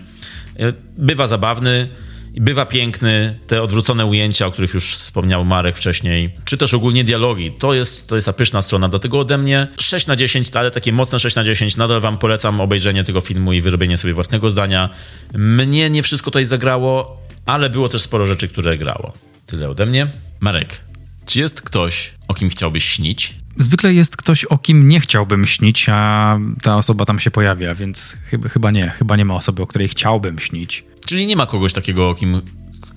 y, 0.60 0.74
bywa 0.98 1.26
zabawny. 1.26 1.88
Bywa 2.34 2.66
piękny, 2.66 3.38
te 3.46 3.62
odwrócone 3.62 4.06
ujęcia, 4.06 4.46
o 4.46 4.50
których 4.50 4.74
już 4.74 4.94
wspomniał 4.94 5.44
Marek 5.44 5.76
wcześniej, 5.76 6.34
czy 6.44 6.56
też 6.56 6.74
ogólnie 6.74 7.04
dialogi. 7.04 7.52
To 7.52 7.74
jest, 7.74 8.08
to 8.08 8.14
jest 8.14 8.26
ta 8.26 8.32
pyszna 8.32 8.62
strona. 8.62 8.88
Do 8.88 8.98
tego 8.98 9.20
ode 9.20 9.38
mnie 9.38 9.68
6 9.80 10.06
na 10.06 10.16
10, 10.16 10.56
ale 10.56 10.70
takie 10.70 10.92
mocne 10.92 11.18
6 11.18 11.36
na 11.36 11.44
10. 11.44 11.76
Nadal 11.76 12.00
wam 12.00 12.18
polecam 12.18 12.60
obejrzenie 12.60 13.04
tego 13.04 13.20
filmu 13.20 13.52
i 13.52 13.60
wyrobienie 13.60 13.96
sobie 13.96 14.14
własnego 14.14 14.50
zdania. 14.50 14.90
Mnie 15.34 15.90
nie 15.90 16.02
wszystko 16.02 16.30
tutaj 16.30 16.44
zagrało, 16.44 17.20
ale 17.46 17.70
było 17.70 17.88
też 17.88 18.02
sporo 18.02 18.26
rzeczy, 18.26 18.48
które 18.48 18.78
grało. 18.78 19.12
Tyle 19.46 19.68
ode 19.68 19.86
mnie. 19.86 20.06
Marek, 20.40 20.80
czy 21.26 21.40
jest 21.40 21.62
ktoś, 21.62 22.12
o 22.28 22.34
kim 22.34 22.50
chciałbyś 22.50 22.84
śnić? 22.84 23.34
Zwykle 23.56 23.94
jest 23.94 24.16
ktoś, 24.16 24.44
o 24.44 24.58
kim 24.58 24.88
nie 24.88 25.00
chciałbym 25.00 25.46
śnić, 25.46 25.86
a 25.88 26.38
ta 26.62 26.76
osoba 26.76 27.04
tam 27.04 27.20
się 27.20 27.30
pojawia, 27.30 27.74
więc 27.74 28.16
chyba, 28.26 28.48
chyba 28.48 28.70
nie. 28.70 28.90
Chyba 28.90 29.16
nie 29.16 29.24
ma 29.24 29.34
osoby, 29.34 29.62
o 29.62 29.66
której 29.66 29.88
chciałbym 29.88 30.38
śnić. 30.38 30.84
Czyli 31.07 31.26
nie 31.26 31.36
ma 31.36 31.46
kogoś 31.46 31.72
takiego, 31.72 32.09
o 32.09 32.14
kim 32.14 32.42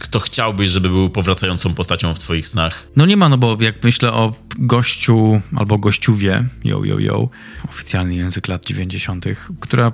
kto 0.04 0.20
chciałbyś, 0.20 0.72
żeby 0.72 0.90
był 0.90 1.10
powracającą 1.10 1.74
postacią 1.74 2.14
w 2.14 2.20
twoich 2.20 2.48
snach? 2.48 2.88
No 2.96 3.06
nie 3.06 3.18
ma, 3.18 3.30
no 3.30 3.38
bo 3.38 3.58
jak 3.60 3.84
myślę 3.84 4.14
o 4.14 4.34
gościu 4.58 5.42
albo 5.56 5.78
gościuwie, 5.78 6.44
yo, 6.64 6.84
yo, 6.84 7.00
yo, 7.00 7.30
oficjalny 7.70 8.16
język 8.16 8.48
lat 8.48 8.66
90., 8.66 9.26
która 9.60 9.92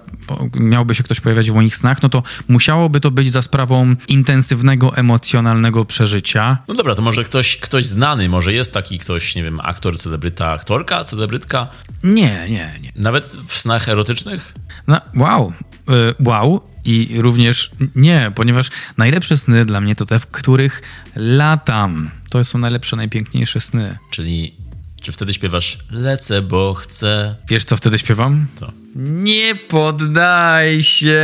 miałby 0.56 0.96
się 0.96 1.04
ktoś 1.04 1.20
pojawiać 1.20 1.52
w 1.52 1.54
moich 1.54 1.76
snach, 1.76 2.04
no 2.04 2.10
to 2.10 2.24
musiałoby 2.48 3.00
to 3.00 3.12
być 3.12 3.32
za 3.32 3.42
sprawą 3.42 3.96
intensywnego, 4.08 4.96
emocjonalnego 4.96 5.86
przeżycia. 5.86 6.58
No 6.68 6.74
dobra, 6.74 6.96
to 6.96 7.02
może 7.02 7.24
ktoś, 7.24 7.58
ktoś 7.58 7.86
znany, 7.86 8.30
może 8.30 8.54
jest 8.54 8.74
taki 8.74 8.98
ktoś, 8.98 9.36
nie 9.36 9.44
wiem, 9.44 9.60
aktor, 9.64 9.98
celebryta, 9.98 10.52
aktorka, 10.52 11.04
celebrytka? 11.04 11.68
Nie, 12.04 12.50
nie, 12.50 12.80
nie. 12.82 12.92
Nawet 12.96 13.26
w 13.48 13.60
snach 13.60 13.90
erotycznych? 13.90 14.54
No, 14.88 15.02
wow, 15.16 15.54
yy, 15.90 16.16
wow. 16.20 16.69
I 16.86 17.22
również 17.22 17.72
nie, 17.96 18.32
ponieważ 18.36 18.70
najlepsze 18.98 19.38
sny 19.38 19.66
dla 19.66 19.82
mnie 19.82 19.96
to 19.96 20.06
te, 20.06 20.20
w 20.20 20.28
których 20.28 20.82
latam. 21.16 22.12
To 22.30 22.44
są 22.44 22.60
najlepsze, 22.60 22.96
najpiękniejsze 22.96 23.62
sny. 23.62 23.98
Czyli 24.10 24.54
czy 25.02 25.12
wtedy 25.12 25.34
śpiewasz 25.34 25.78
lecę, 25.92 26.42
bo 26.42 26.74
chcę? 26.74 27.36
Wiesz, 27.48 27.64
co 27.64 27.78
wtedy 27.78 28.00
śpiewam? 28.00 28.48
Co? 28.54 28.72
Nie 28.96 29.56
poddaj 29.56 30.84
się. 30.84 31.22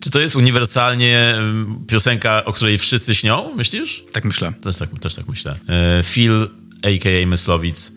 Czy 0.00 0.10
to 0.10 0.20
jest 0.20 0.36
uniwersalnie 0.36 1.36
piosenka, 1.88 2.44
o 2.44 2.52
której 2.52 2.78
wszyscy 2.78 3.14
śnią, 3.14 3.54
myślisz? 3.54 4.04
Tak 4.12 4.24
myślę. 4.24 4.52
Też 4.52 4.76
tak, 4.76 4.98
też 5.00 5.14
tak 5.14 5.28
myślę. 5.28 5.58
E, 5.68 6.02
Phil, 6.02 6.50
a.k.a. 6.82 7.26
Myslowic. 7.26 7.92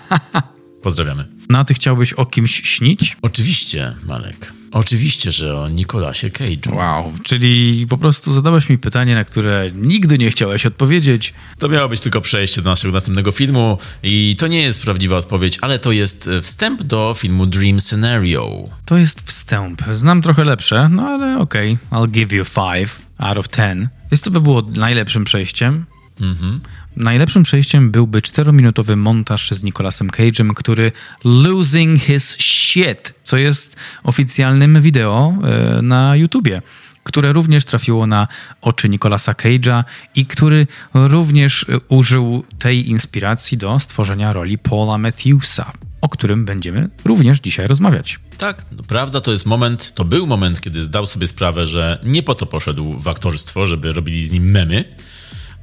Pozdrawiamy. 0.82 1.28
No 1.50 1.58
a 1.58 1.64
ty 1.64 1.74
chciałbyś 1.74 2.12
o 2.12 2.26
kimś 2.26 2.54
śnić? 2.54 3.16
Oczywiście, 3.22 3.94
Malek. 4.04 4.52
Oczywiście, 4.76 5.32
że 5.32 5.60
o 5.60 5.68
Nicolasie 5.68 6.30
Cage'u. 6.30 6.74
Wow, 6.74 7.12
czyli 7.22 7.86
po 7.88 7.98
prostu 7.98 8.32
zadałeś 8.32 8.68
mi 8.68 8.78
pytanie, 8.78 9.14
na 9.14 9.24
które 9.24 9.70
nigdy 9.74 10.18
nie 10.18 10.30
chciałeś 10.30 10.66
odpowiedzieć. 10.66 11.34
To 11.58 11.68
miało 11.68 11.88
być 11.88 12.00
tylko 12.00 12.20
przejście 12.20 12.62
do 12.62 12.70
naszego 12.70 12.94
następnego 12.94 13.32
filmu 13.32 13.78
i 14.02 14.36
to 14.38 14.46
nie 14.46 14.62
jest 14.62 14.82
prawdziwa 14.82 15.16
odpowiedź, 15.16 15.58
ale 15.60 15.78
to 15.78 15.92
jest 15.92 16.28
e, 16.28 16.42
wstęp 16.42 16.82
do 16.82 17.14
filmu 17.18 17.46
Dream 17.46 17.80
Scenario. 17.80 18.64
To 18.84 18.96
jest 18.96 19.20
wstęp. 19.20 19.82
Znam 19.92 20.22
trochę 20.22 20.44
lepsze, 20.44 20.88
no 20.88 21.02
ale 21.02 21.38
okej. 21.38 21.78
Okay. 21.90 21.98
I'll 21.98 22.10
give 22.10 22.32
you 22.32 22.44
five 22.44 22.98
out 23.18 23.38
of 23.38 23.48
ten. 23.48 23.88
Jest 24.10 24.24
to 24.24 24.30
by 24.30 24.40
było 24.40 24.62
najlepszym 24.62 25.24
przejściem. 25.24 25.84
Mhm. 26.20 26.60
Najlepszym 26.96 27.42
przejściem 27.42 27.90
byłby 27.90 28.22
czterominutowy 28.22 28.96
montaż 28.96 29.50
z 29.50 29.64
Nicolasem 29.64 30.08
Cage'em, 30.08 30.54
który 30.54 30.92
losing 31.24 32.00
his 32.00 32.36
shit, 32.38 33.14
co 33.22 33.36
jest 33.36 33.76
oficjalnym 34.04 34.82
wideo 34.82 35.34
e, 35.78 35.82
na 35.82 36.16
YouTubie 36.16 36.62
które 37.06 37.32
również 37.32 37.64
trafiło 37.64 38.06
na 38.06 38.28
oczy 38.60 38.88
Nicolasa 38.88 39.32
Cage'a 39.32 39.84
i 40.14 40.26
który 40.26 40.66
również 40.94 41.66
e, 41.68 41.78
użył 41.88 42.44
tej 42.58 42.90
inspiracji 42.90 43.58
do 43.58 43.80
stworzenia 43.80 44.32
roli 44.32 44.58
Paula 44.58 44.98
Matthewsa, 44.98 45.72
o 46.00 46.08
którym 46.08 46.44
będziemy 46.44 46.88
również 47.04 47.40
dzisiaj 47.40 47.66
rozmawiać. 47.66 48.20
Tak, 48.38 48.64
no, 48.72 48.82
prawda, 48.82 49.20
to 49.20 49.32
jest 49.32 49.46
moment, 49.46 49.94
to 49.94 50.04
był 50.04 50.26
moment, 50.26 50.60
kiedy 50.60 50.82
zdał 50.82 51.06
sobie 51.06 51.26
sprawę, 51.26 51.66
że 51.66 52.00
nie 52.04 52.22
po 52.22 52.34
to 52.34 52.46
poszedł 52.46 52.98
w 52.98 53.08
aktorstwo, 53.08 53.66
żeby 53.66 53.92
robili 53.92 54.26
z 54.26 54.32
nim 54.32 54.50
memy, 54.50 54.84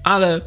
ale 0.04 0.42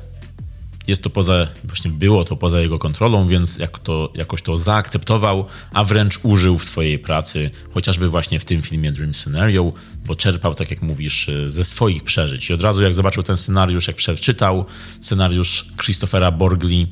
jest 0.89 1.03
to 1.03 1.11
poza, 1.11 1.47
właśnie 1.65 1.91
było 1.91 2.25
to 2.25 2.37
poza 2.37 2.61
jego 2.61 2.79
kontrolą, 2.79 3.29
więc 3.29 3.59
jak 3.59 3.79
to, 3.79 4.13
jakoś 4.15 4.43
to 4.43 4.57
zaakceptował, 4.57 5.45
a 5.73 5.85
wręcz 5.85 6.21
użył 6.23 6.59
w 6.59 6.65
swojej 6.65 6.99
pracy, 6.99 7.51
chociażby 7.75 8.09
właśnie 8.09 8.41
w 8.41 8.45
tym 8.45 8.63
filmie 8.63 8.93
Dream 8.93 9.15
Scenario, 9.15 9.73
bo 10.07 10.17
czerpał, 10.17 10.55
tak 10.55 10.71
jak 10.71 10.83
mówisz, 10.83 11.31
ze 11.45 11.65
swoich 11.65 12.05
przeżyć. 12.05 12.51
I 12.51 12.53
od 12.53 12.63
razu 12.63 12.83
jak 12.83 12.95
zobaczył 12.95 13.23
ten 13.23 13.37
scenariusz, 13.37 13.89
jak 13.89 13.97
przeczytał 13.97 14.65
scenariusz 15.01 15.67
Christophera 15.83 16.31
Borgli, 16.31 16.87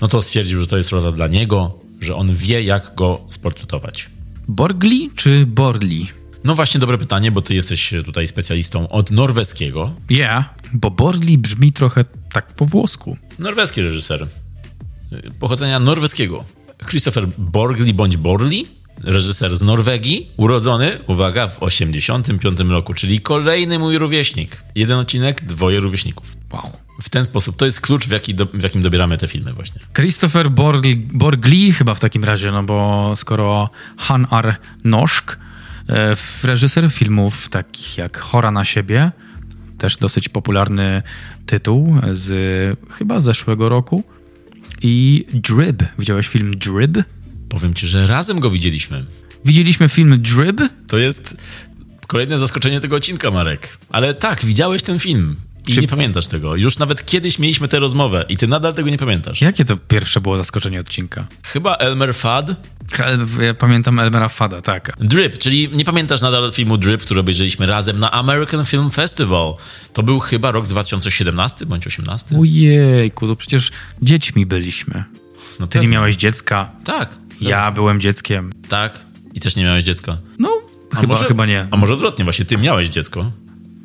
no 0.00 0.08
to 0.08 0.22
stwierdził, 0.22 0.60
że 0.60 0.66
to 0.66 0.76
jest 0.76 0.90
rola 0.90 1.10
dla 1.10 1.26
niego, 1.26 1.78
że 2.00 2.16
on 2.16 2.34
wie, 2.34 2.62
jak 2.62 2.94
go 2.94 3.20
sportretować. 3.28 4.10
Borgli 4.48 5.10
czy 5.16 5.46
Borli? 5.46 6.17
No 6.44 6.54
właśnie, 6.54 6.80
dobre 6.80 6.98
pytanie, 6.98 7.32
bo 7.32 7.42
ty 7.42 7.54
jesteś 7.54 7.94
tutaj 8.04 8.28
specjalistą 8.28 8.88
od 8.88 9.10
norweskiego. 9.10 9.94
Yeah, 10.10 10.54
bo 10.72 10.90
Borli 10.90 11.38
brzmi 11.38 11.72
trochę 11.72 12.04
tak 12.32 12.54
po 12.54 12.64
włosku. 12.64 13.16
Norweski 13.38 13.82
reżyser. 13.82 14.28
Pochodzenia 15.40 15.80
norweskiego. 15.80 16.44
Christopher 16.86 17.26
Borgli 17.38 17.94
bądź 17.94 18.16
Borli, 18.16 18.66
reżyser 19.04 19.56
z 19.56 19.62
Norwegii, 19.62 20.30
urodzony, 20.36 20.98
uwaga, 21.06 21.46
w 21.46 21.62
85 21.62 22.60
roku, 22.60 22.94
czyli 22.94 23.20
kolejny 23.20 23.78
mój 23.78 23.98
rówieśnik. 23.98 24.62
Jeden 24.74 24.98
odcinek, 24.98 25.44
dwoje 25.44 25.80
rówieśników. 25.80 26.36
Wow. 26.52 26.72
W 27.02 27.10
ten 27.10 27.24
sposób. 27.24 27.56
To 27.56 27.64
jest 27.64 27.80
klucz, 27.80 28.06
w, 28.06 28.10
jaki 28.10 28.34
do, 28.34 28.46
w 28.46 28.62
jakim 28.62 28.82
dobieramy 28.82 29.18
te 29.18 29.28
filmy 29.28 29.52
właśnie. 29.52 29.80
Christopher 29.96 30.50
Borgli, 30.50 30.96
Borgli 30.96 31.72
chyba 31.72 31.94
w 31.94 32.00
takim 32.00 32.24
razie, 32.24 32.50
no 32.50 32.62
bo 32.62 33.12
skoro 33.16 33.70
Han 33.96 34.26
Ar 34.30 34.56
Noszk 34.84 35.36
E, 35.36 35.47
reżyser 36.44 36.90
filmów 36.92 37.48
takich 37.48 37.98
jak 37.98 38.18
Chora 38.18 38.50
na 38.50 38.64
siebie, 38.64 39.12
też 39.78 39.96
dosyć 39.96 40.28
popularny 40.28 41.02
tytuł 41.46 41.94
z 42.12 42.78
chyba 42.90 43.20
zeszłego 43.20 43.68
roku. 43.68 44.04
I 44.82 45.26
Drib. 45.32 45.82
Widziałeś 45.98 46.28
film 46.28 46.50
Drib? 46.56 46.98
Powiem 47.48 47.74
ci, 47.74 47.88
że 47.88 48.06
razem 48.06 48.40
go 48.40 48.50
widzieliśmy. 48.50 49.06
Widzieliśmy 49.44 49.88
film 49.88 50.22
Drib? 50.22 50.60
To 50.86 50.98
jest 50.98 51.36
kolejne 52.06 52.38
zaskoczenie 52.38 52.80
tego 52.80 52.96
odcinka, 52.96 53.30
Marek. 53.30 53.78
Ale 53.90 54.14
tak, 54.14 54.44
widziałeś 54.44 54.82
ten 54.82 54.98
film. 54.98 55.36
I 55.68 55.74
Czy... 55.74 55.80
nie 55.80 55.88
pamiętasz 55.88 56.26
tego. 56.26 56.56
Już 56.56 56.78
nawet 56.78 57.06
kiedyś 57.06 57.38
mieliśmy 57.38 57.68
tę 57.68 57.78
rozmowę 57.78 58.24
i 58.28 58.36
ty 58.36 58.46
nadal 58.48 58.74
tego 58.74 58.90
nie 58.90 58.98
pamiętasz. 58.98 59.40
Jakie 59.40 59.64
to 59.64 59.76
pierwsze 59.76 60.20
było 60.20 60.36
zaskoczenie 60.36 60.80
odcinka? 60.80 61.26
Chyba 61.42 61.74
Elmer 61.74 62.14
Fudd. 62.14 62.56
Ja 63.40 63.54
pamiętam 63.54 63.98
Elmera 63.98 64.28
Fada, 64.28 64.60
tak. 64.60 64.92
Drip, 65.00 65.38
czyli 65.38 65.68
nie 65.72 65.84
pamiętasz 65.84 66.20
nadal 66.20 66.52
filmu 66.52 66.76
Drip, 66.76 67.02
który 67.02 67.20
obejrzeliśmy 67.20 67.66
razem 67.66 67.98
na 67.98 68.10
American 68.10 68.64
Film 68.64 68.90
Festival. 68.90 69.54
To 69.92 70.02
był 70.02 70.20
chyba 70.20 70.50
rok 70.50 70.66
2017 70.66 71.66
bądź 71.66 71.86
18. 71.86 72.38
Ojejku, 72.38 73.26
to 73.26 73.36
przecież 73.36 73.70
dziećmi 74.02 74.46
byliśmy. 74.46 75.04
No 75.60 75.66
Ty 75.66 75.80
nie 75.80 75.88
miałeś 75.88 76.16
dziecka. 76.16 76.70
Tak. 76.84 77.16
Ja 77.40 77.56
dobrze. 77.60 77.72
byłem 77.72 78.00
dzieckiem. 78.00 78.52
Tak. 78.68 79.04
I 79.34 79.40
też 79.40 79.56
nie 79.56 79.64
miałeś 79.64 79.84
dziecka. 79.84 80.16
No, 80.38 80.50
a 80.92 80.96
chyba, 80.96 81.14
może, 81.14 81.24
chyba 81.24 81.46
nie. 81.46 81.66
A 81.70 81.76
może 81.76 81.94
odwrotnie, 81.94 82.24
właśnie 82.24 82.44
ty 82.44 82.58
miałeś 82.58 82.88
dziecko. 82.88 83.30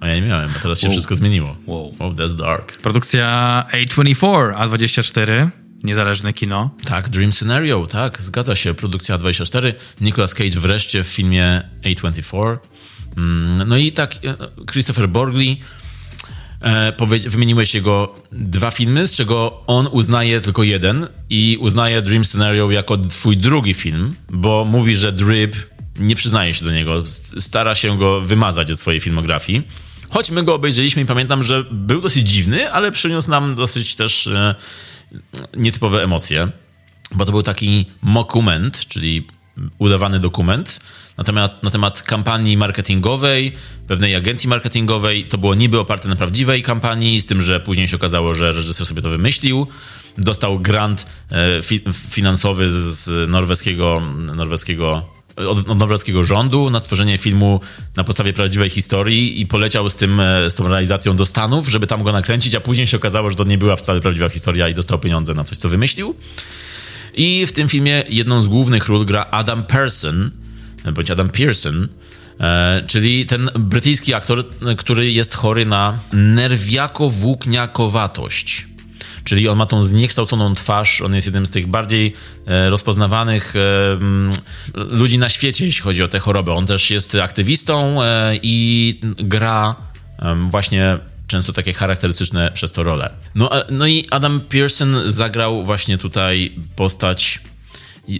A 0.04 0.08
ja 0.08 0.16
nie 0.16 0.22
miałem, 0.22 0.50
a 0.58 0.60
teraz 0.60 0.80
się 0.80 0.88
wow. 0.88 0.94
wszystko 0.94 1.16
zmieniło. 1.16 1.58
Wow. 1.66 1.96
Oh, 2.00 2.16
that's 2.16 2.36
dark. 2.36 2.78
Produkcja 2.78 3.66
A24, 3.72 4.54
A24, 4.56 5.50
niezależne 5.84 6.34
kino. 6.34 6.70
Tak, 6.86 7.10
Dream 7.10 7.34
Scenario, 7.34 7.88
tak, 7.88 8.22
zgadza 8.22 8.56
się. 8.56 8.74
Produkcja 8.74 9.18
A24. 9.18 9.74
Nicolas 10.02 10.34
Cage 10.34 10.60
wreszcie 10.60 11.04
w 11.04 11.08
filmie 11.08 11.62
A24. 11.84 12.58
Mm, 13.18 13.70
no 13.70 13.78
i 13.78 13.92
tak, 13.92 14.16
e, 14.16 14.36
Christopher 14.72 15.10
Borgli 15.10 15.60
E, 16.64 16.94
wymieniłeś 17.30 17.76
jego 17.76 18.16
dwa 18.32 18.72
filmy, 18.72 19.08
z 19.08 19.16
czego 19.16 19.64
on 19.68 19.88
uznaje 19.92 20.42
tylko 20.42 20.64
jeden 20.64 21.08
i 21.30 21.58
uznaje 21.60 22.02
Dream 22.02 22.26
Scenario 22.26 22.72
jako 22.72 22.98
twój 22.98 23.38
drugi 23.38 23.74
film, 23.74 24.16
bo 24.30 24.66
mówi, 24.66 24.96
że 24.96 25.12
Drip 25.12 25.56
nie 26.00 26.16
przyznaje 26.16 26.54
się 26.54 26.66
do 26.66 26.72
niego, 26.72 27.04
stara 27.38 27.76
się 27.76 27.98
go 27.98 28.22
wymazać 28.22 28.68
ze 28.68 28.76
swojej 28.76 29.00
filmografii. 29.00 29.68
Choć 30.14 30.31
my 30.31 30.44
go 30.44 30.56
obejrzeliśmy 30.56 31.02
i 31.02 31.06
pamiętam, 31.06 31.44
że 31.44 31.64
był 31.72 32.02
dosyć 32.02 32.30
dziwny, 32.30 32.72
ale 32.72 32.91
przyniósł 32.91 33.30
nam 33.30 33.56
dosyć 33.56 33.95
też 33.95 34.27
e, 34.27 34.56
nietypowe 35.57 36.03
emocje, 36.03 36.48
bo 37.11 37.26
to 37.26 37.31
był 37.31 37.44
taki 37.44 37.85
mockument, 38.02 38.88
czyli 38.88 39.27
udawany 39.77 40.19
dokument 40.19 40.80
na 41.18 41.23
temat, 41.23 41.64
na 41.64 41.69
temat 41.69 42.02
kampanii 42.02 42.57
marketingowej, 42.57 43.53
pewnej 43.88 44.15
agencji 44.15 44.49
marketingowej. 44.49 45.27
To 45.27 45.38
było 45.38 45.56
niby 45.56 45.80
oparte 45.80 46.10
na 46.10 46.15
prawdziwej 46.15 46.64
kampanii, 46.64 47.22
z 47.22 47.26
tym, 47.26 47.41
że 47.41 47.60
później 47.60 47.88
się 47.88 47.95
okazało, 47.95 48.34
że 48.34 48.52
reżyser 48.52 48.88
sobie 48.88 49.02
to 49.02 49.10
wymyślił. 49.10 49.68
Dostał 50.18 50.60
grant 50.60 51.07
e, 51.31 51.61
fi 51.64 51.81
finansowy 52.10 52.69
z 52.69 53.30
norweskiego, 53.30 54.02
norweskiego 54.35 55.10
od, 55.35 55.69
od 55.69 55.80
rządu 56.22 56.69
na 56.69 56.80
stworzenie 56.80 57.18
filmu 57.18 57.60
na 57.95 58.03
podstawie 58.03 58.34
prawdziwej 58.34 58.69
historii 58.69 59.41
i 59.41 59.47
poleciał 59.47 59.89
z 59.89 59.95
tym, 59.95 60.19
e, 60.19 60.49
z 60.49 60.55
tą 60.55 60.68
realizacją 60.68 61.15
do 61.15 61.26
Stanów, 61.26 61.69
żeby 61.69 61.88
tam 61.88 62.03
go 62.03 62.11
nakręcić, 62.11 62.55
a 62.55 62.61
później 62.61 62.88
się 62.88 62.97
okazało, 62.97 63.30
że 63.30 63.35
to 63.35 63.43
nie 63.43 63.57
była 63.57 63.76
wcale 63.76 64.01
prawdziwa 64.01 64.30
historia 64.30 64.69
i 64.69 64.73
dostał 64.73 64.99
pieniądze 64.99 65.34
na 65.34 65.43
coś, 65.43 65.57
co 65.57 65.69
wymyślił. 65.69 66.15
I 67.14 67.45
w 67.47 67.51
tym 67.51 67.69
filmie 67.69 68.03
jedną 68.10 68.41
z 68.41 68.47
głównych 68.47 68.88
ról 68.88 69.05
gra 69.05 69.26
Adam 69.31 69.64
Pearson, 69.64 70.31
bądź 70.93 71.11
Adam 71.11 71.30
Pearson, 71.30 71.88
e, 72.39 72.84
czyli 72.88 73.26
ten 73.26 73.49
brytyjski 73.60 74.14
aktor, 74.14 74.45
który 74.77 75.11
jest 75.11 75.35
chory 75.35 75.65
na 75.65 75.99
nerwiako-włókniakowatość. 76.14 78.73
Czyli 79.24 79.48
on 79.48 79.58
ma 79.58 79.66
tą 79.66 79.84
zniekształconą 79.84 80.56
twarz, 80.56 81.02
on 81.02 81.16
jest 81.16 81.28
jednym 81.28 81.45
z 81.45 81.50
tych 81.50 81.68
bardziej 81.68 82.14
e, 82.48 82.70
rozpoznawanych 82.70 83.54
e, 83.56 83.60
ludzi 84.74 85.18
na 85.18 85.30
świecie, 85.30 85.66
jeśli 85.66 85.82
chodzi 85.82 86.04
o 86.04 86.08
tę 86.08 86.20
chorobę. 86.20 86.54
On 86.54 86.68
też 86.68 86.91
jest 86.91 87.16
aktywistą 87.16 88.04
e, 88.04 88.40
i 88.44 89.00
gra 89.18 89.76
właśnie 90.50 90.98
często 91.28 91.54
takie 91.54 91.74
charakterystyczne 91.74 92.52
przez 92.52 92.72
to 92.72 92.84
role. 92.84 93.10
No, 93.36 93.50
no 93.70 93.88
i 93.88 94.08
Adam 94.12 94.41
Pearson 94.41 94.95
zagrał 95.06 95.66
właśnie 95.66 95.98
tutaj 95.98 96.52
postać, 96.76 97.40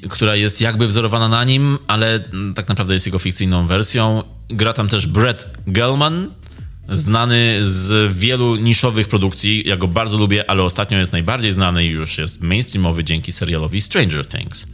która 0.10 0.36
jest 0.36 0.62
jakby 0.62 0.88
wzorowana 0.88 1.28
na 1.28 1.44
nim, 1.44 1.78
ale 1.88 2.24
tak 2.56 2.68
naprawdę 2.68 2.94
jest 2.94 3.06
jego 3.06 3.20
fikcyjną 3.20 3.68
wersją. 3.68 4.24
Gra 4.50 4.74
tam 4.74 4.90
też 4.90 5.08
Brett 5.08 5.50
Gelman, 5.68 6.30
znany 6.90 7.58
z 7.62 8.14
wielu 8.14 8.56
niszowych 8.56 9.08
produkcji. 9.08 9.64
Ja 9.66 9.78
go 9.78 9.88
bardzo 9.88 10.18
lubię, 10.18 10.50
ale 10.50 10.64
ostatnio 10.64 10.98
jest 10.98 11.12
najbardziej 11.12 11.52
znany 11.52 11.86
i 11.86 11.90
już 11.90 12.18
jest 12.18 12.42
mainstreamowy 12.42 13.04
dzięki 13.04 13.32
serialowi 13.32 13.82
Stranger 13.82 14.28
Things. 14.28 14.68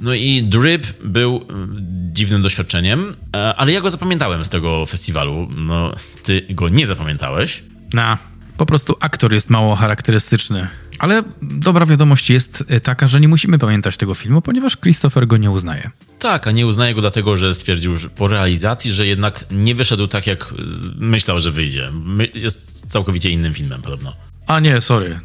No 0.00 0.14
i 0.14 0.42
Drip 0.42 0.86
był 1.04 1.44
mm, 1.50 2.10
dziwnym 2.12 2.42
doświadczeniem, 2.42 3.16
e, 3.36 3.54
ale 3.54 3.72
ja 3.72 3.80
go 3.80 3.90
zapamiętałem 3.90 4.44
z 4.44 4.48
tego 4.48 4.86
festiwalu. 4.86 5.48
No, 5.56 5.94
ty 6.22 6.46
go 6.50 6.68
nie 6.68 6.86
zapamiętałeś. 6.86 7.62
Na, 7.92 8.18
po 8.58 8.66
prostu 8.66 8.96
aktor 9.00 9.32
jest 9.32 9.50
mało 9.50 9.76
charakterystyczny. 9.76 10.68
Ale 10.98 11.22
dobra 11.40 11.86
wiadomość 11.86 12.30
jest 12.30 12.64
e, 12.68 12.80
taka, 12.80 13.06
że 13.06 13.20
nie 13.20 13.28
musimy 13.28 13.58
pamiętać 13.58 13.96
tego 13.96 14.14
filmu, 14.14 14.42
ponieważ 14.42 14.76
Christopher 14.76 15.26
go 15.26 15.36
nie 15.36 15.50
uznaje. 15.50 15.90
Tak, 16.18 16.46
a 16.46 16.50
nie 16.50 16.66
uznaje 16.66 16.94
go 16.94 17.00
dlatego, 17.00 17.36
że 17.36 17.54
stwierdził 17.54 17.96
że 17.96 18.08
po 18.08 18.28
realizacji, 18.28 18.92
że 18.92 19.06
jednak 19.06 19.44
nie 19.50 19.74
wyszedł 19.74 20.08
tak, 20.08 20.26
jak 20.26 20.54
myślał, 20.98 21.40
że 21.40 21.50
wyjdzie. 21.50 21.92
Jest 22.34 22.90
całkowicie 22.90 23.30
innym 23.30 23.54
filmem 23.54 23.82
podobno. 23.82 24.12
A 24.46 24.60
nie, 24.60 24.80
sorry. 24.80 25.20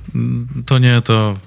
To 0.66 0.80
nie 0.80 1.02
to. 1.02 1.38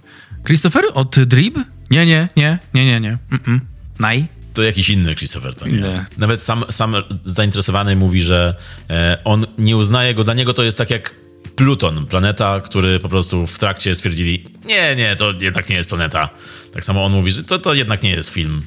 Christopher 0.47 0.85
od 0.95 1.19
Drib? 1.19 1.59
Nie, 1.91 2.07
nie, 2.07 2.29
nie, 2.37 2.59
nie, 2.75 2.85
nie, 2.85 3.01
nie. 3.01 3.19
Mm-mm. 3.31 3.61
Naj? 4.01 4.27
To 4.55 4.63
jakiś 4.63 4.91
inny 4.91 5.15
Christopher, 5.15 5.55
to 5.55 5.67
nie. 5.67 5.73
nie. 5.73 6.07
Nawet 6.19 6.43
sam, 6.43 6.65
sam 6.71 6.95
zainteresowany 7.25 7.97
mówi, 7.97 8.23
że 8.23 8.55
e, 8.91 9.19
on 9.25 9.47
nie 9.59 9.77
uznaje 9.77 10.15
go, 10.15 10.25
dla 10.25 10.35
niego 10.35 10.53
to 10.53 10.63
jest 10.63 10.79
tak 10.79 10.91
jak 10.91 11.26
Pluton, 11.57 12.07
planeta, 12.07 12.61
który 12.61 12.99
po 12.99 13.09
prostu 13.09 13.47
w 13.47 13.59
trakcie 13.59 13.95
stwierdzili, 13.95 14.45
nie, 14.65 14.97
nie, 14.97 15.17
to 15.17 15.33
jednak 15.41 15.69
nie 15.69 15.77
jest 15.77 15.89
planeta. 15.89 16.31
Tak 16.73 16.85
samo 16.85 17.05
on 17.05 17.13
mówi, 17.13 17.33
że 17.33 17.45
to, 17.45 17.59
to 17.59 17.75
jednak 17.75 18.03
nie 18.03 18.11
jest 18.11 18.31
film. 18.31 18.63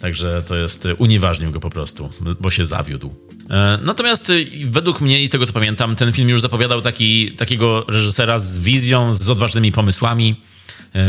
Także 0.00 0.42
to 0.48 0.56
jest, 0.56 0.86
e, 0.86 0.94
unieważnił 0.94 1.50
go 1.50 1.60
po 1.60 1.70
prostu, 1.70 2.10
bo 2.40 2.50
się 2.50 2.64
zawiódł. 2.64 3.14
E, 3.50 3.78
natomiast 3.82 4.30
e, 4.30 4.34
według 4.64 5.00
mnie 5.00 5.22
i 5.22 5.28
z 5.28 5.30
tego 5.30 5.46
co 5.46 5.52
pamiętam, 5.52 5.96
ten 5.96 6.12
film 6.12 6.28
już 6.28 6.40
zapowiadał 6.40 6.80
taki, 6.80 7.32
takiego 7.32 7.84
reżysera 7.88 8.38
z 8.38 8.60
wizją, 8.60 9.14
z 9.14 9.30
odważnymi 9.30 9.72
pomysłami 9.72 10.36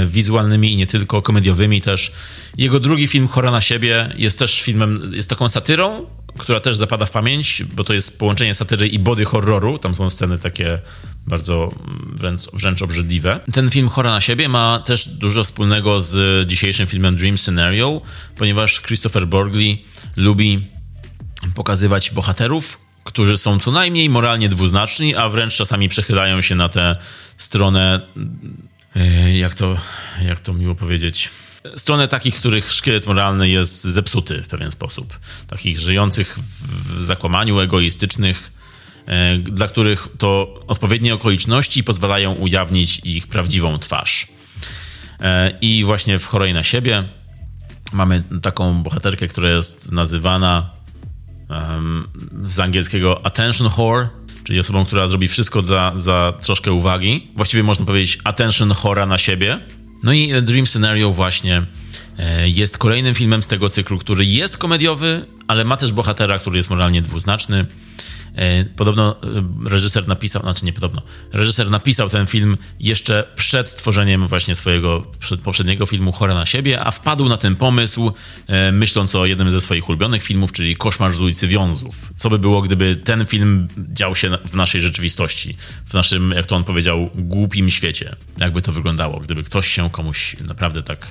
wizualnymi 0.07 0.74
i 0.74 0.76
nie 0.76 0.88
tylko, 0.88 1.22
komediowymi 1.22 1.82
też. 1.82 2.12
Jego 2.57 2.80
drugi 2.80 3.07
film, 3.07 3.28
Chora 3.28 3.52
na 3.52 3.62
siebie, 3.62 4.14
jest 4.18 4.40
też 4.40 4.62
filmem, 4.62 5.12
jest 5.14 5.30
taką 5.30 5.49
satyrą, 5.49 6.06
która 6.38 6.60
też 6.60 6.78
zapada 6.78 7.06
w 7.06 7.12
pamięć, 7.12 7.64
bo 7.64 7.84
to 7.84 7.94
jest 7.94 8.20
połączenie 8.20 8.53
satyry 8.53 8.88
i 8.88 8.99
body 8.99 9.26
horroru. 9.26 9.78
Tam 9.78 9.95
są 9.95 10.10
sceny 10.10 10.38
takie 10.38 10.80
bardzo 11.28 11.72
wręcz, 12.14 12.41
wręcz 12.53 12.82
obrzydliwe. 12.82 13.40
Ten 13.53 13.70
film 13.70 13.90
Chora 13.90 14.12
na 14.12 14.22
siebie 14.22 14.49
ma 14.49 14.80
też 14.80 15.07
dużo 15.07 15.44
wspólnego 15.44 15.99
z 15.99 16.48
dzisiejszym 16.48 16.88
filmem 16.88 17.16
Dream 17.16 17.38
Scenario, 17.38 18.02
ponieważ 18.38 18.82
Christopher 18.82 19.28
Borgley 19.28 19.84
lubi 20.18 20.68
pokazywać 21.56 22.12
bohaterów, 22.12 22.80
którzy 23.03 23.38
są 23.38 23.60
co 23.60 23.72
najmniej 23.72 24.10
moralnie 24.10 24.49
dwuznaczni, 24.49 25.16
a 25.16 25.30
wręcz 25.30 25.56
czasami 25.56 25.90
przechylają 25.90 26.41
się 26.41 26.56
na 26.56 26.70
tę 26.70 26.95
stronę, 27.38 28.02
e, 28.18 28.20
jak 29.34 29.54
to, 29.54 29.78
jak 30.22 30.40
to 30.40 30.54
miło 30.54 30.76
powiedzieć, 30.76 31.30
stronę 31.76 32.08
takich, 32.08 32.36
których 32.36 32.72
szkielet 32.72 33.08
moralny 33.08 33.50
jest 33.50 33.84
zepsuty 33.84 34.42
w 34.42 34.48
pewien 34.48 34.72
sposób. 34.72 35.20
Takich 35.48 35.80
żyjących 35.80 36.40
w 36.40 37.06
zakłamaniu, 37.06 37.60
egoistycznych, 37.60 38.52
e, 39.06 39.38
dla 39.38 39.68
których 39.68 40.08
to 40.18 40.60
odpowiednie 40.68 41.14
okoliczności 41.14 41.84
pozwalają 41.84 42.34
ujawnić 42.34 43.02
ich 43.04 43.28
prawdziwą 43.28 43.80
twarz. 43.80 44.28
E, 45.20 45.58
I 45.62 45.84
właśnie 45.84 46.20
w 46.20 46.26
Chorej 46.26 46.54
na 46.54 46.64
siebie 46.64 47.04
mamy 47.94 48.24
taką 48.42 48.84
bohaterkę, 48.84 49.28
która 49.28 49.50
jest 49.50 49.92
nazywana 49.92 50.70
um, 51.50 52.08
z 52.44 52.60
angielskiego 52.60 53.26
attention 53.26 53.70
whore, 53.70 54.10
czyli 54.46 54.60
osobą, 54.60 54.86
która 54.86 55.08
zrobi 55.08 55.28
wszystko 55.28 55.62
dla, 55.62 55.92
za 55.96 56.34
troszkę 56.42 56.72
uwagi. 56.72 57.28
Właściwie 57.36 57.64
można 57.64 57.86
powiedzieć 57.86 58.20
attention 58.24 58.72
chora 58.72 59.06
na 59.06 59.18
siebie. 59.18 59.60
No 60.04 60.14
i 60.14 60.42
Dream 60.42 60.68
Scenario 60.68 61.12
właśnie 61.12 61.64
e, 62.20 62.50
jest 62.50 62.78
kolejnym 62.78 63.16
filmem 63.16 63.44
z 63.44 63.48
tego 63.48 63.70
cyklu, 63.70 63.98
który 63.98 64.26
jest 64.26 64.58
komediowy, 64.58 65.26
ale 65.48 65.66
ma 65.66 65.78
też 65.78 65.92
bohatera, 65.92 66.40
który 66.40 66.58
jest 66.58 66.70
moralnie 66.70 67.02
dwuznaczny. 67.02 67.66
E, 68.36 68.66
podobno 68.66 69.16
e, 69.66 69.70
reżyser 69.70 70.07
napisał, 70.07 70.41
znaczy 70.41 70.66
nie 70.66 70.74
podobno, 70.74 71.02
reżyser 71.34 71.70
napisał 71.70 72.10
ten 72.10 72.28
film 72.28 72.57
jeszcze 72.80 73.24
przed 73.36 73.70
stworzeniem 73.70 74.28
właśnie 74.28 74.56
swojego 74.56 75.12
poprzedniego 75.44 75.86
filmu 75.86 76.12
Chora 76.12 76.34
na 76.34 76.45
siebie, 76.45 76.84
a 76.84 76.91
wpadł 76.91 77.30
na 77.30 77.38
ten 77.38 77.56
pomysł 77.56 78.12
myśląc 78.72 79.16
o 79.16 79.26
jednym 79.26 79.52
ze 79.52 79.62
swoich 79.62 79.90
ulubionych 79.90 80.24
filmów, 80.24 80.52
czyli 80.52 80.76
Koszmar 80.76 81.14
z 81.14 81.22
ulicy 81.22 81.48
Wiązów. 81.48 82.14
Co 82.16 82.30
by 82.30 82.40
było, 82.40 82.62
gdyby 82.62 82.95
ten 82.95 83.26
film 83.26 83.68
dział 83.78 84.16
się 84.16 84.38
w 84.45 84.56
naszej 84.56 84.82
rzeczywistości, 84.82 85.57
w 85.86 85.94
naszym, 85.94 86.32
jak 86.32 86.45
to 86.45 86.56
on 86.56 86.64
powiedział, 86.64 87.10
głupim 87.16 87.70
świecie. 87.70 88.16
Jakby 88.38 88.62
to 88.62 88.72
wyglądało, 88.72 89.20
gdyby 89.20 89.44
ktoś 89.44 89.68
się 89.68 89.90
komuś 89.90 90.36
naprawdę 90.40 90.84
tak 90.84 91.07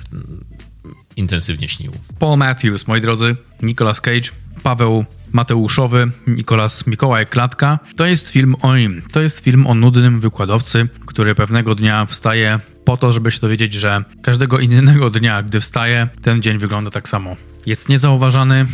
intensywnie 1.15 1.69
śnił. 1.69 1.91
Paul 2.19 2.37
Matthews, 2.37 2.87
moi 2.87 3.01
drodzy, 3.01 3.35
Nicolas 3.61 4.01
Cage, 4.01 4.31
Paweł 4.63 5.05
Mateuszowy, 5.31 6.11
Nikolas 6.27 6.87
Mikołaj 6.87 7.27
Klatka. 7.27 7.79
To 7.95 8.05
jest 8.05 8.29
film 8.29 8.55
o 8.61 8.75
nim. 8.75 9.01
To 9.11 9.21
jest 9.21 9.43
film 9.43 9.67
o 9.67 9.75
nudnym 9.75 10.19
wykładowcy, 10.19 10.89
który 11.05 11.35
pewnego 11.35 11.75
dnia 11.75 12.05
wstaje 12.05 12.59
po 12.85 12.97
to, 12.97 13.11
żeby 13.11 13.31
się 13.31 13.39
dowiedzieć, 13.39 13.73
że 13.73 14.03
każdego 14.21 14.59
innego 14.59 15.09
dnia, 15.09 15.43
gdy 15.43 15.59
wstaje, 15.59 16.07
ten 16.21 16.41
dzień 16.41 16.57
wygląda 16.57 16.91
tak 16.91 17.07
samo. 17.07 17.35
Jest 17.65 17.89
niezauważany, 17.89 18.65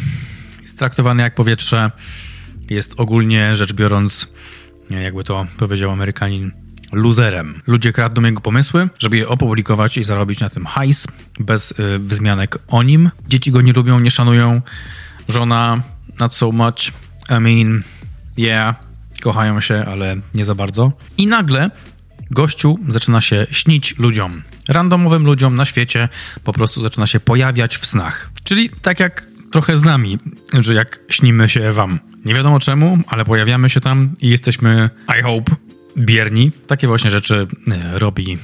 jest 0.62 0.80
traktowany 0.80 1.24
jak 1.24 1.36
powietrze, 1.36 1.92
jest 2.70 3.00
ogólnie 3.00 3.56
rzecz 3.56 3.74
biorąc, 3.74 4.28
jakby 4.90 5.24
to 5.24 5.46
powiedział 5.58 5.92
Amerykanin, 5.92 6.52
luzerem. 6.92 7.62
Ludzie 7.68 7.94
kradną 7.94 8.24
jego 8.24 8.42
pomysły, 8.42 8.90
żeby 9.00 9.18
je 9.18 9.28
opublikować 9.28 9.98
i 9.98 10.04
zarobić 10.04 10.40
na 10.40 10.50
tym 10.50 10.66
hajs, 10.66 11.08
bez 11.40 11.72
y, 11.72 12.00
wzmianek 12.00 12.58
o 12.68 12.84
nim. 12.84 13.12
Dzieci 13.28 13.52
go 13.52 13.62
nie 13.62 13.74
lubią, 13.74 14.00
nie 14.00 14.12
szanują. 14.12 14.62
Żona, 15.28 15.82
not 16.20 16.34
so 16.34 16.52
much. 16.52 16.92
I 17.30 17.40
mean, 17.40 17.84
yeah, 18.38 18.76
kochają 19.22 19.62
się, 19.62 19.86
ale 19.88 20.16
nie 20.34 20.46
za 20.46 20.56
bardzo. 20.56 20.92
I 21.18 21.28
nagle 21.28 21.72
gościu 22.32 22.80
zaczyna 22.90 23.22
się 23.22 23.48
śnić 23.52 23.98
ludziom. 23.98 24.42
Randomowym 24.68 25.26
ludziom 25.26 25.56
na 25.56 25.66
świecie 25.66 26.10
po 26.44 26.54
prostu 26.54 26.82
zaczyna 26.82 27.08
się 27.08 27.20
pojawiać 27.20 27.78
w 27.78 27.86
snach. 27.86 28.30
Czyli 28.44 28.70
tak 28.70 29.00
jak 29.00 29.28
trochę 29.52 29.78
z 29.78 29.84
nami, 29.84 30.18
że 30.60 30.74
jak 30.74 31.00
śnimy 31.10 31.50
się 31.50 31.72
wam. 31.72 32.00
Nie 32.26 32.34
wiadomo 32.34 32.60
czemu, 32.60 32.98
ale 33.08 33.26
pojawiamy 33.26 33.70
się 33.70 33.82
tam 33.82 34.14
i 34.22 34.30
jesteśmy, 34.30 34.90
I 35.20 35.22
hope, 35.24 35.56
bierni. 35.98 36.52
Takie 36.68 36.88
właśnie 36.88 37.10
rzeczy 37.10 37.48
e, 37.72 38.00
robi 38.00 38.38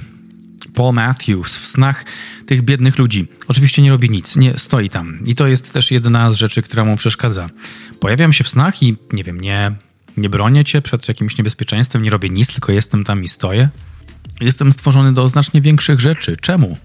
Paul 0.73 0.93
Matthews 0.93 1.57
w 1.57 1.67
snach 1.67 2.05
tych 2.45 2.61
biednych 2.61 2.97
ludzi. 2.97 3.27
Oczywiście 3.47 3.81
nie 3.81 3.89
robi 3.89 4.09
nic, 4.09 4.35
nie 4.35 4.59
stoi 4.59 4.89
tam. 4.89 5.19
I 5.25 5.35
to 5.35 5.47
jest 5.47 5.73
też 5.73 5.91
jedna 5.91 6.31
z 6.31 6.35
rzeczy, 6.35 6.61
która 6.61 6.85
mu 6.85 6.97
przeszkadza. 6.97 7.49
Pojawiam 7.99 8.33
się 8.33 8.43
w 8.43 8.49
snach 8.49 8.83
i 8.83 8.95
nie 9.13 9.23
wiem, 9.23 9.41
nie, 9.41 9.71
nie 10.17 10.29
bronię 10.29 10.65
cię 10.65 10.81
przed 10.81 11.07
jakimś 11.07 11.37
niebezpieczeństwem, 11.37 12.03
nie 12.03 12.09
robię 12.09 12.29
nic, 12.29 12.53
tylko 12.53 12.71
jestem 12.71 13.03
tam 13.03 13.23
i 13.23 13.27
stoję. 13.27 13.69
Jestem 14.41 14.73
stworzony 14.73 15.13
do 15.13 15.29
znacznie 15.29 15.61
większych 15.61 15.99
rzeczy. 15.99 16.37
Czemu? 16.41 16.77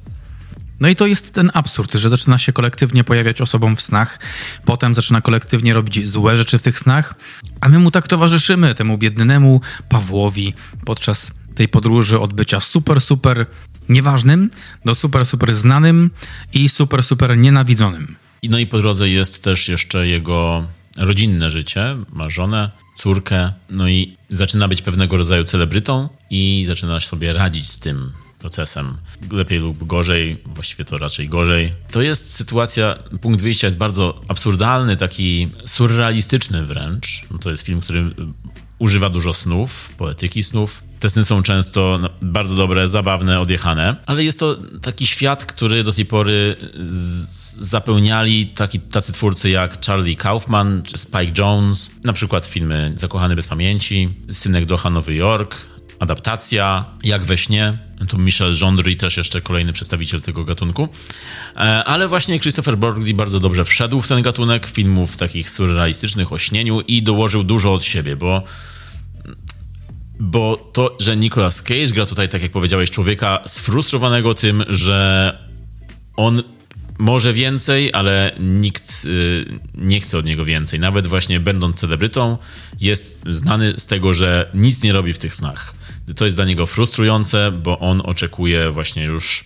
No 0.80 0.88
i 0.88 0.96
to 0.96 1.06
jest 1.06 1.32
ten 1.32 1.50
absurd, 1.54 1.94
że 1.94 2.08
zaczyna 2.08 2.38
się 2.38 2.52
kolektywnie 2.52 3.04
pojawiać 3.04 3.40
osobom 3.40 3.76
w 3.76 3.82
snach, 3.82 4.18
potem 4.64 4.94
zaczyna 4.94 5.20
kolektywnie 5.20 5.74
robić 5.74 6.08
złe 6.08 6.36
rzeczy 6.36 6.58
w 6.58 6.62
tych 6.62 6.78
snach, 6.78 7.14
a 7.60 7.68
my 7.68 7.78
mu 7.78 7.90
tak 7.90 8.08
towarzyszymy, 8.08 8.74
temu 8.74 8.98
biednemu 8.98 9.60
Pawłowi, 9.88 10.54
podczas 10.84 11.32
tej 11.54 11.68
podróży 11.68 12.20
od 12.20 12.32
bycia 12.32 12.60
super, 12.60 13.00
super 13.00 13.46
nieważnym 13.88 14.50
do 14.84 14.94
super, 14.94 15.26
super 15.26 15.54
znanym 15.54 16.10
i 16.54 16.68
super, 16.68 17.02
super 17.02 17.38
nienawidzonym. 17.38 18.16
No 18.42 18.58
i 18.58 18.66
po 18.66 18.78
drodze 18.78 19.08
jest 19.08 19.42
też 19.42 19.68
jeszcze 19.68 20.06
jego 20.06 20.66
rodzinne 20.98 21.50
życie, 21.50 21.96
ma 22.12 22.28
żonę, 22.28 22.70
córkę, 22.96 23.52
no 23.70 23.88
i 23.88 24.16
zaczyna 24.28 24.68
być 24.68 24.82
pewnego 24.82 25.16
rodzaju 25.16 25.44
celebrytą 25.44 26.08
i 26.30 26.64
zaczyna 26.66 27.00
sobie 27.00 27.32
radzić 27.32 27.70
z 27.70 27.78
tym 27.78 28.12
procesem. 28.42 28.96
Lepiej 29.30 29.58
lub 29.58 29.86
gorzej, 29.86 30.36
właściwie 30.46 30.84
to 30.84 30.98
raczej 30.98 31.28
gorzej. 31.28 31.72
To 31.90 32.02
jest 32.02 32.34
sytuacja, 32.34 32.98
punkt 33.20 33.42
wyjścia 33.42 33.66
jest 33.66 33.76
bardzo 33.76 34.20
absurdalny, 34.28 34.96
taki 34.96 35.50
surrealistyczny 35.64 36.66
wręcz. 36.66 37.24
No 37.30 37.38
to 37.38 37.50
jest 37.50 37.66
film, 37.66 37.80
który 37.80 38.14
używa 38.78 39.08
dużo 39.08 39.32
snów, 39.32 39.94
poetyki 39.98 40.42
snów. 40.42 40.82
Te 41.00 41.10
sny 41.10 41.24
są 41.24 41.42
często 41.42 41.98
no, 42.02 42.10
bardzo 42.22 42.54
dobre, 42.54 42.88
zabawne, 42.88 43.40
odjechane, 43.40 43.96
ale 44.06 44.24
jest 44.24 44.40
to 44.40 44.56
taki 44.82 45.06
świat, 45.06 45.44
który 45.44 45.84
do 45.84 45.92
tej 45.92 46.06
pory 46.06 46.56
zapełniali 47.58 48.46
taki, 48.46 48.80
tacy 48.80 49.12
twórcy 49.12 49.50
jak 49.50 49.84
Charlie 49.86 50.16
Kaufman 50.16 50.82
czy 50.82 50.98
Spike 50.98 51.32
Jones, 51.38 51.90
na 52.04 52.12
przykład 52.12 52.46
filmy 52.46 52.92
Zakochany 52.96 53.36
bez 53.36 53.48
pamięci, 53.48 54.08
Synek 54.30 54.66
Doha 54.66 54.90
Nowy 54.90 55.14
Jork, 55.14 55.56
adaptacja 56.02 56.84
Jak 57.04 57.24
we 57.24 57.38
śnie. 57.38 57.78
Tu 58.08 58.18
Michel 58.18 58.54
Gondry 58.60 58.96
też 58.96 59.16
jeszcze 59.16 59.40
kolejny 59.40 59.72
przedstawiciel 59.72 60.20
tego 60.20 60.44
gatunku. 60.44 60.88
E, 61.56 61.58
ale 61.84 62.08
właśnie 62.08 62.40
Christopher 62.40 62.78
Borgli 62.78 63.14
bardzo 63.14 63.40
dobrze 63.40 63.64
wszedł 63.64 64.00
w 64.00 64.08
ten 64.08 64.22
gatunek 64.22 64.66
filmów 64.66 65.16
takich 65.16 65.50
surrealistycznych 65.50 66.32
o 66.32 66.38
śnieniu 66.38 66.80
i 66.80 67.02
dołożył 67.02 67.44
dużo 67.44 67.74
od 67.74 67.84
siebie, 67.84 68.16
bo 68.16 68.42
bo 70.20 70.70
to, 70.72 70.96
że 71.00 71.16
Nicolas 71.16 71.62
Cage 71.62 71.86
gra 71.92 72.06
tutaj, 72.06 72.28
tak 72.28 72.42
jak 72.42 72.52
powiedziałeś, 72.52 72.90
człowieka 72.90 73.42
sfrustrowanego 73.46 74.34
tym, 74.34 74.64
że 74.68 75.38
on 76.16 76.42
może 76.98 77.32
więcej, 77.32 77.92
ale 77.92 78.36
nikt 78.40 79.04
y, 79.04 79.44
nie 79.74 80.00
chce 80.00 80.18
od 80.18 80.24
niego 80.24 80.44
więcej. 80.44 80.80
Nawet 80.80 81.06
właśnie 81.06 81.40
będąc 81.40 81.76
celebrytą, 81.76 82.38
jest 82.80 83.22
znany 83.30 83.74
z 83.76 83.86
tego, 83.86 84.14
że 84.14 84.50
nic 84.54 84.82
nie 84.82 84.92
robi 84.92 85.12
w 85.12 85.18
tych 85.18 85.34
snach. 85.34 85.81
To 86.16 86.24
jest 86.24 86.36
dla 86.36 86.44
niego 86.44 86.66
frustrujące, 86.66 87.52
bo 87.52 87.78
on 87.78 88.02
oczekuje 88.04 88.70
właśnie 88.70 89.04
już 89.04 89.44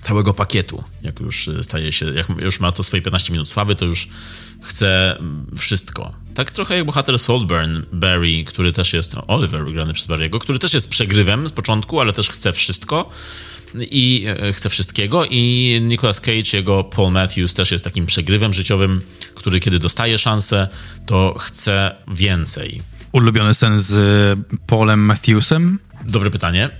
całego 0.00 0.34
pakietu. 0.34 0.84
Jak 1.02 1.20
już 1.20 1.50
staje 1.62 1.92
się, 1.92 2.14
jak 2.14 2.28
już 2.28 2.60
ma 2.60 2.72
to 2.72 2.82
swoje 2.82 3.02
15 3.02 3.32
minut 3.32 3.48
sławy, 3.48 3.74
to 3.74 3.84
już 3.84 4.08
chce 4.62 5.18
wszystko. 5.58 6.14
Tak 6.34 6.50
trochę 6.50 6.76
jak 6.76 6.86
bohater 6.86 7.18
Saltburn, 7.18 7.82
Barry, 7.92 8.44
który 8.44 8.72
też 8.72 8.92
jest, 8.92 9.14
Oliver 9.26 9.64
grany 9.72 9.92
przez 9.92 10.08
Barry'ego, 10.08 10.38
który 10.38 10.58
też 10.58 10.74
jest 10.74 10.90
przegrywem 10.90 11.48
z 11.48 11.52
początku, 11.52 12.00
ale 12.00 12.12
też 12.12 12.28
chce 12.28 12.52
wszystko 12.52 13.10
i 13.74 14.24
e, 14.28 14.52
chce 14.52 14.68
wszystkiego 14.68 15.24
i 15.24 15.78
Nicolas 15.82 16.20
Cage, 16.20 16.50
jego 16.52 16.84
Paul 16.84 17.12
Matthews 17.12 17.54
też 17.54 17.72
jest 17.72 17.84
takim 17.84 18.06
przegrywem 18.06 18.52
życiowym, 18.52 19.02
który 19.34 19.60
kiedy 19.60 19.78
dostaje 19.78 20.18
szansę, 20.18 20.68
to 21.06 21.34
chce 21.38 21.96
więcej. 22.08 22.82
Ulubiony 23.12 23.54
sen 23.54 23.80
z 23.80 24.38
Paulem 24.66 25.00
Matthewsem? 25.00 25.78
Dobre 26.04 26.30
pytanie. 26.30 26.70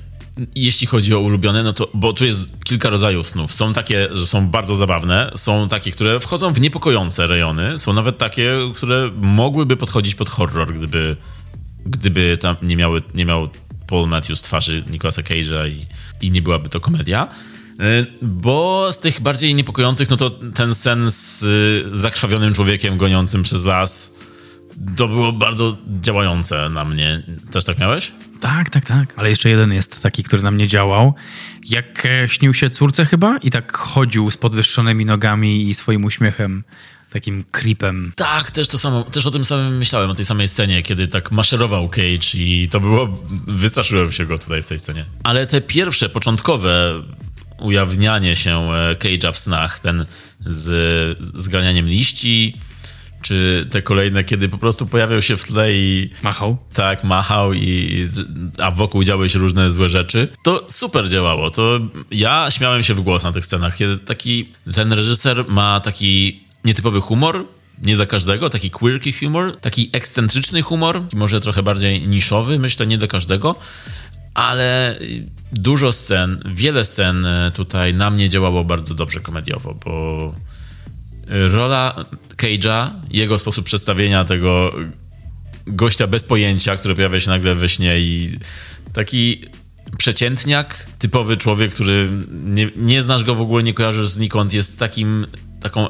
Jeśli 0.54 0.86
chodzi 0.86 1.14
o 1.14 1.20
ulubione, 1.20 1.62
no 1.62 1.72
to, 1.72 1.88
bo 1.94 2.12
tu 2.12 2.24
jest 2.24 2.48
kilka 2.64 2.90
rodzajów 2.90 3.28
snów. 3.28 3.54
Są 3.54 3.72
takie, 3.72 4.08
że 4.12 4.26
są 4.26 4.48
bardzo 4.48 4.74
zabawne, 4.74 5.30
są 5.34 5.68
takie, 5.68 5.90
które 5.90 6.20
wchodzą 6.20 6.52
w 6.52 6.60
niepokojące 6.60 7.26
rejony, 7.26 7.78
są 7.78 7.92
nawet 7.92 8.18
takie, 8.18 8.52
które 8.76 9.10
mogłyby 9.20 9.76
podchodzić 9.76 10.14
pod 10.14 10.28
horror, 10.28 10.74
gdyby, 10.74 11.16
gdyby 11.86 12.38
tam 12.40 12.56
nie, 12.62 12.76
miały, 12.76 13.02
nie 13.14 13.24
miał 13.24 13.48
Paul 13.86 14.08
Matthews 14.08 14.42
twarzy 14.42 14.84
Nicolasa 14.90 15.22
Cage'a 15.22 15.68
i, 15.68 15.86
i 16.26 16.30
nie 16.30 16.42
byłaby 16.42 16.68
to 16.68 16.80
komedia. 16.80 17.28
E, 17.80 18.06
bo 18.22 18.88
z 18.92 18.98
tych 18.98 19.20
bardziej 19.20 19.54
niepokojących, 19.54 20.10
no 20.10 20.16
to 20.16 20.30
ten 20.30 20.74
sen 20.74 21.10
z 21.10 21.44
zakrwawionym 21.96 22.54
człowiekiem 22.54 22.96
goniącym 22.96 23.42
przez 23.42 23.64
las, 23.64 24.14
to 24.96 25.08
było 25.08 25.32
bardzo 25.32 25.76
działające 26.00 26.68
na 26.70 26.84
mnie. 26.84 27.22
Też 27.52 27.64
tak 27.64 27.78
miałeś? 27.78 28.12
Tak, 28.40 28.70
tak, 28.70 28.84
tak. 28.84 29.14
Ale 29.16 29.30
jeszcze 29.30 29.48
jeden 29.48 29.72
jest 29.72 30.02
taki, 30.02 30.22
który 30.22 30.42
na 30.42 30.50
mnie 30.50 30.66
działał. 30.66 31.14
Jak 31.68 32.06
e, 32.06 32.28
śnił 32.28 32.54
się 32.54 32.70
córce 32.70 33.04
chyba 33.04 33.38
i 33.38 33.50
tak 33.50 33.76
chodził 33.76 34.30
z 34.30 34.36
podwyższonymi 34.36 35.04
nogami 35.04 35.68
i 35.68 35.74
swoim 35.74 36.04
uśmiechem 36.04 36.64
takim 37.10 37.44
creepem. 37.50 38.12
Tak, 38.16 38.50
też 38.50 38.68
to 38.68 38.78
samo, 38.78 39.02
też 39.02 39.26
o 39.26 39.30
tym 39.30 39.44
samym 39.44 39.78
myślałem, 39.78 40.10
o 40.10 40.14
tej 40.14 40.24
samej 40.24 40.48
scenie, 40.48 40.82
kiedy 40.82 41.08
tak 41.08 41.32
maszerował 41.32 41.88
Cage 41.88 42.34
i 42.34 42.68
to 42.70 42.80
było, 42.80 43.20
wystraszyłem 43.46 44.12
się 44.12 44.26
go 44.26 44.38
tutaj 44.38 44.62
w 44.62 44.66
tej 44.66 44.78
scenie. 44.78 45.04
Ale 45.24 45.46
te 45.46 45.60
pierwsze, 45.60 46.08
początkowe 46.08 47.02
ujawnianie 47.58 48.36
się 48.36 48.72
e, 48.72 48.94
Cage'a 48.94 49.32
w 49.32 49.38
snach, 49.38 49.78
ten 49.78 50.06
z 50.40 51.18
zganianiem 51.34 51.86
liści, 51.86 52.56
czy 53.22 53.66
te 53.70 53.82
kolejne, 53.82 54.24
kiedy 54.24 54.48
po 54.48 54.58
prostu 54.58 54.86
pojawiał 54.86 55.22
się 55.22 55.36
w 55.36 55.44
tle 55.44 55.72
i... 55.72 56.10
Machał? 56.22 56.58
Tak, 56.72 57.04
machał 57.04 57.54
i... 57.54 58.08
a 58.58 58.70
wokół 58.70 59.04
działy 59.04 59.30
się 59.30 59.38
różne 59.38 59.70
złe 59.70 59.88
rzeczy. 59.88 60.28
To 60.42 60.64
super 60.68 61.08
działało. 61.08 61.50
To 61.50 61.80
ja 62.10 62.50
śmiałem 62.50 62.82
się 62.82 62.94
w 62.94 63.00
głos 63.00 63.22
na 63.22 63.32
tych 63.32 63.46
scenach, 63.46 63.76
kiedy 63.76 63.98
taki... 63.98 64.52
Ten 64.74 64.92
reżyser 64.92 65.44
ma 65.48 65.80
taki 65.80 66.40
nietypowy 66.64 67.00
humor, 67.00 67.46
nie 67.82 67.96
dla 67.96 68.06
każdego, 68.06 68.50
taki 68.50 68.70
quirky 68.70 69.12
humor, 69.12 69.56
taki 69.56 69.90
ekscentryczny 69.92 70.62
humor, 70.62 71.02
może 71.14 71.40
trochę 71.40 71.62
bardziej 71.62 72.08
niszowy, 72.08 72.58
myślę, 72.58 72.86
nie 72.86 72.98
dla 72.98 73.08
każdego, 73.08 73.54
ale 74.34 74.98
dużo 75.52 75.92
scen, 75.92 76.42
wiele 76.46 76.84
scen 76.84 77.26
tutaj 77.54 77.94
na 77.94 78.10
mnie 78.10 78.28
działało 78.28 78.64
bardzo 78.64 78.94
dobrze 78.94 79.20
komediowo, 79.20 79.74
bo 79.84 80.34
rola 81.30 82.04
Cage'a, 82.36 82.90
jego 83.10 83.38
sposób 83.38 83.64
przedstawienia 83.64 84.24
tego 84.24 84.72
gościa 85.66 86.06
bez 86.06 86.24
pojęcia, 86.24 86.76
który 86.76 86.94
pojawia 86.94 87.20
się 87.20 87.30
nagle 87.30 87.54
we 87.54 87.68
śnie 87.68 88.00
i 88.00 88.38
taki 88.92 89.44
przeciętniak, 89.98 90.86
typowy 90.98 91.36
człowiek, 91.36 91.74
który 91.74 92.10
nie, 92.44 92.68
nie 92.76 93.02
znasz 93.02 93.24
go 93.24 93.34
w 93.34 93.40
ogóle, 93.40 93.62
nie 93.62 93.74
kojarzysz 93.74 94.08
znikąd, 94.08 94.52
jest 94.52 94.78
takim, 94.78 95.26
taką 95.60 95.88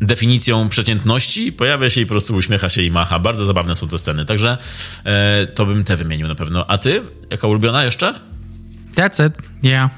definicją 0.00 0.68
przeciętności, 0.68 1.52
pojawia 1.52 1.90
się 1.90 2.00
i 2.00 2.06
po 2.06 2.10
prostu 2.10 2.34
uśmiecha 2.34 2.68
się 2.68 2.82
i 2.82 2.90
macha. 2.90 3.18
Bardzo 3.18 3.44
zabawne 3.44 3.76
są 3.76 3.88
te 3.88 3.98
sceny, 3.98 4.24
także 4.24 4.58
e, 5.04 5.46
to 5.46 5.66
bym 5.66 5.84
te 5.84 5.96
wymienił 5.96 6.28
na 6.28 6.34
pewno. 6.34 6.66
A 6.70 6.78
ty? 6.78 7.02
Jaka 7.30 7.46
ulubiona 7.46 7.84
jeszcze? 7.84 8.14
That's 8.94 9.26
it, 9.26 9.38
yeah. 9.62 9.90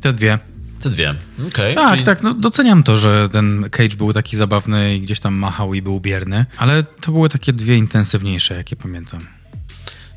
Te 0.00 0.12
dwie. 0.12 0.38
Te 0.80 0.90
dwie. 0.90 1.14
Okay, 1.48 1.74
tak, 1.74 1.90
czyli... 1.90 2.04
tak, 2.04 2.22
no 2.22 2.34
doceniam 2.34 2.82
to, 2.82 2.96
że 2.96 3.28
ten 3.28 3.70
Cage 3.70 3.96
był 3.96 4.12
taki 4.12 4.36
zabawny 4.36 4.96
i 4.96 5.00
gdzieś 5.00 5.20
tam 5.20 5.34
machał 5.34 5.74
i 5.74 5.82
był 5.82 6.00
bierny, 6.00 6.46
ale 6.56 6.82
to 6.82 7.12
były 7.12 7.28
takie 7.28 7.52
dwie 7.52 7.76
intensywniejsze, 7.76 8.54
jakie 8.54 8.76
pamiętam. 8.76 9.20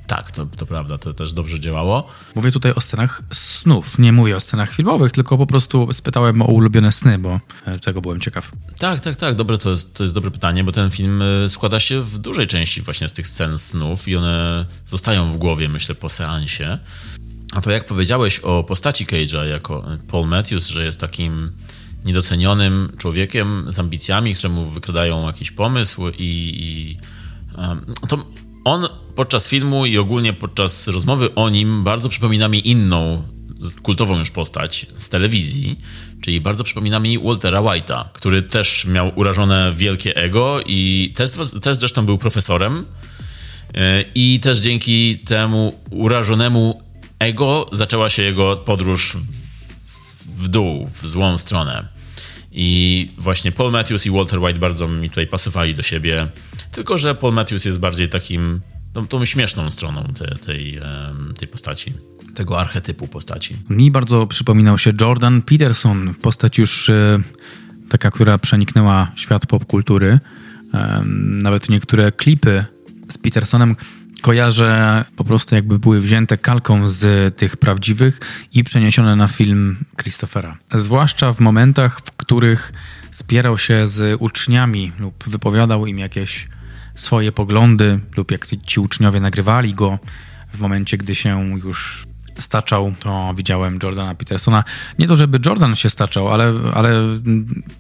Tak, 0.08 0.32
to, 0.32 0.46
to 0.46 0.66
prawda, 0.66 0.98
to 0.98 1.14
też 1.14 1.34
dobrze 1.34 1.60
działało. 1.60 2.08
Mówię 2.36 2.52
tutaj 2.52 2.74
o 2.74 2.82
scenach 2.82 3.22
snów, 3.32 4.00
nie 4.00 4.14
mówię 4.14 4.36
o 4.36 4.40
scenach 4.40 4.74
filmowych, 4.74 5.12
tylko 5.12 5.38
po 5.38 5.48
prostu 5.48 5.94
spytałem 5.94 6.42
o 6.42 6.46
ulubione 6.46 6.92
sny, 6.92 7.20
bo 7.20 7.40
e, 7.66 7.80
tego 7.80 8.02
byłem 8.02 8.20
ciekaw. 8.20 8.52
Tak, 8.80 9.00
tak, 9.00 9.16
tak, 9.16 9.36
dobre, 9.36 9.58
to 9.58 9.70
jest, 9.70 9.94
to 9.94 10.04
jest 10.04 10.14
dobre 10.14 10.32
pytanie, 10.32 10.64
bo 10.64 10.72
ten 10.72 10.90
film 10.90 11.22
e, 11.22 11.50
składa 11.50 11.80
się 11.80 12.02
w 12.02 12.18
dużej 12.18 12.48
części 12.48 12.82
właśnie 12.82 13.08
z 13.08 13.14
tych 13.14 13.28
scen 13.28 13.58
snów 13.58 14.08
i 14.08 14.16
one 14.16 14.66
zostają 14.86 15.32
w 15.32 15.38
głowie, 15.38 15.70
myślę, 15.70 15.96
po 15.96 16.10
seansie. 16.10 16.78
A 17.56 17.62
to 17.62 17.72
jak 17.72 17.86
powiedziałeś 17.86 18.40
o 18.40 18.64
postaci 18.64 19.06
Cage'a 19.06 19.44
jako 19.44 19.86
Paul 20.08 20.28
Matthews, 20.28 20.68
że 20.68 20.86
jest 20.86 21.00
takim 21.00 21.52
niedocenionym 22.06 22.92
człowiekiem 22.98 23.66
z 23.68 23.80
ambicjami, 23.80 24.36
któremu 24.36 24.66
wykradają 24.66 25.28
jakiś 25.28 25.52
pomysł 25.52 26.10
i, 26.10 26.14
i 26.18 26.98
to 28.08 28.26
on 28.64 28.88
podczas 29.16 29.48
filmu 29.48 29.86
i 29.86 29.98
ogólnie 29.98 30.34
podczas 30.34 30.88
rozmowy 30.88 31.36
o 31.36 31.50
nim 31.50 31.84
bardzo 31.84 32.10
przypomina 32.10 32.48
mi 32.48 32.70
inną 32.70 33.24
kultową 33.84 34.20
już 34.20 34.32
postać 34.32 34.86
z 34.94 35.10
telewizji, 35.10 35.80
czyli 36.22 36.42
bardzo 36.42 36.64
przypomina 36.64 37.00
mi 37.00 37.20
Waltera 37.20 37.60
White'a, 37.60 38.06
który 38.14 38.42
też 38.42 38.86
miał 38.86 39.12
urażone 39.16 39.74
wielkie 39.76 40.16
ego 40.16 40.60
i 40.66 41.14
też, 41.16 41.32
też 41.62 41.78
zresztą 41.78 42.06
był 42.06 42.18
profesorem 42.18 42.86
e, 43.74 44.04
i 44.16 44.40
też 44.40 44.60
dzięki 44.60 45.20
temu 45.26 45.80
urażonemu 45.92 46.82
ego 47.24 47.70
zaczęła 47.72 48.10
się 48.10 48.24
jego 48.24 48.58
podróż 48.58 49.18
w 50.26 50.48
dół, 50.48 50.90
w 51.02 51.08
złą 51.08 51.38
stronę. 51.38 51.88
I 52.52 53.10
właśnie 53.18 53.52
Paul 53.52 53.72
Matthews 53.72 54.06
i 54.06 54.12
Walter 54.12 54.40
White 54.40 54.60
bardzo 54.60 54.88
mi 54.88 55.10
tutaj 55.10 55.28
pasowali 55.28 55.76
do 55.76 55.82
siebie. 55.82 56.28
Tylko, 56.72 56.98
że 56.98 57.16
Paul 57.16 57.34
Matthews 57.34 57.66
jest 57.66 57.80
bardziej 57.80 58.10
takim, 58.10 58.62
tą, 58.94 59.08
tą 59.08 59.26
śmieszną 59.26 59.72
stroną 59.72 60.04
tej, 60.04 60.38
tej, 60.46 60.80
tej 61.38 61.48
postaci 61.48 61.94
tego 62.36 62.60
archetypu 62.60 63.08
postaci. 63.08 63.56
Mi 63.70 63.92
bardzo 63.92 64.28
przypominał 64.28 64.78
się 64.78 64.92
Jordan 65.02 65.42
Peterson, 65.42 66.14
postać 66.14 66.58
już 66.58 66.90
e, 66.90 67.20
taka, 67.90 68.12
która 68.12 68.38
przeniknęła 68.38 69.12
świat 69.16 69.46
popkultury. 69.46 70.20
Nawet 71.44 71.70
niektóre 71.70 72.12
klipy 72.12 72.66
z 73.10 73.18
Petersonem 73.18 73.76
kojarzę 74.24 75.06
po 75.16 75.24
prostu 75.24 75.56
jakby 75.56 75.80
były 75.80 76.02
wzięte 76.02 76.38
kalką 76.38 76.90
z 76.90 77.36
tych 77.38 77.58
prawdziwych 77.58 78.20
i 78.54 78.64
przeniesione 78.64 79.16
na 79.16 79.28
film 79.28 79.78
Christophera. 80.02 80.58
Zwłaszcza 80.72 81.34
w 81.34 81.40
momentach, 81.40 82.00
w 82.00 82.12
których 82.12 82.74
spierał 83.12 83.58
się 83.58 83.88
z 83.88 84.22
uczniami 84.22 84.92
lub 85.00 85.24
wypowiadał 85.28 85.86
im 85.86 86.00
jakieś 86.00 86.48
swoje 86.96 87.32
poglądy 87.32 88.00
lub 88.18 88.32
jak 88.32 88.48
ci 88.66 88.80
uczniowie 88.80 89.20
nagrywali 89.20 89.74
go 89.74 90.00
w 90.54 90.60
momencie, 90.60 90.98
gdy 90.98 91.16
się 91.16 91.58
już 91.64 92.08
staczał, 92.38 92.94
to 93.00 93.34
widziałem 93.38 93.80
Jordana 93.84 94.16
Petersona. 94.16 94.64
Nie 95.00 95.08
to, 95.08 95.16
żeby 95.16 95.40
Jordan 95.46 95.76
się 95.76 95.90
staczał, 95.90 96.30
ale, 96.30 96.54
ale 96.74 97.20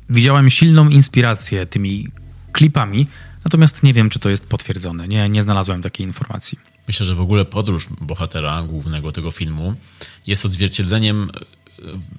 widziałem 0.10 0.50
silną 0.50 0.90
inspirację 0.90 1.66
tymi 1.66 2.08
klipami, 2.52 3.08
natomiast 3.46 3.84
nie 3.84 3.94
wiem, 3.94 4.10
czy 4.10 4.20
to 4.20 4.30
jest 4.30 4.48
potwierdzone. 4.48 5.08
Nie, 5.08 5.30
nie 5.30 5.42
znalazłem 5.42 5.82
takiej 5.82 6.06
informacji. 6.06 6.60
Myślę, 6.88 7.06
że 7.06 7.16
w 7.16 7.22
ogóle 7.22 7.46
podróż 7.46 7.88
bohatera 8.02 8.64
głównego 8.64 9.12
tego 9.12 9.32
filmu 9.32 9.76
jest 10.28 10.46
odzwierciedleniem 10.46 11.32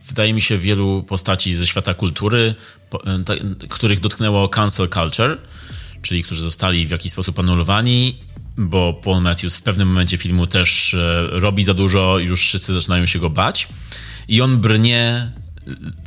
wydaje 0.09 0.35
mi 0.35 0.43
się, 0.43 0.59
wielu 0.59 1.03
postaci 1.03 1.55
ze 1.55 1.67
świata 1.67 1.95
kultury, 1.95 2.55
których 3.69 4.01
dotknęło 4.01 4.49
cancel 4.49 4.89
culture, 4.89 5.39
czyli 6.03 6.23
którzy 6.23 6.43
zostali 6.43 6.87
w 6.87 6.91
jakiś 6.91 7.13
sposób 7.13 7.39
anulowani 7.39 8.19
bo 8.57 8.93
Paul 8.93 9.23
Matthews 9.23 9.57
w 9.57 9.63
pewnym 9.63 9.89
momencie 9.89 10.19
filmu 10.19 10.47
też 10.47 10.95
e, 10.95 11.29
robi 11.31 11.65
za 11.65 11.75
dużo, 11.75 12.19
już 12.19 12.41
wszyscy 12.41 12.75
zaczynają 12.75 13.07
się 13.07 13.19
go 13.19 13.31
bać. 13.31 13.69
I 14.29 14.41
on 14.41 14.59
brnie 14.59 15.01
e, 15.01 15.33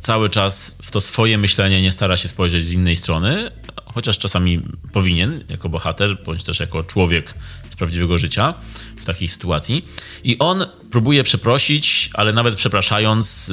cały 0.00 0.28
czas 0.28 0.78
w 0.82 0.90
to 0.90 1.00
swoje 1.00 1.38
myślenie, 1.38 1.82
nie 1.82 1.92
stara 1.92 2.16
się 2.16 2.28
spojrzeć 2.28 2.64
z 2.64 2.72
innej 2.72 2.96
strony, 2.96 3.50
chociaż 3.84 4.18
czasami 4.18 4.62
powinien, 4.92 5.44
jako 5.48 5.68
bohater, 5.68 6.22
bądź 6.24 6.44
też 6.44 6.60
jako 6.60 6.84
człowiek 6.84 7.34
z 7.70 7.76
prawdziwego 7.76 8.18
życia 8.18 8.54
w 8.96 9.04
takiej 9.04 9.28
sytuacji. 9.28 9.84
I 10.24 10.38
on 10.38 10.66
próbuje 10.90 11.24
przeprosić, 11.24 12.10
ale 12.14 12.32
nawet 12.32 12.56
przepraszając, 12.56 13.52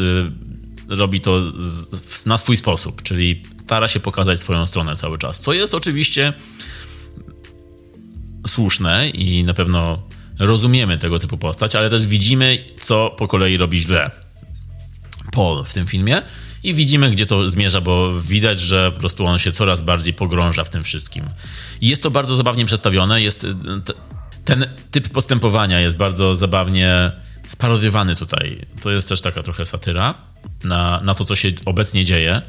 e, 0.89 0.95
robi 0.95 1.21
to 1.21 1.41
na 2.25 2.37
swój 2.37 2.57
sposób, 2.57 3.01
czyli 3.01 3.43
stara 3.61 3.87
się 3.87 3.99
pokazać 3.99 4.39
swoją 4.39 4.65
stronę 4.65 4.95
cały 4.95 5.17
czas, 5.17 5.39
co 5.39 5.53
jest 5.53 5.73
oczywiście 5.73 6.33
słuszne 8.47 9.09
i 9.09 9.43
na 9.43 9.53
pewno 9.53 10.03
rozumiemy 10.39 10.97
tego 10.97 11.19
typu 11.19 11.37
postać, 11.37 11.75
ale 11.75 11.89
też 11.89 12.05
widzimy, 12.05 12.65
co 12.79 13.15
po 13.17 13.27
kolei 13.27 13.57
robi 13.57 13.81
źle 13.81 14.24
Paul 15.35 15.63
w 15.63 15.73
tym 15.73 15.87
filmie 15.87 16.21
i 16.63 16.73
widzimy, 16.73 17.11
gdzie 17.11 17.25
to 17.25 17.47
zmierza, 17.47 17.81
bo 17.81 18.21
widać, 18.21 18.59
że 18.59 18.91
po 18.91 18.99
prostu 18.99 19.25
on 19.25 19.39
się 19.39 19.51
coraz 19.51 19.81
bardziej 19.81 20.13
pogrąża 20.13 20.63
w 20.63 20.69
tym 20.69 20.83
wszystkim. 20.83 21.25
I 21.81 21.87
jest 21.87 22.03
to 22.03 22.11
bardzo 22.11 22.35
zabawnie 22.35 22.65
przedstawione, 22.65 23.21
jest 23.21 23.47
ten 24.45 24.65
typ 24.91 25.09
postępowania 25.09 25.79
jest 25.79 25.97
bardzo 25.97 26.35
zabawnie 26.35 27.11
sparodiowany 27.47 28.15
tutaj. 28.15 28.65
To 28.81 28.91
jest 28.91 29.09
też 29.09 29.21
taka 29.21 29.43
trochę 29.43 29.65
satyra 29.65 30.13
na, 30.63 31.01
na 31.03 31.15
to, 31.15 31.25
co 31.25 31.35
się 31.35 31.51
obecnie 31.65 32.05
dzieje 32.05 32.41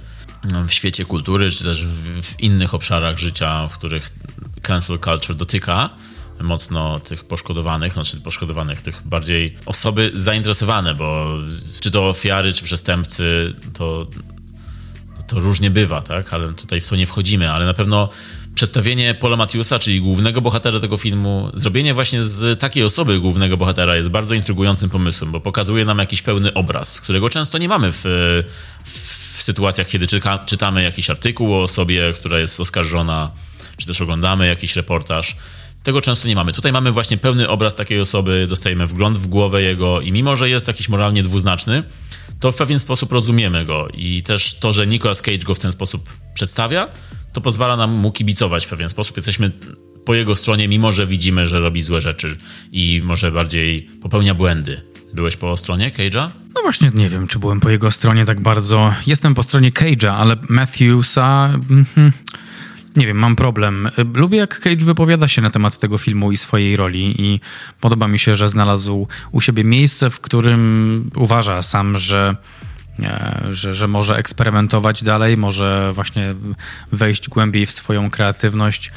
w 0.68 0.72
świecie 0.72 1.04
kultury, 1.04 1.50
czy 1.50 1.64
też 1.64 1.84
w, 1.84 2.22
w 2.22 2.40
innych 2.40 2.74
obszarach 2.74 3.18
życia, 3.18 3.68
w 3.68 3.78
których 3.78 4.10
cancel 4.62 4.98
culture 4.98 5.36
dotyka 5.36 5.90
mocno 6.40 7.00
tych 7.00 7.24
poszkodowanych, 7.24 7.92
znaczy 7.92 8.20
poszkodowanych, 8.20 8.80
tych 8.80 9.02
bardziej 9.04 9.56
osoby 9.66 10.10
zainteresowane, 10.14 10.94
bo 10.94 11.36
czy 11.80 11.90
to 11.90 12.08
ofiary, 12.08 12.52
czy 12.52 12.64
przestępcy, 12.64 13.54
to, 13.74 14.06
to 15.26 15.38
różnie 15.38 15.70
bywa, 15.70 16.00
tak? 16.00 16.34
Ale 16.34 16.52
tutaj 16.52 16.80
w 16.80 16.88
to 16.88 16.96
nie 16.96 17.06
wchodzimy, 17.06 17.52
ale 17.52 17.66
na 17.66 17.74
pewno 17.74 18.08
przedstawienie 18.54 19.14
Paula 19.14 19.36
Matthewsa, 19.36 19.78
czyli 19.78 20.00
głównego 20.00 20.40
bohatera 20.40 20.80
tego 20.80 20.96
filmu, 20.96 21.50
zrobienie 21.54 21.94
właśnie 21.94 22.22
z 22.22 22.60
takiej 22.60 22.84
osoby 22.84 23.20
głównego 23.20 23.56
bohatera 23.56 23.96
jest 23.96 24.10
bardzo 24.10 24.34
intrygującym 24.34 24.90
pomysłem, 24.90 25.32
bo 25.32 25.40
pokazuje 25.40 25.84
nam 25.84 25.98
jakiś 25.98 26.22
pełny 26.22 26.54
obraz, 26.54 27.00
którego 27.00 27.28
często 27.28 27.58
nie 27.58 27.68
mamy 27.68 27.92
w, 27.92 28.04
w 28.84 29.42
sytuacjach, 29.42 29.86
kiedy 29.86 30.06
czyta, 30.06 30.38
czytamy 30.38 30.82
jakiś 30.82 31.10
artykuł 31.10 31.54
o 31.54 31.62
osobie, 31.62 32.12
która 32.16 32.38
jest 32.38 32.60
oskarżona 32.60 33.30
czy 33.76 33.86
też 33.86 34.00
oglądamy 34.00 34.46
jakiś 34.46 34.76
reportaż. 34.76 35.36
Tego 35.86 36.00
często 36.00 36.28
nie 36.28 36.34
mamy. 36.34 36.52
Tutaj 36.52 36.72
mamy 36.72 36.92
właśnie 36.92 37.16
pełny 37.16 37.48
obraz 37.48 37.76
takiej 37.76 38.00
osoby, 38.00 38.46
dostajemy 38.48 38.86
wgląd 38.86 39.18
w 39.18 39.26
głowę 39.26 39.62
jego 39.62 40.00
i 40.00 40.12
mimo, 40.12 40.36
że 40.36 40.48
jest 40.48 40.68
jakiś 40.68 40.88
moralnie 40.88 41.22
dwuznaczny, 41.22 41.82
to 42.40 42.52
w 42.52 42.56
pewien 42.56 42.78
sposób 42.78 43.12
rozumiemy 43.12 43.64
go 43.64 43.88
i 43.94 44.22
też 44.22 44.54
to, 44.54 44.72
że 44.72 44.86
Nicolas 44.86 45.22
Cage 45.22 45.38
go 45.38 45.54
w 45.54 45.58
ten 45.58 45.72
sposób 45.72 46.10
przedstawia, 46.34 46.88
to 47.32 47.40
pozwala 47.40 47.76
nam 47.76 47.90
mu 47.90 48.12
kibicować 48.12 48.66
w 48.66 48.68
pewien 48.68 48.88
sposób. 48.88 49.16
Jesteśmy 49.16 49.50
po 50.06 50.14
jego 50.14 50.36
stronie, 50.36 50.68
mimo 50.68 50.92
że 50.92 51.06
widzimy, 51.06 51.48
że 51.48 51.60
robi 51.60 51.82
złe 51.82 52.00
rzeczy 52.00 52.38
i 52.72 53.02
może 53.04 53.32
bardziej 53.32 53.90
popełnia 54.02 54.34
błędy. 54.34 54.82
Byłeś 55.14 55.36
po 55.36 55.56
stronie 55.56 55.90
Cage'a? 55.90 56.28
No 56.54 56.62
właśnie, 56.62 56.90
nie 56.94 57.08
wiem, 57.08 57.28
czy 57.28 57.38
byłem 57.38 57.60
po 57.60 57.70
jego 57.70 57.90
stronie 57.90 58.24
tak 58.24 58.40
bardzo. 58.40 58.94
Jestem 59.06 59.34
po 59.34 59.42
stronie 59.42 59.72
Cage'a, 59.72 60.08
ale 60.08 60.36
Matthewsa... 60.48 61.50
Mm, 61.70 62.12
nie 62.97 63.06
wiem, 63.06 63.16
mam 63.16 63.36
problem. 63.36 63.89
Lubię, 64.14 64.39
jak 64.39 64.60
Cage 64.60 64.85
wypowiada 64.85 65.28
się 65.28 65.43
na 65.43 65.51
temat 65.51 65.78
tego 65.78 65.98
filmu 65.98 66.32
i 66.32 66.36
swojej 66.36 66.77
roli, 66.77 67.23
i 67.23 67.40
podoba 67.81 68.09
mi 68.09 68.18
się, 68.18 68.35
że 68.35 68.48
znalazł 68.48 69.09
u 69.32 69.40
siebie 69.40 69.64
miejsce, 69.64 70.10
w 70.10 70.20
którym 70.20 71.10
uważa 71.16 71.62
sam, 71.62 71.98
że. 71.98 72.36
E, 73.02 73.48
że, 73.51 73.74
że 73.74 73.89
może 73.89 74.16
eksperymentować 74.16 75.02
dalej, 75.02 75.36
może 75.36 75.90
właśnie 75.94 76.35
wejść 76.93 77.28
głębiej 77.28 77.66
w 77.66 77.73
swoją 77.73 78.10
kreatywność. 78.10 78.93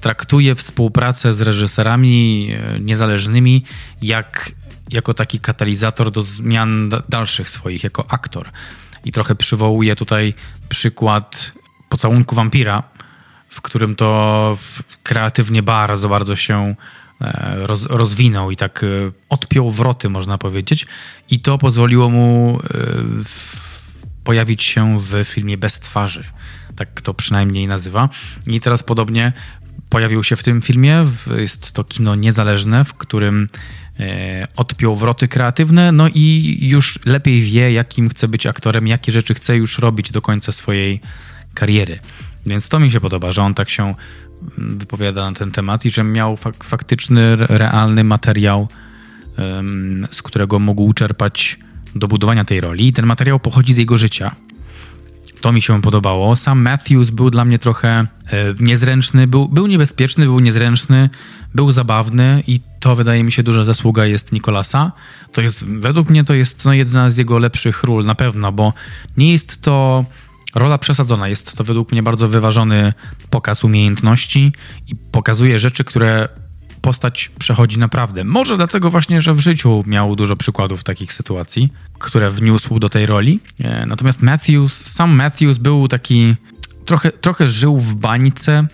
Traktuje 0.00 0.54
współpracę 0.54 1.32
z 1.32 1.40
reżyserami 1.40 2.48
e, 2.52 2.80
niezależnymi 2.80 3.64
jak, 4.02 4.52
jako 4.90 5.14
taki 5.14 5.40
katalizator 5.40 6.10
do 6.10 6.22
zmian 6.22 6.90
dalszych 7.08 7.50
swoich, 7.50 7.84
jako 7.84 8.04
aktor. 8.08 8.50
I 9.04 9.12
trochę 9.12 9.34
przywołuje 9.34 9.96
tutaj 9.96 10.34
przykład 10.68 11.52
pocałunku 11.88 12.34
wampira, 12.34 12.82
w 13.48 13.60
którym 13.60 13.96
to 13.96 14.58
kreatywnie 15.02 15.62
bardzo, 15.62 16.08
bardzo 16.08 16.36
się 16.36 16.74
e, 17.20 17.54
roz, 17.66 17.86
rozwinął 17.86 18.50
i 18.50 18.56
tak 18.56 18.84
e, 18.84 18.86
odpiął 19.28 19.70
wroty, 19.70 20.08
można 20.08 20.38
powiedzieć. 20.38 20.86
I 21.30 21.40
to 21.40 21.58
pozwoliło 21.58 22.10
mu 22.10 22.58
e, 22.64 22.78
pojawić 24.24 24.62
się 24.62 24.98
w 25.00 25.24
filmie 25.24 25.58
Bez 25.58 25.80
twarzy. 25.80 26.24
Tak 26.76 27.00
to 27.00 27.14
przynajmniej 27.14 27.66
nazywa. 27.66 28.08
I 28.46 28.60
teraz 28.60 28.82
podobnie 28.82 29.32
pojawił 29.88 30.24
się 30.24 30.36
w 30.36 30.42
tym 30.42 30.62
filmie. 30.62 31.04
Jest 31.36 31.72
to 31.72 31.84
kino 31.84 32.14
niezależne, 32.14 32.84
w 32.84 32.94
którym 32.94 33.48
odpiął 34.56 34.96
wroty 34.96 35.28
kreatywne, 35.28 35.92
no 35.92 36.08
i 36.14 36.58
już 36.60 36.98
lepiej 37.04 37.42
wie, 37.42 37.72
jakim 37.72 38.08
chce 38.08 38.28
być 38.28 38.46
aktorem, 38.46 38.86
jakie 38.86 39.12
rzeczy 39.12 39.34
chce 39.34 39.56
już 39.56 39.78
robić 39.78 40.10
do 40.10 40.22
końca 40.22 40.52
swojej 40.52 41.00
kariery. 41.54 41.98
Więc 42.48 42.68
to 42.68 42.80
mi 42.80 42.90
się 42.90 43.00
podoba, 43.00 43.32
że 43.32 43.42
on 43.42 43.54
tak 43.54 43.70
się 43.70 43.82
mm, 44.58 44.78
wypowiada 44.78 45.28
na 45.30 45.34
ten 45.34 45.50
temat 45.50 45.84
i 45.84 45.90
że 45.90 46.04
miał 46.04 46.36
fak 46.36 46.64
faktyczny, 46.64 47.36
realny 47.36 48.04
materiał, 48.04 48.68
z 50.10 50.22
którego 50.22 50.58
mógł 50.58 50.92
czerpać 50.92 51.58
do 51.94 52.08
budowania 52.08 52.44
tej 52.44 52.60
roli. 52.60 52.86
I 52.86 52.92
ten 52.92 53.06
materiał 53.06 53.40
pochodzi 53.40 53.74
z 53.74 53.76
jego 53.76 53.96
życia. 53.96 54.34
To 55.40 55.52
mi 55.52 55.62
się 55.62 55.82
podobało. 55.82 56.36
Sam 56.36 56.62
Matthews 56.62 57.10
był 57.10 57.30
dla 57.30 57.44
mnie 57.44 57.58
trochę 57.58 57.88
e, 57.90 58.06
niezręczny, 58.60 59.26
był, 59.26 59.48
był 59.48 59.66
niebezpieczny, 59.66 60.24
był 60.24 60.40
niezręczny, 60.40 61.10
był 61.54 61.72
zabawny 61.72 62.42
i 62.46 62.60
to 62.80 62.94
wydaje 62.94 63.24
mi 63.24 63.32
się 63.32 63.42
duża 63.42 63.64
zasługa 63.64 64.06
jest 64.06 64.32
Nikolasa. 64.32 64.92
To 65.32 65.42
jest, 65.42 65.64
według 65.64 66.10
mnie 66.10 66.24
to 66.24 66.34
jest 66.34 66.64
no, 66.64 66.72
jedna 66.72 67.10
z 67.10 67.16
jego 67.16 67.38
lepszych 67.38 67.84
ról 67.84 68.04
na 68.04 68.14
pewno, 68.14 68.52
bo 68.52 68.72
nie 69.16 69.32
jest 69.32 69.62
to 69.62 70.04
rola 70.54 70.78
przesadzona. 70.78 71.28
Jest 71.28 71.56
to 71.56 71.64
według 71.64 71.92
mnie 71.92 72.02
bardzo 72.02 72.28
wyważony 72.28 72.92
pokaz 73.30 73.64
umiejętności 73.64 74.52
i 74.88 74.96
pokazuje 75.12 75.58
rzeczy, 75.58 75.84
które 75.84 76.28
postać 76.82 77.30
przechodzi 77.38 77.78
naprawdę. 77.78 78.24
Może 78.24 78.56
dlatego 78.56 78.90
właśnie, 78.90 79.20
że 79.20 79.34
w 79.34 79.40
życiu 79.40 79.84
miał 79.86 80.16
dużo 80.16 80.36
przykładów 80.36 80.84
takich 80.84 81.12
sytuacji, 81.12 81.72
które 81.98 82.30
wniósł 82.30 82.78
do 82.78 82.88
tej 82.88 83.06
roli. 83.06 83.40
E, 83.60 83.86
natomiast 83.86 84.22
Matthews, 84.22 84.86
sam 84.86 85.10
Matthews 85.10 85.58
był 85.58 85.88
taki, 85.88 86.36
trochę, 86.84 87.12
trochę 87.12 87.48
żył 87.48 87.78
w 87.78 87.94
bańce, 87.94 88.66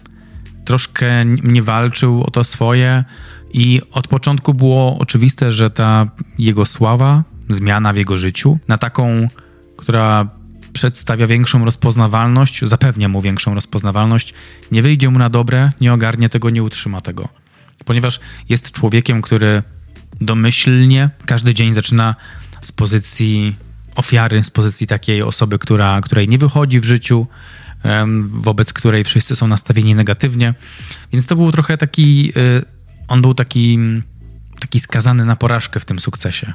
troszkę 0.64 1.24
nie 1.24 1.62
walczył 1.62 2.22
o 2.22 2.30
to 2.30 2.44
swoje 2.44 3.04
i 3.52 3.80
od 3.90 4.08
początku 4.08 4.54
było 4.54 4.98
oczywiste, 4.98 5.52
że 5.52 5.70
ta 5.70 6.06
jego 6.38 6.66
sława, 6.66 7.24
zmiana 7.48 7.92
w 7.92 7.96
jego 7.96 8.16
życiu 8.16 8.58
na 8.68 8.78
taką, 8.78 9.28
która 9.76 10.28
przedstawia 10.74 11.26
większą 11.26 11.64
rozpoznawalność, 11.64 12.60
zapewnia 12.62 13.08
mu 13.08 13.22
większą 13.22 13.54
rozpoznawalność, 13.54 14.34
nie 14.72 14.82
wyjdzie 14.82 15.10
mu 15.10 15.18
na 15.18 15.30
dobre, 15.30 15.72
nie 15.80 15.92
ogarnie 15.92 16.28
tego, 16.28 16.50
nie 16.50 16.62
utrzyma 16.62 17.00
tego. 17.00 17.28
Ponieważ 17.84 18.20
jest 18.48 18.70
człowiekiem, 18.70 19.22
który 19.22 19.62
domyślnie 20.20 21.10
każdy 21.26 21.54
dzień 21.54 21.74
zaczyna 21.74 22.14
z 22.62 22.72
pozycji 22.72 23.56
ofiary, 23.94 24.44
z 24.44 24.50
pozycji 24.50 24.86
takiej 24.86 25.22
osoby, 25.22 25.58
która, 25.58 26.00
której 26.00 26.28
nie 26.28 26.38
wychodzi 26.38 26.80
w 26.80 26.84
życiu, 26.84 27.26
wobec 28.26 28.72
której 28.72 29.04
wszyscy 29.04 29.36
są 29.36 29.46
nastawieni 29.46 29.94
negatywnie. 29.94 30.54
Więc 31.12 31.26
to 31.26 31.36
był 31.36 31.52
trochę 31.52 31.76
taki. 31.76 32.32
Y, 32.36 32.62
on 33.08 33.22
był 33.22 33.34
taki, 33.34 33.78
taki 34.60 34.80
skazany 34.80 35.24
na 35.24 35.36
porażkę 35.36 35.80
w 35.80 35.84
tym 35.84 36.00
sukcesie. 36.00 36.52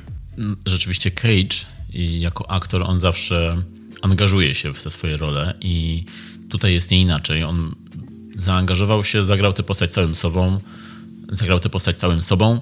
Rzeczywiście 0.66 1.12
Cage 1.12 1.66
jako 1.94 2.52
aktor 2.52 2.84
on 2.84 3.00
zawsze 3.00 3.62
angażuje 4.01 4.55
się 4.55 4.73
w 4.73 4.84
te 4.84 4.89
swoje 4.89 5.17
role 5.17 5.53
i 5.61 6.03
tutaj 6.49 6.73
jest 6.73 6.91
nie 6.91 7.01
inaczej. 7.01 7.43
On 7.43 7.76
zaangażował 8.35 9.03
się, 9.03 9.23
zagrał 9.23 9.53
tę 9.53 9.63
postać 9.63 9.91
całym 9.91 10.15
sobą, 10.15 10.59
zagrał 11.30 11.59
tę 11.59 11.69
postać 11.69 11.97
całym 11.97 12.21
sobą. 12.21 12.61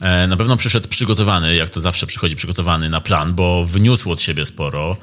E, 0.00 0.26
na 0.26 0.36
pewno 0.36 0.56
przyszedł 0.56 0.88
przygotowany, 0.88 1.56
jak 1.56 1.70
to 1.70 1.80
zawsze 1.80 2.06
przychodzi 2.06 2.36
przygotowany 2.36 2.90
na 2.90 3.00
plan, 3.00 3.34
bo 3.34 3.66
wyniósł 3.66 4.10
od 4.10 4.20
siebie 4.20 4.46
sporo. 4.46 4.96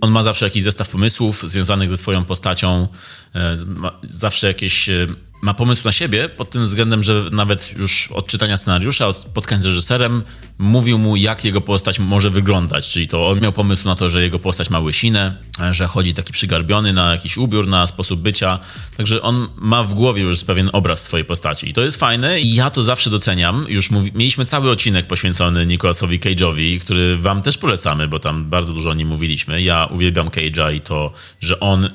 On 0.00 0.10
ma 0.10 0.22
zawsze 0.22 0.44
jakiś 0.44 0.62
zestaw 0.62 0.88
pomysłów 0.88 1.42
związanych 1.48 1.90
ze 1.90 1.96
swoją 1.96 2.24
postacią, 2.24 2.88
e, 3.34 3.56
zawsze 4.02 4.46
jakieś 4.46 4.88
e, 4.88 5.06
ma 5.44 5.54
pomysł 5.54 5.84
na 5.84 5.92
siebie 5.92 6.28
pod 6.28 6.50
tym 6.50 6.64
względem, 6.64 7.02
że 7.02 7.24
nawet 7.32 7.78
już 7.78 8.12
od 8.12 8.26
czytania 8.26 8.56
scenariusza, 8.56 9.08
od 9.08 9.16
spotkań 9.16 9.60
z 9.60 9.64
reżyserem, 9.64 10.22
mówił 10.58 10.98
mu, 10.98 11.16
jak 11.16 11.44
jego 11.44 11.60
postać 11.60 11.98
może 11.98 12.30
wyglądać. 12.30 12.88
Czyli 12.88 13.08
to 13.08 13.28
on 13.28 13.40
miał 13.40 13.52
pomysł 13.52 13.84
na 13.88 13.94
to, 13.94 14.10
że 14.10 14.22
jego 14.22 14.38
postać 14.38 14.70
ma 14.70 14.80
łysinę, 14.80 15.36
że 15.70 15.86
chodzi 15.86 16.14
taki 16.14 16.32
przygarbiony 16.32 16.92
na 16.92 17.12
jakiś 17.12 17.36
ubiór, 17.36 17.68
na 17.68 17.86
sposób 17.86 18.20
bycia. 18.20 18.58
Także 18.96 19.22
on 19.22 19.48
ma 19.56 19.82
w 19.82 19.94
głowie 19.94 20.22
już 20.22 20.44
pewien 20.44 20.70
obraz 20.72 21.02
swojej 21.02 21.24
postaci. 21.24 21.68
I 21.68 21.72
to 21.72 21.82
jest 21.82 22.00
fajne 22.00 22.40
i 22.40 22.54
ja 22.54 22.70
to 22.70 22.82
zawsze 22.82 23.10
doceniam. 23.10 23.66
Już 23.68 23.90
mówi, 23.90 24.12
mieliśmy 24.14 24.46
cały 24.46 24.70
odcinek 24.70 25.06
poświęcony 25.06 25.66
Nicolasowi 25.66 26.20
Cage'owi, 26.20 26.80
który 26.80 27.16
wam 27.16 27.42
też 27.42 27.58
polecamy, 27.58 28.08
bo 28.08 28.18
tam 28.18 28.50
bardzo 28.50 28.72
dużo 28.72 28.90
o 28.90 28.94
nim 28.94 29.08
mówiliśmy. 29.08 29.62
Ja 29.62 29.86
uwielbiam 29.86 30.28
Cage'a 30.28 30.74
i 30.74 30.80
to, 30.80 31.12
że 31.40 31.60
on 31.60 31.90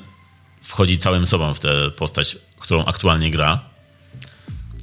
wchodzi 0.70 0.98
całym 0.98 1.26
sobą 1.26 1.54
w 1.54 1.60
tę 1.60 1.90
postać, 1.96 2.38
którą 2.58 2.84
aktualnie 2.84 3.30
gra. 3.30 3.60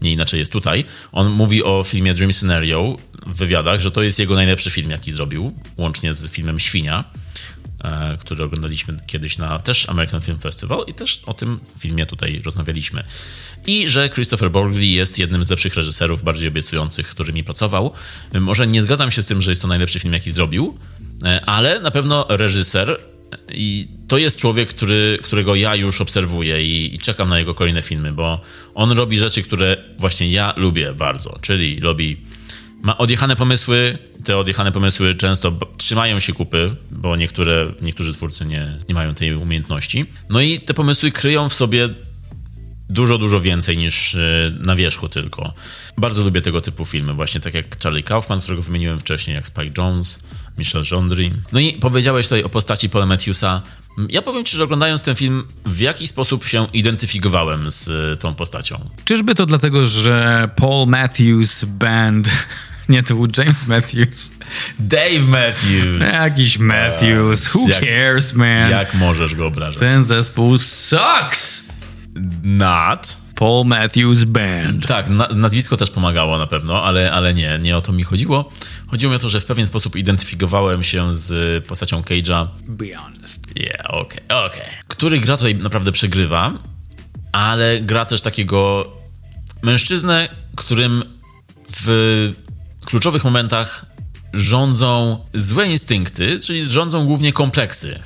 Nie 0.02 0.12
inaczej 0.12 0.40
jest 0.40 0.52
tutaj. 0.52 0.86
On 1.12 1.30
mówi 1.32 1.64
o 1.64 1.84
filmie 1.84 2.14
Dream 2.14 2.34
Scenario 2.34 2.98
w 3.26 3.36
wywiadach, 3.36 3.80
że 3.80 3.92
to 3.92 4.04
jest 4.04 4.20
jego 4.20 4.36
najlepszy 4.36 4.72
film, 4.72 4.90
jaki 4.90 5.12
zrobił, 5.12 5.60
łącznie 5.78 6.14
z 6.14 6.32
filmem 6.32 6.60
Świnia, 6.60 7.04
e, 7.84 8.18
który 8.20 8.44
oglądaliśmy 8.44 9.00
kiedyś 9.08 9.38
na 9.38 9.60
też 9.60 9.90
American 9.90 10.22
Film 10.22 10.40
Festival 10.40 10.84
i 10.88 10.94
też 10.94 11.22
o 11.26 11.34
tym 11.34 11.60
filmie 11.80 12.06
tutaj 12.06 12.42
rozmawialiśmy. 12.46 13.04
I 13.68 13.88
że 13.88 14.10
Christopher 14.10 14.52
Borgley 14.52 14.92
jest 14.92 15.20
jednym 15.20 15.44
z 15.44 15.50
lepszych 15.50 15.76
reżyserów, 15.76 16.24
bardziej 16.24 16.48
obiecujących, 16.48 17.08
którymi 17.08 17.44
pracował. 17.44 17.94
Może 18.34 18.68
nie 18.68 18.82
zgadzam 18.82 19.12
się 19.12 19.22
z 19.22 19.28
tym, 19.28 19.42
że 19.42 19.52
jest 19.52 19.62
to 19.62 19.68
najlepszy 19.68 20.00
film, 20.00 20.14
jaki 20.14 20.32
zrobił, 20.32 20.78
e, 21.24 21.46
ale 21.46 21.80
na 21.80 21.92
pewno 21.92 22.26
reżyser 22.30 22.98
i 23.54 23.88
to 24.08 24.18
jest 24.18 24.40
człowiek, 24.40 24.70
który, 24.70 25.20
którego 25.24 25.56
ja 25.56 25.76
już 25.76 26.02
obserwuję 26.02 26.64
i, 26.64 26.96
i, 26.96 27.00
czekam 27.00 27.30
na 27.30 27.40
jego 27.40 27.54
kolejne 27.54 27.82
filmy, 27.82 28.14
bo 28.14 28.42
on 28.76 28.92
robi 28.92 29.18
rzeczy, 29.18 29.44
które 29.44 29.78
właśnie 29.98 30.32
ja 30.32 30.54
lubię 30.58 30.94
bardzo. 30.94 31.38
Czyli 31.42 31.80
robi. 31.80 32.18
Ma 32.82 32.98
odjechane 32.98 33.36
pomysły. 33.36 33.98
Te 34.24 34.38
odjechane 34.38 34.72
pomysły 34.72 35.14
często 35.14 35.60
trzymają 35.78 36.20
się 36.20 36.34
kupy, 36.34 36.76
bo 36.92 37.16
niektóre, 37.16 37.74
niektórzy 37.82 38.14
twórcy 38.14 38.46
nie, 38.46 38.78
nie 38.90 38.96
mają 38.96 39.16
tej 39.16 39.36
umiejętności. 39.36 40.06
No 40.30 40.42
i 40.42 40.60
te 40.60 40.74
pomysły 40.74 41.12
kryją 41.12 41.50
w 41.50 41.54
sobie 41.54 41.90
dużo, 42.90 43.18
dużo 43.18 43.42
więcej 43.42 43.78
niż 43.78 44.16
e, 44.16 44.52
na 44.66 44.76
wierzchu 44.76 45.10
tylko. 45.10 45.54
Bardzo 45.98 46.24
lubię 46.24 46.42
tego 46.42 46.62
typu 46.62 46.86
filmy, 46.86 47.14
właśnie 47.14 47.42
tak 47.42 47.54
jak 47.54 47.80
Charlie 47.84 48.04
Kaufman, 48.04 48.42
którego 48.42 48.62
wymieniłem 48.64 49.00
wcześniej, 49.00 49.36
jak 49.36 49.48
Spike 49.48 49.72
Jones, 49.78 50.20
Michel 50.58 50.84
Gondry. 50.92 51.32
No 51.52 51.60
i 51.60 51.74
powiedziałeś 51.74 52.26
tutaj 52.26 52.44
o 52.44 52.50
postaci 52.50 52.90
Paula 52.90 53.06
Matthewsa. 53.06 53.62
Ja 54.10 54.22
powiem 54.22 54.46
ci, 54.46 54.58
że 54.58 54.64
oglądając 54.64 55.04
ten 55.04 55.16
film, 55.16 55.44
w 55.66 55.80
jaki 55.80 56.08
sposób 56.08 56.46
się 56.46 56.68
identyfikowałem 56.74 57.72
z 57.72 57.90
e, 57.90 58.18
tą 58.18 58.36
postacią. 58.36 58.90
Czyżby 59.06 59.36
to 59.36 59.46
dlatego, 59.46 59.86
że 59.86 60.50
Paul 60.56 60.88
Matthews 60.88 61.64
Band 61.64 62.30
nie, 62.90 63.04
to 63.04 63.16
był 63.16 63.28
James 63.38 63.68
Matthews. 63.68 64.34
Dave 64.80 65.22
Matthews. 65.28 66.14
Jakiś 66.24 66.58
Matthews. 66.58 67.56
Who 67.56 67.70
jak, 67.70 67.80
cares, 67.80 68.34
man? 68.34 68.72
Jak 68.72 68.94
możesz 68.94 69.36
go 69.36 69.48
obrażać? 69.48 69.80
Ten 69.80 70.04
zespół 70.04 70.58
sucks! 70.58 71.68
Not. 72.44 73.18
Paul 73.36 73.66
Matthews 73.66 74.24
Band. 74.24 74.88
Tak, 74.88 75.10
na, 75.10 75.28
nazwisko 75.28 75.78
też 75.78 75.92
pomagało 75.92 76.38
na 76.38 76.48
pewno, 76.48 76.84
ale, 76.84 77.12
ale 77.12 77.34
nie, 77.34 77.60
nie 77.60 77.78
o 77.78 77.82
to 77.82 77.92
mi 77.92 78.04
chodziło. 78.04 78.52
Chodziło 78.88 79.12
mi 79.12 79.16
o 79.16 79.20
to, 79.20 79.30
że 79.30 79.40
w 79.40 79.46
pewien 79.46 79.66
sposób 79.66 79.96
identyfikowałem 79.96 80.84
się 80.84 81.14
z 81.14 81.66
postacią 81.68 82.02
Cage'a. 82.02 82.48
Be 82.68 82.94
honest. 82.94 83.56
Yeah, 83.56 83.86
okej, 83.86 84.22
okay, 84.30 84.46
okej. 84.46 84.62
Okay. 84.62 84.74
Który 84.88 85.20
gra 85.20 85.38
tutaj 85.38 85.56
naprawdę 85.56 85.92
przegrywa, 85.92 86.54
ale 87.32 87.82
gra 87.82 88.06
też 88.06 88.22
takiego 88.22 88.92
mężczyznę, 89.64 90.30
którym 90.56 91.04
w 91.86 92.34
kluczowych 92.86 93.24
momentach 93.24 93.86
rządzą 94.34 95.26
złe 95.34 95.68
instynkty, 95.68 96.40
czyli 96.40 96.66
rządzą 96.66 97.06
głównie 97.06 97.34
kompleksy 97.34 98.00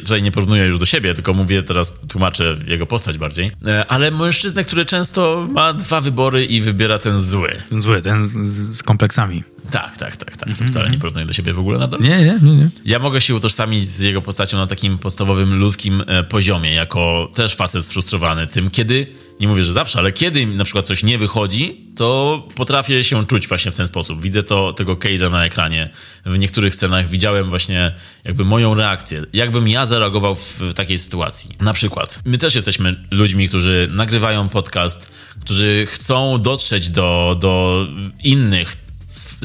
tutaj 0.00 0.22
nie 0.22 0.30
porównuję 0.30 0.64
już 0.64 0.78
do 0.78 0.86
siebie, 0.86 1.14
tylko 1.14 1.34
mówię 1.34 1.62
teraz, 1.62 2.00
tłumaczę 2.08 2.56
jego 2.66 2.86
postać 2.86 3.18
bardziej, 3.18 3.50
e, 3.66 3.86
ale 3.86 4.10
mężczyznę, 4.10 4.64
który 4.64 4.84
często 4.84 5.48
ma 5.50 5.72
dwa 5.72 6.00
wybory 6.00 6.44
i 6.44 6.60
wybiera 6.60 6.98
ten 6.98 7.20
zły. 7.20 7.56
Ten 7.68 7.80
zły, 7.80 8.02
ten 8.02 8.28
z, 8.28 8.32
z 8.76 8.82
kompleksami. 8.82 9.42
Tak, 9.70 9.96
tak, 9.96 10.16
tak, 10.16 10.36
tak. 10.36 10.56
To 10.56 10.64
wcale 10.64 10.90
nie 10.90 10.98
porównuję 10.98 11.26
do 11.26 11.32
siebie 11.32 11.52
w 11.52 11.58
ogóle 11.58 11.78
nadal. 11.78 12.00
Nie, 12.00 12.08
nie, 12.08 12.38
nie, 12.42 12.56
nie. 12.56 12.68
Ja 12.84 12.98
mogę 12.98 13.20
się 13.20 13.34
utożsamić 13.34 13.84
z 13.84 14.00
jego 14.00 14.22
postacią 14.22 14.56
na 14.56 14.66
takim 14.66 14.98
podstawowym 14.98 15.58
ludzkim 15.58 16.04
e, 16.06 16.24
poziomie, 16.24 16.74
jako 16.74 17.30
też 17.34 17.56
facet 17.56 17.84
sfrustrowany 17.84 18.46
tym, 18.46 18.70
kiedy 18.70 19.06
nie 19.42 19.48
mówię, 19.48 19.62
że 19.62 19.72
zawsze, 19.72 19.98
ale 19.98 20.12
kiedy 20.12 20.46
na 20.46 20.64
przykład 20.64 20.86
coś 20.86 21.02
nie 21.02 21.18
wychodzi, 21.18 21.80
to 21.96 22.42
potrafię 22.54 23.04
się 23.04 23.26
czuć 23.26 23.48
właśnie 23.48 23.72
w 23.72 23.74
ten 23.74 23.86
sposób. 23.86 24.22
Widzę 24.22 24.42
to, 24.42 24.72
tego 24.72 24.96
Cage'a 24.96 25.30
na 25.30 25.46
ekranie. 25.46 25.90
W 26.26 26.38
niektórych 26.38 26.74
scenach 26.74 27.08
widziałem 27.08 27.50
właśnie 27.50 27.94
jakby 28.24 28.44
moją 28.44 28.74
reakcję. 28.74 29.22
Jakbym 29.32 29.68
ja 29.68 29.86
zareagował 29.86 30.34
w 30.34 30.60
takiej 30.74 30.98
sytuacji. 30.98 31.56
Na 31.60 31.72
przykład, 31.72 32.20
my 32.24 32.38
też 32.38 32.54
jesteśmy 32.54 33.04
ludźmi, 33.10 33.48
którzy 33.48 33.88
nagrywają 33.92 34.48
podcast, 34.48 35.12
którzy 35.40 35.86
chcą 35.90 36.42
dotrzeć 36.42 36.90
do, 36.90 37.36
do 37.40 37.86
innych 38.22 38.76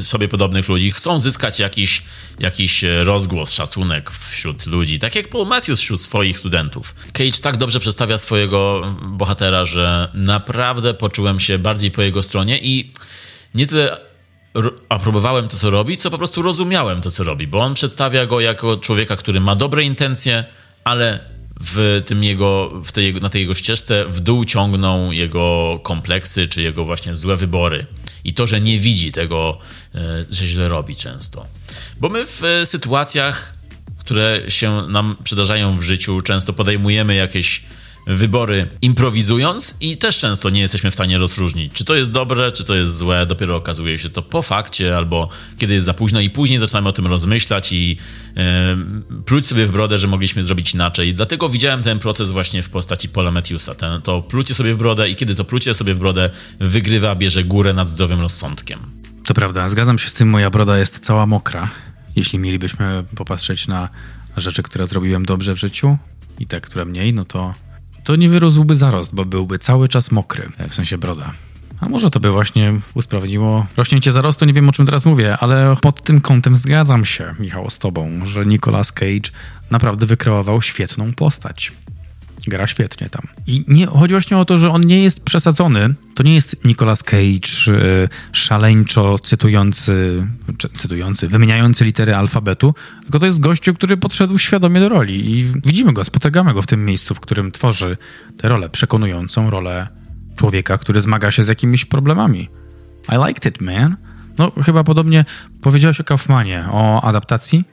sobie 0.01 0.27
podobnych 0.27 0.69
ludzi, 0.69 0.91
chcą 0.91 1.19
zyskać 1.19 1.59
jakiś, 1.59 2.03
jakiś 2.39 2.83
e, 2.83 3.03
rozgłos, 3.03 3.51
szacunek 3.51 4.11
wśród 4.11 4.65
ludzi, 4.65 4.99
tak 4.99 5.15
jak 5.15 5.29
Paul 5.29 5.47
Matthews 5.47 5.79
wśród 5.79 6.01
swoich 6.01 6.39
studentów. 6.39 6.95
Cage 7.13 7.41
tak 7.41 7.57
dobrze 7.57 7.79
przedstawia 7.79 8.17
swojego 8.17 8.81
bohatera, 9.01 9.65
że 9.65 10.11
naprawdę 10.13 10.93
poczułem 10.93 11.39
się 11.39 11.59
bardziej 11.59 11.91
po 11.91 12.01
jego 12.01 12.23
stronie 12.23 12.59
i 12.59 12.91
nie 13.55 13.67
tyle 13.67 13.97
aprobowałem 14.89 15.47
to, 15.47 15.57
co 15.57 15.69
robi, 15.69 15.97
co 15.97 16.11
po 16.11 16.17
prostu 16.17 16.41
rozumiałem 16.41 17.01
to, 17.01 17.11
co 17.11 17.23
robi, 17.23 17.47
bo 17.47 17.59
on 17.59 17.73
przedstawia 17.73 18.25
go 18.25 18.39
jako 18.39 18.77
człowieka, 18.77 19.15
który 19.15 19.39
ma 19.39 19.55
dobre 19.55 19.83
intencje, 19.83 20.45
ale 20.83 21.36
w 21.61 22.01
tym 22.05 22.23
jego, 22.23 22.81
w 22.83 22.91
tej, 22.91 23.13
na 23.13 23.29
tej 23.29 23.41
jego 23.41 23.55
ścieżce 23.55 24.05
w 24.05 24.19
dół 24.19 24.45
ciągną 24.45 25.11
jego 25.11 25.79
kompleksy, 25.83 26.47
czy 26.47 26.61
jego 26.61 26.85
właśnie 26.85 27.13
złe 27.13 27.37
wybory 27.37 27.85
i 28.23 28.33
to, 28.33 28.47
że 28.47 28.61
nie 28.61 28.79
widzi 28.79 29.11
tego, 29.11 29.57
e, 29.95 30.25
że 30.31 30.47
źle 30.47 30.67
robi 30.67 30.95
często. 30.95 31.45
Bo 31.99 32.09
my 32.09 32.25
w 32.25 32.43
e, 32.43 32.65
sytuacjach, 32.65 33.53
które 33.97 34.41
się 34.47 34.81
nam 34.87 35.15
przydarzają 35.23 35.77
w 35.77 35.81
życiu, 35.81 36.21
często 36.21 36.53
podejmujemy 36.53 37.15
jakieś 37.15 37.63
wybory 38.07 38.67
improwizując 38.81 39.77
i 39.81 39.97
też 39.97 40.17
często 40.17 40.49
nie 40.49 40.61
jesteśmy 40.61 40.91
w 40.91 40.93
stanie 40.93 41.17
rozróżnić, 41.17 41.73
czy 41.73 41.85
to 41.85 41.95
jest 41.95 42.11
dobre, 42.11 42.51
czy 42.51 42.63
to 42.63 42.75
jest 42.75 42.97
złe. 42.97 43.25
Dopiero 43.25 43.55
okazuje 43.55 43.97
się 43.97 44.09
to 44.09 44.21
po 44.21 44.41
fakcie 44.41 44.97
albo 44.97 45.29
kiedy 45.57 45.73
jest 45.73 45.85
za 45.85 45.93
późno 45.93 46.19
i 46.19 46.29
później 46.29 46.59
zaczynamy 46.59 46.89
o 46.89 46.91
tym 46.91 47.07
rozmyślać 47.07 47.73
i 47.73 47.97
e, 48.37 48.77
pluć 49.25 49.47
sobie 49.47 49.65
w 49.65 49.71
brodę, 49.71 49.97
że 49.97 50.07
mogliśmy 50.07 50.43
zrobić 50.43 50.73
inaczej. 50.73 51.13
Dlatego 51.13 51.49
widziałem 51.49 51.83
ten 51.83 51.99
proces 51.99 52.31
właśnie 52.31 52.63
w 52.63 52.69
postaci 52.69 53.09
Paula 53.09 53.31
Matthewsa. 53.31 53.75
Ten, 53.75 54.01
to 54.01 54.21
plucie 54.21 54.53
sobie 54.53 54.73
w 54.73 54.77
brodę 54.77 55.09
i 55.09 55.15
kiedy 55.15 55.35
to 55.35 55.45
plucie 55.45 55.73
sobie 55.73 55.93
w 55.93 55.99
brodę 55.99 56.29
wygrywa, 56.59 57.15
bierze 57.15 57.43
górę 57.43 57.73
nad 57.73 57.89
zdrowym 57.89 58.21
rozsądkiem. 58.21 58.79
To 59.25 59.33
prawda, 59.33 59.69
zgadzam 59.69 59.99
się 59.99 60.09
z 60.09 60.13
tym, 60.13 60.29
moja 60.29 60.49
broda 60.49 60.77
jest 60.77 60.99
cała 60.99 61.25
mokra. 61.25 61.69
Jeśli 62.15 62.39
mielibyśmy 62.39 63.03
popatrzeć 63.15 63.67
na 63.67 63.89
rzeczy, 64.37 64.63
które 64.63 64.87
zrobiłem 64.87 65.25
dobrze 65.25 65.53
w 65.53 65.57
życiu 65.57 65.97
i 66.39 66.47
te, 66.47 66.61
które 66.61 66.85
mniej, 66.85 67.13
no 67.13 67.25
to 67.25 67.53
to 68.07 68.15
nie 68.15 68.29
wyrósłby 68.29 68.75
zarost, 68.75 69.15
bo 69.15 69.25
byłby 69.25 69.59
cały 69.59 69.87
czas 69.87 70.11
mokry, 70.11 70.49
w 70.69 70.73
sensie 70.73 70.97
broda. 70.97 71.31
A 71.79 71.89
może 71.89 72.09
to 72.09 72.19
by 72.19 72.31
właśnie 72.31 72.73
usprawiedliło 72.93 73.65
rośnięcie 73.77 74.11
zarostu, 74.11 74.45
nie 74.45 74.53
wiem 74.53 74.69
o 74.69 74.71
czym 74.71 74.85
teraz 74.85 75.05
mówię, 75.05 75.37
ale 75.37 75.75
pod 75.81 76.03
tym 76.03 76.21
kątem 76.21 76.55
zgadzam 76.55 77.05
się, 77.05 77.35
Michał, 77.39 77.69
z 77.69 77.79
tobą, 77.79 78.25
że 78.25 78.45
Nicolas 78.45 78.91
Cage 78.91 79.31
naprawdę 79.71 80.05
wykreował 80.05 80.61
świetną 80.61 81.13
postać 81.13 81.71
gra 82.47 82.67
świetnie 82.67 83.09
tam. 83.09 83.27
I 83.47 83.63
nie, 83.67 83.87
chodzi 83.87 84.13
właśnie 84.13 84.37
o 84.37 84.45
to, 84.45 84.57
że 84.57 84.69
on 84.69 84.85
nie 84.85 85.03
jest 85.03 85.19
przesadzony. 85.19 85.95
To 86.15 86.23
nie 86.23 86.35
jest 86.35 86.65
Nicolas 86.65 87.03
Cage 87.03 87.49
y, 87.67 88.09
szaleńczo 88.31 89.19
cytujący, 89.19 90.27
czy, 90.57 90.69
cytujący, 90.69 91.27
wymieniający 91.27 91.85
litery 91.85 92.15
alfabetu, 92.15 92.73
tylko 93.01 93.19
to 93.19 93.25
jest 93.25 93.39
gościu, 93.39 93.73
który 93.73 93.97
podszedł 93.97 94.37
świadomie 94.37 94.79
do 94.79 94.89
roli 94.89 95.31
i 95.31 95.45
widzimy 95.65 95.93
go, 95.93 96.03
spotykamy 96.03 96.53
go 96.53 96.61
w 96.61 96.67
tym 96.67 96.85
miejscu, 96.85 97.15
w 97.15 97.19
którym 97.19 97.51
tworzy 97.51 97.97
tę 98.37 98.49
rolę, 98.49 98.69
przekonującą 98.69 99.49
rolę 99.49 99.87
człowieka, 100.37 100.77
który 100.77 101.01
zmaga 101.01 101.31
się 101.31 101.43
z 101.43 101.47
jakimiś 101.47 101.85
problemami. 101.85 102.49
I 103.09 103.27
liked 103.27 103.45
it, 103.45 103.61
man. 103.61 103.97
No, 104.37 104.51
chyba 104.65 104.83
podobnie 104.83 105.25
powiedziałeś 105.61 105.99
o 105.99 106.03
Kaufmanie, 106.03 106.65
o 106.71 107.03
adaptacji. 107.03 107.63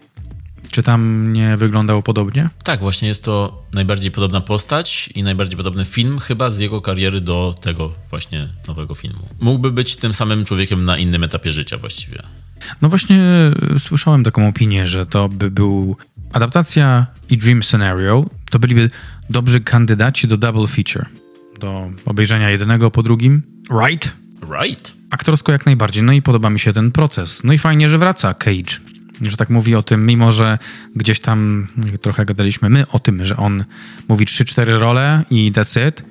Czy 0.74 0.82
tam 0.82 1.32
nie 1.32 1.56
wyglądał 1.56 2.02
podobnie? 2.02 2.48
Tak, 2.64 2.80
właśnie 2.80 3.08
jest 3.08 3.24
to 3.24 3.62
najbardziej 3.72 4.10
podobna 4.10 4.40
postać 4.40 5.08
i 5.14 5.22
najbardziej 5.22 5.56
podobny 5.56 5.84
film 5.84 6.18
chyba 6.18 6.50
z 6.50 6.58
jego 6.58 6.80
kariery 6.80 7.20
do 7.20 7.54
tego 7.60 7.92
właśnie 8.10 8.48
nowego 8.68 8.94
filmu. 8.94 9.28
Mógłby 9.40 9.70
być 9.70 9.96
tym 9.96 10.14
samym 10.14 10.44
człowiekiem 10.44 10.84
na 10.84 10.98
innym 10.98 11.24
etapie 11.24 11.52
życia 11.52 11.78
właściwie. 11.78 12.22
No 12.82 12.88
właśnie 12.88 13.20
e, 13.74 13.78
słyszałem 13.78 14.24
taką 14.24 14.48
opinię, 14.48 14.86
że 14.86 15.06
to 15.06 15.28
by 15.28 15.50
był 15.50 15.96
adaptacja 16.32 17.06
i 17.30 17.38
Dream 17.38 17.62
Scenario, 17.62 18.26
to 18.50 18.58
byliby 18.58 18.90
dobrzy 19.30 19.60
kandydaci 19.60 20.28
do 20.28 20.36
double 20.36 20.66
feature, 20.66 21.06
do 21.60 21.90
obejrzenia 22.06 22.50
jednego 22.50 22.90
po 22.90 23.02
drugim. 23.02 23.42
Right? 23.84 24.12
Right. 24.60 24.94
Aktorsko 25.10 25.52
jak 25.52 25.66
najbardziej, 25.66 26.02
no 26.02 26.12
i 26.12 26.22
podoba 26.22 26.50
mi 26.50 26.60
się 26.60 26.72
ten 26.72 26.92
proces. 26.92 27.44
No 27.44 27.52
i 27.52 27.58
fajnie, 27.58 27.88
że 27.88 27.98
wraca 27.98 28.34
Cage 28.34 28.93
że 29.30 29.36
tak 29.36 29.50
mówi 29.50 29.74
o 29.74 29.82
tym, 29.82 30.06
mimo 30.06 30.32
że 30.32 30.58
gdzieś 30.96 31.20
tam 31.20 31.66
trochę 32.02 32.24
gadaliśmy 32.24 32.70
my 32.70 32.88
o 32.88 32.98
tym, 32.98 33.24
że 33.24 33.36
on 33.36 33.64
mówi 34.08 34.26
3-4 34.26 34.78
role 34.78 35.24
i 35.30 35.52
it. 35.88 36.04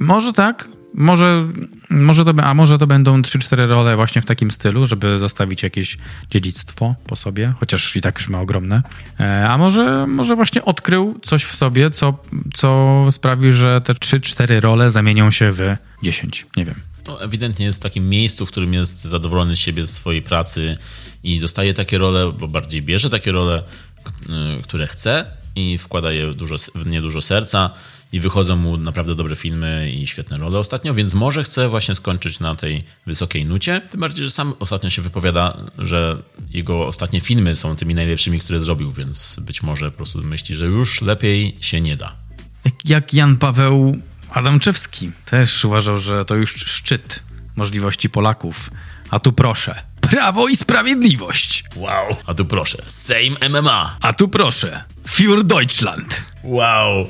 Może 0.00 0.32
tak, 0.32 0.68
może, 0.94 1.48
może 1.90 2.24
to, 2.24 2.34
a 2.42 2.54
może 2.54 2.78
to 2.78 2.86
będą 2.86 3.22
3-4 3.22 3.68
role 3.68 3.96
właśnie 3.96 4.22
w 4.22 4.24
takim 4.24 4.50
stylu, 4.50 4.86
żeby 4.86 5.18
zostawić 5.18 5.62
jakieś 5.62 5.98
dziedzictwo 6.30 6.94
po 7.06 7.16
sobie, 7.16 7.52
chociaż 7.60 7.96
i 7.96 8.00
tak 8.00 8.18
już 8.18 8.28
ma 8.28 8.40
ogromne. 8.40 8.82
E, 9.20 9.48
a 9.48 9.58
może, 9.58 10.06
może 10.06 10.36
właśnie 10.36 10.64
odkrył 10.64 11.18
coś 11.22 11.44
w 11.44 11.54
sobie, 11.54 11.90
co, 11.90 12.18
co 12.54 13.06
sprawi, 13.10 13.52
że 13.52 13.80
te 13.80 13.92
3-4 13.92 14.60
role 14.60 14.90
zamienią 14.90 15.30
się 15.30 15.52
w 15.52 15.76
10. 16.02 16.46
Nie 16.56 16.64
wiem. 16.64 16.74
No, 17.06 17.22
ewidentnie 17.22 17.66
jest 17.66 17.78
w 17.78 17.82
takim 17.82 18.08
miejscu, 18.08 18.46
w 18.46 18.50
którym 18.50 18.74
jest 18.74 19.04
zadowolony 19.04 19.56
z 19.56 19.58
siebie, 19.58 19.86
z 19.86 19.90
swojej 19.90 20.22
pracy 20.22 20.78
i 21.24 21.40
dostaje 21.40 21.74
takie 21.74 21.98
role, 21.98 22.32
bo 22.32 22.48
bardziej 22.48 22.82
bierze 22.82 23.10
takie 23.10 23.32
role, 23.32 23.62
które 24.62 24.86
chce 24.86 25.26
i 25.56 25.78
wkłada 25.78 26.12
je 26.12 26.30
dużo, 26.30 26.56
w 26.74 26.86
nie 26.86 27.02
dużo 27.02 27.20
serca 27.20 27.70
i 28.12 28.20
wychodzą 28.20 28.56
mu 28.56 28.76
naprawdę 28.76 29.14
dobre 29.14 29.36
filmy 29.36 29.92
i 29.92 30.06
świetne 30.06 30.38
role 30.38 30.58
ostatnio, 30.58 30.94
więc 30.94 31.14
może 31.14 31.44
chce 31.44 31.68
właśnie 31.68 31.94
skończyć 31.94 32.40
na 32.40 32.54
tej 32.54 32.84
wysokiej 33.06 33.46
nucie. 33.46 33.80
Tym 33.90 34.00
bardziej, 34.00 34.24
że 34.24 34.30
sam 34.30 34.54
ostatnio 34.58 34.90
się 34.90 35.02
wypowiada, 35.02 35.56
że 35.78 36.22
jego 36.50 36.86
ostatnie 36.86 37.20
filmy 37.20 37.56
są 37.56 37.76
tymi 37.76 37.94
najlepszymi, 37.94 38.40
które 38.40 38.60
zrobił, 38.60 38.92
więc 38.92 39.40
być 39.40 39.62
może 39.62 39.90
po 39.90 39.96
prostu 39.96 40.22
myśli, 40.22 40.54
że 40.54 40.66
już 40.66 41.02
lepiej 41.02 41.56
się 41.60 41.80
nie 41.80 41.96
da. 41.96 42.16
Jak 42.84 43.14
Jan 43.14 43.36
Paweł 43.36 43.96
Adamczewski 44.30 45.10
też 45.24 45.64
uważał, 45.64 45.98
że 45.98 46.24
to 46.24 46.34
już 46.34 46.54
szczyt 46.54 47.22
możliwości 47.56 48.10
Polaków. 48.10 48.70
A 49.10 49.18
tu 49.18 49.32
proszę, 49.32 49.82
Prawo 50.12 50.48
i 50.48 50.56
Sprawiedliwość. 50.56 51.64
Wow. 51.76 52.16
A 52.26 52.34
tu 52.34 52.44
proszę, 52.44 52.78
Sejm 52.86 53.36
MMA. 53.50 53.96
A 54.00 54.12
tu 54.12 54.28
proszę, 54.28 54.84
Für 55.08 55.44
Deutschland. 55.44 56.22
Wow. 56.44 57.06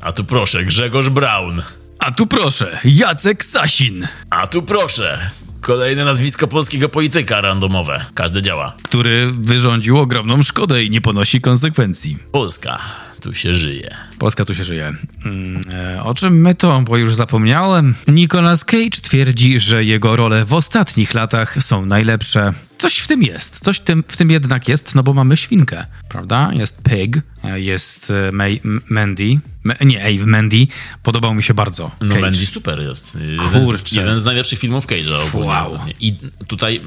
A 0.00 0.12
tu 0.12 0.24
proszę, 0.24 0.64
Grzegorz 0.64 1.08
Braun. 1.08 1.62
A 1.98 2.10
tu 2.10 2.26
proszę, 2.26 2.78
Jacek 2.84 3.44
Sasin. 3.44 4.08
A 4.30 4.46
tu 4.46 4.62
proszę, 4.62 5.30
kolejne 5.60 6.04
nazwisko 6.04 6.48
polskiego 6.48 6.88
polityka 6.88 7.40
randomowe. 7.40 8.04
Każde 8.14 8.42
działa. 8.42 8.76
Który 8.82 9.32
wyrządził 9.40 9.98
ogromną 9.98 10.42
szkodę 10.42 10.84
i 10.84 10.90
nie 10.90 11.00
ponosi 11.00 11.40
konsekwencji. 11.40 12.18
Polska 12.32 12.78
tu 13.22 13.34
się 13.34 13.54
żyje. 13.54 13.94
Polska 14.18 14.44
tu 14.44 14.54
się 14.54 14.64
żyje. 14.64 14.94
Mm, 15.24 15.60
e, 15.72 16.02
o 16.02 16.14
czym 16.14 16.40
my 16.40 16.54
to, 16.54 16.80
bo 16.80 16.96
już 16.96 17.14
zapomniałem. 17.14 17.94
Nicolas 18.08 18.64
Cage 18.64 19.00
twierdzi, 19.02 19.60
że 19.60 19.84
jego 19.84 20.16
role 20.16 20.44
w 20.44 20.52
ostatnich 20.52 21.14
latach 21.14 21.62
są 21.62 21.86
najlepsze. 21.86 22.52
Coś 22.78 22.98
w 22.98 23.06
tym 23.06 23.22
jest, 23.22 23.64
coś 23.64 23.76
w 23.76 23.80
tym, 23.80 24.04
w 24.08 24.16
tym 24.16 24.30
jednak 24.30 24.68
jest, 24.68 24.94
no 24.94 25.02
bo 25.02 25.14
mamy 25.14 25.36
świnkę, 25.36 25.86
prawda? 26.08 26.50
Jest 26.52 26.82
Pig, 26.82 27.20
jest 27.54 28.10
e, 28.10 28.32
May, 28.32 28.60
Mandy, 28.88 29.40
nie, 29.84 30.04
Ave 30.04 30.26
Mandy, 30.26 30.66
podobał 31.02 31.34
mi 31.34 31.42
się 31.42 31.54
bardzo. 31.54 31.90
No 32.00 32.08
Cage. 32.08 32.20
Mandy 32.20 32.46
super 32.46 32.78
jest. 32.78 33.18
Jeden 33.20 33.64
Kurczę. 33.64 33.88
Z, 33.88 33.92
jeden 33.92 34.18
z 34.18 34.24
najlepszych 34.24 34.58
filmów 34.58 34.86
Cage'a. 34.86 35.34
Wow. 35.34 35.78
I 36.00 36.16
tutaj 36.46 36.80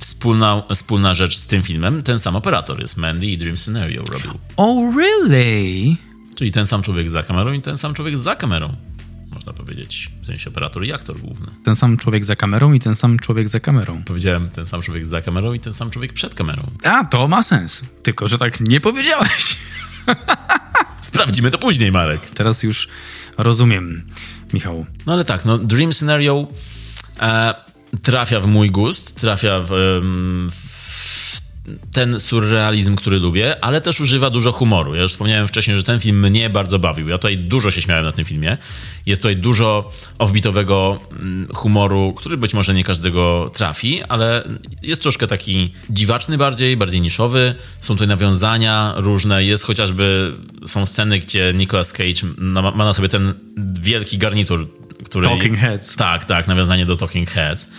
wspólna, 0.00 0.62
wspólna 0.74 1.14
rzecz 1.14 1.36
z 1.36 1.46
tym 1.46 1.62
filmem, 1.62 2.02
ten 2.02 2.18
sam 2.18 2.36
operator 2.36 2.80
jest 2.80 2.96
Mandy 2.96 3.26
i 3.26 3.38
Dream 3.38 3.56
Scenario 3.56 4.04
robił. 4.04 4.30
Oh, 4.56 4.96
really? 4.98 5.96
Czyli 6.34 6.52
ten 6.52 6.66
sam 6.66 6.82
człowiek 6.82 7.10
za 7.10 7.22
kamerą 7.22 7.52
i 7.52 7.62
ten 7.62 7.76
sam 7.76 7.94
człowiek 7.94 8.18
za 8.18 8.36
kamerą. 8.36 8.76
Można 9.30 9.52
powiedzieć, 9.52 10.10
w 10.22 10.26
sensie 10.26 10.50
operator 10.50 10.84
i 10.84 10.92
aktor 10.92 11.18
główny. 11.18 11.46
Ten 11.64 11.76
sam 11.76 11.96
człowiek 11.96 12.24
za 12.24 12.36
kamerą 12.36 12.72
i 12.72 12.80
ten 12.80 12.96
sam 12.96 13.18
człowiek 13.18 13.48
za 13.48 13.60
kamerą. 13.60 14.02
Powiedziałem 14.04 14.48
ten 14.48 14.66
sam 14.66 14.82
człowiek 14.82 15.06
za 15.06 15.22
kamerą 15.22 15.52
i 15.52 15.60
ten 15.60 15.72
sam 15.72 15.90
człowiek 15.90 16.12
przed 16.12 16.34
kamerą. 16.34 16.62
A, 16.84 17.04
to 17.04 17.28
ma 17.28 17.42
sens. 17.42 17.82
Tylko, 18.02 18.28
że 18.28 18.38
tak 18.38 18.60
nie 18.60 18.80
powiedziałeś. 18.80 19.56
Sprawdzimy 21.00 21.50
to 21.50 21.58
później, 21.58 21.92
Marek. 21.92 22.30
Teraz 22.34 22.62
już 22.62 22.88
rozumiem, 23.38 24.06
Michał. 24.52 24.86
No 25.06 25.12
ale 25.12 25.24
tak, 25.24 25.44
no 25.44 25.58
Dream 25.58 25.92
Scenario... 25.92 26.46
E, 27.20 27.69
trafia 28.02 28.40
w 28.40 28.46
mój 28.46 28.70
gust, 28.70 29.20
trafia 29.20 29.60
w, 29.60 29.70
w 30.50 30.80
ten 31.92 32.20
surrealizm, 32.20 32.96
który 32.96 33.18
lubię, 33.18 33.64
ale 33.64 33.80
też 33.80 34.00
używa 34.00 34.30
dużo 34.30 34.52
humoru. 34.52 34.94
Ja 34.94 35.02
już 35.02 35.12
wspomniałem 35.12 35.48
wcześniej, 35.48 35.76
że 35.76 35.82
ten 35.82 36.00
film 36.00 36.20
mnie 36.20 36.50
bardzo 36.50 36.78
bawił. 36.78 37.08
Ja 37.08 37.18
tutaj 37.18 37.38
dużo 37.38 37.70
się 37.70 37.82
śmiałem 37.82 38.04
na 38.04 38.12
tym 38.12 38.24
filmie. 38.24 38.58
Jest 39.06 39.22
tutaj 39.22 39.36
dużo 39.36 39.92
offbitowego 40.18 40.98
mm, 41.12 41.48
humoru, 41.54 42.14
który 42.16 42.36
być 42.36 42.54
może 42.54 42.74
nie 42.74 42.84
każdego 42.84 43.50
trafi, 43.54 44.02
ale 44.02 44.44
jest 44.82 45.02
troszkę 45.02 45.26
taki 45.26 45.72
dziwaczny 45.90 46.38
bardziej, 46.38 46.76
bardziej 46.76 47.00
niszowy. 47.00 47.54
Są 47.80 47.94
tutaj 47.94 48.08
nawiązania 48.08 48.94
różne. 48.96 49.44
Jest 49.44 49.64
chociażby, 49.64 50.36
są 50.66 50.86
sceny, 50.86 51.20
gdzie 51.20 51.52
Nicolas 51.54 51.92
Cage 51.92 52.26
ma 52.38 52.72
na 52.72 52.92
sobie 52.92 53.08
ten 53.08 53.34
wielki 53.80 54.18
garnitur 54.18 54.68
Talking 55.08 55.58
Heads. 55.58 55.96
Tak, 55.96 56.24
tak, 56.24 56.48
nawiązanie 56.48 56.86
do 56.86 56.96
Talking 56.96 57.30
Heads. 57.30 57.72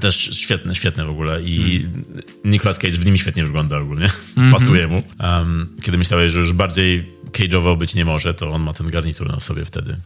Też 0.00 0.30
świetne, 0.32 0.74
świetne 0.74 1.04
w 1.04 1.10
ogóle 1.10 1.42
i 1.42 1.76
mm. 1.76 2.04
Nicolas 2.44 2.78
Cage 2.78 2.98
w 2.98 3.06
nim 3.06 3.16
świetnie 3.16 3.44
wygląda 3.44 3.78
ogólnie. 3.78 4.10
Mm 4.36 4.50
-hmm. 4.50 4.52
Pasuje 4.52 4.86
mu. 4.86 5.02
Um, 5.20 5.76
kiedy 5.82 5.98
myślałeś, 5.98 6.32
że 6.32 6.38
już 6.38 6.52
bardziej 6.52 7.12
cage'owo 7.32 7.76
być 7.76 7.94
nie 7.94 8.04
może, 8.04 8.34
to 8.34 8.52
on 8.52 8.62
ma 8.62 8.72
ten 8.72 8.86
garnitur 8.86 9.32
na 9.32 9.40
sobie 9.40 9.64
wtedy. 9.64 9.96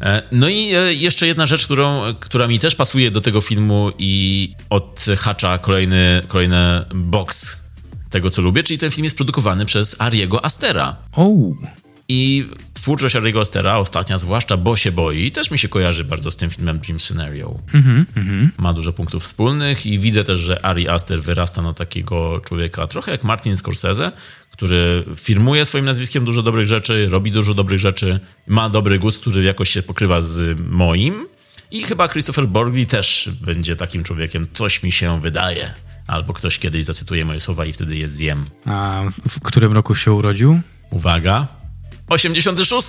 E, 0.00 0.22
no 0.32 0.48
i 0.48 0.74
e, 0.74 0.94
jeszcze 0.94 1.26
jedna 1.26 1.46
rzecz, 1.46 1.64
którą, 1.64 2.14
która 2.20 2.48
mi 2.48 2.58
też 2.58 2.74
pasuje 2.74 3.10
do 3.10 3.20
tego 3.20 3.40
filmu 3.40 3.92
i 3.98 4.52
odhacza 4.70 5.58
kolejny, 5.58 6.22
kolejny 6.28 6.84
box 6.94 7.60
tego, 8.10 8.30
co 8.30 8.42
lubię, 8.42 8.62
czyli 8.62 8.78
ten 8.78 8.90
film 8.90 9.04
jest 9.04 9.16
produkowany 9.16 9.66
przez 9.66 10.00
Ariego 10.00 10.44
Astera. 10.44 10.96
Oh. 11.12 11.56
I 12.08 12.48
twórczość 12.74 13.16
Ariego 13.16 13.40
Astera, 13.40 13.78
ostatnia 13.78 14.18
zwłaszcza, 14.18 14.56
bo 14.56 14.76
się 14.76 14.92
boi, 14.92 15.32
też 15.32 15.50
mi 15.50 15.58
się 15.58 15.68
kojarzy 15.68 16.04
bardzo 16.04 16.30
z 16.30 16.36
tym 16.36 16.50
filmem 16.50 16.78
Dream 16.78 17.00
Scenario. 17.00 17.58
Ma 18.58 18.72
dużo 18.72 18.92
punktów 18.92 19.22
wspólnych 19.22 19.86
i 19.86 19.98
widzę 19.98 20.24
też, 20.24 20.40
że 20.40 20.64
Ari 20.64 20.88
Aster 20.88 21.22
wyrasta 21.22 21.62
na 21.62 21.72
takiego 21.74 22.40
człowieka 22.40 22.86
trochę 22.86 23.12
jak 23.12 23.24
Martin 23.24 23.56
Scorsese, 23.56 24.12
który 24.50 25.04
firmuje 25.16 25.64
swoim 25.64 25.84
nazwiskiem 25.84 26.24
dużo 26.24 26.42
dobrych 26.42 26.66
rzeczy, 26.66 27.06
robi 27.10 27.32
dużo 27.32 27.54
dobrych 27.54 27.78
rzeczy, 27.78 28.20
ma 28.46 28.68
dobry 28.68 28.98
gust, 28.98 29.20
który 29.20 29.42
jakoś 29.42 29.70
się 29.70 29.82
pokrywa 29.82 30.20
z 30.20 30.58
moim. 30.70 31.26
I 31.70 31.82
chyba 31.82 32.08
Christopher 32.08 32.48
Borgli 32.48 32.86
też 32.86 33.30
będzie 33.40 33.76
takim 33.76 34.04
człowiekiem. 34.04 34.46
Coś 34.52 34.82
mi 34.82 34.92
się 34.92 35.20
wydaje. 35.20 35.74
Albo 36.06 36.32
ktoś 36.32 36.58
kiedyś 36.58 36.84
zacytuje 36.84 37.24
moje 37.24 37.40
słowa 37.40 37.64
i 37.64 37.72
wtedy 37.72 37.96
je 37.96 38.08
zjem. 38.08 38.44
A 38.66 39.02
w 39.28 39.40
którym 39.40 39.72
roku 39.72 39.94
się 39.94 40.12
urodził? 40.12 40.60
Uwaga. 40.90 41.65
86. 42.08 42.88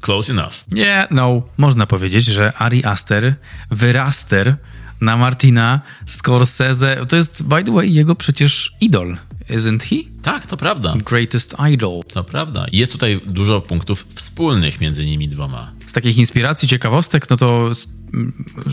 Close 0.00 0.32
enough. 0.32 0.52
Nie, 0.72 1.06
no. 1.10 1.42
Można 1.56 1.86
powiedzieć, 1.86 2.24
że 2.24 2.52
Ari 2.58 2.84
Aster 2.84 3.34
wyraster 3.70 4.56
na 5.00 5.16
Martina 5.16 5.80
Scorsese. 6.06 7.06
To 7.08 7.16
jest, 7.16 7.42
by 7.42 7.64
the 7.64 7.72
way, 7.72 7.94
jego 7.94 8.14
przecież 8.14 8.72
idol, 8.80 9.16
isn't 9.50 9.82
he? 9.82 9.96
Tak, 10.22 10.46
to 10.46 10.56
prawda. 10.56 10.92
Greatest 11.04 11.56
idol. 11.72 12.00
To 12.12 12.24
prawda. 12.24 12.66
Jest 12.72 12.92
tutaj 12.92 13.20
dużo 13.26 13.60
punktów 13.60 14.06
wspólnych 14.14 14.80
między 14.80 15.06
nimi 15.06 15.28
dwoma. 15.28 15.72
Z 15.86 15.92
takich 15.92 16.18
inspiracji, 16.18 16.68
ciekawostek, 16.68 17.30
no 17.30 17.36
to 17.36 17.72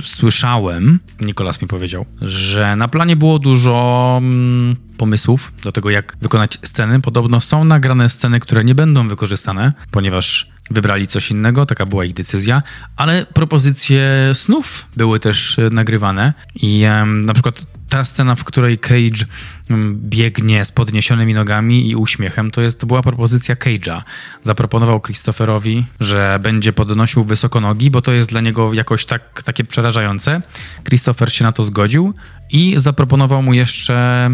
słyszałem, 0.03 0.99
Nikolas 1.21 1.61
mi 1.61 1.67
powiedział, 1.67 2.05
że 2.21 2.75
na 2.75 2.87
planie 2.87 3.15
było 3.15 3.39
dużo 3.39 4.15
mm, 4.17 4.75
pomysłów 4.97 5.53
do 5.63 5.71
tego, 5.71 5.89
jak 5.89 6.17
wykonać 6.21 6.59
sceny. 6.63 7.01
Podobno 7.01 7.41
są 7.41 7.63
nagrane 7.63 8.09
sceny, 8.09 8.39
które 8.39 8.63
nie 8.63 8.75
będą 8.75 9.07
wykorzystane, 9.07 9.73
ponieważ 9.91 10.49
wybrali 10.71 11.07
coś 11.07 11.31
innego, 11.31 11.65
taka 11.65 11.85
była 11.85 12.05
ich 12.05 12.13
decyzja, 12.13 12.63
ale 12.95 13.25
propozycje 13.25 14.31
snów 14.33 14.87
były 14.97 15.19
też 15.19 15.59
e, 15.59 15.69
nagrywane 15.69 16.33
i 16.55 16.83
em, 16.83 17.23
na 17.23 17.33
przykład 17.33 17.65
ta 17.89 18.05
scena, 18.05 18.35
w 18.35 18.43
której 18.43 18.77
Cage 18.77 19.25
mm, 19.69 19.99
biegnie 20.01 20.65
z 20.65 20.71
podniesionymi 20.71 21.33
nogami 21.33 21.89
i 21.89 21.95
uśmiechem, 21.95 22.51
to 22.51 22.61
jest 22.61 22.85
była 22.85 23.01
propozycja 23.01 23.55
Cage'a. 23.55 24.01
Zaproponował 24.41 25.01
Christopherowi, 25.01 25.85
że 25.99 26.39
będzie 26.41 26.73
podnosił 26.73 27.23
wysoko 27.23 27.61
nogi, 27.61 27.91
bo 27.91 28.01
to 28.01 28.11
jest 28.11 28.29
dla 28.29 28.41
niego 28.41 28.73
jakoś 28.73 29.05
tak, 29.05 29.43
takie 29.43 29.63
przerażające. 29.63 30.41
Christopher 30.83 31.33
się 31.33 31.43
na 31.43 31.51
to 31.51 31.63
zgodził 31.63 32.13
i 32.51 32.73
zaproponował 32.77 33.43
mu 33.43 33.53
jeszcze 33.53 34.29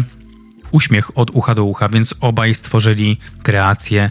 uśmiech 0.70 1.18
od 1.18 1.30
ucha 1.30 1.54
do 1.54 1.64
ucha, 1.64 1.88
więc 1.88 2.14
obaj 2.20 2.54
stworzyli 2.54 3.18
kreację, 3.42 4.10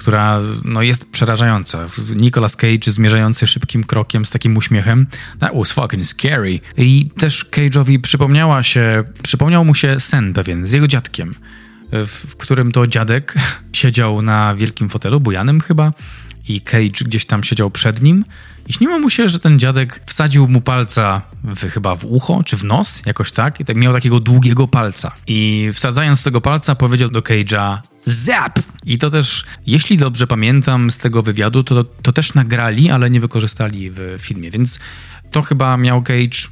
która 0.00 0.40
no, 0.64 0.82
jest 0.82 1.10
przerażająca. 1.10 1.86
Nicolas 2.16 2.56
Cage 2.56 2.92
zmierzający 2.92 3.46
szybkim 3.46 3.84
krokiem 3.84 4.24
z 4.24 4.30
takim 4.30 4.56
uśmiechem. 4.56 5.06
That 5.38 5.52
was 5.54 5.72
fucking 5.72 6.06
scary. 6.06 6.60
I 6.76 7.10
też 7.18 7.46
Cage'owi 7.50 8.00
przypomniała 8.00 8.62
się, 8.62 9.04
przypomniał 9.22 9.64
mu 9.64 9.74
się 9.74 10.00
sen 10.00 10.32
pewien 10.32 10.66
z 10.66 10.72
jego 10.72 10.86
dziadkiem, 10.86 11.34
w, 11.92 12.26
w 12.30 12.36
którym 12.36 12.72
to 12.72 12.86
dziadek 12.86 13.34
siedział 13.72 14.22
na 14.22 14.54
wielkim 14.54 14.88
fotelu, 14.88 15.20
bujanym 15.20 15.60
chyba, 15.60 15.92
i 16.48 16.60
Cage 16.60 17.04
gdzieś 17.04 17.26
tam 17.26 17.44
siedział 17.44 17.70
przed 17.70 18.02
nim 18.02 18.24
i 18.68 18.72
śniło 18.72 18.98
mu 18.98 19.10
się, 19.10 19.28
że 19.28 19.40
ten 19.40 19.58
dziadek 19.58 20.02
wsadził 20.06 20.48
mu 20.48 20.60
palca 20.60 21.22
w, 21.44 21.70
chyba 21.70 21.94
w 21.94 22.04
ucho 22.04 22.44
czy 22.44 22.56
w 22.56 22.64
nos, 22.64 23.02
jakoś 23.06 23.32
tak, 23.32 23.60
i 23.60 23.64
tak 23.64 23.76
miał 23.76 23.92
takiego 23.92 24.20
długiego 24.20 24.68
palca. 24.68 25.12
I 25.26 25.70
wsadzając 25.74 26.22
tego 26.22 26.40
palca 26.40 26.74
powiedział 26.74 27.10
do 27.10 27.20
Cage'a 27.20 27.78
Zap! 28.04 28.58
I 28.86 28.98
to 28.98 29.10
też, 29.10 29.44
jeśli 29.66 29.96
dobrze 29.96 30.26
pamiętam 30.26 30.90
z 30.90 30.98
tego 30.98 31.22
wywiadu, 31.22 31.64
to, 31.64 31.84
to 31.84 32.12
też 32.12 32.34
nagrali, 32.34 32.90
ale 32.90 33.10
nie 33.10 33.20
wykorzystali 33.20 33.90
w 33.90 34.16
filmie, 34.18 34.50
więc 34.50 34.80
to 35.30 35.42
chyba 35.42 35.76
miał 35.76 36.02
Cage, 36.02 36.48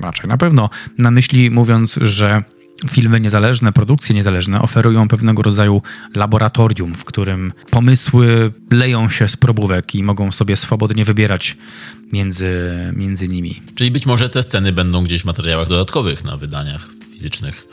raczej 0.00 0.28
na 0.28 0.36
pewno, 0.36 0.70
na 0.98 1.10
myśli 1.10 1.50
mówiąc, 1.50 1.98
że 2.02 2.42
filmy 2.90 3.20
niezależne, 3.20 3.72
produkcje 3.72 4.14
niezależne 4.14 4.62
oferują 4.62 5.08
pewnego 5.08 5.42
rodzaju 5.42 5.82
laboratorium, 6.14 6.94
w 6.94 7.04
którym 7.04 7.52
pomysły 7.70 8.52
leją 8.70 9.08
się 9.08 9.28
z 9.28 9.36
probówek 9.36 9.94
i 9.94 10.02
mogą 10.02 10.32
sobie 10.32 10.56
swobodnie 10.56 11.04
wybierać 11.04 11.56
między, 12.12 12.70
między 12.96 13.28
nimi. 13.28 13.62
Czyli 13.74 13.90
być 13.90 14.06
może 14.06 14.28
te 14.28 14.42
sceny 14.42 14.72
będą 14.72 15.04
gdzieś 15.04 15.22
w 15.22 15.24
materiałach 15.24 15.68
dodatkowych 15.68 16.24
na 16.24 16.36
wydaniach 16.36 16.88
fizycznych. 17.12 17.66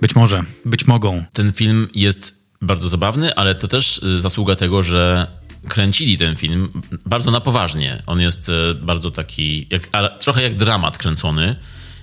Być 0.00 0.14
może, 0.14 0.42
być 0.64 0.86
mogą. 0.86 1.24
Ten 1.32 1.52
film 1.52 1.88
jest 1.94 2.44
bardzo 2.62 2.88
zabawny, 2.88 3.34
ale 3.34 3.54
to 3.54 3.68
też 3.68 3.98
y, 4.02 4.20
zasługa 4.20 4.54
tego, 4.54 4.82
że 4.82 5.26
kręcili 5.68 6.18
ten 6.18 6.36
film 6.36 6.68
bardzo 7.06 7.30
na 7.30 7.40
poważnie. 7.40 8.02
On 8.06 8.20
jest 8.20 8.48
e, 8.48 8.74
bardzo 8.74 9.10
taki, 9.10 9.66
jak, 9.70 9.88
trochę 10.20 10.42
jak 10.42 10.54
dramat 10.54 10.98
kręcony 10.98 11.56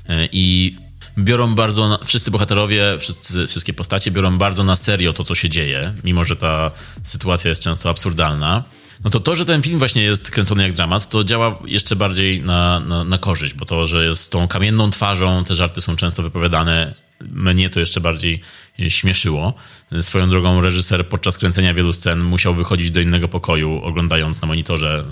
e, 0.10 0.28
i 0.32 0.76
biorą 1.18 1.56
bardzo, 1.56 1.90
na, 1.90 1.98
wszyscy 2.06 2.32
bohaterowie, 2.32 2.98
wszyscy, 3.00 3.48
wszystkie 3.48 3.74
postacie 3.74 4.12
biorą 4.12 4.38
bardzo 4.38 4.64
na 4.64 4.76
serio 4.76 5.14
to, 5.14 5.24
co 5.24 5.36
się 5.36 5.50
dzieje, 5.50 5.94
mimo 6.04 6.26
że 6.26 6.36
ta 6.36 6.72
sytuacja 7.04 7.50
jest 7.50 7.62
często 7.62 7.90
absurdalna. 7.90 8.64
No 9.04 9.10
to 9.10 9.20
to, 9.20 9.36
że 9.36 9.46
ten 9.46 9.64
film 9.64 9.80
właśnie 9.80 10.04
jest 10.04 10.32
kręcony 10.32 10.64
jak 10.64 10.74
dramat, 10.74 11.10
to 11.10 11.24
działa 11.24 11.60
jeszcze 11.66 11.96
bardziej 11.96 12.42
na, 12.42 12.80
na, 12.80 13.04
na 13.04 13.18
korzyść, 13.18 13.54
bo 13.54 13.66
to, 13.66 13.86
że 13.86 14.06
jest 14.06 14.32
tą 14.32 14.48
kamienną 14.48 14.92
twarzą, 14.92 15.44
te 15.44 15.56
żarty 15.56 15.82
są 15.82 15.96
często 15.96 16.24
wypowiadane, 16.24 16.96
mnie 17.22 17.70
to 17.70 17.80
jeszcze 17.80 18.02
bardziej 18.02 18.42
śmieszyło. 18.88 19.54
Swoją 20.02 20.30
drogą 20.30 20.62
reżyser 20.62 21.10
podczas 21.10 21.38
kręcenia 21.38 21.74
wielu 21.74 21.94
scen 21.94 22.20
musiał 22.20 22.54
wychodzić 22.54 22.92
do 22.92 23.00
innego 23.00 23.28
pokoju, 23.28 23.82
oglądając 23.84 24.42
na 24.42 24.48
monitorze 24.48 25.06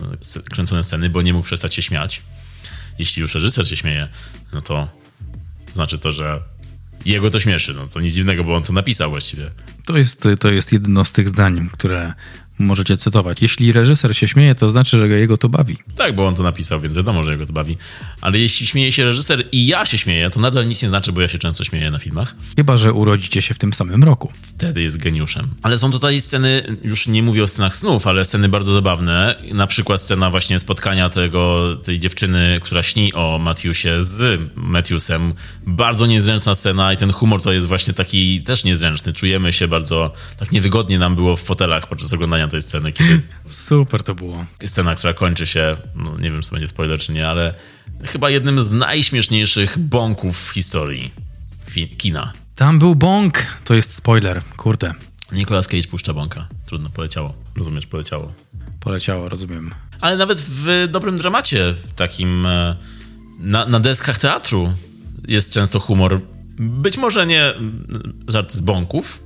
kręcone 0.50 0.84
sceny, 0.84 1.10
bo 1.10 1.22
nie 1.22 1.34
mógł 1.34 1.46
przestać 1.46 1.76
się 1.76 1.82
śmiać. 1.82 2.22
Jeśli 3.00 3.22
już 3.22 3.36
reżyser 3.36 3.70
się 3.70 3.78
śmieje, 3.78 4.08
no 4.54 4.62
to 4.62 4.88
znaczy 5.74 6.00
to, 6.00 6.12
że 6.12 6.42
jego 7.06 7.32
to 7.32 7.40
śmieszy. 7.40 7.74
No 7.74 7.88
to 7.88 8.00
nic 8.00 8.14
dziwnego, 8.14 8.44
bo 8.44 8.56
on 8.56 8.64
to 8.64 8.74
napisał 8.74 9.10
właściwie. 9.10 9.52
To 9.86 9.98
jest, 9.98 10.28
to 10.40 10.52
jest 10.52 10.74
jedno 10.74 11.06
z 11.06 11.12
tych 11.12 11.30
zdań, 11.30 11.70
które 11.72 12.14
możecie 12.60 12.98
cytować. 12.98 13.42
Jeśli 13.42 13.72
reżyser 13.72 14.18
się 14.18 14.28
śmieje, 14.28 14.56
to 14.56 14.70
znaczy, 14.70 14.98
że 14.98 15.08
jego 15.08 15.38
to 15.38 15.50
bawi. 15.50 15.78
Tak, 15.96 16.16
bo 16.16 16.28
on 16.28 16.36
to 16.36 16.44
napisał, 16.44 16.80
więc 16.80 16.96
wiadomo, 16.96 17.24
że 17.24 17.32
jego 17.32 17.46
to 17.46 17.54
bawi. 17.54 17.78
Ale 18.22 18.40
jeśli 18.40 18.68
śmieje 18.68 18.92
się 18.92 19.06
reżyser 19.06 19.44
i 19.52 19.68
ja 19.68 19.86
się 19.86 19.98
śmieję, 19.98 20.30
to 20.30 20.40
nadal 20.40 20.68
nic 20.68 20.82
nie 20.82 20.90
znaczy, 20.90 21.12
bo 21.12 21.22
ja 21.22 21.28
się 21.28 21.38
często 21.38 21.64
śmieję 21.64 21.92
na 21.92 22.00
filmach. 22.00 22.36
Chyba, 22.56 22.78
że 22.78 22.94
urodzicie 22.94 23.42
się 23.42 23.54
w 23.54 23.60
tym 23.60 23.74
samym 23.74 24.04
roku. 24.04 24.34
Wtedy 24.42 24.82
jest 24.82 24.98
geniuszem. 24.98 25.48
Ale 25.64 25.78
są 25.78 25.92
tutaj 25.92 26.22
sceny, 26.22 26.78
już 26.84 27.08
nie 27.08 27.24
mówię 27.24 27.44
o 27.44 27.48
scenach 27.48 27.76
snów, 27.76 28.08
ale 28.08 28.26
sceny 28.26 28.50
bardzo 28.50 28.74
zabawne. 28.74 29.36
Na 29.54 29.68
przykład 29.68 30.02
scena 30.02 30.30
właśnie 30.30 30.60
spotkania 30.60 31.10
tego, 31.10 31.76
tej 31.84 32.00
dziewczyny, 32.00 32.60
która 32.62 32.84
śni 32.84 33.14
o 33.14 33.40
Matthewsie 33.40 33.90
z 33.98 34.42
Matthewsem. 34.56 35.34
Bardzo 35.68 36.06
niezręczna 36.06 36.56
scena 36.56 36.94
i 36.94 36.98
ten 36.98 37.12
humor 37.12 37.42
to 37.42 37.52
jest 37.52 37.68
właśnie 37.68 37.94
taki 37.94 38.44
też 38.44 38.64
niezręczny. 38.64 39.14
Czujemy 39.14 39.54
się 39.54 39.68
bardzo, 39.68 40.14
tak 40.38 40.52
niewygodnie 40.52 41.00
nam 41.00 41.16
było 41.16 41.36
w 41.36 41.44
fotelach 41.44 41.88
podczas 41.88 42.14
oglądania 42.14 42.48
tej 42.50 42.62
sceny, 42.62 42.92
kiedy 42.92 43.22
Super 43.46 44.04
to 44.04 44.16
było. 44.16 44.46
scena, 44.66 44.96
która 44.96 45.14
kończy 45.14 45.48
się, 45.48 45.78
no 45.96 46.18
nie 46.18 46.32
wiem, 46.32 46.42
czy 46.42 46.50
to 46.50 46.56
będzie 46.56 46.68
spoiler, 46.68 47.00
czy 47.00 47.12
nie, 47.12 47.28
ale 47.28 47.54
chyba 48.04 48.30
jednym 48.30 48.62
z 48.62 48.72
najśmieszniejszych 48.72 49.78
bąków 49.78 50.50
w 50.50 50.54
historii 50.54 51.12
kina. 51.98 52.34
Tam 52.56 52.80
był 52.80 52.96
bąk. 52.96 53.46
To 53.64 53.74
jest 53.74 53.94
spoiler. 53.96 54.42
Kurde. 54.58 54.94
Nicolas 55.32 55.68
Cage 55.68 55.88
puszcza 55.88 56.14
bąka. 56.14 56.48
Trudno, 56.66 56.90
poleciało. 56.90 57.34
Rozumiesz, 57.56 57.86
poleciało. 57.86 58.34
Poleciało, 58.80 59.30
rozumiem. 59.30 59.72
Ale 60.02 60.18
nawet 60.18 60.42
w 60.42 60.88
dobrym 60.92 61.18
dramacie, 61.18 61.76
takim 61.96 62.46
e, 62.46 62.76
na, 63.40 63.66
na 63.66 63.80
deskach 63.80 64.18
teatru 64.18 64.74
jest 65.28 65.54
często 65.54 65.80
humor. 65.80 66.22
Być 66.58 66.98
może 66.98 67.28
nie 67.28 67.44
mm, 67.44 67.88
żart 68.30 68.54
z 68.54 68.62
bąków, 68.62 69.24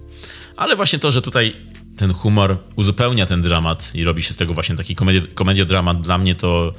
ale 0.58 0.76
właśnie 0.76 1.00
to, 1.00 1.12
że 1.12 1.22
tutaj 1.22 1.56
ten 1.98 2.14
humor 2.14 2.58
uzupełnia 2.76 3.26
ten 3.26 3.42
dramat 3.42 3.96
i 3.96 4.04
robi 4.04 4.24
się 4.24 4.34
z 4.34 4.38
tego 4.38 4.54
właśnie 4.54 4.76
taki 4.76 4.96
komedi- 4.96 5.34
komediodramat, 5.34 6.02
dla 6.02 6.18
mnie 6.18 6.36
to 6.36 6.74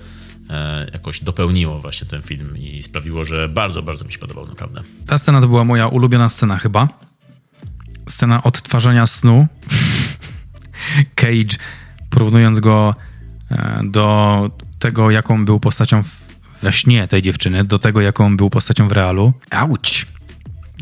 e, 0.51 0.87
jakoś 0.93 1.21
dopełniło 1.21 1.81
właśnie 1.81 2.07
ten 2.07 2.23
film 2.23 2.59
i 2.59 2.83
sprawiło, 2.83 3.25
że 3.25 3.49
bardzo, 3.49 3.83
bardzo 3.83 4.05
mi 4.05 4.13
się 4.13 4.19
podobał, 4.19 4.47
naprawdę. 4.47 4.83
Ta 5.07 5.19
scena 5.19 5.41
to 5.41 5.49
była 5.49 5.65
moja 5.65 5.89
ulubiona 5.89 6.29
scena 6.29 6.59
chyba. 6.59 6.89
Scena 8.09 8.43
odtwarzania 8.43 9.07
snu. 9.07 9.47
Cage, 11.15 11.57
porównując 12.11 12.61
go 12.61 12.95
e, 13.51 13.81
do 13.85 14.51
tego, 14.79 15.11
jaką 15.11 15.45
był 15.45 15.61
postacią 15.61 16.03
we 16.63 16.73
śnie 16.73 17.09
tej 17.09 17.23
dziewczyny, 17.23 17.65
do 17.65 17.79
tego, 17.79 18.01
jaką 18.01 18.37
był 18.37 18.51
postacią 18.51 18.89
w 18.89 18.93
realu. 18.93 19.33
Ouch. 19.51 20.07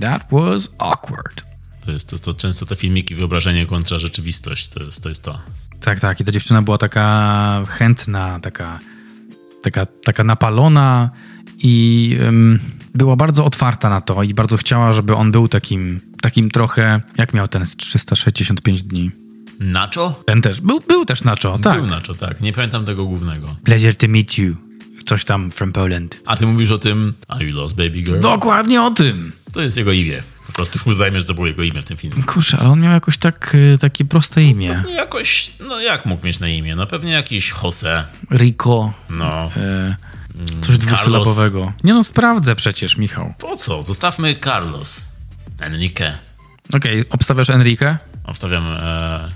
That 0.01 0.27
was 0.31 0.69
awkward. 0.79 1.52
To 1.87 1.93
jest 1.93 2.11
to, 2.11 2.19
to 2.19 2.35
często 2.35 2.67
te 2.67 2.77
filmiki, 2.77 3.15
wyobrażenie 3.15 3.67
kontra 3.67 3.99
rzeczywistość, 3.99 4.69
to 4.69 4.83
jest 4.83 5.03
to. 5.03 5.09
Jest 5.09 5.23
to. 5.23 5.41
Tak, 5.81 6.01
tak. 6.01 6.21
I 6.21 6.25
ta 6.25 6.33
dziewczyna 6.33 6.63
była 6.63 6.79
taka 6.79 7.65
chętna, 7.69 8.41
taka, 8.41 8.79
taka, 9.63 9.87
taka 9.87 10.25
napalona 10.25 11.11
i 11.59 12.17
była 12.95 13.17
bardzo 13.17 13.45
otwarta 13.45 13.91
na 13.91 14.01
to 14.01 14.23
i 14.23 14.35
bardzo 14.35 14.57
chciała, 14.57 14.93
żeby 14.93 15.15
on 15.15 15.33
był 15.33 15.49
takim, 15.49 16.01
takim 16.21 16.51
trochę, 16.51 17.01
jak 17.19 17.35
miał 17.35 17.49
ten 17.49 17.67
z 17.67 17.77
365 17.77 18.83
dni. 18.83 19.11
Nacho? 19.61 20.23
Ten 20.27 20.43
też. 20.43 20.61
Był, 20.61 20.81
był 20.81 21.05
też 21.05 21.25
Nacho, 21.25 21.59
tak. 21.59 21.79
Był 21.79 21.87
Nacho, 21.87 22.15
tak. 22.15 22.41
Nie 22.41 22.53
pamiętam 22.53 22.85
tego 22.85 23.05
głównego. 23.05 23.57
Pleasure 23.65 23.95
to 23.95 24.09
meet 24.09 24.39
you. 24.39 24.55
Coś 25.07 25.25
tam 25.25 25.51
from 25.51 25.73
Poland. 25.73 26.21
A 26.27 26.37
ty 26.37 26.47
mówisz 26.47 26.71
o 26.71 26.79
tym 26.79 27.15
you 27.41 27.57
lost, 27.57 27.77
baby 27.77 28.03
girl? 28.03 28.21
Dokładnie 28.21 28.83
o 28.83 28.91
tym. 28.91 29.33
To 29.53 29.63
jest 29.63 29.77
jego 29.77 29.93
imię. 29.93 30.23
Po 30.53 30.57
prostu 30.57 30.79
uznajmy, 30.91 31.20
że 31.20 31.27
to 31.27 31.35
było 31.35 31.47
jego 31.47 31.62
imię 31.62 31.83
w 31.83 31.85
tym 31.85 31.97
filmie. 31.97 32.23
Kurczę, 32.23 32.59
ale 32.59 32.69
on 32.69 32.81
miał 32.81 32.93
jakoś 32.93 33.19
tak, 33.19 33.55
y, 33.55 33.79
takie 33.81 34.05
proste 34.05 34.43
imię. 34.43 34.83
No 34.85 34.91
jakoś, 34.91 35.53
no 35.69 35.81
jak 35.81 36.07
mógł 36.07 36.27
mieć 36.27 36.41
na 36.41 36.49
imię? 36.49 36.77
No 36.77 36.87
pewnie 36.87 37.12
jakiś 37.12 37.55
Jose, 37.62 38.05
Rico, 38.31 38.93
no. 39.11 39.51
y, 39.57 40.61
coś 40.61 40.79
dwusylabowego. 40.79 41.73
Nie 41.85 41.95
no, 41.95 42.05
sprawdzę 42.05 42.57
przecież, 42.57 42.97
Michał. 42.97 43.35
Po 43.39 43.57
co? 43.57 43.83
Zostawmy 43.83 44.35
Carlos. 44.35 45.09
Enrique. 45.61 46.19
Okej, 46.73 47.05
obstawiasz 47.11 47.51
Enrique? 47.51 47.99
Obstawiam, 48.24 48.66
e, 48.66 49.29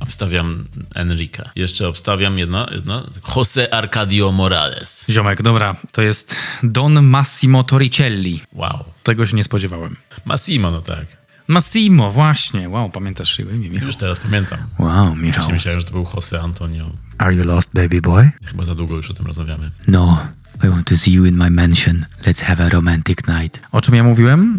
obstawiam 0.00 0.64
Enrique. 0.94 1.50
Jeszcze 1.56 1.88
obstawiam 1.88 2.38
jedno, 2.38 2.66
jedno. 2.70 3.06
Jose 3.36 3.74
Arcadio 3.74 4.32
Morales. 4.32 5.06
Ziomek, 5.10 5.42
dobra, 5.42 5.76
to 5.92 6.02
jest 6.02 6.36
Don 6.62 7.02
Massimo 7.06 7.64
Torricelli. 7.64 8.40
Wow. 8.52 8.84
Tego 9.02 9.26
się 9.26 9.36
nie 9.36 9.44
spodziewałem. 9.44 9.96
Massimo, 10.24 10.70
no 10.70 10.80
tak. 10.80 11.20
Massimo, 11.48 12.12
właśnie. 12.12 12.68
Wow, 12.68 12.90
pamiętasz 12.90 13.38
jego 13.38 13.50
imię, 13.50 13.70
Michał? 13.70 13.86
Już 13.86 13.96
teraz 13.96 14.20
pamiętam. 14.20 14.58
Wow, 14.78 15.16
Michał. 15.16 15.32
Wcześniej 15.32 15.54
myślałem, 15.54 15.80
że 15.80 15.86
to 15.86 15.92
był 15.92 16.06
Jose 16.14 16.40
Antonio. 16.40 16.90
Are 17.18 17.34
you 17.34 17.44
lost, 17.44 17.70
baby 17.74 18.00
boy? 18.00 18.30
Chyba 18.44 18.64
za 18.64 18.74
długo 18.74 18.96
już 18.96 19.10
o 19.10 19.14
tym 19.14 19.26
rozmawiamy. 19.26 19.70
No, 19.86 20.26
I 20.64 20.68
want 20.68 20.88
to 20.88 20.96
see 20.96 21.12
you 21.12 21.24
in 21.24 21.36
my 21.36 21.50
mansion. 21.50 22.06
Let's 22.24 22.42
have 22.42 22.64
a 22.64 22.68
romantic 22.68 23.18
night. 23.28 23.60
O 23.72 23.80
czym 23.80 23.94
ja 23.94 24.04
mówiłem? 24.04 24.58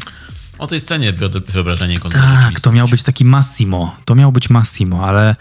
O 0.61 0.67
tej 0.67 0.79
scenie 0.79 1.13
wyo- 1.13 1.51
wyobrażenie 1.51 1.99
kontra 1.99 2.21
Tak, 2.21 2.59
to 2.59 2.71
miał 2.71 2.87
być 2.87 3.03
taki 3.03 3.25
Massimo. 3.25 3.95
To 4.05 4.15
miał 4.15 4.31
być 4.31 4.49
Massimo, 4.49 5.07
ale, 5.07 5.35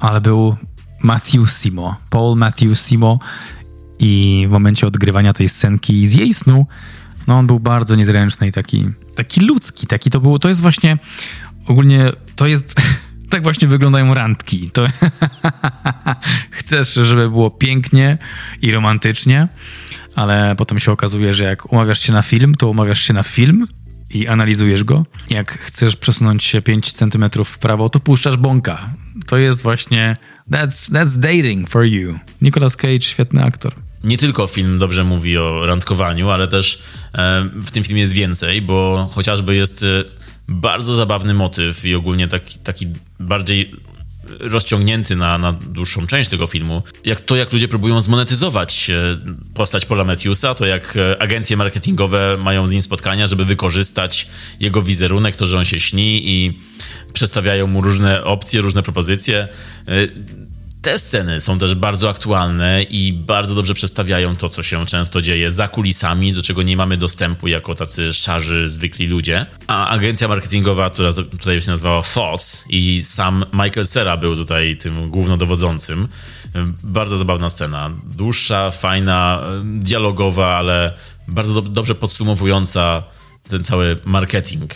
ale 0.00 0.20
był 0.20 0.56
Matthewsimo. 1.02 1.96
Paul 2.10 2.38
Matthewsimo 2.38 3.18
i 3.98 4.44
w 4.48 4.50
momencie 4.50 4.86
odgrywania 4.86 5.32
tej 5.32 5.48
scenki 5.48 6.08
z 6.08 6.14
jej 6.14 6.34
snu, 6.34 6.66
no 7.26 7.38
on 7.38 7.46
był 7.46 7.60
bardzo 7.60 7.96
niezręczny 7.96 8.46
i 8.46 8.52
taki, 8.52 8.88
taki 9.14 9.40
ludzki. 9.40 9.86
Taki 9.86 10.10
to 10.10 10.20
było, 10.20 10.38
to 10.38 10.48
jest 10.48 10.60
właśnie 10.60 10.98
ogólnie, 11.66 12.12
to 12.36 12.46
jest... 12.46 12.74
Tak 13.30 13.42
właśnie 13.42 13.68
wyglądają 13.68 14.14
randki. 14.14 14.70
To 14.70 14.86
chcesz, 16.50 16.94
żeby 16.94 17.30
było 17.30 17.50
pięknie 17.50 18.18
i 18.62 18.72
romantycznie, 18.72 19.48
ale 20.14 20.54
potem 20.56 20.78
się 20.78 20.92
okazuje, 20.92 21.34
że 21.34 21.44
jak 21.44 21.72
umawiasz 21.72 22.00
się 22.00 22.12
na 22.12 22.22
film, 22.22 22.54
to 22.54 22.68
umawiasz 22.68 23.02
się 23.02 23.12
na 23.12 23.22
film 23.22 23.66
i 24.10 24.28
analizujesz 24.28 24.84
go. 24.84 25.06
Jak 25.30 25.58
chcesz 25.58 25.96
przesunąć 25.96 26.44
się 26.44 26.62
5 26.62 26.92
centymetrów 26.92 27.48
w 27.48 27.58
prawo, 27.58 27.88
to 27.88 28.00
puszczasz 28.00 28.36
bąka. 28.36 28.94
To 29.26 29.36
jest 29.36 29.62
właśnie 29.62 30.16
that's, 30.50 30.92
that's 30.92 31.18
dating 31.18 31.68
for 31.68 31.84
you. 31.84 32.18
Nicolas 32.42 32.76
Cage, 32.76 33.00
świetny 33.00 33.44
aktor. 33.44 33.74
nie 34.04 34.18
tylko 34.18 34.46
film 34.46 34.78
dobrze 34.78 35.04
mówi 35.04 35.38
o 35.38 35.66
randkowaniu, 35.66 36.30
ale 36.30 36.48
też 36.48 36.82
e, 37.14 37.50
w 37.62 37.70
tym 37.70 37.84
filmie 37.84 38.02
jest 38.02 38.14
więcej, 38.14 38.62
bo 38.62 39.08
chociażby 39.12 39.54
jest 39.54 39.82
e, 39.82 40.04
bardzo 40.48 40.94
zabawny 40.94 41.34
motyw 41.34 41.84
i 41.84 41.94
ogólnie 41.94 42.28
taki, 42.28 42.58
taki 42.58 42.86
bardziej 43.20 43.70
rozciągnięty 44.38 45.16
na, 45.16 45.38
na 45.38 45.52
dłuższą 45.52 46.06
część 46.06 46.30
tego 46.30 46.46
filmu, 46.46 46.82
jak 47.04 47.20
to, 47.20 47.36
jak 47.36 47.52
ludzie 47.52 47.68
próbują 47.68 48.00
zmonetyzować 48.00 48.90
e, 48.90 49.18
postać 49.54 49.86
Paula 49.86 50.04
Matthewsa, 50.04 50.54
to 50.54 50.66
jak 50.66 50.96
e, 50.96 51.22
agencje 51.22 51.56
marketingowe 51.56 52.36
mają 52.38 52.66
z 52.66 52.72
nim 52.72 52.82
spotkania, 52.82 53.26
żeby 53.26 53.44
wykorzystać 53.44 54.28
jego 54.60 54.82
wizerunek, 54.82 55.36
to, 55.36 55.46
że 55.46 55.58
on 55.58 55.64
się 55.64 55.80
śni 55.80 56.30
i 56.30 56.58
przedstawiają 57.12 57.66
mu 57.66 57.80
różne 57.80 58.24
opcje, 58.24 58.60
różne 58.60 58.82
propozycje. 58.82 59.48
E, 60.80 60.82
te 60.82 60.98
sceny 60.98 61.40
są 61.40 61.58
też 61.58 61.74
bardzo 61.74 62.10
aktualne 62.10 62.82
i 62.82 63.12
bardzo 63.12 63.54
dobrze 63.54 63.74
przedstawiają 63.74 64.36
to, 64.36 64.48
co 64.48 64.62
się 64.62 64.86
często 64.86 65.22
dzieje 65.22 65.50
za 65.50 65.68
kulisami, 65.68 66.32
do 66.32 66.42
czego 66.42 66.62
nie 66.62 66.76
mamy 66.76 66.96
dostępu 66.96 67.48
jako 67.48 67.74
tacy 67.74 68.12
szarzy, 68.12 68.68
zwykli 68.68 69.06
ludzie. 69.06 69.46
A 69.66 69.88
agencja 69.88 70.28
marketingowa, 70.28 70.90
która 70.90 71.12
tutaj 71.12 71.60
się 71.60 71.70
nazywała 71.70 72.02
Fox 72.02 72.64
i 72.68 73.00
sam 73.04 73.44
Michael 73.52 73.86
Cera 73.86 74.16
był 74.16 74.36
tutaj 74.36 74.76
tym 74.76 75.10
głównodowodzącym. 75.10 76.08
Bardzo 76.82 77.16
zabawna 77.16 77.50
scena. 77.50 77.90
Dłuższa, 78.16 78.70
fajna, 78.70 79.42
dialogowa, 79.64 80.56
ale 80.56 80.94
bardzo 81.28 81.54
do- 81.54 81.62
dobrze 81.70 81.94
podsumowująca 81.94 83.02
ten 83.48 83.64
cały 83.64 83.98
marketing. 84.04 84.74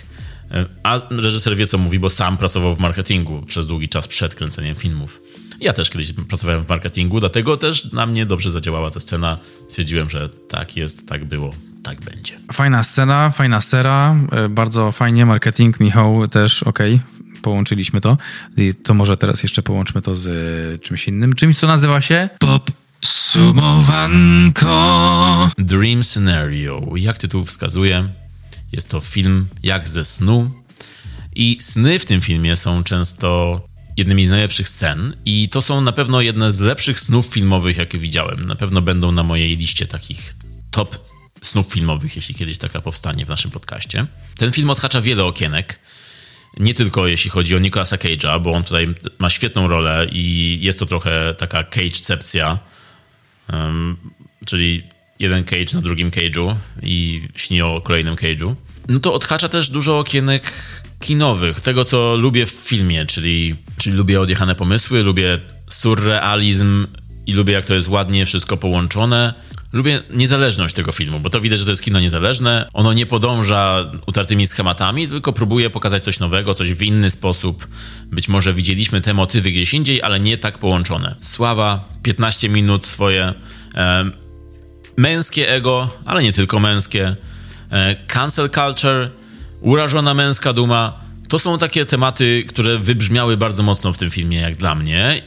A 0.83 1.01
reżyser 1.11 1.57
wie, 1.57 1.67
co 1.67 1.79
mówi, 1.79 1.99
bo 1.99 2.11
sam 2.11 2.37
pracował 2.37 2.75
w 2.75 2.79
marketingu 2.79 3.43
przez 3.43 3.67
długi 3.67 3.89
czas 3.89 4.09
przed 4.09 4.35
kręceniem 4.35 4.75
filmów. 4.77 5.21
Ja 5.65 5.73
też 5.73 5.91
kiedyś 5.91 6.13
pracowałem 6.13 6.65
w 6.65 6.69
marketingu, 6.69 7.21
dlatego 7.21 7.57
też 7.57 7.93
na 7.93 8.07
mnie 8.07 8.27
dobrze 8.27 8.51
zadziałała 8.51 8.91
ta 8.91 9.01
scena. 9.01 9.39
Stwierdziłem, 9.69 10.11
że 10.11 10.29
tak 10.29 10.77
jest, 10.77 11.09
tak 11.09 11.25
było, 11.25 11.55
tak 11.83 12.01
będzie. 12.01 12.41
Fajna 12.53 12.83
scena, 12.83 13.31
fajna 13.31 13.61
sera, 13.61 14.17
e, 14.33 14.49
bardzo 14.49 14.93
fajnie, 14.93 15.27
marketing, 15.27 15.81
Michał 15.81 16.29
też, 16.29 16.63
okej, 16.63 17.01
połączyliśmy 17.43 18.01
to. 18.01 18.17
I 18.57 18.75
to 18.75 18.95
może 18.95 19.17
teraz 19.17 19.43
jeszcze 19.43 19.63
połączmy 19.63 20.03
to 20.03 20.15
z 20.15 20.27
e, 20.27 20.79
czymś 20.79 21.09
innym, 21.09 21.33
czymś, 21.33 21.59
co 21.59 21.67
nazywa 21.67 22.01
się 22.01 22.29
Pop 22.39 22.71
Sumowanko. 23.05 24.71
Dream 25.59 26.03
Scenario. 26.03 26.83
Jak 26.97 27.19
tytuł 27.19 27.45
wskazuje, 27.45 28.09
jest 28.73 28.91
to 28.91 29.01
film 29.01 29.47
jak 29.63 29.89
ze 29.89 30.05
snu. 30.05 30.51
I 31.35 31.59
sny 31.61 31.99
w 31.99 32.07
tym 32.07 32.21
filmie 32.21 32.57
są 32.57 32.85
często 32.85 33.61
jednymi 33.97 34.27
z 34.27 34.31
najlepszych 34.31 34.69
scen. 34.69 35.17
I 35.25 35.49
to 35.49 35.63
są 35.63 35.81
na 35.81 35.93
pewno 35.93 36.21
jedne 36.21 36.53
z 36.53 36.61
lepszych 36.61 37.01
snów 37.01 37.27
filmowych, 37.27 37.77
jakie 37.77 37.99
widziałem. 37.99 38.41
Na 38.45 38.55
pewno 38.55 38.83
będą 38.83 39.13
na 39.13 39.23
mojej 39.23 39.57
liście 39.57 39.87
takich 39.87 40.35
top 40.71 40.99
snów 41.43 41.73
filmowych, 41.73 42.17
jeśli 42.17 42.35
kiedyś 42.35 42.59
taka 42.59 42.81
powstanie 42.81 43.25
w 43.25 43.29
naszym 43.29 43.51
podcaście. 43.51 44.07
Ten 44.37 44.53
film 44.53 44.71
odhacza 44.71 45.01
wiele 45.01 45.25
okienek. 45.25 45.79
Nie 46.57 46.75
tylko 46.75 47.07
jeśli 47.07 47.31
chodzi 47.31 47.57
o 47.57 47.59
Nicolasa 47.59 47.97
Cage'a, 47.97 48.43
bo 48.43 48.53
on 48.53 48.65
tutaj 48.65 48.89
ma 49.19 49.31
świetną 49.31 49.69
rolę 49.69 50.07
i 50.13 50.59
jest 50.63 50.79
to 50.79 50.87
trochę 50.87 51.35
taka 51.39 51.63
Cage-cepcja 51.63 52.59
Um, 53.53 53.97
czyli 54.47 54.83
jeden 55.19 55.45
cage 55.45 55.75
na 55.75 55.81
drugim 55.81 56.11
cage'u 56.11 56.57
i 56.83 57.23
śni 57.37 57.63
o 57.63 57.81
kolejnym 57.81 58.17
cage'u. 58.17 58.55
No 58.89 59.01
to 59.01 59.15
odhacza 59.15 59.49
też 59.49 59.71
dużo 59.71 59.99
okienek 59.99 60.53
kinowych, 61.01 61.61
tego 61.61 61.85
co 61.85 62.17
lubię 62.17 62.47
w 62.47 62.51
filmie, 62.51 63.07
czyli, 63.07 63.57
czyli 63.79 63.97
lubię 63.97 64.21
odjechane 64.21 64.55
pomysły, 64.55 65.03
lubię 65.03 65.41
surrealizm 65.69 66.87
i 67.27 67.33
lubię 67.33 67.53
jak 67.53 67.65
to 67.65 67.75
jest 67.75 67.89
ładnie 67.89 68.27
wszystko 68.27 68.57
połączone. 68.57 69.35
Lubię 69.73 70.03
niezależność 70.11 70.75
tego 70.75 70.93
filmu, 70.93 71.21
bo 71.21 71.31
to 71.31 71.41
widać, 71.41 71.59
że 71.59 71.65
to 71.65 71.71
jest 71.71 71.83
kino 71.83 72.01
niezależne. 72.01 72.69
Ono 72.73 72.93
nie 72.93 73.07
podąża 73.07 73.93
utartymi 74.07 74.47
schematami, 74.47 75.09
tylko 75.09 75.33
próbuje 75.33 75.71
pokazać 75.71 76.05
coś 76.05 76.21
nowego, 76.21 76.55
coś 76.55 76.73
w 76.73 76.83
inny 76.83 77.11
sposób. 77.11 77.69
Być 78.07 78.29
może 78.29 78.55
widzieliśmy 78.55 79.01
te 79.01 79.15
motywy 79.15 79.51
gdzieś 79.51 79.75
indziej, 79.75 80.03
ale 80.03 80.21
nie 80.21 80.39
tak 80.39 80.59
połączone. 80.59 81.15
Sława, 81.21 81.89
15 82.03 82.49
minut 82.49 82.87
swoje, 82.87 83.33
e, 83.75 84.11
męskie 84.97 85.49
ego, 85.49 85.91
ale 86.05 86.23
nie 86.23 86.33
tylko 86.33 86.61
męskie, 86.61 87.17
cancel 88.07 88.51
culture, 88.51 89.11
urażona 89.61 90.15
męska 90.15 90.53
duma. 90.53 91.01
To 91.29 91.39
są 91.39 91.59
takie 91.59 91.85
tematy, 91.85 92.45
które 92.49 92.79
wybrzmiały 92.79 93.37
bardzo 93.37 93.63
mocno 93.63 93.93
w 93.93 93.99
tym 93.99 94.11
filmie, 94.11 94.41
jak 94.41 94.57
dla 94.57 94.75
mnie 94.75 95.23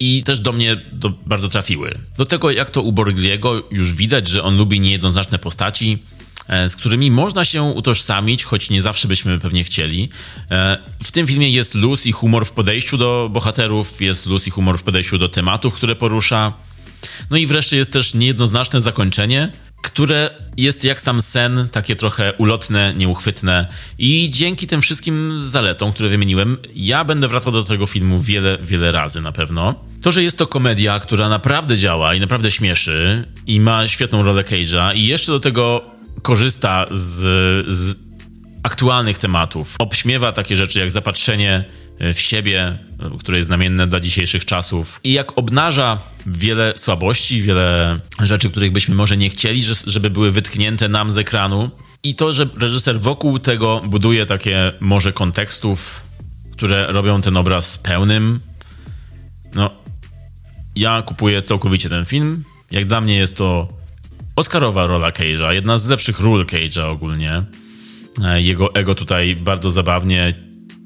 i 0.00 0.22
też 0.24 0.40
do 0.40 0.52
mnie 0.52 0.76
do, 0.92 1.10
bardzo 1.26 1.48
trafiły. 1.48 1.98
Do 2.18 2.26
tego, 2.26 2.50
jak 2.50 2.70
to 2.70 2.82
u 2.82 2.92
Borgliego 2.92 3.68
już 3.70 3.92
widać, 3.92 4.28
że 4.28 4.42
on 4.42 4.56
lubi 4.56 4.80
niejednoznaczne 4.80 5.38
postaci, 5.38 5.98
e, 6.48 6.68
z 6.68 6.76
którymi 6.76 7.10
można 7.10 7.44
się 7.44 7.62
utożsamić, 7.62 8.44
choć 8.44 8.70
nie 8.70 8.82
zawsze 8.82 9.08
byśmy 9.08 9.38
pewnie 9.38 9.64
chcieli. 9.64 10.08
E, 10.50 10.78
W 11.02 11.12
tym 11.12 11.26
filmie 11.26 11.50
jest 11.50 11.74
luz 11.74 12.06
i 12.06 12.12
humor 12.12 12.46
w 12.46 12.52
podejściu 12.52 12.96
do 12.96 13.30
bohaterów, 13.32 14.00
jest 14.00 14.26
luz 14.26 14.46
i 14.46 14.50
humor 14.50 14.78
w 14.78 14.82
podejściu 14.82 15.18
do 15.18 15.28
tematów, 15.28 15.74
które 15.74 15.96
porusza. 15.96 16.52
No 17.30 17.36
i 17.36 17.46
wreszcie 17.46 17.76
jest 17.76 17.92
też 17.92 18.14
niejednoznaczne 18.14 18.80
zakończenie, 18.80 19.52
które 19.86 20.30
jest 20.56 20.84
jak 20.84 21.00
sam 21.00 21.20
sen, 21.20 21.68
takie 21.72 21.96
trochę 21.96 22.32
ulotne, 22.32 22.94
nieuchwytne. 22.96 23.66
I 23.98 24.30
dzięki 24.30 24.66
tym 24.66 24.82
wszystkim 24.82 25.40
zaletom, 25.44 25.92
które 25.92 26.08
wymieniłem, 26.08 26.56
ja 26.74 27.04
będę 27.04 27.28
wracał 27.28 27.52
do 27.52 27.62
tego 27.62 27.86
filmu 27.86 28.18
wiele, 28.20 28.58
wiele 28.62 28.92
razy 28.92 29.20
na 29.20 29.32
pewno. 29.32 29.74
To, 30.02 30.12
że 30.12 30.22
jest 30.22 30.38
to 30.38 30.46
komedia, 30.46 31.00
która 31.00 31.28
naprawdę 31.28 31.76
działa 31.76 32.14
i 32.14 32.20
naprawdę 32.20 32.50
śmieszy 32.50 33.24
i 33.46 33.60
ma 33.60 33.86
świetną 33.86 34.22
rolę 34.22 34.42
Cage'a 34.42 34.94
i 34.96 35.06
jeszcze 35.06 35.32
do 35.32 35.40
tego 35.40 35.84
korzysta 36.22 36.86
z, 36.90 37.22
z 37.72 37.96
aktualnych 38.62 39.18
tematów. 39.18 39.76
Obśmiewa 39.78 40.32
takie 40.32 40.56
rzeczy 40.56 40.80
jak 40.80 40.90
zapatrzenie 40.90 41.64
w 42.14 42.20
siebie, 42.20 42.78
e, 43.14 43.18
które 43.18 43.36
jest 43.36 43.46
znamienne 43.46 43.86
dla 43.86 44.00
dzisiejszych 44.00 44.44
czasów. 44.44 45.00
I 45.04 45.12
jak 45.12 45.38
obnaża 45.38 45.98
wiele 46.26 46.72
słabości, 46.76 47.42
wiele 47.42 48.00
rzeczy, 48.22 48.50
których 48.50 48.72
byśmy 48.72 48.94
może 48.94 49.16
nie 49.16 49.30
chcieli, 49.30 49.62
że- 49.62 49.74
żeby 49.86 50.10
były 50.10 50.30
wytknięte 50.32 50.88
nam 50.88 51.12
z 51.12 51.18
ekranu. 51.18 51.70
I 52.02 52.14
to, 52.14 52.32
że 52.32 52.46
reżyser 52.60 53.00
wokół 53.00 53.38
tego 53.38 53.80
buduje 53.86 54.26
takie 54.26 54.72
morze 54.80 55.12
kontekstów, 55.12 56.00
które 56.52 56.86
robią 56.92 57.20
ten 57.20 57.36
obraz 57.36 57.78
pełnym. 57.78 58.40
No, 59.54 59.70
ja 60.76 61.02
kupuję 61.02 61.42
całkowicie 61.42 61.88
ten 61.88 62.04
film. 62.04 62.44
Jak 62.70 62.86
dla 62.86 63.00
mnie 63.00 63.16
jest 63.16 63.36
to 63.36 63.68
Oscarowa 64.36 64.86
rola 64.86 65.10
Cage'a, 65.10 65.50
jedna 65.52 65.78
z 65.78 65.86
lepszych 65.86 66.20
ról 66.20 66.44
Cage'a 66.44 66.82
ogólnie. 66.82 67.42
E, 68.24 68.42
jego 68.42 68.74
ego 68.74 68.94
tutaj 68.94 69.36
bardzo 69.36 69.70
zabawnie 69.70 70.34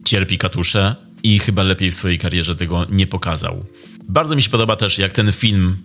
cierpi 0.05 0.39
katusze 0.39 0.97
i 1.23 1.39
chyba 1.39 1.63
lepiej 1.63 1.91
w 1.91 1.95
swojej 1.95 2.19
karierze 2.19 2.57
tego 2.57 2.87
nie 2.89 3.07
pokazał. 3.07 3.65
Bardzo 4.09 4.37
mi 4.37 4.43
się 4.43 4.51
podoba 4.51 4.77
też, 4.77 4.99
jak 4.99 5.13
ten 5.13 5.33
film 5.33 5.77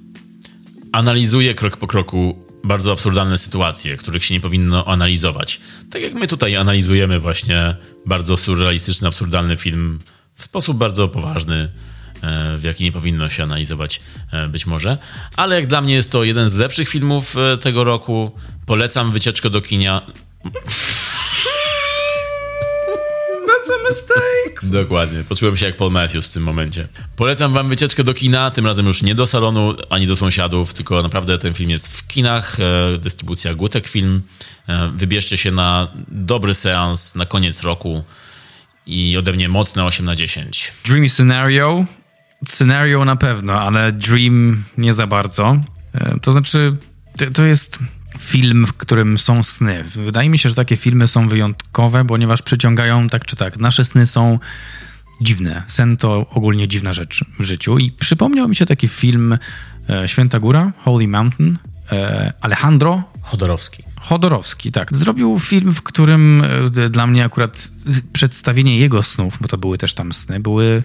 analizuje 0.91 1.53
krok 1.53 1.77
po 1.77 1.87
kroku 1.87 2.45
bardzo 2.63 2.91
absurdalne 2.91 3.37
sytuacje, 3.37 3.97
których 3.97 4.25
się 4.25 4.33
nie 4.33 4.41
powinno 4.41 4.85
analizować. 4.87 5.59
Tak 5.91 6.01
jak 6.01 6.13
my 6.13 6.27
tutaj 6.27 6.55
analizujemy 6.55 7.19
właśnie 7.19 7.75
bardzo 8.05 8.37
surrealistyczny, 8.37 9.07
absurdalny 9.07 9.55
film 9.55 9.99
w 10.35 10.43
sposób 10.43 10.77
bardzo 10.77 11.07
poważny, 11.07 11.69
e, 12.21 12.57
w 12.57 12.63
jaki 12.63 12.83
nie 12.83 12.91
powinno 12.91 13.29
się 13.29 13.43
analizować 13.43 14.01
e, 14.31 14.47
być 14.47 14.65
może. 14.65 14.97
Ale 15.35 15.55
jak 15.55 15.67
dla 15.67 15.81
mnie 15.81 15.93
jest 15.93 16.11
to 16.11 16.23
jeden 16.23 16.49
z 16.49 16.55
lepszych 16.55 16.89
filmów 16.89 17.37
e, 17.37 17.57
tego 17.57 17.83
roku. 17.83 18.31
Polecam 18.65 19.11
wycieczkę 19.11 19.49
do 19.49 19.61
kinia. 19.61 20.01
That's 23.65 23.71
a 23.85 23.89
mistake. 23.89 24.59
Dokładnie. 24.81 25.23
Poczułem 25.23 25.57
się 25.57 25.65
jak 25.65 25.77
Paul 25.77 25.91
Matthews 25.91 26.29
w 26.31 26.33
tym 26.33 26.43
momencie. 26.43 26.87
Polecam 27.15 27.53
wam 27.53 27.69
wycieczkę 27.69 28.03
do 28.03 28.13
kina, 28.13 28.51
tym 28.51 28.65
razem 28.65 28.85
już 28.87 29.01
nie 29.01 29.15
do 29.15 29.25
salonu, 29.27 29.73
ani 29.89 30.07
do 30.07 30.15
sąsiadów, 30.15 30.73
tylko 30.73 31.01
naprawdę 31.03 31.37
ten 31.37 31.53
film 31.53 31.69
jest 31.69 31.97
w 31.97 32.07
kinach, 32.07 32.57
e, 32.59 32.97
dystrybucja 32.97 33.53
Gutek 33.55 33.87
Film. 33.87 34.21
E, 34.69 34.91
wybierzcie 34.95 35.37
się 35.37 35.51
na 35.51 35.87
dobry 36.07 36.53
seans 36.53 37.15
na 37.15 37.25
koniec 37.25 37.63
roku 37.63 38.03
i 38.85 39.17
ode 39.17 39.33
mnie 39.33 39.49
mocne 39.49 39.85
8 39.85 40.05
na 40.05 40.15
10. 40.15 40.71
Dream 40.85 41.09
Scenario. 41.09 41.85
Scenario 42.47 43.05
na 43.05 43.15
pewno, 43.15 43.53
ale 43.61 43.91
Dream 43.91 44.63
nie 44.77 44.93
za 44.93 45.07
bardzo. 45.07 45.57
E, 45.93 46.19
To 46.21 46.31
znaczy, 46.31 46.75
to- 47.17 47.31
to 47.31 47.45
jest 47.45 47.79
film, 48.19 48.67
w 48.67 48.73
którym 48.73 49.17
są 49.17 49.43
sny. 49.43 49.83
Wydaje 49.83 50.29
mi 50.29 50.37
się, 50.37 50.49
że 50.49 50.55
takie 50.55 50.75
filmy 50.75 51.07
są 51.07 51.27
wyjątkowe, 51.27 52.05
ponieważ 52.05 52.41
przyciągają 52.41 53.09
tak 53.09 53.25
czy 53.25 53.35
tak. 53.35 53.57
Nasze 53.57 53.85
sny 53.85 54.05
są 54.05 54.39
dziwne. 55.21 55.63
Sen 55.67 55.97
to 55.97 56.29
ogólnie 56.29 56.67
dziwna 56.67 56.93
rzecz 56.93 57.25
w 57.39 57.43
życiu. 57.43 57.77
I 57.77 57.91
przypomniał 57.91 58.47
mi 58.47 58.55
się 58.55 58.65
taki 58.65 58.87
film 58.87 59.37
e, 59.89 60.07
Święta 60.07 60.39
Góra, 60.39 60.73
Holy 60.77 61.07
Mountain. 61.07 61.57
E, 61.91 62.33
Alejandro 62.41 63.03
Chodorowski. 63.21 63.83
Chodorowski, 63.99 64.71
tak. 64.71 64.95
Zrobił 64.95 65.39
film, 65.39 65.73
w 65.73 65.83
którym 65.83 66.43
e, 66.77 66.89
dla 66.89 67.07
mnie 67.07 67.25
akurat 67.25 67.71
przedstawienie 68.13 68.79
jego 68.79 69.03
snów, 69.03 69.37
bo 69.41 69.47
to 69.47 69.57
były 69.57 69.77
też 69.77 69.93
tam 69.93 70.13
sny, 70.13 70.39
były 70.39 70.83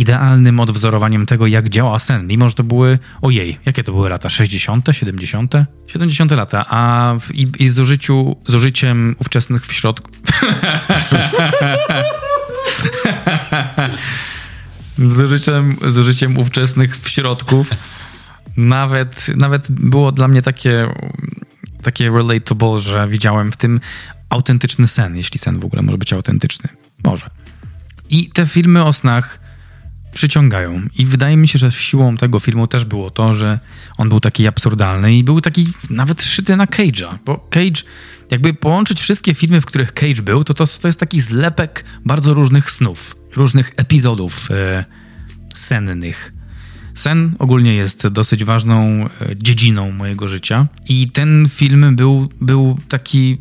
idealnym 0.00 0.60
odwzorowaniem 0.60 1.26
tego, 1.26 1.46
jak 1.46 1.68
działa 1.68 1.98
sen. 1.98 2.26
Mimo, 2.26 2.48
że 2.48 2.54
to 2.54 2.64
były, 2.64 2.98
ojej, 3.22 3.58
jakie 3.66 3.84
to 3.84 3.92
były 3.92 4.08
lata? 4.08 4.30
60., 4.30 4.88
70., 4.92 5.54
70. 5.86 6.30
lata, 6.30 6.64
a 6.68 7.14
w, 7.20 7.34
i, 7.34 7.52
i 7.58 7.68
z, 7.68 7.78
użyciu, 7.78 8.36
z 8.46 8.54
użyciem 8.54 9.16
ówczesnych 9.18 9.66
w 9.66 9.72
środku. 9.72 10.10
z, 14.98 15.20
użyciem, 15.20 15.76
z 15.88 15.98
użyciem 15.98 16.38
ówczesnych 16.38 16.98
w 16.98 17.08
środków. 17.08 17.70
Nawet, 18.56 19.28
nawet 19.36 19.70
było 19.70 20.12
dla 20.12 20.28
mnie 20.28 20.42
takie, 20.42 20.94
takie 21.82 22.10
relatable, 22.10 22.80
że 22.80 23.08
widziałem 23.08 23.52
w 23.52 23.56
tym 23.56 23.80
autentyczny 24.30 24.88
sen, 24.88 25.16
jeśli 25.16 25.38
sen 25.38 25.60
w 25.60 25.64
ogóle 25.64 25.82
może 25.82 25.98
być 25.98 26.12
autentyczny. 26.12 26.70
Może. 27.04 27.26
I 28.10 28.30
te 28.30 28.46
filmy 28.46 28.84
o 28.84 28.92
snach 28.92 29.49
przyciągają. 30.12 30.82
I 30.98 31.06
wydaje 31.06 31.36
mi 31.36 31.48
się, 31.48 31.58
że 31.58 31.72
siłą 31.72 32.16
tego 32.16 32.40
filmu 32.40 32.66
też 32.66 32.84
było 32.84 33.10
to, 33.10 33.34
że 33.34 33.58
on 33.98 34.08
był 34.08 34.20
taki 34.20 34.46
absurdalny 34.46 35.14
i 35.14 35.24
był 35.24 35.40
taki 35.40 35.66
nawet 35.90 36.22
szyty 36.22 36.56
na 36.56 36.66
Cage'a. 36.66 37.18
Bo 37.24 37.48
Cage, 37.50 37.82
jakby 38.30 38.54
połączyć 38.54 39.00
wszystkie 39.00 39.34
filmy, 39.34 39.60
w 39.60 39.66
których 39.66 39.92
Cage 39.92 40.22
był, 40.22 40.44
to 40.44 40.54
to, 40.54 40.66
to 40.66 40.88
jest 40.88 41.00
taki 41.00 41.20
zlepek 41.20 41.84
bardzo 42.04 42.34
różnych 42.34 42.70
snów, 42.70 43.16
różnych 43.36 43.72
epizodów 43.76 44.50
e, 44.50 44.84
sennych. 45.54 46.32
Sen 46.94 47.34
ogólnie 47.38 47.74
jest 47.74 48.08
dosyć 48.08 48.44
ważną 48.44 49.04
e, 49.04 49.08
dziedziną 49.36 49.92
mojego 49.92 50.28
życia 50.28 50.66
i 50.88 51.10
ten 51.10 51.48
film 51.48 51.96
był, 51.96 52.28
był 52.40 52.78
taki 52.88 53.38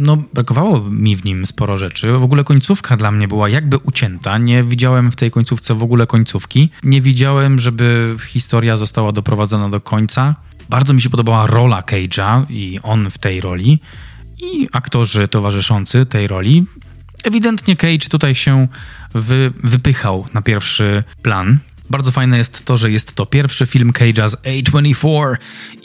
no, 0.00 0.16
brakowało 0.34 0.80
mi 0.80 1.16
w 1.16 1.24
nim 1.24 1.46
sporo 1.46 1.76
rzeczy. 1.76 2.12
W 2.12 2.22
ogóle 2.22 2.44
końcówka 2.44 2.96
dla 2.96 3.10
mnie 3.10 3.28
była 3.28 3.48
jakby 3.48 3.78
ucięta. 3.78 4.38
Nie 4.38 4.64
widziałem 4.64 5.12
w 5.12 5.16
tej 5.16 5.30
końcówce 5.30 5.74
w 5.74 5.82
ogóle 5.82 6.06
końcówki. 6.06 6.70
Nie 6.82 7.00
widziałem, 7.00 7.58
żeby 7.58 8.16
historia 8.26 8.76
została 8.76 9.12
doprowadzona 9.12 9.68
do 9.68 9.80
końca. 9.80 10.34
Bardzo 10.68 10.94
mi 10.94 11.02
się 11.02 11.10
podobała 11.10 11.46
rola 11.46 11.80
Cage'a 11.82 12.44
i 12.50 12.78
on 12.82 13.10
w 13.10 13.18
tej 13.18 13.40
roli 13.40 13.78
i 14.38 14.68
aktorzy 14.72 15.28
towarzyszący 15.28 16.06
tej 16.06 16.26
roli. 16.26 16.66
Ewidentnie 17.24 17.76
Cage 17.76 18.08
tutaj 18.10 18.34
się 18.34 18.68
wy, 19.14 19.52
wypychał 19.64 20.26
na 20.34 20.42
pierwszy 20.42 21.04
plan. 21.22 21.58
Bardzo 21.90 22.12
fajne 22.12 22.38
jest 22.38 22.64
to, 22.64 22.76
że 22.76 22.90
jest 22.90 23.14
to 23.14 23.26
pierwszy 23.26 23.66
film 23.66 23.92
Cage'a 23.92 24.28
z 24.28 24.34
A24 24.34 25.36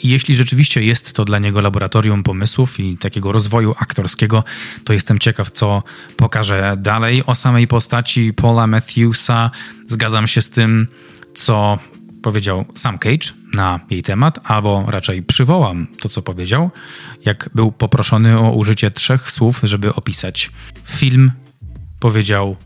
i 0.02 0.08
jeśli 0.08 0.34
rzeczywiście 0.34 0.82
jest 0.82 1.12
to 1.12 1.24
dla 1.24 1.38
niego 1.38 1.60
laboratorium 1.60 2.22
pomysłów 2.22 2.80
i 2.80 2.98
takiego 2.98 3.32
rozwoju 3.32 3.74
aktorskiego, 3.78 4.44
to 4.84 4.92
jestem 4.92 5.18
ciekaw, 5.18 5.50
co 5.50 5.82
pokaże 6.16 6.76
dalej. 6.78 7.22
O 7.26 7.34
samej 7.34 7.68
postaci 7.68 8.32
Paula 8.32 8.66
Matthewsa 8.66 9.50
zgadzam 9.88 10.26
się 10.26 10.40
z 10.42 10.50
tym, 10.50 10.88
co 11.34 11.78
powiedział 12.22 12.64
sam 12.74 12.98
Cage 12.98 13.32
na 13.54 13.80
jej 13.90 14.02
temat, 14.02 14.38
albo 14.44 14.84
raczej 14.88 15.22
przywołam 15.22 15.86
to, 16.00 16.08
co 16.08 16.22
powiedział, 16.22 16.70
jak 17.24 17.50
był 17.54 17.72
poproszony 17.72 18.38
o 18.38 18.50
użycie 18.50 18.90
trzech 18.90 19.30
słów, 19.30 19.60
żeby 19.62 19.94
opisać 19.94 20.50
film. 20.84 21.32
Powiedział 22.00 22.56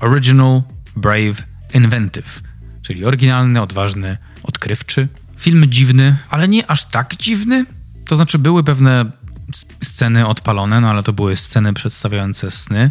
original, 0.00 0.62
brave, 0.96 1.42
inventive, 1.74 2.49
czyli 2.90 3.04
oryginalny, 3.04 3.62
odważny, 3.62 4.16
odkrywczy. 4.42 5.08
Film 5.36 5.64
dziwny, 5.68 6.16
ale 6.30 6.48
nie 6.48 6.70
aż 6.70 6.84
tak 6.84 7.16
dziwny. 7.16 7.66
To 8.06 8.16
znaczy, 8.16 8.38
były 8.38 8.64
pewne 8.64 9.10
sceny 9.82 10.26
odpalone, 10.26 10.80
no 10.80 10.90
ale 10.90 11.02
to 11.02 11.12
były 11.12 11.36
sceny 11.36 11.74
przedstawiające 11.74 12.50
sny. 12.50 12.90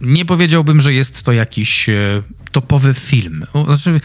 Nie 0.00 0.24
powiedziałbym, 0.24 0.80
że 0.80 0.94
jest 0.94 1.22
to 1.22 1.32
jakiś 1.32 1.88
e, 1.88 2.22
topowy 2.52 2.94
film. 2.94 3.46
Znaczy, 3.64 4.00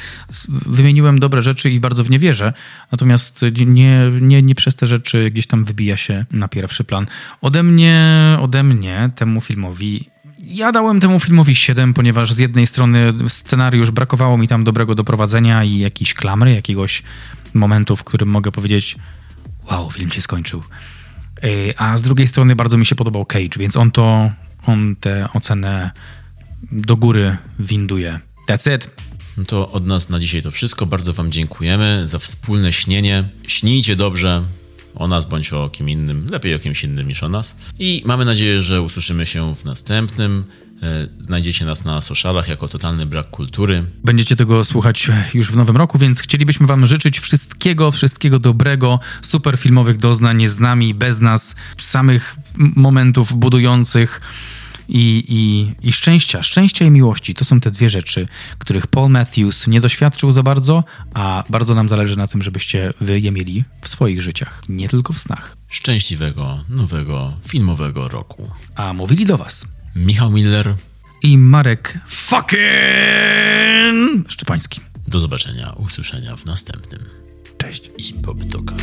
wymieniłem 0.66 1.20
dobre 1.20 1.42
rzeczy 1.42 1.70
i 1.70 1.80
bardzo 1.80 2.04
w 2.04 2.10
nie 2.10 2.20
wierzę, 2.20 2.54
natomiast 2.92 3.46
nie, 3.66 4.12
nie, 4.22 4.42
nie 4.42 4.56
przez 4.56 4.76
te 4.76 4.88
rzeczy 4.88 5.32
gdzieś 5.32 5.48
tam 5.48 5.66
wybija 5.66 5.98
się 5.98 6.26
na 6.32 6.48
pierwszy 6.48 6.84
plan. 6.84 7.06
Ode 7.42 7.64
mnie, 7.64 8.38
ode 8.42 8.64
mnie 8.64 9.10
temu 9.16 9.42
filmowi 9.42 10.13
ja 10.54 10.72
dałem 10.72 11.00
temu 11.00 11.20
filmowi 11.20 11.56
7, 11.56 11.94
ponieważ 11.94 12.34
z 12.34 12.40
jednej 12.40 12.68
strony 12.68 13.14
scenariusz 13.28 13.92
brakowało 13.92 14.38
mi 14.38 14.48
tam 14.48 14.64
dobrego 14.64 14.96
doprowadzenia 14.96 15.64
i 15.64 15.80
jakiejś 15.80 16.14
klamry, 16.14 16.54
jakiegoś 16.54 17.04
momentu, 17.54 17.96
w 17.96 18.04
którym 18.04 18.30
mogę 18.30 18.52
powiedzieć 18.52 18.96
wow, 19.72 19.92
film 19.92 20.12
się 20.12 20.22
skończył. 20.22 20.64
Yy, 21.44 21.74
A 21.78 21.98
z 21.98 22.02
drugiej 22.02 22.28
strony 22.28 22.56
bardzo 22.56 22.78
mi 22.78 22.86
się 22.86 22.96
podobał 22.96 23.26
Cage, 23.26 23.60
więc 23.60 23.78
on 23.78 23.92
to, 23.92 24.32
on 24.66 24.96
tę 24.96 25.28
ocenę 25.34 25.92
do 26.72 26.98
góry 26.98 27.38
winduje. 27.60 28.20
That's 28.50 28.76
it. 28.76 28.90
No 29.38 29.44
to 29.44 29.72
od 29.72 29.88
nas 29.88 30.10
na 30.10 30.20
dzisiaj 30.20 30.42
to 30.42 30.52
wszystko. 30.52 30.86
Bardzo 30.86 31.14
Wam 31.14 31.32
dziękujemy 31.32 32.08
za 32.08 32.20
wspólne 32.20 32.74
śnienie. 32.74 33.24
Śnijcie 33.48 33.96
dobrze 33.96 34.44
o 34.96 35.08
nas 35.08 35.26
bądź 35.26 35.54
o 35.54 35.70
kim 35.70 35.90
innym, 35.90 36.28
lepiej 36.32 36.56
o 36.56 36.60
kimś 36.60 36.84
innym 36.84 37.08
niż 37.08 37.24
o 37.24 37.30
nas. 37.30 37.58
I 37.80 38.04
mamy 38.06 38.26
nadzieję, 38.26 38.62
że 38.62 38.82
usłyszymy 38.82 39.26
się 39.26 39.56
w 39.56 39.66
następnym. 39.66 40.44
E, 40.84 41.08
Znajdziecie 41.22 41.66
nas 41.66 41.86
na 41.86 42.02
socialach 42.02 42.48
jako 42.48 42.68
totalny 42.68 43.06
brak 43.06 43.30
kultury. 43.30 43.84
Będziecie 44.04 44.36
tego 44.36 44.64
słuchać 44.64 45.08
już 45.34 45.52
w 45.52 45.56
nowym 45.56 45.78
roku, 45.78 45.98
więc 45.98 46.22
chcielibyśmy 46.22 46.68
Wam 46.68 46.88
życzyć 46.88 47.20
wszystkiego, 47.20 47.92
wszystkiego 47.92 48.40
dobrego, 48.40 49.00
super 49.22 49.58
filmowych 49.58 49.98
doznań 49.98 50.48
z 50.48 50.60
nami, 50.60 50.94
bez 50.94 51.20
nas, 51.20 51.56
samych 51.78 52.36
momentów 52.58 53.36
budujących 53.36 54.22
i, 54.90 55.24
i, 55.28 55.88
i 55.88 55.92
szczęścia. 55.92 56.44
Szczęścia 56.44 56.86
i 56.86 56.92
miłości 56.92 57.34
to 57.34 57.46
są 57.46 57.60
te 57.60 57.72
dwie 57.72 57.90
rzeczy, 57.90 58.28
których 58.58 58.88
Paul 58.88 59.12
Matthews 59.12 59.68
nie 59.68 59.82
doświadczył 59.82 60.32
za 60.32 60.44
bardzo, 60.44 60.84
a 61.14 61.44
bardzo 61.50 61.76
nam 61.76 61.90
zależy 61.90 62.18
na 62.18 62.28
tym, 62.28 62.42
żebyście 62.42 62.94
Wy 63.02 63.20
je 63.20 63.32
mieli 63.32 63.64
w 63.82 63.88
swoich 63.88 64.22
życiach, 64.22 64.62
nie 64.70 64.90
tylko 64.90 65.14
w 65.14 65.20
snach. 65.20 65.58
Szczęśliwego, 65.70 66.60
nowego, 66.70 67.34
filmowego 67.48 68.08
roku. 68.08 68.50
A 68.76 68.94
mówili 68.94 69.26
do 69.26 69.38
Was 69.38 69.68
Michał 69.96 70.32
Miller, 70.32 70.76
i 71.24 71.38
Marek 71.38 72.00
fucking 72.08 72.62
Szczepański. 74.32 74.82
do 75.08 75.20
zobaczenia, 75.20 75.74
usłyszenia 75.78 76.36
w 76.36 76.46
następnym 76.46 77.02
Cześć. 77.58 77.92
i 77.98 78.14
poptokach. 78.14 78.78